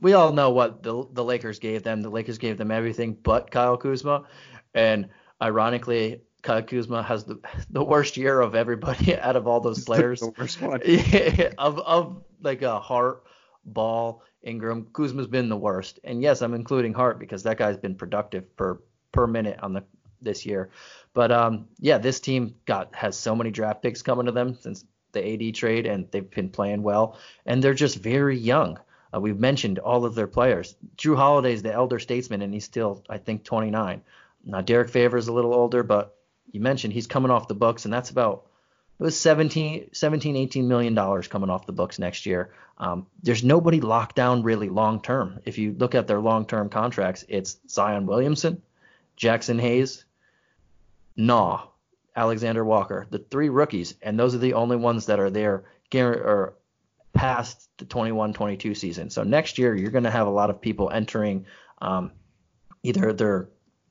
we 0.00 0.14
all 0.14 0.32
know 0.32 0.50
what 0.50 0.82
the 0.82 1.06
the 1.12 1.22
Lakers 1.22 1.60
gave 1.60 1.84
them. 1.84 2.02
The 2.02 2.10
Lakers 2.10 2.38
gave 2.38 2.58
them 2.58 2.72
everything 2.72 3.16
but 3.22 3.52
Kyle 3.52 3.76
Kuzma, 3.76 4.24
and 4.74 5.08
ironically, 5.40 6.22
Kyle 6.42 6.62
Kuzma 6.62 7.02
has 7.02 7.24
the 7.24 7.40
the 7.70 7.84
worst 7.84 8.16
year 8.16 8.40
of 8.40 8.54
everybody 8.54 9.16
out 9.18 9.36
of 9.36 9.46
all 9.46 9.60
those 9.60 9.84
players. 9.84 10.20
the 10.20 10.34
worst 10.36 10.60
one. 10.60 10.80
of 11.58 11.78
of 11.78 12.22
like 12.42 12.62
a 12.62 12.78
Hart, 12.78 13.24
Ball, 13.64 14.22
Ingram, 14.42 14.88
Kuzma's 14.92 15.28
been 15.28 15.48
the 15.48 15.56
worst. 15.56 16.00
And 16.04 16.22
yes, 16.22 16.42
I'm 16.42 16.54
including 16.54 16.92
Hart 16.92 17.18
because 17.18 17.42
that 17.44 17.58
guy's 17.58 17.76
been 17.76 17.94
productive 17.94 18.54
per 18.56 18.80
per 19.12 19.26
minute 19.26 19.58
on 19.62 19.72
the 19.72 19.84
this 20.20 20.44
year. 20.46 20.70
But 21.14 21.30
um, 21.32 21.68
yeah, 21.78 21.98
this 21.98 22.20
team 22.20 22.54
got 22.64 22.94
has 22.94 23.16
so 23.16 23.34
many 23.34 23.50
draft 23.50 23.82
picks 23.82 24.02
coming 24.02 24.26
to 24.26 24.32
them 24.32 24.54
since 24.54 24.84
the 25.12 25.48
AD 25.48 25.54
trade, 25.54 25.86
and 25.86 26.10
they've 26.10 26.28
been 26.30 26.48
playing 26.48 26.82
well. 26.82 27.18
And 27.46 27.62
they're 27.62 27.74
just 27.74 27.98
very 27.98 28.36
young. 28.38 28.78
Uh, 29.14 29.20
we've 29.20 29.38
mentioned 29.38 29.78
all 29.78 30.04
of 30.04 30.14
their 30.14 30.26
players. 30.26 30.74
Jrue 30.96 31.16
Holiday's 31.16 31.62
the 31.62 31.72
elder 31.72 31.98
statesman, 31.98 32.40
and 32.42 32.54
he's 32.54 32.64
still, 32.64 33.04
I 33.10 33.18
think, 33.18 33.44
29. 33.44 34.00
Now 34.44 34.60
Derrick 34.62 34.88
Favors 34.88 35.24
is 35.24 35.28
a 35.28 35.32
little 35.32 35.54
older, 35.54 35.82
but 35.82 36.16
you 36.50 36.60
mentioned 36.60 36.92
he's 36.92 37.06
coming 37.06 37.30
off 37.30 37.48
the 37.48 37.54
books, 37.54 37.84
and 37.84 37.92
that's 37.92 38.10
about 38.10 38.46
it 38.98 39.02
was 39.02 39.18
17, 39.18 39.90
17 39.92 40.36
18 40.36 40.68
million 40.68 40.94
dollars 40.94 41.28
coming 41.28 41.50
off 41.50 41.66
the 41.66 41.72
books 41.72 41.98
next 41.98 42.26
year. 42.26 42.52
Um, 42.78 43.06
there's 43.22 43.44
nobody 43.44 43.80
locked 43.80 44.16
down 44.16 44.42
really 44.42 44.68
long 44.68 45.00
term. 45.00 45.40
If 45.44 45.58
you 45.58 45.74
look 45.76 45.94
at 45.94 46.06
their 46.06 46.20
long 46.20 46.46
term 46.46 46.68
contracts, 46.68 47.24
it's 47.28 47.58
Zion 47.68 48.06
Williamson, 48.06 48.62
Jaxson 49.16 49.60
Hayes, 49.60 50.04
Naw, 51.16 51.68
Alexander 52.14 52.64
Walker, 52.64 53.06
the 53.10 53.18
three 53.18 53.48
rookies, 53.48 53.94
and 54.02 54.18
those 54.18 54.34
are 54.34 54.38
the 54.38 54.54
only 54.54 54.76
ones 54.76 55.06
that 55.06 55.20
are 55.20 55.30
there 55.30 55.64
or 55.94 56.54
past 57.12 57.68
the 57.76 57.84
21-22 57.84 58.76
season. 58.76 59.10
So 59.10 59.22
next 59.22 59.58
year 59.58 59.74
you're 59.74 59.90
going 59.90 60.04
to 60.04 60.10
have 60.10 60.26
a 60.26 60.30
lot 60.30 60.50
of 60.50 60.60
people 60.60 60.90
entering 60.90 61.46
um, 61.80 62.12
either 62.82 63.12
their 63.12 63.48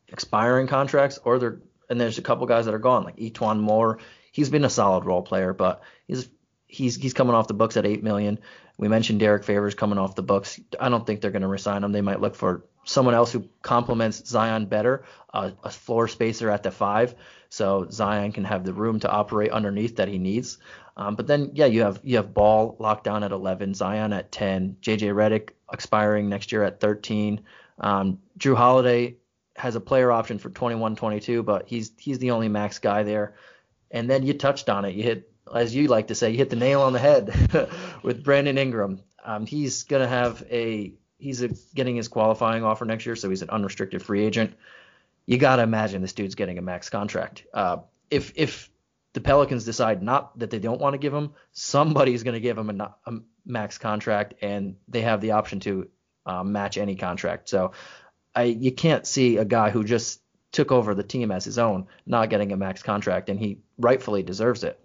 expiring 0.08 0.68
contracts 0.68 1.20
or 1.24 1.39
they're 1.39 1.62
and 1.92 2.00
there's 2.00 2.18
a 2.18 2.24
couple 2.24 2.48
guys 2.48 2.66
that 2.66 2.74
are 2.74 2.80
gone 2.80 3.04
like 3.04 3.18
E'Twaun 3.18 3.60
Moore. 3.60 4.00
He's 4.32 4.50
been 4.50 4.64
a 4.64 4.70
solid 4.70 5.04
role 5.04 5.22
player, 5.22 5.54
but 5.54 5.84
he's 6.08 6.30
he's 6.66 6.96
he's 6.96 7.14
coming 7.14 7.36
off 7.36 7.50
the 7.50 7.54
books 7.54 7.76
at 7.76 7.86
eight 7.86 8.02
million. 8.02 8.39
We 8.78 8.88
mentioned 8.88 9.20
Derrick 9.20 9.44
Favors 9.44 9.76
coming 9.76 10.00
off 10.00 10.16
the 10.16 10.24
books. 10.24 10.60
I 10.80 10.88
don't 10.88 11.06
think 11.06 11.20
they're 11.20 11.32
going 11.32 11.42
to 11.42 11.50
resign 11.50 11.84
him. 11.84 11.92
They 11.92 12.02
might 12.02 12.22
look 12.22 12.36
for 12.36 12.66
someone 12.86 13.14
else 13.14 13.32
who 13.32 13.48
complements 13.62 14.28
Zion 14.28 14.66
better, 14.66 15.04
uh, 15.34 15.52
a 15.64 15.70
floor 15.70 16.08
spacer 16.08 16.50
at 16.50 16.64
the 16.64 16.72
five, 16.72 17.14
so 17.50 17.88
Zion 17.92 18.32
can 18.32 18.46
have 18.46 18.64
the 18.64 18.74
room 18.74 19.02
to 19.02 19.12
operate 19.12 19.52
underneath 19.52 19.98
that 19.98 20.08
he 20.08 20.18
needs. 20.18 20.58
Um, 20.96 21.16
but 21.16 21.28
then, 21.28 21.52
yeah, 21.54 21.66
you 21.66 21.82
have 21.82 22.00
you 22.04 22.16
have 22.16 22.34
Ball 22.34 22.78
locked 22.80 23.04
down 23.04 23.24
at 23.24 23.34
11, 23.34 23.74
Zion 23.74 24.14
at 24.14 24.32
10, 24.32 24.78
JJ 24.82 25.14
Redick 25.14 25.50
expiring 25.72 26.30
next 26.30 26.54
year 26.54 26.64
at 26.64 26.80
13. 26.80 27.42
Um, 27.80 28.20
Jrue 28.39 28.56
Holiday 28.56 29.18
has 29.56 29.76
a 29.76 29.82
player 29.82 30.12
option 30.12 30.39
for 30.39 30.49
21-22, 30.49 31.43
but 31.43 31.68
he's 31.68 31.91
he's 31.97 32.20
the 32.20 32.32
only 32.32 32.49
max 32.49 32.80
guy 32.80 33.04
there. 33.04 33.36
And 33.89 34.10
then 34.10 34.26
you 34.26 34.34
touched 34.34 34.70
on 34.70 34.86
it. 34.86 34.95
You 34.95 35.04
hit, 35.04 35.32
as 35.54 35.76
you 35.76 35.88
like 35.88 36.08
to 36.08 36.16
say, 36.16 36.32
you 36.32 36.38
hit 36.38 36.49
the 36.49 36.56
nail 36.56 36.82
on 36.82 36.93
the 36.93 36.99
head 36.99 37.70
with 38.04 38.24
Brandon 38.24 38.58
Ingram. 38.58 39.02
Um, 39.24 39.45
he's 39.45 39.84
gonna 39.84 40.08
have 40.08 40.43
a 40.49 40.93
he's 41.18 41.41
a, 41.41 41.49
getting 41.76 41.95
his 41.95 42.08
qualifying 42.08 42.64
offer 42.64 42.86
next 42.86 43.06
year, 43.06 43.16
so 43.16 43.30
he's 43.30 43.41
an 43.41 43.49
unrestricted 43.49 44.02
free 44.02 44.24
agent. 44.24 44.56
You 45.26 45.38
gotta 45.38 45.64
imagine 45.64 46.02
this 46.02 46.14
dude's 46.14 46.36
getting 46.36 46.58
a 46.58 46.62
max 46.62 46.89
contract. 46.89 47.45
Uh, 47.54 47.78
if 48.10 48.34
if 48.36 48.72
the 49.14 49.22
Pelicans 49.22 49.66
decide 49.66 50.02
not 50.02 50.38
that 50.39 50.49
they 50.49 50.60
don't 50.60 50.80
want 50.80 50.93
to 50.93 50.97
give 50.97 51.14
him, 51.14 51.34
somebody's 51.52 52.24
going 52.24 52.34
to 52.34 52.39
give 52.39 52.58
him 52.58 52.80
a, 52.80 52.95
a, 53.06 53.20
max 53.45 53.78
contract, 53.78 54.36
and 54.41 54.76
they 54.88 55.02
have 55.02 55.20
the 55.20 55.32
option 55.32 55.60
to 55.60 55.89
uh, 56.26 56.43
match 56.43 56.78
any 56.78 56.95
contract. 56.95 57.49
So 57.49 57.72
I, 58.36 58.44
you 58.44 58.72
can't 58.72 59.06
see 59.06 59.38
a 59.38 59.46
guy 59.46 59.70
who 59.70 59.84
just 59.84 60.22
took 60.52 60.72
over 60.72 60.94
the 60.94 61.04
team 61.04 61.32
as 61.32 61.46
his 61.46 61.58
own 61.58 61.88
not 62.06 62.30
getting 62.30 62.52
a 62.52 62.58
max 62.58 62.84
contract, 62.84 63.30
and 63.30 63.40
he 63.40 63.60
rightfully 63.78 64.24
deserves 64.24 64.64
it. 64.64 64.80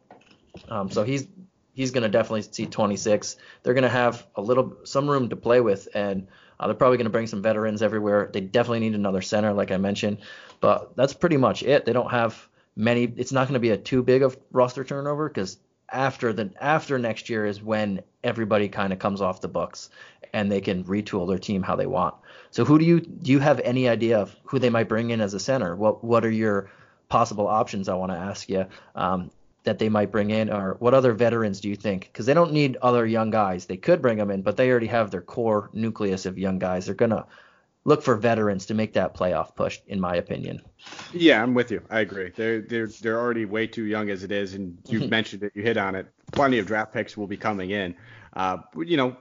Um, 0.69 0.91
so 0.91 1.05
he's 1.05 1.27
he's 1.75 1.91
going 1.91 2.03
to 2.03 2.09
definitely 2.09 2.43
see 2.43 2.67
26. 2.67 3.37
They're 3.63 3.75
going 3.75 3.83
to 3.83 3.89
have 3.89 4.27
a 4.35 4.41
little 4.41 4.77
some 4.85 5.09
room 5.09 5.29
to 5.29 5.37
play 5.37 5.61
with, 5.61 5.89
and 5.95 6.27
uh, 6.59 6.67
they're 6.67 6.75
probably 6.75 6.97
going 6.97 7.05
to 7.05 7.11
bring 7.11 7.27
some 7.27 7.43
veterans 7.43 7.83
everywhere. 7.83 8.31
They 8.33 8.41
definitely 8.41 8.81
need 8.81 8.95
another 8.95 9.23
center, 9.23 9.53
like 9.53 9.71
I 9.71 9.77
mentioned, 9.77 10.19
but 10.61 10.97
that's 10.97 11.13
pretty 11.13 11.37
much 11.37 11.63
it. 11.63 11.85
They 11.85 11.93
don't 11.93 12.11
have 12.11 12.49
many. 12.75 13.05
It's 13.05 13.33
not 13.33 13.47
going 13.47 13.55
to 13.55 13.61
be 13.61 13.71
a 13.71 13.77
too 13.77 14.03
big 14.03 14.23
of 14.23 14.37
roster 14.51 14.85
turnover 14.85 15.29
because 15.29 15.59
after 15.91 16.33
the 16.33 16.51
after 16.61 16.99
next 16.99 17.29
year 17.29 17.47
is 17.47 17.63
when 17.63 18.03
everybody 18.25 18.69
kind 18.69 18.93
of 18.93 18.99
comes 18.99 19.21
off 19.21 19.41
the 19.41 19.49
books 19.49 19.91
and 20.33 20.51
they 20.51 20.61
can 20.61 20.85
retool 20.85 21.29
their 21.29 21.39
team 21.39 21.63
how 21.63 21.77
they 21.77 21.87
want. 21.87 22.15
So 22.51 22.65
who 22.65 22.79
do 22.79 22.85
you 22.85 23.01
do 23.01 23.31
you 23.31 23.39
have 23.39 23.61
any 23.61 23.89
idea 23.89 24.19
of 24.19 24.35
who 24.45 24.59
they 24.59 24.71
might 24.71 24.89
bring 24.89 25.11
in 25.11 25.21
as 25.21 25.35
a 25.35 25.41
center? 25.41 25.77
What 25.77 26.03
what 26.03 26.25
are 26.25 26.31
your 26.31 26.71
possible 27.09 27.47
options? 27.47 27.89
I 27.89 27.95
want 27.95 28.13
to 28.13 28.19
ask 28.19 28.49
you 28.49 28.67
um, 28.95 29.31
that 29.65 29.79
they 29.79 29.89
might 29.89 30.11
bring 30.13 30.31
in, 30.31 30.51
or 30.51 30.77
what 30.79 30.95
other 30.95 31.13
veterans 31.13 31.61
do 31.61 31.69
you 31.69 31.77
think? 31.77 32.03
Because 32.13 32.27
they 32.27 32.35
don't 32.35 32.53
need 32.53 32.77
other 32.83 33.07
young 33.07 33.31
guys. 33.31 33.67
They 33.67 33.77
could 33.77 34.03
bring 34.03 34.19
them 34.19 34.31
in, 34.31 34.43
but 34.43 34.57
they 34.57 34.71
already 34.71 34.87
have 34.87 35.11
their 35.11 35.23
core 35.23 35.71
nucleus 35.73 36.27
of 36.27 36.39
young 36.39 36.59
guys. 36.59 36.87
They're 36.87 36.95
gonna 36.95 37.27
look 37.87 38.03
for 38.03 38.17
veterans 38.17 38.67
to 38.67 38.75
make 38.75 38.93
that 38.95 39.15
playoff 39.15 39.55
push, 39.55 39.79
in 39.87 40.01
my 40.01 40.17
opinion. 40.17 40.61
Yeah, 41.15 41.41
I'm 41.41 41.55
with 41.55 41.71
you. 41.71 41.81
I 41.89 42.01
agree. 42.01 42.33
They're 42.35 42.61
they're 42.61 42.89
they're 42.89 43.19
already 43.19 43.47
way 43.47 43.67
too 43.67 43.85
young 43.85 44.11
as 44.11 44.25
it 44.25 44.33
is, 44.33 44.55
and 44.55 44.77
you 44.89 45.01
mm-hmm. 45.01 45.09
mentioned 45.09 45.45
it. 45.45 45.53
You 45.55 45.63
hit 45.63 45.79
on 45.79 45.95
it. 45.95 46.07
Plenty 46.33 46.59
of 46.59 46.67
draft 46.67 46.93
picks 46.93 47.17
will 47.17 47.29
be 47.29 47.37
coming 47.37 47.71
in. 47.71 47.95
Uh, 48.35 48.59
you 48.77 48.97
know, 48.97 49.17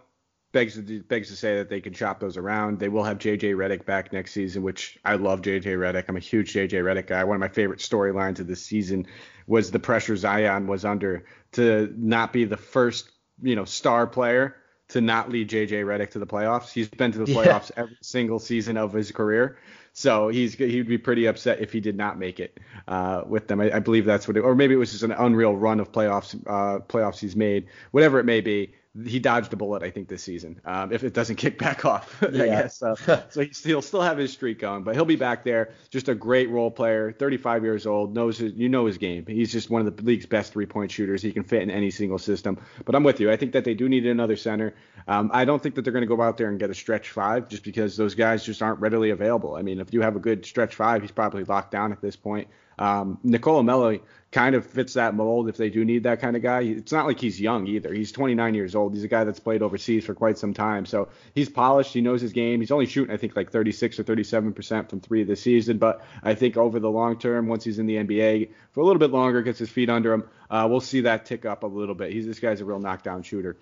begs 0.51 0.76
to, 0.76 1.03
begs 1.03 1.30
to 1.30 1.36
say 1.36 1.57
that 1.57 1.70
they 1.70 1.80
can 1.80 1.93
shop 1.93 2.20
those 2.20 2.38
around. 2.38 2.80
They 2.80 2.89
will 2.89 3.03
have 3.03 3.20
JJ 3.20 3.55
Redick 3.55 3.86
back 3.86 4.11
next 4.11 4.32
season, 4.32 4.63
which 4.63 4.97
I 5.05 5.16
love 5.16 5.41
JJ 5.41 5.63
Redick. 5.78 6.05
I'm 6.09 6.18
a 6.18 6.20
huge 6.20 6.51
JJ 6.51 6.72
Redick 6.72 7.07
guy. 7.07 7.24
One 7.24 7.36
of 7.36 7.41
my 7.41 7.47
favorite 7.47 7.80
storylines 7.80 8.39
of 8.39 8.47
this 8.47 8.66
season 8.66 9.05
was 9.45 9.70
the 9.70 9.80
pressure 9.80 10.16
Zion 10.16 10.66
was 10.66 10.84
under 10.84 11.26
to 11.51 11.93
not 11.95 12.34
be 12.34 12.45
the 12.45 12.57
first, 12.57 13.11
you 13.43 13.55
know, 13.55 13.66
star 13.66 14.07
player 14.07 14.55
to 14.89 15.01
not 15.01 15.29
lead 15.29 15.49
JJ 15.49 15.83
Redick 15.83 16.11
to 16.11 16.19
the 16.19 16.27
playoffs. 16.27 16.71
He's 16.71 16.88
been 16.88 17.11
to 17.11 17.19
the 17.19 17.25
playoffs 17.25 17.71
yeah. 17.71 17.83
every 17.83 17.97
single 18.01 18.39
season 18.39 18.77
of 18.77 18.93
his 18.93 19.11
career. 19.11 19.57
So 19.93 20.27
he's 20.27 20.53
he'd 20.55 20.88
be 20.88 20.97
pretty 20.97 21.25
upset 21.25 21.61
if 21.61 21.71
he 21.71 21.79
did 21.79 21.95
not 21.95 22.19
make 22.19 22.39
it 22.39 22.59
uh, 22.88 23.23
with 23.25 23.47
them. 23.47 23.61
I, 23.61 23.77
I, 23.77 23.79
believe 23.79 24.03
that's 24.03 24.27
what 24.27 24.36
it, 24.36 24.41
or 24.41 24.53
maybe 24.53 24.73
it 24.73 24.77
was 24.77 24.91
just 24.91 25.03
an 25.03 25.13
unreal 25.13 25.55
run 25.55 25.79
of 25.79 25.91
playoffs 25.91 26.36
uh, 26.47 26.79
playoffs 26.79 27.19
he's 27.19 27.36
made. 27.36 27.67
Whatever 27.91 28.19
it 28.19 28.25
may 28.25 28.41
be, 28.41 28.73
he 29.03 29.19
dodged 29.19 29.51
a 29.51 29.55
bullet, 29.55 29.83
I 29.83 29.89
think, 29.89 30.07
this 30.07 30.23
season. 30.23 30.61
Um, 30.63 30.93
if 30.93 31.03
it 31.03 31.13
doesn't 31.13 31.35
kick 31.35 31.57
back 31.57 31.83
off, 31.85 32.23
yeah. 32.31 32.43
I 32.43 32.47
guess. 32.47 32.77
So, 32.77 32.95
so 33.29 33.43
he'll 33.63 33.81
still 33.81 34.01
have 34.01 34.17
his 34.17 34.31
streak 34.31 34.59
going, 34.59 34.83
but 34.83 34.95
he'll 34.95 35.05
be 35.05 35.15
back 35.15 35.43
there. 35.43 35.73
Just 35.89 36.07
a 36.07 36.15
great 36.15 36.49
role 36.49 36.71
player, 36.71 37.11
35 37.11 37.63
years 37.63 37.85
old, 37.85 38.13
knows 38.13 38.37
his, 38.37 38.53
you 38.53 38.69
know 38.69 38.85
his 38.85 38.97
game. 38.97 39.25
He's 39.25 39.51
just 39.51 39.69
one 39.69 39.85
of 39.85 39.95
the 39.95 40.03
league's 40.03 40.25
best 40.25 40.53
three-point 40.53 40.91
shooters. 40.91 41.21
He 41.21 41.31
can 41.31 41.43
fit 41.43 41.61
in 41.61 41.69
any 41.69 41.91
single 41.91 42.19
system. 42.19 42.57
But 42.85 42.95
I'm 42.95 43.03
with 43.03 43.19
you. 43.19 43.31
I 43.31 43.35
think 43.35 43.51
that 43.53 43.65
they 43.65 43.73
do 43.73 43.89
need 43.89 44.05
another 44.05 44.37
center. 44.37 44.73
Um, 45.07 45.29
I 45.33 45.45
don't 45.45 45.61
think 45.61 45.75
that 45.75 45.81
they're 45.81 45.93
going 45.93 46.07
to 46.07 46.15
go 46.15 46.21
out 46.21 46.37
there 46.37 46.49
and 46.49 46.59
get 46.59 46.69
a 46.69 46.75
stretch 46.75 47.09
five, 47.09 47.49
just 47.49 47.63
because 47.63 47.97
those 47.97 48.15
guys 48.15 48.45
just 48.45 48.61
aren't 48.61 48.79
readily 48.79 49.09
available. 49.09 49.55
I 49.55 49.61
mean, 49.61 49.79
if 49.79 49.93
you 49.93 50.01
have 50.01 50.15
a 50.15 50.19
good 50.19 50.45
stretch 50.45 50.75
five, 50.75 51.01
he's 51.01 51.11
probably 51.11 51.43
locked 51.43 51.71
down 51.71 51.91
at 51.91 52.01
this 52.01 52.15
point. 52.15 52.47
Um, 52.78 53.19
Nicolo 53.23 53.63
Melli 53.63 54.01
kind 54.32 54.53
of 54.53 54.65
fits 54.65 54.95
that 54.95 55.15
mold 55.15 55.47
if 55.47 55.55
they 55.55 55.69
do 55.69 55.86
need 55.86 56.03
that 56.03 56.19
kind 56.19 56.36
of 56.36 56.41
guy. 56.41 56.61
It's 56.61 56.91
not 56.91 57.05
like 57.05 57.19
he's 57.19 57.39
young 57.39 57.67
either. 57.67 57.93
He's 57.93 58.11
29 58.11 58.53
years 58.53 58.76
old. 58.76 58.93
He's 58.93 59.05
a 59.05 59.07
guy 59.07 59.23
that's 59.23 59.39
played 59.39 59.61
overseas 59.61 60.05
for 60.05 60.13
quite 60.13 60.38
some 60.38 60.53
time. 60.53 60.86
So 60.86 61.07
he's 61.34 61.47
polished. 61.47 61.93
He 61.93 62.01
knows 62.01 62.19
his 62.19 62.34
game. 62.34 62.59
He's 62.59 62.71
only 62.71 62.86
shooting, 62.86 63.13
I 63.13 63.17
think, 63.17 63.36
like 63.36 63.51
36 63.51 63.99
or 63.99 64.03
37% 64.03 64.89
from 64.89 64.99
three 64.99 65.23
this 65.23 65.41
season. 65.41 65.78
But 65.78 66.03
I 66.21 66.36
think 66.36 66.57
over 66.57 66.82
the 66.82 66.91
long 66.91 67.17
term, 67.17 67.47
once 67.47 67.63
he's 67.63 67.80
in 67.80 67.86
the 67.86 67.95
NBA 67.95 68.49
for 68.71 68.82
a 68.82 68.86
little 68.86 68.99
bit 68.99 69.11
longer, 69.11 69.41
gets 69.41 69.59
his 69.59 69.69
feet 69.69 69.89
under 69.89 70.11
him, 70.11 70.26
uh, 70.49 70.67
we'll 70.69 70.82
see 70.82 71.01
that 71.01 71.26
tick 71.26 71.45
up 71.45 71.63
a 71.63 71.67
little 71.67 71.95
bit. 71.95 72.11
He's 72.11 72.26
this 72.26 72.39
guy's 72.39 72.59
a 72.59 72.65
real 72.65 72.80
knockdown 72.80 73.23
shooter. 73.23 73.55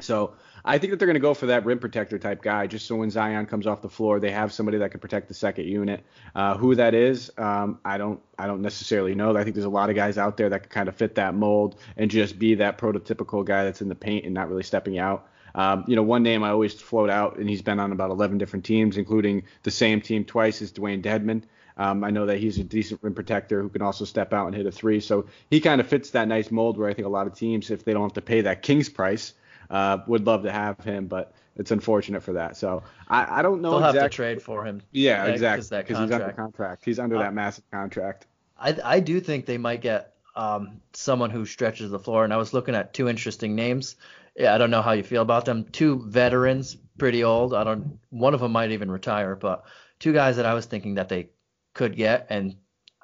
So 0.00 0.34
I 0.64 0.78
think 0.78 0.90
that 0.90 0.98
they're 0.98 1.06
going 1.06 1.14
to 1.14 1.20
go 1.20 1.34
for 1.34 1.46
that 1.46 1.64
rim 1.64 1.78
protector 1.78 2.18
type 2.18 2.42
guy, 2.42 2.66
just 2.66 2.86
so 2.86 2.96
when 2.96 3.10
Zion 3.10 3.46
comes 3.46 3.66
off 3.66 3.82
the 3.82 3.88
floor, 3.88 4.20
they 4.20 4.30
have 4.30 4.52
somebody 4.52 4.78
that 4.78 4.90
can 4.90 5.00
protect 5.00 5.28
the 5.28 5.34
second 5.34 5.66
unit. 5.66 6.04
Uh, 6.34 6.56
who 6.56 6.74
that 6.74 6.94
is, 6.94 7.30
um, 7.38 7.78
I 7.84 7.98
don't, 7.98 8.20
I 8.38 8.46
don't 8.46 8.62
necessarily 8.62 9.14
know. 9.14 9.36
I 9.36 9.44
think 9.44 9.54
there's 9.54 9.64
a 9.64 9.70
lot 9.70 9.90
of 9.90 9.96
guys 9.96 10.18
out 10.18 10.36
there 10.36 10.50
that 10.50 10.64
can 10.64 10.70
kind 10.70 10.88
of 10.88 10.96
fit 10.96 11.14
that 11.16 11.34
mold 11.34 11.80
and 11.96 12.10
just 12.10 12.38
be 12.38 12.54
that 12.56 12.78
prototypical 12.78 13.44
guy 13.44 13.64
that's 13.64 13.82
in 13.82 13.88
the 13.88 13.94
paint 13.94 14.24
and 14.24 14.34
not 14.34 14.48
really 14.48 14.62
stepping 14.62 14.98
out. 14.98 15.28
Um, 15.54 15.84
you 15.88 15.96
know, 15.96 16.02
one 16.02 16.22
name 16.22 16.44
I 16.44 16.50
always 16.50 16.74
float 16.74 17.10
out, 17.10 17.38
and 17.38 17.48
he's 17.48 17.62
been 17.62 17.80
on 17.80 17.92
about 17.92 18.10
11 18.10 18.38
different 18.38 18.64
teams, 18.64 18.96
including 18.96 19.44
the 19.62 19.70
same 19.70 20.00
team 20.00 20.24
twice, 20.24 20.62
is 20.62 20.72
Dewayne 20.72 21.02
Dedmon. 21.02 21.42
Um, 21.78 22.02
I 22.02 22.10
know 22.10 22.26
that 22.26 22.38
he's 22.38 22.58
a 22.58 22.64
decent 22.64 23.02
rim 23.02 23.14
protector 23.14 23.62
who 23.62 23.68
can 23.68 23.82
also 23.82 24.04
step 24.04 24.32
out 24.32 24.46
and 24.46 24.54
hit 24.54 24.66
a 24.66 24.72
three. 24.72 25.00
So 25.00 25.26
he 25.48 25.60
kind 25.60 25.80
of 25.80 25.86
fits 25.86 26.10
that 26.10 26.26
nice 26.26 26.50
mold 26.50 26.76
where 26.76 26.88
I 26.88 26.94
think 26.94 27.06
a 27.06 27.10
lot 27.10 27.28
of 27.28 27.34
teams, 27.34 27.70
if 27.70 27.84
they 27.84 27.92
don't 27.92 28.02
have 28.02 28.14
to 28.14 28.20
pay 28.20 28.42
that 28.42 28.62
King's 28.62 28.88
price, 28.88 29.32
uh, 29.70 29.98
would 30.06 30.26
love 30.26 30.42
to 30.42 30.52
have 30.52 30.78
him, 30.80 31.06
but 31.06 31.34
it's 31.56 31.70
unfortunate 31.70 32.22
for 32.22 32.34
that. 32.34 32.56
So 32.56 32.82
I, 33.08 33.40
I 33.40 33.42
don't 33.42 33.60
know. 33.60 33.70
They'll 33.70 33.78
exactly. 33.78 34.00
have 34.00 34.10
to 34.10 34.16
trade 34.16 34.42
for 34.42 34.64
him. 34.64 34.82
Yeah, 34.92 35.26
exactly. 35.26 35.78
Because 35.78 35.98
he's 35.98 36.12
under 36.12 36.32
contract. 36.32 36.84
He's 36.84 36.98
under 36.98 37.16
uh, 37.16 37.20
that 37.20 37.34
massive 37.34 37.64
contract. 37.70 38.26
I 38.58 38.76
I 38.82 39.00
do 39.00 39.20
think 39.20 39.46
they 39.46 39.58
might 39.58 39.80
get 39.80 40.14
um, 40.38 40.80
someone 40.92 41.30
who 41.30 41.44
stretches 41.44 41.90
the 41.90 41.98
floor. 41.98 42.24
And 42.24 42.32
I 42.32 42.36
was 42.36 42.54
looking 42.54 42.74
at 42.74 42.94
two 42.94 43.08
interesting 43.08 43.54
names. 43.54 43.96
Yeah, 44.36 44.54
I 44.54 44.58
don't 44.58 44.70
know 44.70 44.82
how 44.82 44.92
you 44.92 45.02
feel 45.02 45.22
about 45.22 45.44
them. 45.44 45.64
Two 45.64 46.04
veterans, 46.06 46.76
pretty 46.96 47.24
old. 47.24 47.52
I 47.52 47.64
don't. 47.64 47.98
One 48.10 48.34
of 48.34 48.40
them 48.40 48.52
might 48.52 48.70
even 48.70 48.90
retire, 48.90 49.34
but 49.34 49.64
two 49.98 50.12
guys 50.12 50.36
that 50.36 50.46
I 50.46 50.54
was 50.54 50.66
thinking 50.66 50.94
that 50.94 51.08
they 51.08 51.30
could 51.74 51.96
get, 51.96 52.28
and 52.30 52.54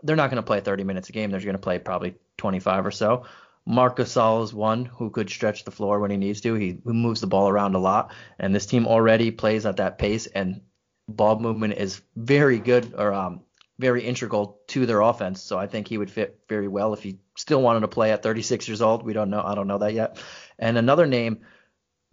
they're 0.04 0.16
not 0.16 0.30
going 0.30 0.36
to 0.36 0.46
play 0.46 0.60
30 0.60 0.84
minutes 0.84 1.08
a 1.08 1.12
game. 1.12 1.30
They're 1.30 1.40
going 1.40 1.54
to 1.54 1.58
play 1.58 1.80
probably 1.80 2.14
25 2.36 2.86
or 2.86 2.90
so. 2.92 3.24
Marc 3.66 3.96
Gasol 3.96 4.44
is 4.44 4.52
one 4.52 4.84
who 4.84 5.10
could 5.10 5.30
stretch 5.30 5.64
the 5.64 5.70
floor 5.70 5.98
when 5.98 6.10
he 6.10 6.16
needs 6.16 6.42
to. 6.42 6.54
He, 6.54 6.78
he 6.84 6.92
moves 6.92 7.20
the 7.20 7.26
ball 7.26 7.48
around 7.48 7.74
a 7.74 7.78
lot, 7.78 8.12
and 8.38 8.54
this 8.54 8.66
team 8.66 8.86
already 8.86 9.30
plays 9.30 9.64
at 9.64 9.78
that 9.78 9.98
pace, 9.98 10.26
and 10.26 10.60
ball 11.08 11.38
movement 11.38 11.74
is 11.74 12.00
very 12.14 12.58
good 12.58 12.94
or 12.96 13.12
um, 13.12 13.40
very 13.78 14.04
integral 14.04 14.60
to 14.68 14.86
their 14.86 15.00
offense. 15.00 15.42
So 15.42 15.58
I 15.58 15.66
think 15.66 15.88
he 15.88 15.98
would 15.98 16.10
fit 16.10 16.40
very 16.48 16.68
well 16.68 16.92
if 16.92 17.02
he 17.02 17.18
still 17.36 17.62
wanted 17.62 17.80
to 17.80 17.88
play 17.88 18.12
at 18.12 18.22
36 18.22 18.68
years 18.68 18.82
old. 18.82 19.02
We 19.02 19.12
don't 19.12 19.30
know. 19.30 19.42
I 19.42 19.54
don't 19.54 19.66
know 19.66 19.78
that 19.78 19.94
yet. 19.94 20.18
And 20.58 20.78
another 20.78 21.06
name 21.06 21.40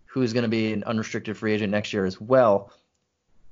who's 0.05 0.33
going 0.33 0.43
to 0.43 0.49
be 0.49 0.73
an 0.73 0.83
unrestricted 0.83 1.37
free 1.37 1.53
agent 1.53 1.71
next 1.71 1.93
year 1.93 2.05
as 2.05 2.19
well 2.19 2.71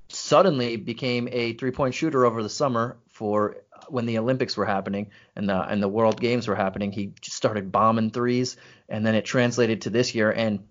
suddenly 0.09 0.75
became 0.75 1.29
a 1.31 1.53
three-point 1.53 1.93
shooter 1.93 2.25
over 2.25 2.41
the 2.41 2.49
summer 2.49 2.97
for 3.19 3.57
when 3.89 4.05
the 4.05 4.17
Olympics 4.17 4.55
were 4.55 4.65
happening 4.65 5.11
and 5.35 5.49
the 5.49 5.61
and 5.61 5.83
the 5.83 5.89
World 5.89 6.21
Games 6.21 6.47
were 6.47 6.55
happening. 6.55 6.93
He 6.93 7.11
started 7.21 7.69
bombing 7.69 8.11
threes, 8.11 8.55
and 8.87 9.05
then 9.05 9.13
it 9.13 9.25
translated 9.25 9.81
to 9.81 9.89
this 9.89 10.15
year. 10.15 10.31
And 10.31 10.63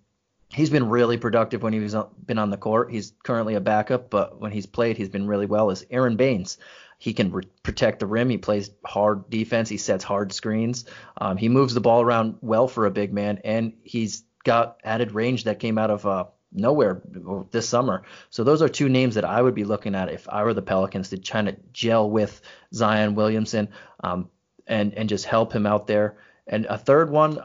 he's 0.50 0.70
been 0.70 0.88
really 0.88 1.18
productive 1.18 1.62
when 1.62 1.74
he's 1.74 1.94
been 2.24 2.38
on 2.38 2.48
the 2.48 2.56
court. 2.56 2.90
He's 2.90 3.12
currently 3.22 3.54
a 3.54 3.60
backup, 3.60 4.08
but 4.08 4.40
when 4.40 4.50
he's 4.50 4.64
played, 4.64 4.96
he's 4.96 5.10
been 5.10 5.26
really 5.26 5.44
well. 5.44 5.68
Is 5.68 5.84
Aron 5.90 6.16
Baynes? 6.16 6.56
He 6.96 7.12
can 7.12 7.32
re- 7.32 7.44
protect 7.62 8.00
the 8.00 8.06
rim. 8.06 8.30
He 8.30 8.38
plays 8.38 8.70
hard 8.82 9.28
defense. 9.28 9.68
He 9.68 9.76
sets 9.76 10.02
hard 10.02 10.32
screens. 10.32 10.86
Um, 11.20 11.36
he 11.36 11.50
moves 11.50 11.74
the 11.74 11.82
ball 11.82 12.00
around 12.00 12.36
well 12.40 12.66
for 12.66 12.86
a 12.86 12.90
big 12.90 13.12
man, 13.12 13.40
and 13.44 13.74
he's 13.82 14.24
got 14.42 14.80
added 14.84 15.12
range 15.12 15.44
that 15.44 15.60
came 15.60 15.76
out 15.76 15.90
of 15.90 16.06
uh, 16.06 16.24
nowhere 16.52 17.02
this 17.50 17.68
summer. 17.68 18.02
So 18.30 18.44
those 18.44 18.62
are 18.62 18.68
two 18.68 18.88
names 18.88 19.14
that 19.16 19.24
I 19.24 19.40
would 19.40 19.54
be 19.54 19.64
looking 19.64 19.94
at 19.94 20.10
if 20.10 20.28
I 20.28 20.44
were 20.44 20.54
the 20.54 20.62
Pelicans 20.62 21.10
to 21.10 21.18
try 21.18 21.42
to 21.42 21.56
gel 21.72 22.08
with 22.08 22.40
Zion 22.72 23.14
Williamson 23.14 23.68
um, 24.02 24.30
and 24.66 24.94
and 24.94 25.08
just 25.08 25.24
help 25.24 25.52
him 25.52 25.66
out 25.66 25.86
there. 25.86 26.18
And 26.46 26.66
a 26.66 26.78
third 26.78 27.10
one, 27.10 27.40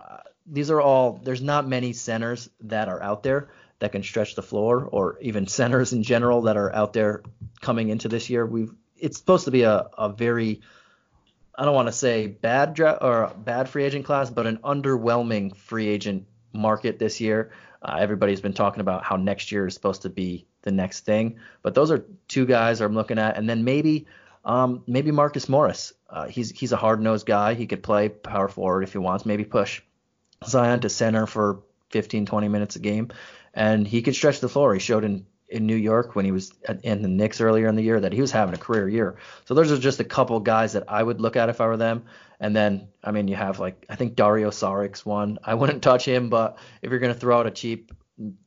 these 0.46 0.72
are 0.72 0.82
all. 0.82 1.20
There's 1.24 1.42
not 1.42 1.68
many 1.68 1.94
centers 1.94 2.50
that 2.62 2.88
are 2.88 3.02
out 3.02 3.24
there 3.24 3.50
that 3.80 3.92
can 3.92 4.04
stretch 4.04 4.36
the 4.36 4.42
floor, 4.42 4.88
or 4.92 5.18
even 5.22 5.48
centers 5.60 5.94
in 5.94 6.04
general 6.04 6.44
that 6.44 6.58
are 6.58 6.74
out 6.74 6.94
there 6.94 7.24
coming 7.62 7.90
into 7.90 8.08
this 8.08 8.30
year. 8.30 8.46
We've 8.46 8.74
it's 8.98 9.18
supposed 9.18 9.46
to 9.46 9.52
be 9.52 9.64
a, 9.64 9.90
a 9.98 10.10
very 10.10 10.62
I 11.56 11.66
don't 11.66 11.76
want 11.76 11.88
to 11.88 11.94
say 11.94 12.28
bad 12.28 12.74
dra- 12.74 12.98
or 13.00 13.32
bad 13.38 13.70
free 13.70 13.84
agent 13.84 14.06
class, 14.06 14.30
but 14.30 14.48
an 14.48 14.58
underwhelming 14.58 15.56
free 15.56 15.88
agent 15.88 16.26
market 16.52 16.98
this 17.00 17.22
year. 17.22 17.52
Uh, 17.84 17.98
everybody's 18.00 18.42
been 18.42 18.54
talking 18.54 18.82
about 18.82 19.04
how 19.04 19.16
next 19.16 19.52
year 19.52 19.68
is 19.68 19.74
supposed 19.74 20.04
to 20.04 20.10
be 20.10 20.46
the 20.62 20.72
next 20.72 21.02
thing, 21.02 21.38
but 21.62 21.74
those 21.74 21.92
are 21.92 22.06
two 22.28 22.46
guys 22.46 22.82
I'm 22.82 22.96
looking 22.96 23.20
at, 23.20 23.38
and 23.38 23.50
then 23.50 23.64
maybe 23.64 24.08
um, 24.46 24.84
maybe 24.88 25.12
Marcus 25.12 25.50
Morris. 25.50 25.94
Uh, 26.10 26.28
he's 26.28 26.52
he's 26.52 26.72
a 26.72 26.78
hard 26.78 27.02
nosed 27.02 27.26
guy. 27.26 27.54
He 27.54 27.68
could 27.68 27.84
play 27.84 28.10
power 28.10 28.48
forward 28.48 28.84
if 28.84 28.92
he 28.92 28.98
wants. 28.98 29.26
Maybe 29.26 29.44
push 29.44 29.82
Zion 30.46 30.80
to 30.82 30.90
center 30.90 31.26
for 31.26 31.64
15 31.92 32.26
20 32.26 32.48
minutes 32.48 32.76
a 32.76 32.80
game, 32.80 33.10
and 33.54 33.88
he 33.88 34.02
could 34.02 34.16
stretch 34.16 34.40
the 34.40 34.50
floor. 34.50 34.74
He 34.74 34.80
showed 34.80 35.04
in 35.04 35.26
in 35.50 35.68
New 35.68 35.76
York 35.76 36.16
when 36.16 36.26
he 36.26 36.32
was 36.32 36.52
in 36.82 37.04
the 37.04 37.08
Knicks 37.08 37.40
earlier 37.40 37.68
in 37.68 37.76
the 37.76 37.84
year 37.84 38.00
that 38.00 38.12
he 38.12 38.22
was 38.22 38.32
having 38.32 38.56
a 38.56 38.58
career 38.58 38.90
year. 38.90 39.18
So 39.46 39.54
those 39.54 39.72
are 39.72 39.78
just 39.78 40.00
a 40.00 40.04
couple 40.04 40.40
guys 40.40 40.74
that 40.74 40.86
I 40.88 41.04
would 41.04 41.22
look 41.22 41.36
at 41.36 41.50
if 41.50 41.62
I 41.62 41.68
were 41.68 41.78
them. 41.78 42.06
And 42.44 42.54
then, 42.54 42.90
I 43.02 43.12
mean, 43.12 43.30
you 43.30 43.38
have 43.38 43.62
like 43.62 43.86
I 43.90 43.96
think 43.96 44.18
Dario 44.18 44.50
Saric's 44.50 45.06
one. 45.06 45.40
I 45.46 45.54
wouldn't 45.54 45.82
touch 45.82 46.06
him, 46.06 46.30
but 46.30 46.58
if 46.82 46.92
you're 46.92 47.00
going 47.00 47.14
to 47.14 47.20
throw 47.20 47.40
out 47.40 47.48
a 47.48 47.52
cheap 47.52 47.94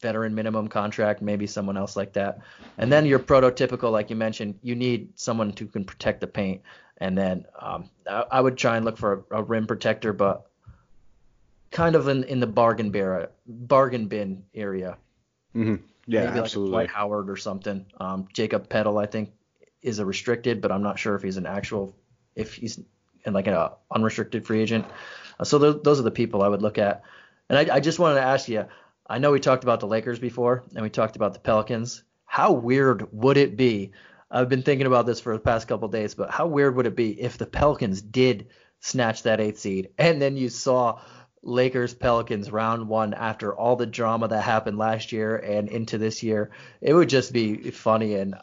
veteran 0.02 0.34
minimum 0.34 0.68
contract, 0.68 1.22
maybe 1.22 1.46
someone 1.46 1.78
else 1.78 1.96
like 1.96 2.12
that. 2.12 2.40
And 2.76 2.92
then 2.92 3.06
your 3.06 3.18
prototypical, 3.18 3.90
like 3.90 4.10
you 4.10 4.16
mentioned, 4.16 4.58
you 4.60 4.74
need 4.74 5.18
someone 5.18 5.54
who 5.58 5.64
can 5.64 5.86
protect 5.86 6.20
the 6.20 6.26
paint. 6.26 6.60
And 6.98 7.16
then 7.16 7.46
um, 7.58 7.88
I, 8.06 8.24
I, 8.32 8.40
would 8.42 8.58
try 8.58 8.76
and 8.76 8.84
look 8.84 8.98
for 8.98 9.24
a, 9.30 9.38
a, 9.38 9.42
rim 9.42 9.66
protector, 9.66 10.12
but 10.12 10.50
kind 11.70 11.96
of 11.96 12.06
in, 12.08 12.24
in 12.24 12.38
the 12.38 12.46
bargain 12.46 12.90
bear, 12.90 13.30
bargain 13.46 14.08
bin 14.08 14.44
area. 14.54 14.98
Mm-hmm. 15.54 15.76
Yeah, 16.06 16.26
maybe 16.26 16.40
absolutely. 16.40 16.72
like 16.72 16.88
Dwight 16.88 16.96
Howard 16.96 17.30
or 17.30 17.36
something. 17.36 17.86
Um, 17.98 18.28
Jakob 18.34 18.68
Poeltl, 18.68 19.02
I 19.02 19.06
think, 19.06 19.32
is 19.80 20.00
a 20.00 20.04
restricted, 20.04 20.60
but 20.60 20.70
I'm 20.70 20.82
not 20.82 20.98
sure 20.98 21.14
if 21.14 21.22
he's 21.22 21.38
an 21.38 21.46
actual, 21.46 21.96
if 22.34 22.54
he's 22.54 22.78
and 23.26 23.34
like 23.34 23.46
an 23.46 23.68
unrestricted 23.94 24.46
free 24.46 24.62
agent. 24.62 24.86
Uh, 25.38 25.44
so 25.44 25.58
th- 25.58 25.82
those 25.82 26.00
are 26.00 26.04
the 26.04 26.10
people 26.10 26.42
I 26.42 26.48
would 26.48 26.62
look 26.62 26.78
at. 26.78 27.02
And 27.48 27.58
I, 27.58 27.76
I 27.76 27.80
just 27.80 27.98
wanted 27.98 28.16
to 28.16 28.26
ask 28.26 28.48
you. 28.48 28.64
I 29.08 29.18
know 29.18 29.30
we 29.30 29.38
talked 29.38 29.62
about 29.62 29.78
the 29.80 29.86
Lakers 29.86 30.18
before, 30.18 30.64
and 30.74 30.82
we 30.82 30.90
talked 30.90 31.14
about 31.14 31.32
the 31.32 31.38
Pelicans. 31.38 32.02
How 32.24 32.52
weird 32.52 33.06
would 33.12 33.36
it 33.36 33.56
be? 33.56 33.92
I've 34.28 34.48
been 34.48 34.64
thinking 34.64 34.88
about 34.88 35.06
this 35.06 35.20
for 35.20 35.32
the 35.32 35.38
past 35.38 35.68
couple 35.68 35.86
days, 35.86 36.14
but 36.16 36.30
how 36.30 36.48
weird 36.48 36.74
would 36.74 36.86
it 36.86 36.96
be 36.96 37.20
if 37.20 37.38
the 37.38 37.46
Pelicans 37.46 38.02
did 38.02 38.48
snatch 38.80 39.22
that 39.22 39.40
eighth 39.40 39.58
seed, 39.58 39.90
and 39.96 40.20
then 40.20 40.36
you 40.36 40.48
saw 40.48 41.00
Lakers 41.42 41.94
Pelicans 41.94 42.50
round 42.50 42.88
one 42.88 43.14
after 43.14 43.54
all 43.54 43.76
the 43.76 43.86
drama 43.86 44.26
that 44.26 44.42
happened 44.42 44.78
last 44.78 45.12
year 45.12 45.36
and 45.36 45.68
into 45.68 45.98
this 45.98 46.24
year? 46.24 46.50
It 46.80 46.92
would 46.92 47.08
just 47.08 47.32
be 47.32 47.70
funny, 47.70 48.14
and 48.16 48.34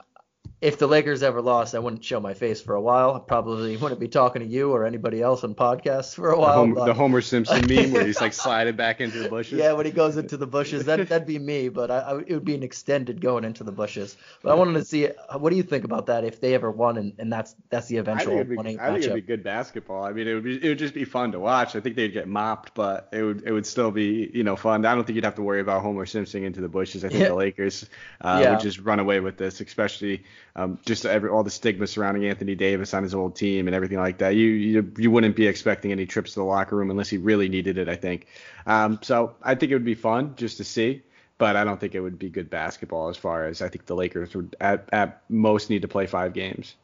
if 0.63 0.77
the 0.77 0.87
Lakers 0.87 1.23
ever 1.23 1.41
lost, 1.41 1.75
I 1.75 1.79
wouldn't 1.79 2.05
show 2.05 2.21
my 2.21 2.33
face 2.33 2.61
for 2.61 2.73
a 2.75 2.81
while. 2.81 3.15
I 3.15 3.19
probably 3.19 3.75
wouldn't 3.75 3.99
be 3.99 4.07
talking 4.07 4.41
to 4.41 4.47
you 4.47 4.71
or 4.71 4.85
anybody 4.85 5.21
else 5.21 5.43
on 5.43 5.55
podcasts 5.55 6.15
for 6.15 6.31
a 6.31 6.39
while. 6.39 6.65
The 6.65 6.73
Homer, 6.73 6.85
the 6.85 6.93
Homer 6.93 7.21
Simpson 7.21 7.67
meme 7.67 7.91
where 7.91 8.05
he's 8.05 8.21
like 8.21 8.31
sliding 8.31 8.77
back 8.77 9.01
into 9.01 9.19
the 9.19 9.27
bushes. 9.27 9.59
Yeah, 9.59 9.73
when 9.73 9.85
he 9.85 9.91
goes 9.91 10.15
into 10.15 10.37
the 10.37 10.47
bushes, 10.47 10.85
that 10.85 11.09
that'd 11.09 11.27
be 11.27 11.37
me, 11.37 11.67
but 11.67 11.91
I, 11.91 11.97
I, 11.97 12.19
it 12.19 12.29
would 12.29 12.45
be 12.45 12.55
an 12.55 12.63
extended 12.63 13.19
going 13.19 13.43
into 13.43 13.65
the 13.65 13.73
bushes. 13.73 14.15
But 14.41 14.53
I 14.53 14.55
wanted 14.55 14.75
to 14.75 14.85
see 14.85 15.09
what 15.37 15.49
do 15.49 15.57
you 15.57 15.63
think 15.63 15.83
about 15.83 16.05
that 16.05 16.23
if 16.23 16.39
they 16.39 16.53
ever 16.53 16.71
won 16.71 16.95
and, 16.95 17.13
and 17.19 17.31
that's 17.31 17.57
that's 17.69 17.87
the 17.87 17.97
eventual 17.97 18.31
I 18.31 18.43
think, 18.43 18.51
it'd 18.51 18.63
be, 18.63 18.79
I 18.79 18.91
think 18.93 19.03
it'd 19.03 19.15
be 19.15 19.21
good 19.21 19.43
basketball. 19.43 20.05
I 20.05 20.13
mean, 20.13 20.29
it 20.29 20.33
would 20.33 20.45
be 20.45 20.63
it 20.63 20.69
would 20.69 20.79
just 20.79 20.93
be 20.93 21.03
fun 21.03 21.33
to 21.33 21.41
watch. 21.41 21.75
I 21.75 21.81
think 21.81 21.97
they'd 21.97 22.13
get 22.13 22.29
mopped, 22.29 22.73
but 22.73 23.09
it 23.11 23.21
would 23.21 23.43
it 23.43 23.51
would 23.51 23.65
still 23.65 23.91
be 23.91 24.31
you 24.33 24.45
know 24.45 24.55
fun. 24.55 24.85
I 24.85 24.95
don't 24.95 25.03
think 25.03 25.15
you'd 25.15 25.25
have 25.25 25.35
to 25.35 25.43
worry 25.43 25.59
about 25.59 25.81
Homer 25.81 26.05
Simpson 26.05 26.45
into 26.45 26.61
the 26.61 26.69
bushes. 26.69 27.03
I 27.03 27.09
think 27.09 27.19
yeah. 27.19 27.27
the 27.27 27.35
Lakers 27.35 27.89
uh, 28.21 28.39
yeah. 28.41 28.51
would 28.51 28.61
just 28.61 28.79
run 28.79 28.99
away 28.99 29.19
with 29.19 29.35
this, 29.35 29.59
especially 29.59 30.23
um, 30.55 30.77
just 30.85 31.05
every 31.05 31.29
all 31.29 31.43
the 31.43 31.49
stigma 31.49 31.87
surrounding 31.87 32.25
Anthony 32.25 32.53
Davis 32.53 32.93
on 32.93 33.03
his 33.03 33.15
old 33.15 33.35
team 33.35 33.67
and 33.67 33.75
everything 33.75 33.97
like 33.97 34.19
that. 34.19 34.35
You 34.35 34.47
you, 34.47 34.93
you 34.97 35.11
wouldn't 35.11 35.35
be 35.35 35.47
expecting 35.47 35.91
any 35.91 36.05
trips 36.05 36.33
to 36.33 36.39
the 36.39 36.45
locker 36.45 36.75
room 36.75 36.91
unless 36.91 37.09
he 37.09 37.17
really 37.17 37.49
needed 37.49 37.77
it. 37.77 37.89
I 37.89 37.95
think. 37.95 38.27
Um, 38.65 38.99
so 39.01 39.35
I 39.41 39.55
think 39.55 39.71
it 39.71 39.75
would 39.75 39.85
be 39.85 39.95
fun 39.95 40.35
just 40.35 40.57
to 40.57 40.63
see, 40.63 41.01
but 41.37 41.55
I 41.55 41.63
don't 41.63 41.79
think 41.79 41.95
it 41.95 42.01
would 42.01 42.19
be 42.19 42.29
good 42.29 42.49
basketball 42.49 43.09
as 43.09 43.17
far 43.17 43.45
as 43.45 43.61
I 43.61 43.69
think 43.69 43.85
the 43.87 43.95
Lakers 43.95 44.35
would 44.35 44.55
at 44.61 44.87
at 44.91 45.23
most 45.29 45.69
need 45.69 45.81
to 45.81 45.87
play 45.87 46.05
five 46.05 46.33
games. 46.33 46.75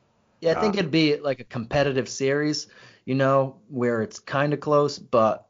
Yeah, 0.41 0.57
I 0.57 0.61
think 0.61 0.74
um, 0.74 0.80
it'd 0.80 0.91
be 0.91 1.17
like 1.17 1.39
a 1.39 1.43
competitive 1.43 2.07
series, 2.07 2.67
you 3.05 3.13
know, 3.13 3.57
where 3.67 4.01
it's 4.01 4.20
kind 4.20 4.53
of 4.53 4.61
close, 4.61 4.97
but 4.97 5.49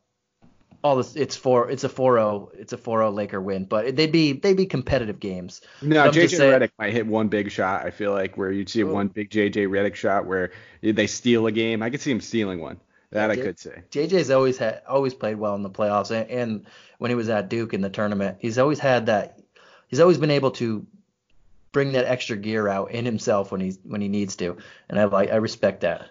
all 0.83 0.95
this 0.95 1.15
it's 1.15 1.35
four 1.35 1.69
it's 1.69 1.83
a 1.83 1.89
4-0 1.89 2.49
it's 2.53 2.73
a 2.73 2.77
4-0 2.77 3.13
Laker 3.13 3.41
win, 3.41 3.65
but 3.65 3.95
they'd 3.95 4.11
be 4.11 4.33
they'd 4.33 4.57
be 4.57 4.65
competitive 4.65 5.19
games. 5.19 5.61
No, 5.81 6.09
JJ 6.09 6.39
Redick 6.39 6.71
might 6.79 6.93
hit 6.93 7.05
one 7.05 7.27
big 7.27 7.51
shot. 7.51 7.85
I 7.85 7.91
feel 7.91 8.11
like 8.11 8.37
where 8.37 8.51
you'd 8.51 8.69
see 8.69 8.81
Ooh. 8.81 8.87
one 8.87 9.07
big 9.07 9.29
JJ 9.29 9.67
Redick 9.67 9.95
shot 9.95 10.25
where 10.25 10.51
they 10.81 11.07
steal 11.07 11.47
a 11.47 11.51
game. 11.51 11.83
I 11.83 11.89
could 11.89 12.01
see 12.01 12.11
him 12.11 12.21
stealing 12.21 12.59
one. 12.59 12.79
That 13.11 13.31
I 13.31 13.35
could 13.35 13.59
say. 13.59 13.83
JJ's 13.89 14.29
always 14.29 14.57
had 14.57 14.83
always 14.87 15.15
played 15.15 15.37
well 15.37 15.55
in 15.55 15.63
the 15.63 15.69
playoffs 15.69 16.11
and, 16.11 16.29
and 16.29 16.65
when 16.99 17.09
he 17.09 17.15
was 17.15 17.29
at 17.29 17.49
Duke 17.49 17.73
in 17.73 17.81
the 17.81 17.89
tournament, 17.89 18.37
he's 18.39 18.57
always 18.57 18.79
had 18.79 19.07
that. 19.07 19.39
He's 19.87 19.99
always 19.99 20.19
been 20.19 20.31
able 20.31 20.51
to 20.51 20.85
bring 21.71 21.93
that 21.93 22.05
extra 22.05 22.37
gear 22.37 22.67
out 22.67 22.91
in 22.91 23.05
himself 23.05 23.51
when 23.51 23.61
he's 23.61 23.79
when 23.83 24.01
he 24.01 24.07
needs 24.07 24.35
to, 24.37 24.57
and 24.87 24.99
I 24.99 25.05
like 25.05 25.31
I 25.31 25.37
respect 25.37 25.81
that. 25.81 26.09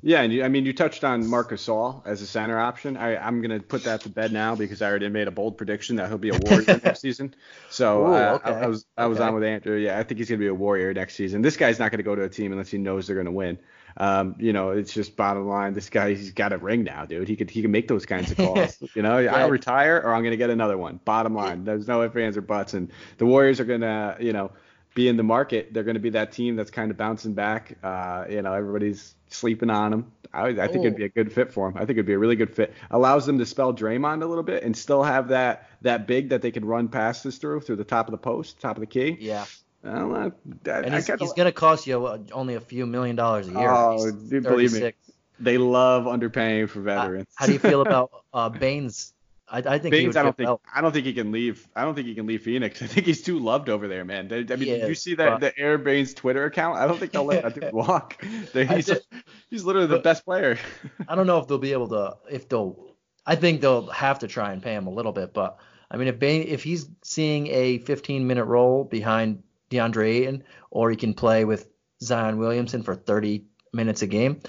Yeah, 0.00 0.22
and 0.22 0.32
you, 0.32 0.42
I 0.42 0.48
mean, 0.48 0.64
you 0.64 0.72
touched 0.72 1.04
on 1.04 1.26
Marcus 1.26 1.66
Gasol 1.66 2.06
as 2.06 2.22
a 2.22 2.26
center 2.26 2.58
option. 2.58 2.96
I, 2.96 3.16
I'm 3.16 3.42
going 3.42 3.58
to 3.58 3.64
put 3.64 3.84
that 3.84 4.00
to 4.02 4.08
bed 4.08 4.32
now 4.32 4.54
because 4.54 4.80
I 4.80 4.88
already 4.88 5.08
made 5.08 5.28
a 5.28 5.30
bold 5.30 5.58
prediction 5.58 5.96
that 5.96 6.08
he'll 6.08 6.18
be 6.18 6.30
a 6.30 6.38
Warrior 6.38 6.80
next 6.84 7.00
season. 7.00 7.34
So 7.70 8.06
Ooh, 8.06 8.14
uh, 8.14 8.38
okay. 8.42 8.50
I, 8.50 8.62
I, 8.62 8.66
was 8.66 8.86
I 8.96 9.06
was 9.06 9.18
okay. 9.18 9.28
on 9.28 9.34
with 9.34 9.44
Andrew. 9.44 9.76
Yeah, 9.76 9.98
I 9.98 10.02
think 10.02 10.18
he's 10.18 10.28
going 10.28 10.38
to 10.38 10.44
be 10.44 10.48
a 10.48 10.54
Warrior 10.54 10.94
next 10.94 11.14
season. 11.14 11.42
This 11.42 11.56
guy's 11.56 11.78
not 11.78 11.90
going 11.90 11.98
to 11.98 12.04
go 12.04 12.14
to 12.14 12.22
a 12.22 12.28
team 12.28 12.52
unless 12.52 12.70
he 12.70 12.78
knows 12.78 13.06
they're 13.06 13.16
going 13.16 13.26
to 13.26 13.32
win. 13.32 13.58
Um, 13.96 14.36
you 14.38 14.52
know, 14.52 14.70
it's 14.70 14.92
just 14.92 15.16
bottom 15.16 15.46
line. 15.46 15.74
This 15.74 15.90
guy, 15.90 16.14
he's 16.14 16.32
got 16.32 16.52
a 16.52 16.58
ring 16.58 16.84
now, 16.84 17.04
dude. 17.04 17.28
He 17.28 17.36
could 17.36 17.50
he 17.50 17.62
can 17.62 17.70
make 17.70 17.88
those 17.88 18.06
kinds 18.06 18.30
of 18.30 18.38
calls. 18.38 18.82
you 18.94 19.02
know, 19.02 19.18
yeah. 19.18 19.34
I'll 19.34 19.50
retire 19.50 20.00
or 20.02 20.14
I'm 20.14 20.22
going 20.22 20.32
to 20.32 20.38
get 20.38 20.50
another 20.50 20.78
one. 20.78 21.00
Bottom 21.04 21.34
line, 21.34 21.64
there's 21.64 21.88
no 21.88 22.02
ifs, 22.02 22.16
ands, 22.16 22.36
or 22.36 22.40
buts. 22.40 22.74
And 22.74 22.90
the 23.18 23.26
Warriors 23.26 23.60
are 23.60 23.64
going 23.64 23.82
to, 23.82 24.16
you 24.18 24.32
know, 24.32 24.50
be 24.94 25.08
in 25.08 25.16
the 25.16 25.22
market. 25.22 25.72
They're 25.72 25.84
going 25.84 25.94
to 25.94 26.00
be 26.00 26.10
that 26.10 26.32
team 26.32 26.56
that's 26.56 26.70
kind 26.70 26.90
of 26.90 26.96
bouncing 26.96 27.34
back. 27.34 27.76
Uh, 27.82 28.24
you 28.28 28.42
know, 28.42 28.52
everybody's 28.52 29.14
sleeping 29.32 29.70
on 29.70 29.90
them. 29.90 30.12
I, 30.32 30.48
I 30.48 30.68
think 30.68 30.84
it'd 30.84 30.96
be 30.96 31.04
a 31.04 31.10
good 31.10 31.32
fit 31.32 31.52
for 31.52 31.68
him. 31.68 31.76
I 31.76 31.80
think 31.80 31.90
it'd 31.90 32.06
be 32.06 32.14
a 32.14 32.18
really 32.18 32.36
good 32.36 32.54
fit. 32.54 32.72
Allows 32.90 33.26
them 33.26 33.38
to 33.38 33.46
spell 33.46 33.74
Draymond 33.74 34.22
a 34.22 34.26
little 34.26 34.42
bit 34.42 34.62
and 34.62 34.76
still 34.76 35.02
have 35.02 35.28
that 35.28 35.68
that 35.82 36.06
big 36.06 36.30
that 36.30 36.40
they 36.42 36.50
can 36.50 36.64
run 36.64 36.88
passes 36.88 37.36
through 37.38 37.60
through 37.60 37.76
the 37.76 37.84
top 37.84 38.06
of 38.06 38.12
the 38.12 38.18
post, 38.18 38.60
top 38.60 38.76
of 38.76 38.80
the 38.80 38.86
key. 38.86 39.16
Yeah. 39.20 39.44
Well, 39.82 40.14
uh, 40.14 40.70
and 40.70 40.94
he's, 40.94 41.06
he's 41.06 41.32
going 41.32 41.46
to 41.46 41.52
cost 41.52 41.86
you 41.88 42.24
only 42.32 42.54
a 42.54 42.60
few 42.60 42.86
million 42.86 43.16
dollars 43.16 43.48
a 43.48 43.52
year. 43.52 43.68
Oh, 43.68 44.10
dude, 44.12 44.44
believe 44.44 44.72
me, 44.72 44.92
they 45.40 45.58
love 45.58 46.04
underpaying 46.04 46.68
for 46.68 46.80
veterans. 46.80 47.26
Uh, 47.30 47.34
how 47.34 47.46
do 47.46 47.52
you 47.52 47.58
feel 47.58 47.80
about 47.86 48.10
uh, 48.32 48.48
Baynes 48.48 49.12
I, 49.52 49.58
I 49.58 49.78
think 49.78 49.92
Baynes, 49.92 50.16
I 50.16 50.22
don't 50.22 50.34
think 50.34 50.48
I 50.74 50.80
don't 50.80 50.92
think 50.92 51.04
he 51.04 51.12
can 51.12 51.30
leave. 51.30 51.68
I 51.76 51.82
don't 51.82 51.94
think 51.94 52.06
he 52.06 52.14
can 52.14 52.26
leave 52.26 52.42
Phoenix. 52.42 52.80
I 52.82 52.86
think 52.86 53.06
he's 53.06 53.20
too 53.20 53.38
loved 53.38 53.68
over 53.68 53.86
there, 53.86 54.02
man. 54.02 54.32
I 54.32 54.56
mean, 54.56 54.66
did 54.66 54.88
you 54.88 54.94
see 54.94 55.14
that 55.16 55.40
the 55.40 55.56
Air 55.58 55.76
Baynes 55.76 56.14
Twitter 56.14 56.46
account? 56.46 56.78
I 56.78 56.86
don't 56.86 56.98
think 56.98 57.12
they'll 57.12 57.24
let 57.24 57.42
that 57.54 57.60
dude 57.60 57.72
walk. 57.72 58.24
He's, 58.52 58.86
just, 58.86 59.06
he's 59.50 59.64
literally 59.64 59.88
the 59.88 59.98
best 59.98 60.24
player. 60.24 60.58
I 61.06 61.14
don't 61.14 61.26
know 61.26 61.38
if 61.38 61.48
they'll 61.48 61.58
be 61.58 61.72
able 61.72 61.88
to. 61.88 62.16
If 62.30 62.48
they'll, 62.48 62.96
I 63.26 63.36
think 63.36 63.60
they'll 63.60 63.88
have 63.88 64.20
to 64.20 64.28
try 64.28 64.52
and 64.52 64.62
pay 64.62 64.74
him 64.74 64.86
a 64.86 64.90
little 64.90 65.12
bit. 65.12 65.34
But 65.34 65.58
I 65.90 65.98
mean, 65.98 66.08
if 66.08 66.18
Bain, 66.18 66.46
if 66.48 66.62
he's 66.62 66.88
seeing 67.02 67.48
a 67.48 67.78
15 67.78 68.26
minute 68.26 68.46
role 68.46 68.84
behind 68.84 69.42
DeAndre 69.70 70.06
Ayton, 70.06 70.44
or 70.70 70.90
he 70.90 70.96
can 70.96 71.12
play 71.12 71.44
with 71.44 71.68
Zion 72.02 72.38
Williamson 72.38 72.82
for 72.82 72.94
30 72.94 73.44
minutes 73.74 74.00
a 74.00 74.06
game. 74.06 74.40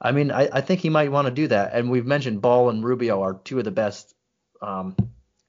I 0.00 0.12
mean, 0.12 0.30
I, 0.30 0.48
I 0.52 0.60
think 0.60 0.80
he 0.80 0.88
might 0.88 1.12
want 1.12 1.26
to 1.26 1.32
do 1.32 1.48
that. 1.48 1.74
And 1.74 1.90
we've 1.90 2.06
mentioned 2.06 2.42
Ball 2.42 2.70
and 2.70 2.84
Rubio 2.84 3.22
are 3.22 3.34
two 3.44 3.58
of 3.58 3.64
the 3.64 3.70
best 3.70 4.14
um, 4.62 4.96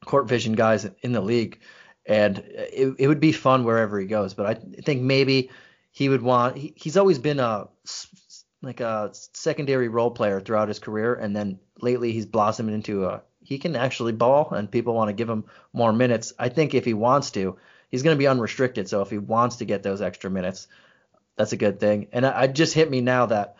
court 0.05 0.27
vision 0.27 0.53
guys 0.53 0.87
in 1.01 1.11
the 1.11 1.21
league, 1.21 1.59
and 2.05 2.39
it, 2.39 2.95
it 2.99 3.07
would 3.07 3.19
be 3.19 3.31
fun 3.31 3.63
wherever 3.63 3.99
he 3.99 4.07
goes. 4.07 4.33
But 4.33 4.45
I 4.45 4.53
think 4.81 5.01
maybe 5.01 5.49
he 5.91 6.09
would 6.09 6.21
want. 6.21 6.57
He, 6.57 6.73
he's 6.75 6.97
always 6.97 7.19
been 7.19 7.39
a 7.39 7.69
like 8.61 8.79
a 8.79 9.11
secondary 9.13 9.89
role 9.89 10.11
player 10.11 10.39
throughout 10.39 10.67
his 10.67 10.79
career, 10.79 11.13
and 11.13 11.35
then 11.35 11.59
lately 11.81 12.11
he's 12.11 12.25
blossomed 12.25 12.71
into 12.71 13.05
a 13.05 13.21
he 13.43 13.59
can 13.59 13.75
actually 13.75 14.13
ball, 14.13 14.51
and 14.51 14.71
people 14.71 14.93
want 14.93 15.09
to 15.09 15.13
give 15.13 15.29
him 15.29 15.45
more 15.73 15.93
minutes. 15.93 16.33
I 16.39 16.49
think 16.49 16.73
if 16.73 16.85
he 16.85 16.93
wants 16.93 17.31
to, 17.31 17.57
he's 17.91 18.03
going 18.03 18.15
to 18.15 18.19
be 18.19 18.27
unrestricted. 18.27 18.87
So 18.87 19.01
if 19.01 19.09
he 19.09 19.17
wants 19.17 19.57
to 19.57 19.65
get 19.65 19.83
those 19.83 20.01
extra 20.01 20.29
minutes, 20.29 20.67
that's 21.35 21.51
a 21.51 21.57
good 21.57 21.79
thing. 21.79 22.07
And 22.13 22.25
I, 22.25 22.45
it 22.45 22.55
just 22.55 22.73
hit 22.73 22.89
me 22.89 23.01
now 23.01 23.25
that 23.27 23.57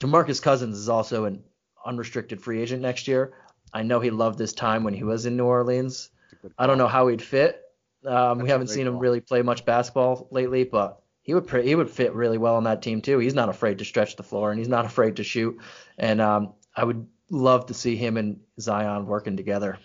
DeMarcus 0.00 0.42
Cousins 0.42 0.78
is 0.78 0.88
also 0.88 1.24
an 1.24 1.42
unrestricted 1.84 2.40
free 2.40 2.60
agent 2.60 2.82
next 2.82 3.08
year. 3.08 3.32
I 3.72 3.82
know 3.82 4.00
he 4.00 4.10
loved 4.10 4.38
this 4.38 4.52
time 4.52 4.84
when 4.84 4.94
he 4.94 5.04
was 5.04 5.26
in 5.26 5.36
New 5.36 5.44
Orleans. 5.44 6.10
I 6.58 6.66
don't 6.66 6.78
know 6.78 6.88
how 6.88 7.08
he'd 7.08 7.22
fit. 7.22 7.62
Um, 8.04 8.38
we 8.38 8.48
haven't 8.48 8.68
seen 8.68 8.86
him 8.86 8.98
really 8.98 9.20
play 9.20 9.42
much 9.42 9.64
basketball 9.64 10.28
lately, 10.30 10.64
but 10.64 11.02
he 11.22 11.34
would 11.34 11.50
he 11.64 11.74
would 11.74 11.90
fit 11.90 12.14
really 12.14 12.38
well 12.38 12.56
on 12.56 12.64
that 12.64 12.80
team 12.80 13.02
too. 13.02 13.18
He's 13.18 13.34
not 13.34 13.48
afraid 13.48 13.78
to 13.78 13.84
stretch 13.84 14.16
the 14.16 14.22
floor 14.22 14.50
and 14.50 14.58
he's 14.58 14.68
not 14.68 14.86
afraid 14.86 15.16
to 15.16 15.24
shoot. 15.24 15.58
And 15.98 16.20
um, 16.20 16.54
I 16.74 16.84
would 16.84 17.06
love 17.30 17.66
to 17.66 17.74
see 17.74 17.96
him 17.96 18.16
and 18.16 18.40
Zion 18.60 19.06
working 19.06 19.36
together. 19.36 19.78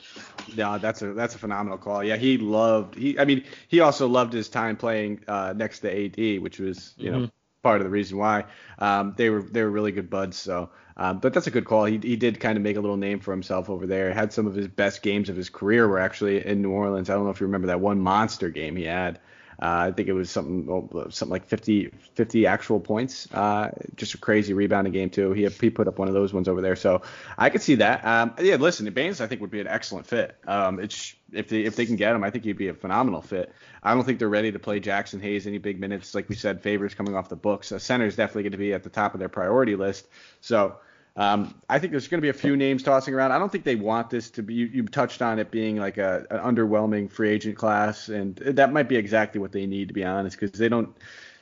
Yeah, 0.56 0.78
that's 0.78 1.02
a 1.02 1.14
that's 1.14 1.36
a 1.36 1.38
phenomenal 1.38 1.78
call. 1.78 2.04
Yeah, 2.04 2.16
he 2.16 2.38
loved 2.38 2.96
he. 2.96 3.20
I 3.20 3.26
mean, 3.26 3.44
he 3.68 3.80
also 3.80 4.08
loved 4.08 4.32
his 4.32 4.48
time 4.48 4.78
playing 4.78 5.24
uh, 5.28 5.54
next 5.56 5.80
to 5.80 5.92
AD, 5.92 6.42
which 6.42 6.60
was 6.60 6.94
you 6.98 7.12
mm-hmm. 7.12 7.22
know 7.24 7.32
part 7.64 7.82
of 7.82 7.86
the 7.86 7.90
reason 7.90 8.18
why 8.18 8.46
um, 8.78 9.14
they 9.18 9.30
were 9.30 9.42
they 9.42 9.64
were 9.64 9.72
really 9.72 9.92
good 9.92 10.10
buds. 10.10 10.38
So, 10.38 10.70
um, 10.96 11.20
but 11.20 11.34
that's 11.34 11.48
a 11.48 11.52
good 11.52 11.66
call. 11.66 11.86
He 11.86 11.98
he 11.98 12.16
did 12.16 12.40
kind 12.40 12.58
of 12.58 12.64
make 12.64 12.76
a 12.76 12.82
little 12.82 12.98
name 12.98 13.20
for 13.20 13.32
himself 13.32 13.70
over 13.70 13.88
there. 13.88 14.14
Had 14.14 14.34
some 14.34 14.46
of 14.46 14.54
his 14.54 14.68
best 14.68 15.02
games 15.02 15.30
of 15.30 15.36
his 15.36 15.50
career 15.50 15.88
were 15.88 16.00
actually 16.00 16.46
in 16.46 16.62
New 16.62 16.72
Orleans. 16.72 17.10
I 17.10 17.16
don't 17.16 17.24
know 17.24 17.32
if 17.32 17.40
you 17.40 17.48
remember 17.48 17.68
that 17.68 17.80
one 17.80 18.00
monster 18.00 18.50
game 18.50 18.76
he 18.76 18.84
had. 18.84 19.20
Uh, 19.62 19.88
I 19.88 19.92
think 19.92 20.10
it 20.10 20.14
was 20.14 20.30
something 20.30 20.90
something 21.12 21.32
like 21.32 21.46
50 21.46 21.94
50 22.16 22.48
actual 22.48 22.80
points. 22.80 23.32
Uh, 23.34 23.70
just 23.96 24.14
a 24.14 24.18
crazy 24.18 24.54
rebounding 24.54 24.94
game 24.94 25.10
too. 25.10 25.32
He 25.32 25.48
he 25.48 25.70
put 25.70 25.88
up 25.88 25.98
one 25.98 26.08
of 26.08 26.14
those 26.14 26.34
ones 26.34 26.48
over 26.48 26.62
there. 26.62 26.76
So 26.76 27.04
I 27.38 27.50
could 27.50 27.62
see 27.62 27.76
that. 27.76 28.06
Um, 28.06 28.34
yeah, 28.40 28.56
listen, 28.56 28.92
Baynes 28.94 29.22
I 29.22 29.28
think 29.28 29.42
would 29.42 29.52
be 29.52 29.62
an 29.62 29.68
excellent 29.68 30.08
fit. 30.08 30.36
Um, 30.46 30.80
it's 30.80 31.16
if 31.34 31.50
they 31.50 31.62
if 31.62 31.76
they 31.76 31.86
can 31.86 31.96
get 31.96 32.16
him, 32.16 32.24
I 32.24 32.30
think 32.30 32.44
he'd 32.44 32.58
be 32.58 32.68
a 32.68 32.74
phenomenal 32.74 33.22
fit. 33.22 33.54
I 33.82 33.94
don't 33.94 34.04
think 34.04 34.20
they're 34.20 34.30
ready 34.30 34.52
to 34.52 34.60
play 34.60 34.80
Jaxson 34.80 35.22
Hayes 35.22 35.48
any 35.48 35.58
big 35.58 35.80
minutes. 35.80 36.16
Like 36.16 36.30
we 36.30 36.36
said, 36.36 36.62
Favors 36.62 36.94
coming 36.94 37.16
off 37.16 37.30
the 37.30 37.36
books. 37.36 37.72
Uh, 37.72 37.80
center 37.80 38.06
is 38.06 38.16
definitely 38.16 38.44
going 38.44 38.52
to 38.54 38.58
be 38.58 38.74
at 38.74 38.84
the 38.84 38.90
top 38.90 39.14
of 39.14 39.20
their 39.20 39.30
priority 39.30 39.76
list. 39.76 40.08
So 40.42 40.78
um, 41.16 41.54
I 41.70 41.80
think 41.80 41.92
there's 41.92 42.08
going 42.08 42.20
to 42.20 42.26
be 42.26 42.30
a 42.30 42.34
few 42.34 42.56
names 42.58 42.82
tossing 42.82 43.14
around. 43.14 43.32
I 43.32 43.38
don't 43.38 43.52
think 43.52 43.64
they 43.64 43.76
want 43.76 44.10
this 44.10 44.32
to 44.32 44.44
be. 44.44 44.56
You, 44.56 44.66
you 44.66 44.84
touched 44.84 45.22
on 45.22 45.38
it 45.40 45.52
being 45.52 45.78
like 45.78 45.98
a, 45.98 46.26
an 46.32 46.40
underwhelming 46.40 47.12
free 47.12 47.30
agent 47.30 47.56
class, 47.56 48.10
and 48.10 48.36
that 48.38 48.74
might 48.74 48.90
be 48.90 48.96
exactly 48.96 49.40
what 49.40 49.52
they 49.52 49.68
need 49.68 49.90
to 49.90 49.94
be 49.94 50.04
honest, 50.04 50.40
because 50.40 50.58
they 50.58 50.70
don't. 50.70 50.96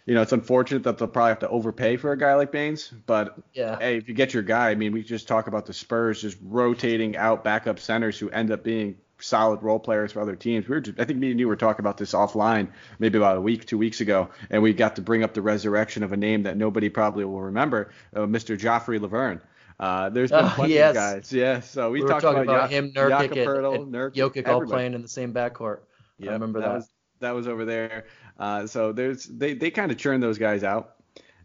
You 0.07 0.15
know, 0.15 0.23
it's 0.23 0.33
unfortunate 0.33 0.83
that 0.83 0.97
they'll 0.97 1.07
probably 1.07 1.29
have 1.29 1.39
to 1.39 1.49
overpay 1.49 1.97
for 1.97 2.11
a 2.11 2.17
guy 2.17 2.33
like 2.33 2.51
Baynes, 2.51 2.91
but 3.05 3.37
yeah. 3.53 3.77
hey, 3.77 3.97
if 3.97 4.09
you 4.09 4.15
get 4.15 4.33
your 4.33 4.41
guy, 4.41 4.71
I 4.71 4.75
mean, 4.75 4.93
we 4.93 5.03
just 5.03 5.27
talk 5.27 5.45
about 5.45 5.67
the 5.67 5.73
Spurs 5.73 6.19
just 6.19 6.39
rotating 6.41 7.15
out 7.15 7.43
backup 7.43 7.77
centers 7.77 8.17
who 8.17 8.27
end 8.31 8.49
up 8.49 8.63
being 8.63 8.97
solid 9.21 9.63
role 9.63 9.79
players 9.79 10.11
for 10.11 10.21
other 10.21 10.35
teams. 10.35 10.67
We 10.67 10.75
were, 10.75 10.81
just, 10.81 10.99
I 10.99 11.05
think 11.05 11.19
me 11.19 11.31
and 11.31 11.39
you 11.39 11.47
were 11.47 11.55
talking 11.55 11.81
about 11.81 11.97
this 11.97 12.13
offline 12.13 12.69
maybe 12.99 13.17
about 13.17 13.37
a 13.37 13.41
week, 13.41 13.65
two 13.65 13.77
weeks 13.77 14.01
ago, 14.01 14.29
and 14.49 14.61
we 14.61 14.73
got 14.73 14.95
to 14.97 15.01
bring 15.01 15.23
up 15.23 15.33
the 15.33 15.41
resurrection 15.41 16.03
of 16.03 16.11
a 16.11 16.17
name 16.17 16.43
that 16.43 16.57
nobody 16.57 16.89
probably 16.89 17.25
will 17.25 17.41
remember, 17.41 17.91
uh, 18.15 18.21
Mr. 18.21 18.57
Joffrey 18.57 18.99
Lauvergne. 18.99 19.41
Uh, 19.79 20.09
there's 20.09 20.29
been 20.29 20.45
uh, 20.45 20.53
plenty 20.53 20.75
yes. 20.75 20.89
of 20.91 20.95
guys. 20.95 21.33
Yeah, 21.33 21.59
so 21.59 21.89
we, 21.89 22.03
we 22.03 22.07
talked 22.07 22.23
about, 22.23 22.43
about 22.43 22.69
him, 22.69 22.91
Nurkic, 22.91 23.31
and, 23.31 23.37
and 23.37 23.93
Nurkic, 23.93 24.15
Jokic 24.15 24.47
all 24.47 24.63
playing 24.65 24.93
in 24.93 25.01
the 25.01 25.07
same 25.07 25.33
backcourt. 25.33 25.79
Yeah, 26.19 26.29
I 26.29 26.33
remember 26.33 26.59
that. 26.59 26.67
That 26.67 26.75
was, 26.75 26.89
that 27.19 27.31
was 27.31 27.47
over 27.47 27.65
there. 27.65 28.05
Uh, 28.37 28.67
so 28.67 28.91
there's 28.91 29.25
they 29.25 29.53
they 29.53 29.71
kind 29.71 29.91
of 29.91 29.97
churn 29.97 30.19
those 30.19 30.37
guys 30.37 30.63
out. 30.63 30.95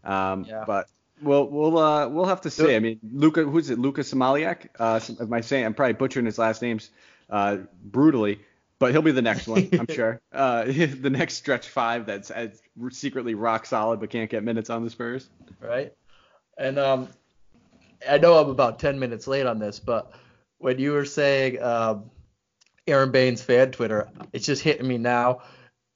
Um, 0.03 0.45
yeah. 0.47 0.63
But 0.67 0.87
we'll 1.21 1.47
we'll 1.47 1.77
uh, 1.77 2.07
we'll 2.07 2.25
have 2.25 2.41
to 2.41 2.49
see. 2.49 2.75
I 2.75 2.79
mean, 2.79 2.99
Luca, 3.11 3.43
who's 3.43 3.69
it? 3.69 3.79
Luca 3.79 4.01
Samaliak. 4.01 4.67
Uh, 4.79 4.99
am 5.19 5.33
I 5.33 5.41
saying? 5.41 5.65
I'm 5.65 5.73
probably 5.73 5.93
butchering 5.93 6.25
his 6.25 6.37
last 6.37 6.61
names 6.61 6.89
uh, 7.29 7.57
brutally, 7.83 8.39
but 8.79 8.91
he'll 8.91 9.01
be 9.01 9.11
the 9.11 9.21
next 9.21 9.47
one, 9.47 9.69
I'm 9.73 9.87
sure. 9.93 10.21
Uh, 10.31 10.65
the 10.65 11.09
next 11.09 11.35
stretch 11.35 11.67
five 11.67 12.05
that's 12.05 12.31
secretly 12.91 13.35
rock 13.35 13.65
solid 13.65 13.99
but 13.99 14.09
can't 14.09 14.29
get 14.29 14.43
minutes 14.43 14.69
on 14.69 14.83
the 14.83 14.89
Spurs. 14.89 15.29
Right. 15.59 15.93
And 16.57 16.79
um, 16.79 17.07
I 18.07 18.17
know 18.17 18.37
I'm 18.37 18.49
about 18.49 18.79
10 18.79 18.99
minutes 18.99 19.27
late 19.27 19.45
on 19.45 19.59
this, 19.59 19.79
but 19.79 20.11
when 20.57 20.79
you 20.79 20.93
were 20.93 21.05
saying 21.05 21.61
um, 21.61 22.09
Aron 22.87 23.11
Baynes 23.11 23.41
fan 23.41 23.71
Twitter, 23.71 24.09
it's 24.33 24.45
just 24.45 24.61
hitting 24.61 24.87
me 24.87 24.97
now 24.97 25.41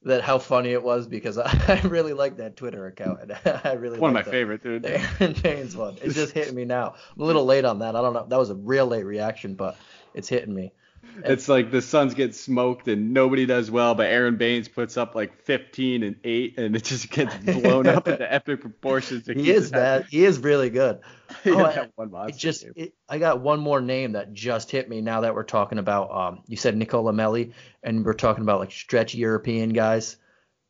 that 0.04 0.24
how 0.24 0.40
funny 0.40 0.72
it 0.72 0.82
was 0.82 1.06
because 1.06 1.38
I, 1.38 1.46
I 1.84 1.88
really 1.88 2.14
like 2.14 2.38
that 2.38 2.56
Twitter 2.56 2.88
account. 2.88 3.20
I 3.46 3.74
really 3.74 4.00
one 4.00 4.16
of 4.16 4.26
my 4.26 4.30
favorite, 4.30 4.64
dude. 4.64 4.84
The 4.84 5.00
Aron 5.00 5.34
Baynes 5.42 5.76
one. 5.76 5.98
It's 6.02 6.16
just 6.16 6.34
hitting 6.34 6.56
me 6.56 6.66
now. 6.66 6.96
I'm 7.16 7.22
a 7.22 7.26
little 7.26 7.46
late 7.46 7.66
on 7.66 7.80
that. 7.80 7.96
I 7.96 8.02
don't 8.02 8.14
know. 8.14 8.26
That 8.28 8.40
was 8.40 8.50
a 8.50 8.56
real 8.56 8.88
late 8.88 9.06
reaction, 9.06 9.54
but 9.54 9.78
it's 10.14 10.28
hitting 10.28 10.54
me 10.54 10.74
it's 11.24 11.48
like 11.50 11.72
the 11.72 11.82
Suns 11.82 12.14
get 12.14 12.36
smoked 12.36 12.88
and 12.88 13.14
nobody 13.14 13.46
does 13.46 13.70
well, 13.70 13.96
but 13.96 14.08
Aron 14.08 14.38
Baynes 14.38 14.68
puts 14.68 14.98
up 14.98 15.16
like 15.16 15.44
15 15.44 16.04
and 16.04 16.16
8, 16.24 16.58
and 16.58 16.76
it 16.76 16.84
just 16.84 17.10
gets 17.10 17.36
blown 17.38 17.88
up 17.88 18.08
into 18.08 18.32
epic 18.34 18.62
proportions. 18.62 19.28
He 19.28 19.52
is 19.52 19.72
bad. 19.72 20.06
He 20.10 20.24
is 20.26 20.40
really 20.40 20.70
good. 20.70 21.00
oh, 21.46 21.64
I, 21.64 22.28
it 22.28 22.38
just 22.38 22.66
it, 22.76 22.94
I 23.08 23.18
got 23.18 23.42
one 23.42 23.60
more 23.60 23.82
name 23.82 24.14
that 24.14 24.34
just 24.34 24.70
hit 24.70 24.90
me 24.90 25.02
now 25.02 25.22
that 25.22 25.34
we're 25.34 25.44
talking 25.44 25.78
about. 25.78 26.12
Um, 26.12 26.44
you 26.48 26.58
said 26.58 26.76
Nicolò 26.76 27.14
Melli, 27.14 27.54
and 27.84 28.06
we're 28.06 28.14
talking 28.14 28.44
about 28.44 28.60
like 28.60 28.72
stretch 28.72 29.16
European 29.16 29.70
guys. 29.70 30.18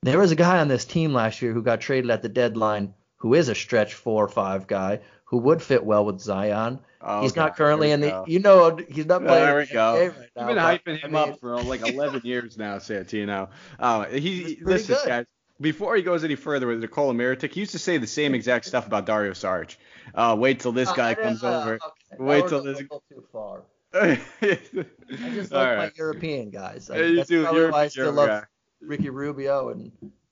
There 0.04 0.20
was 0.20 0.32
a 0.32 0.36
guy 0.36 0.60
on 0.60 0.68
this 0.68 0.86
team 0.86 1.14
last 1.14 1.42
year 1.42 1.54
who 1.54 1.62
got 1.62 1.82
traded 1.82 2.10
at 2.10 2.22
the 2.22 2.30
deadline 2.30 2.94
who 3.22 3.34
is 3.34 3.50
a 3.50 3.56
stretch 3.56 3.94
four 3.94 4.24
or 4.24 4.28
five 4.28 4.68
guy 4.68 5.00
who 5.26 5.38
would 5.38 5.62
fit 5.62 5.84
well 5.84 6.06
with 6.06 6.20
Zion 6.20 6.80
Oh, 7.04 7.22
he's 7.22 7.32
God, 7.32 7.46
not 7.46 7.58
currently 7.58 7.92
in 7.92 8.02
the. 8.02 8.10
Go. 8.10 8.26
You 8.28 8.40
know, 8.40 8.78
he's 8.90 9.06
not 9.06 9.24
playing. 9.24 9.46
There 9.46 9.58
we 9.58 9.66
go. 9.66 9.94
Right 9.98 10.14
now, 10.36 10.48
You've 10.48 10.56
been 10.56 10.64
hyping 10.64 11.00
him 11.00 11.16
I 11.16 11.26
mean, 11.26 11.34
up 11.34 11.40
for 11.40 11.62
like 11.64 11.88
11 11.88 12.22
years 12.24 12.58
now, 12.58 12.78
Santino. 12.78 13.50
Uh, 13.80 14.06
he 14.06 14.60
listen, 14.62 14.96
good. 14.96 15.08
guys. 15.08 15.26
Before 15.60 15.96
he 15.96 16.02
goes 16.02 16.24
any 16.24 16.36
further 16.36 16.66
with 16.68 16.80
Nikola 16.80 17.14
Mirotic, 17.14 17.54
he 17.54 17.60
used 17.60 17.74
to 17.74 17.80
say 17.80 17.98
the 17.98 18.08
same 18.08 18.34
exact 18.34 18.66
stuff 18.66 18.88
about 18.88 19.06
Dario 19.06 19.34
Sarge. 19.34 19.78
Uh, 20.16 20.36
wait 20.38 20.60
till 20.60 20.72
this 20.72 20.90
uh, 20.90 20.94
guy 20.94 21.14
comes 21.14 21.44
uh, 21.44 21.62
over. 21.62 21.74
Okay. 21.76 22.24
Wait 22.24 22.48
till 22.48 22.64
this. 22.64 22.80
too 22.80 23.24
far. 23.32 23.64
I 23.94 24.20
just 24.40 25.52
like 25.52 25.52
right. 25.52 25.78
my 25.78 25.92
European 25.96 26.50
guys. 26.50 26.90
I, 26.90 26.98
yeah, 26.98 27.16
that's 27.16 27.30
do, 27.30 27.44
probably 27.44 27.70
why 27.70 27.84
I 27.84 27.88
still 27.90 28.12
love 28.12 28.28
guy. 28.28 28.44
Ricky 28.80 29.10
Rubio 29.10 29.70
and 29.70 29.92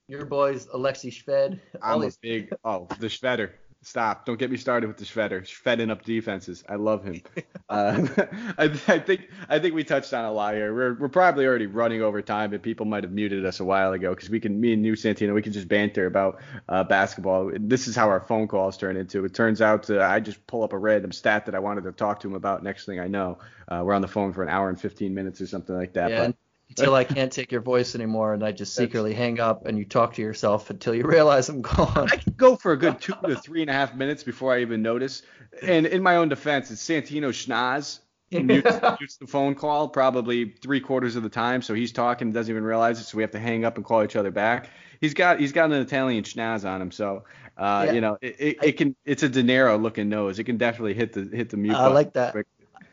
your 0.10 0.26
boys, 0.26 0.68
Alexi 0.68 1.12
Shved. 1.12 1.60
I'm 1.82 2.01
a 2.01 2.12
big. 2.22 2.53
Oh, 2.66 2.88
the 2.99 3.07
Shvedder. 3.07 3.51
Stop! 3.82 4.26
Don't 4.26 4.38
get 4.38 4.51
me 4.51 4.57
started 4.57 4.88
with 4.88 4.97
the 4.97 5.05
Shvedder. 5.05 5.43
Shvedding 5.43 5.89
up 5.89 6.03
defenses. 6.03 6.66
I 6.68 6.76
love 6.76 7.01
him. 7.05 7.22
uh, 7.70 8.07
I, 8.57 8.66
I, 8.89 8.99
think 8.99 9.30
I 9.47 9.60
think 9.60 9.74
we 9.74 9.86
touched 9.86 10.14
on 10.14 10.26
a 10.26 10.32
lot 10.34 10.53
here. 10.53 10.74
We're 10.74 10.95
we're 10.95 11.07
probably 11.07 11.45
already 11.45 11.68
running 11.68 12.01
over 12.01 12.22
time, 12.22 12.51
and 12.51 12.62
people 12.62 12.86
might 12.86 13.03
have 13.05 13.14
muted 13.14 13.45
us 13.45 13.62
a 13.62 13.64
while 13.64 13.93
ago 13.93 14.14
because 14.14 14.30
we 14.30 14.41
can, 14.41 14.60
me 14.60 14.74
and 14.74 14.86
you, 14.86 14.93
Santino, 14.93 15.34
we 15.34 15.41
can 15.41 15.53
just 15.53 15.70
banter 15.70 16.07
about 16.07 16.41
uh, 16.68 16.84
basketball. 16.84 17.51
This 17.57 17.88
is 17.88 17.95
how 17.95 18.10
our 18.10 18.20
phone 18.20 18.49
calls 18.49 18.76
turn 18.76 18.97
into. 18.97 19.24
It 19.24 19.34
turns 19.34 19.62
out 19.62 19.89
uh, 19.89 20.01
I 20.01 20.20
just 20.20 20.45
pull 20.45 20.64
up 20.64 20.74
a 20.74 20.78
random 20.78 21.14
stat 21.14 21.45
that 21.45 21.55
I 21.55 21.60
wanted 21.60 21.86
to 21.86 21.93
talk 21.93 22.20
to 22.22 22.28
him 22.28 22.36
about. 22.36 22.64
Next 22.64 22.86
thing 22.86 22.99
I 22.99 23.07
know, 23.07 23.38
uh, 23.70 23.82
we're 23.86 23.93
on 23.93 24.01
the 24.01 24.10
phone 24.10 24.34
for 24.34 24.43
an 24.43 24.49
hour 24.49 24.68
and 24.68 24.80
15 24.80 25.14
minutes 25.14 25.39
or 25.39 25.47
something 25.47 25.76
like 25.76 25.93
that. 25.93 26.12
Yeah. 26.12 26.28
But, 26.28 26.36
until 26.70 26.96
I 26.96 27.04
can't 27.04 27.32
take 27.32 27.52
your 27.52 27.62
voice 27.62 27.96
anymore, 27.96 28.34
and 28.34 28.44
I 28.44 28.52
just 28.52 28.76
secretly 28.76 29.14
hang 29.14 29.40
up, 29.40 29.66
and 29.66 29.78
you 29.78 29.86
talk 29.86 30.14
to 30.14 30.22
yourself 30.22 30.70
until 30.70 30.94
you 30.94 31.04
realize 31.04 31.50
I'm 31.50 31.62
gone. 31.62 32.10
I 32.12 32.16
can 32.16 32.34
go 32.38 32.56
for 32.56 32.72
a 32.72 32.78
good 32.78 33.02
two 33.02 33.16
to 33.26 33.36
three 33.36 33.62
and 33.62 33.70
a 33.70 33.74
half 33.74 33.96
minutes 33.96 34.24
before 34.24 34.54
I 34.54 34.62
even 34.62 34.82
notice. 34.82 35.24
And 35.64 35.86
in 35.86 36.04
my 36.04 36.18
own 36.18 36.30
defense, 36.30 36.70
it's 36.72 36.84
Santino 36.88 37.30
Schnoz 37.30 38.00
mutes, 38.32 38.80
mutes 39.00 39.18
the 39.18 39.26
phone 39.28 39.56
call 39.56 39.90
probably 39.90 40.54
three 40.62 40.80
quarters 40.80 41.16
of 41.16 41.24
the 41.24 41.30
time, 41.30 41.62
so 41.62 41.74
he's 41.74 41.92
talking 41.92 42.32
doesn't 42.32 42.52
even 42.52 42.64
realize 42.64 43.00
it, 43.00 43.06
so 43.06 43.18
we 43.18 43.24
have 43.24 43.32
to 43.32 43.40
hang 43.40 43.66
up 43.66 43.78
and 43.78 43.86
call 43.86 44.04
each 44.04 44.16
other 44.16 44.32
back. 44.32 44.70
He's 45.02 45.16
got 45.16 45.40
he's 45.40 45.52
got 45.52 45.72
an 45.72 45.82
Italian 45.82 46.24
schnoz 46.24 46.70
on 46.70 46.82
him, 46.82 46.92
so 46.92 47.24
uh, 47.58 47.86
yeah. 47.88 47.94
you 47.94 48.02
know 48.02 48.18
it, 48.22 48.36
it, 48.40 48.58
it, 48.64 48.72
can 48.74 48.96
it's 49.06 49.24
a 49.24 49.30
De 49.30 49.42
Niro 49.42 49.82
looking 49.82 50.10
nose. 50.10 50.38
It 50.38 50.44
can 50.44 50.58
definitely 50.58 50.94
hit 50.94 51.14
the 51.14 51.24
hit 51.36 51.50
the 51.50 51.58
mute. 51.58 51.74
I 51.74 51.88
like 51.88 52.14
that. 52.14 52.36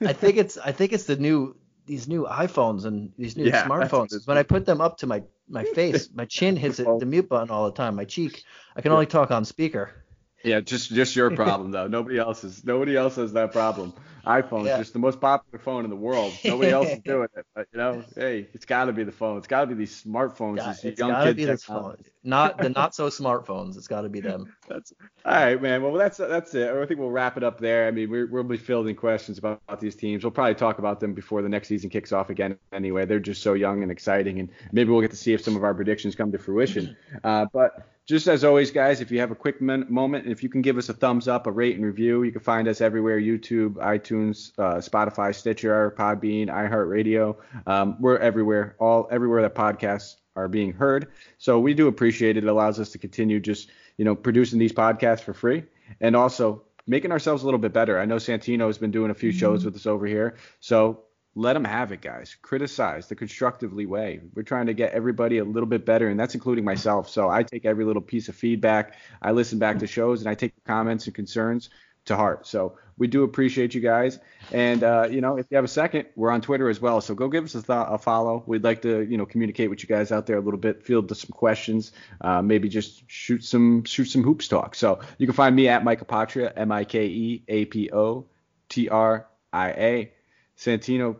I 0.00 0.12
think 0.14 0.38
it's 0.38 0.56
I 0.56 0.72
think 0.72 0.92
it's 0.92 1.04
the 1.04 1.16
new 1.16 1.54
these 1.86 2.08
new 2.08 2.24
iPhones 2.24 2.84
and 2.84 3.12
these 3.16 3.36
new 3.36 3.44
yeah, 3.44 3.66
smartphones. 3.66 4.26
When 4.26 4.36
I 4.36 4.42
put 4.42 4.66
them 4.66 4.80
up 4.80 4.98
to 4.98 5.06
my 5.06 5.22
my 5.48 5.64
face, 5.74 6.08
my 6.14 6.24
chin 6.24 6.56
hits 6.56 6.78
it, 6.78 6.86
the 6.98 7.06
mute 7.06 7.28
button 7.28 7.50
all 7.50 7.66
the 7.66 7.76
time. 7.76 7.94
My 7.94 8.04
cheek, 8.04 8.44
I 8.74 8.82
can 8.82 8.92
only 8.92 9.06
talk 9.06 9.30
on 9.30 9.44
speaker. 9.44 10.05
Yeah, 10.44 10.60
just 10.60 10.92
just 10.92 11.16
your 11.16 11.34
problem 11.34 11.72
though. 11.72 11.88
Nobody 11.88 12.18
else 12.18 12.44
is 12.44 12.64
nobody 12.64 12.96
else 12.96 13.16
has 13.16 13.32
that 13.32 13.52
problem. 13.52 13.92
iPhone 14.24 14.66
yeah. 14.66 14.78
just 14.78 14.92
the 14.92 14.98
most 14.98 15.20
popular 15.20 15.58
phone 15.58 15.84
in 15.84 15.90
the 15.90 15.96
world. 15.96 16.32
Nobody 16.44 16.70
else 16.70 16.88
is 16.88 16.98
doing 17.00 17.28
it. 17.36 17.46
But 17.54 17.68
you 17.72 17.78
know, 17.78 18.04
hey, 18.14 18.48
it's 18.52 18.64
got 18.64 18.84
to 18.84 18.92
be 18.92 19.02
the 19.02 19.12
phone. 19.12 19.38
It's 19.38 19.46
got 19.46 19.62
to 19.62 19.66
be 19.66 19.74
these 19.74 20.02
smartphones. 20.04 20.64
These 20.66 20.84
it's 20.84 20.98
young 21.00 21.10
got 21.10 21.24
to 21.24 21.34
be 21.34 21.44
this 21.44 21.64
phone. 21.64 21.96
not 22.22 22.58
the 22.58 22.68
not 22.76 22.94
so 22.94 23.08
smartphones. 23.08 23.76
It's 23.76 23.88
got 23.88 24.02
to 24.02 24.08
be 24.08 24.20
them. 24.20 24.54
That's 24.68 24.92
all 25.24 25.32
right, 25.32 25.60
man. 25.60 25.82
Well, 25.82 25.94
that's 25.94 26.18
that's 26.18 26.54
it. 26.54 26.70
I 26.70 26.86
think 26.86 27.00
we'll 27.00 27.10
wrap 27.10 27.36
it 27.36 27.42
up 27.42 27.58
there. 27.58 27.88
I 27.88 27.90
mean, 27.90 28.10
we 28.10 28.24
will 28.24 28.44
be 28.44 28.56
fielding 28.56 28.94
questions 28.94 29.38
about, 29.38 29.60
about, 29.66 29.80
these 29.80 29.96
teams. 29.96 30.22
We'll 30.22 30.30
probably 30.30 30.54
talk 30.54 30.78
about 30.78 31.00
them 31.00 31.14
before 31.14 31.42
the 31.42 31.48
next 31.48 31.68
season 31.68 31.90
kicks 31.90 32.12
off 32.12 32.30
again. 32.30 32.58
Anyway, 32.72 33.06
they're 33.06 33.20
just 33.20 33.42
so 33.42 33.54
young 33.54 33.82
and 33.82 33.90
exciting, 33.90 34.38
and 34.38 34.50
maybe 34.70 34.90
we'll 34.90 35.00
get 35.00 35.10
to 35.10 35.16
see 35.16 35.32
if 35.32 35.42
some 35.42 35.56
of 35.56 35.64
our 35.64 35.74
predictions 35.74 36.14
come 36.14 36.30
to 36.30 36.38
fruition. 36.38 36.96
Uh, 37.24 37.46
but 37.52 37.95
just 38.06 38.28
as 38.28 38.44
always, 38.44 38.70
guys, 38.70 39.00
if 39.00 39.10
you 39.10 39.18
have 39.18 39.32
a 39.32 39.34
quick 39.34 39.60
min- 39.60 39.86
moment, 39.88 40.28
if 40.28 40.42
you 40.42 40.48
can 40.48 40.62
give 40.62 40.78
us 40.78 40.88
a 40.88 40.94
thumbs 40.94 41.26
up, 41.26 41.48
a 41.48 41.50
rate 41.50 41.74
and 41.74 41.84
review, 41.84 42.22
you 42.22 42.30
can 42.30 42.40
find 42.40 42.68
us 42.68 42.80
everywhere: 42.80 43.20
YouTube, 43.20 43.74
iTunes, 43.74 44.52
uh, 44.58 44.76
Spotify, 44.76 45.34
Stitcher, 45.34 45.92
Podbean, 45.98 46.46
iHeartRadio. 46.46 47.36
Um, 47.66 47.96
we're 48.00 48.18
everywhere, 48.18 48.76
all 48.78 49.08
everywhere 49.10 49.42
that 49.42 49.56
podcasts 49.56 50.16
are 50.36 50.46
being 50.46 50.72
heard. 50.72 51.08
So 51.38 51.58
we 51.58 51.74
do 51.74 51.88
appreciate 51.88 52.36
it. 52.36 52.44
It 52.44 52.46
allows 52.48 52.78
us 52.78 52.90
to 52.90 52.98
continue 52.98 53.40
just 53.40 53.70
you 53.96 54.04
know 54.04 54.14
producing 54.14 54.60
these 54.60 54.72
podcasts 54.72 55.20
for 55.20 55.34
free, 55.34 55.64
and 56.00 56.14
also 56.14 56.62
making 56.86 57.10
ourselves 57.10 57.42
a 57.42 57.44
little 57.44 57.58
bit 57.58 57.72
better. 57.72 57.98
I 57.98 58.04
know 58.04 58.16
Santino 58.16 58.68
has 58.68 58.78
been 58.78 58.92
doing 58.92 59.10
a 59.10 59.14
few 59.14 59.32
shows 59.32 59.60
mm-hmm. 59.60 59.68
with 59.68 59.76
us 59.76 59.86
over 59.86 60.06
here, 60.06 60.36
so 60.60 61.02
let 61.36 61.52
them 61.52 61.64
have 61.64 61.92
it, 61.92 62.00
guys. 62.00 62.34
Criticize 62.40 63.08
the 63.08 63.14
constructively 63.14 63.84
way. 63.84 64.20
We're 64.34 64.42
trying 64.42 64.66
to 64.66 64.74
get 64.74 64.92
everybody 64.92 65.36
a 65.36 65.44
little 65.44 65.68
bit 65.68 65.84
better, 65.84 66.08
and 66.08 66.18
that's 66.18 66.34
including 66.34 66.64
myself. 66.64 67.10
So 67.10 67.28
I 67.28 67.42
take 67.42 67.66
every 67.66 67.84
little 67.84 68.00
piece 68.00 68.28
of 68.30 68.34
feedback. 68.34 68.94
I 69.20 69.32
listen 69.32 69.58
back 69.58 69.78
to 69.80 69.86
shows, 69.86 70.22
and 70.22 70.30
I 70.30 70.34
take 70.34 70.54
comments 70.64 71.04
and 71.06 71.14
concerns 71.14 71.68
to 72.06 72.16
heart. 72.16 72.46
So 72.46 72.78
we 72.96 73.06
do 73.06 73.22
appreciate 73.22 73.74
you 73.74 73.82
guys. 73.82 74.18
And 74.50 74.82
uh, 74.82 75.08
you 75.10 75.20
know, 75.20 75.36
if 75.36 75.44
you 75.50 75.56
have 75.56 75.64
a 75.64 75.68
second, 75.68 76.06
we're 76.16 76.30
on 76.30 76.40
Twitter 76.40 76.70
as 76.70 76.80
well. 76.80 77.02
So 77.02 77.14
go 77.14 77.28
give 77.28 77.44
us 77.44 77.54
a, 77.54 77.62
th- 77.62 77.86
a, 77.90 77.98
follow. 77.98 78.42
We'd 78.46 78.64
like 78.64 78.80
to 78.82 79.02
you 79.02 79.18
know 79.18 79.26
communicate 79.26 79.68
with 79.68 79.82
you 79.82 79.88
guys 79.90 80.12
out 80.12 80.24
there 80.24 80.38
a 80.38 80.40
little 80.40 80.58
bit, 80.58 80.82
field 80.82 81.14
some 81.14 81.32
questions, 81.32 81.92
uh, 82.22 82.40
maybe 82.40 82.70
just 82.70 83.02
shoot 83.10 83.44
some 83.44 83.84
shoot 83.84 84.06
some 84.06 84.22
hoops 84.22 84.48
talk. 84.48 84.74
So 84.74 85.00
you 85.18 85.26
can 85.26 85.36
find 85.36 85.54
me 85.54 85.68
at 85.68 85.84
Mike 85.84 86.00
Apotria, 86.00 86.50
M 86.56 86.72
I 86.72 86.84
K 86.84 87.04
E 87.04 87.44
A 87.46 87.66
P 87.66 87.90
O 87.92 88.24
T 88.70 88.88
R 88.88 89.26
I 89.52 89.68
A. 89.68 90.12
Santino 90.56 91.16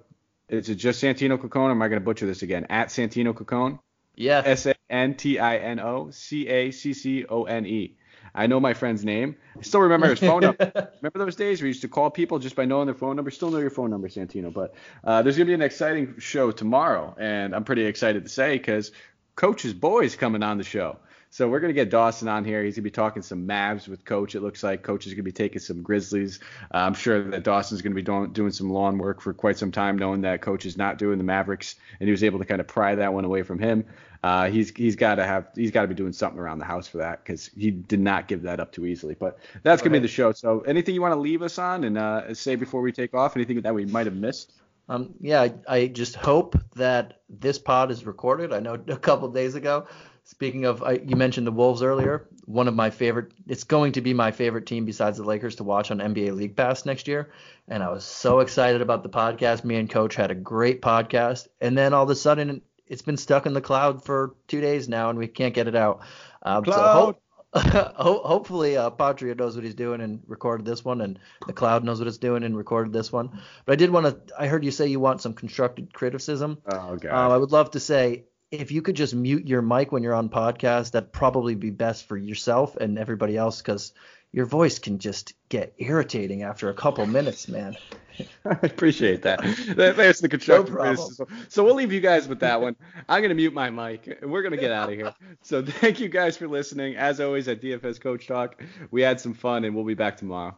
is 0.49 0.69
it 0.69 0.77
just 0.77 1.03
Santino 1.03 1.39
Caccone? 1.39 1.71
am 1.71 1.83
I 1.83 1.89
going 1.89 2.01
to 2.01 2.05
butcher 2.05 2.27
this 2.27 2.43
again? 2.43 2.67
At 2.71 2.89
Santino 2.89 3.35
Caccone? 3.35 3.79
Yeah. 4.15 4.43
S 4.45 4.67
A 4.67 4.75
N 4.89 5.15
T 5.15 5.39
I 5.39 5.59
N 5.59 5.81
O 5.81 6.11
C 6.11 6.49
A 6.49 6.71
C 6.71 6.93
C 6.93 7.25
O 7.29 7.45
N 7.45 7.67
E. 7.67 7.97
I 8.35 8.47
know 8.47 8.61
my 8.61 8.75
friend's 8.75 9.05
name. 9.05 9.37
I 9.59 9.63
still 9.63 9.81
remember 9.81 10.09
his 10.09 10.21
phone 10.21 10.43
number. 10.43 10.71
remember 11.03 11.19
those 11.19 11.37
days 11.37 11.63
we 11.63 11.69
used 11.69 11.83
to 11.83 11.89
call 11.89 12.11
people 12.11 12.39
just 12.39 12.55
by 12.55 12.67
knowing 12.67 12.87
their 12.87 12.95
phone 12.95 13.17
number? 13.17 13.31
Still 13.31 13.51
know 13.51 13.59
your 13.59 13.71
phone 13.71 13.91
number, 13.91 14.09
Santino. 14.09 14.53
But 14.53 14.75
uh, 15.03 15.23
there's 15.23 15.37
going 15.37 15.47
to 15.47 15.51
be 15.51 15.55
an 15.55 15.63
exciting 15.63 16.19
show 16.19 16.51
tomorrow, 16.51 17.17
and 17.19 17.55
I'm 17.55 17.65
pretty 17.65 17.87
excited 17.87 18.25
to 18.25 18.29
say 18.29 18.59
because 18.59 18.93
Coach's 19.37 19.73
boy's 19.73 20.17
coming 20.17 20.43
on 20.43 20.59
the 20.59 20.65
show. 20.65 20.99
So 21.37 21.47
we're 21.47 21.61
gonna 21.61 21.75
get 21.75 21.91
Dawson 21.91 22.29
on 22.29 22.47
here. 22.47 22.65
He's 22.65 22.77
gonna 22.77 22.85
be 22.85 22.91
talking 22.91 23.21
some 23.21 23.47
Mavs 23.47 23.89
with 23.89 24.07
Coach. 24.07 24.35
It 24.35 24.41
looks 24.41 24.63
like 24.63 24.83
Coach 24.83 25.07
is 25.07 25.13
gonna 25.13 25.23
be 25.23 25.33
taking 25.33 25.59
some 25.59 25.83
Grizzlies. 25.83 26.41
Uh, 26.73 26.79
I'm 26.79 26.95
sure 26.95 27.23
that 27.25 27.43
Dawson's 27.43 27.83
gonna 27.83 27.95
be 27.95 28.01
doing, 28.01 28.33
doing 28.33 28.53
some 28.53 28.71
lawn 28.71 28.97
work 28.97 29.21
for 29.21 29.35
quite 29.35 29.59
some 29.59 29.71
time, 29.71 29.99
knowing 29.99 30.23
that 30.23 30.41
Coach 30.41 30.65
is 30.65 30.79
not 30.79 30.97
doing 30.97 31.19
the 31.19 31.25
Mavericks, 31.25 31.75
and 32.01 32.09
he 32.09 32.11
was 32.11 32.25
able 32.25 32.39
to 32.39 32.47
kind 32.47 32.63
of 32.63 32.67
pry 32.67 32.95
that 32.95 33.13
one 33.13 33.27
away 33.27 33.43
from 33.43 33.59
him. 33.59 33.85
Uh, 34.23 34.49
he's 34.49 34.71
he's 34.71 34.97
got 34.97 35.17
to 35.17 35.27
have 35.27 35.49
he's 35.55 35.71
got 35.71 35.83
to 35.83 35.89
be 35.89 35.95
doing 35.95 36.15
something 36.15 36.41
around 36.41 36.59
the 36.59 36.65
house 36.65 36.89
for 36.89 36.97
that 36.99 37.23
because 37.23 37.49
he 37.49 37.71
did 37.71 38.01
not 38.01 38.29
give 38.29 38.41
that 38.41 38.59
up 38.59 38.73
too 38.73 38.87
easily. 38.87 39.13
But 39.13 39.39
that's 39.63 39.83
gonna 39.83 39.93
be 39.93 39.99
the 39.99 40.09
show. 40.09 40.33
So 40.33 40.61
anything 40.61 40.95
you 40.95 41.03
want 41.03 41.13
to 41.13 41.21
leave 41.21 41.43
us 41.43 41.59
on 41.59 41.85
and 41.85 41.99
uh, 41.99 42.33
say 42.33 42.57
before 42.57 42.81
we 42.81 42.93
take 42.93 43.13
off? 43.13 43.37
Anything 43.37 43.61
that 43.61 43.75
we 43.75 43.85
might 43.85 44.07
have 44.07 44.17
missed? 44.17 44.55
Um, 44.89 45.13
yeah, 45.21 45.43
I, 45.43 45.55
I, 45.69 45.87
just 45.89 46.15
hope 46.15 46.57
that 46.77 47.21
this 47.29 47.59
pod 47.59 47.91
is 47.91 48.07
recorded. 48.07 48.53
I 48.53 48.61
know 48.61 48.75
a 48.89 48.97
couple 48.97 49.29
days 49.29 49.55
ago 49.55 49.87
Speaking 50.29 50.65
of, 50.65 50.83
I, 50.83 50.95
you 50.95 51.15
mentioned 51.15 51.47
the 51.47 51.53
Wolves 51.53 51.83
earlier. 51.83 52.29
One 52.47 52.67
of 52.67 52.75
my 52.75 52.91
favorite, 52.91 53.31
it's 53.47 53.63
going 53.63 53.93
to 53.93 54.01
be 54.01 54.13
my 54.13 54.33
favorite 54.33 54.67
team 54.67 54.85
besides 54.85 55.19
the 55.19 55.23
Lakers 55.23 55.55
to 55.57 55.65
watch 55.65 55.93
on 55.93 55.99
NBA 55.99 56.35
League 56.35 56.57
Pass 56.57 56.85
next 56.85 57.07
year. 57.07 57.31
And 57.69 57.81
I 57.81 57.91
was 57.91 58.05
so 58.05 58.41
excited 58.41 58.83
about 58.83 59.05
the 59.05 59.09
podcast. 59.09 59.63
Me 59.63 59.77
and 59.77 59.89
Coach 59.89 60.17
had 60.17 60.33
a 60.33 60.35
great 60.35 60.83
podcast, 60.83 61.47
and 61.61 61.79
then 61.79 61.95
all 61.95 62.03
of 62.03 62.11
a 62.11 62.17
sudden, 62.17 62.61
it's 62.89 63.03
been 63.03 63.17
stuck 63.17 63.47
in 63.47 63.53
the 63.53 63.61
cloud 63.61 64.05
for 64.05 64.35
two 64.49 64.61
days 64.61 64.89
now, 64.89 65.11
and 65.11 65.19
we 65.19 65.29
can't 65.29 65.55
get 65.55 65.69
it 65.69 65.77
out. 65.77 66.01
Um, 66.43 66.65
cloud. 66.65 67.15
So 67.55 67.61
ho- 67.61 68.23
hopefully, 68.25 68.77
uh, 68.77 68.91
Patria 68.91 69.37
knows 69.37 69.55
what 69.55 69.65
he's 69.65 69.77
doing 69.77 70.01
and 70.01 70.23
recorded 70.27 70.67
this 70.67 70.85
one, 70.85 71.03
and 71.03 71.21
the 71.47 71.53
cloud 71.53 71.85
knows 71.85 72.01
what 72.01 72.09
it's 72.09 72.19
doing 72.19 72.43
and 72.43 72.57
recorded 72.57 72.93
this 72.93 73.13
one. 73.13 73.41
But 73.65 73.75
I 73.75 73.77
did 73.77 73.91
want 73.91 74.07
to. 74.27 74.35
I 74.37 74.49
heard 74.49 74.65
you 74.65 74.73
say 74.73 74.89
you 74.89 74.99
want 74.99 75.23
some 75.23 75.35
constructive 75.35 75.93
criticism. 75.93 76.59
Oh, 76.67 76.97
God. 76.97 77.13
Um, 77.13 77.31
I 77.31 77.37
would 77.37 77.53
love 77.53 77.71
to 77.71 77.81
say 77.81 78.25
if 78.51 78.71
you 78.71 78.83
could 78.83 78.97
just 78.97 79.15
mute 79.15 79.47
your 79.47 79.63
mic 79.63 79.93
when 79.93 80.03
you're 80.03 80.15
on 80.15 80.29
podcast, 80.29 80.93
that'd 80.93 81.13
probably 81.13 81.55
be 81.55 81.71
best 81.71 82.07
for 82.07 82.17
yourself 82.17 82.77
and 82.77 82.99
everybody 82.99 83.37
else 83.37 83.61
because 83.61 83.93
your 84.33 84.47
voice 84.47 84.79
can 84.79 84.99
just 84.99 85.35
get 85.49 85.75
irritating 85.79 86.43
after 86.43 86.69
a 86.69 86.75
couple 86.75 87.07
minutes, 87.07 87.49
man. 87.49 87.77
I 88.45 88.59
appreciate 88.63 89.23
that. 89.23 89.41
There's 89.75 90.21
the 90.21 90.29
constructive 90.29 90.75
no 90.75 90.81
criticism. 90.81 91.27
So 91.49 91.65
we'll 91.65 91.75
leave 91.75 91.93
you 91.93 92.01
guys 92.01 92.29
with 92.29 92.41
that 92.41 92.61
one. 92.61 92.77
I'm 93.09 93.23
gonna 93.23 93.35
mute 93.35 93.53
my 93.53 93.71
mic 93.71 94.19
and 94.21 94.31
we're 94.31 94.43
gonna 94.43 94.57
get 94.57 94.73
out 94.73 94.91
of 94.91 94.95
here. 94.95 95.15
So 95.43 95.63
thank 95.67 96.01
you 96.01 96.09
guys 96.09 96.37
for 96.37 96.49
listening. 96.49 96.97
As 96.97 97.21
always 97.21 97.49
at 97.49 97.61
DFS 97.61 98.01
Coach 98.01 98.27
Talk, 98.27 98.63
we 98.91 99.03
had 99.03 99.21
some 99.21 99.35
fun 99.35 99.65
and 99.65 99.75
we'll 99.75 99.85
be 99.85 99.95
back 99.95 100.17
tomorrow. 100.17 100.57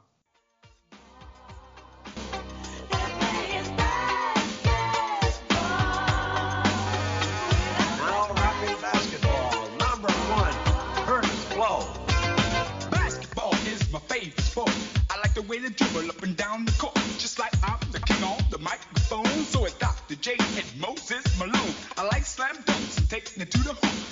way 15.49 15.59
to 15.59 15.71
dribble 15.71 16.11
up 16.11 16.23
and 16.23 16.37
down 16.37 16.67
the 16.67 16.73
court. 16.73 16.95
Just 17.19 17.39
like 17.39 17.53
I'm 17.65 17.81
the 17.91 18.01
king 18.01 18.23
on 18.23 18.39
the 18.51 18.59
microphone. 18.59 19.25
So 19.47 19.65
it's 19.65 19.75
Dr. 19.79 20.15
J 20.17 20.37
and 20.39 20.81
Moses 20.81 21.25
Malone. 21.39 21.75
I 21.97 22.05
like 22.05 22.25
slam 22.25 22.57
dunks 22.57 22.99
and 22.99 23.09
taking 23.09 23.43
it 23.43 23.51
to 23.53 23.59
the 23.59 23.73
hoop. 23.73 24.08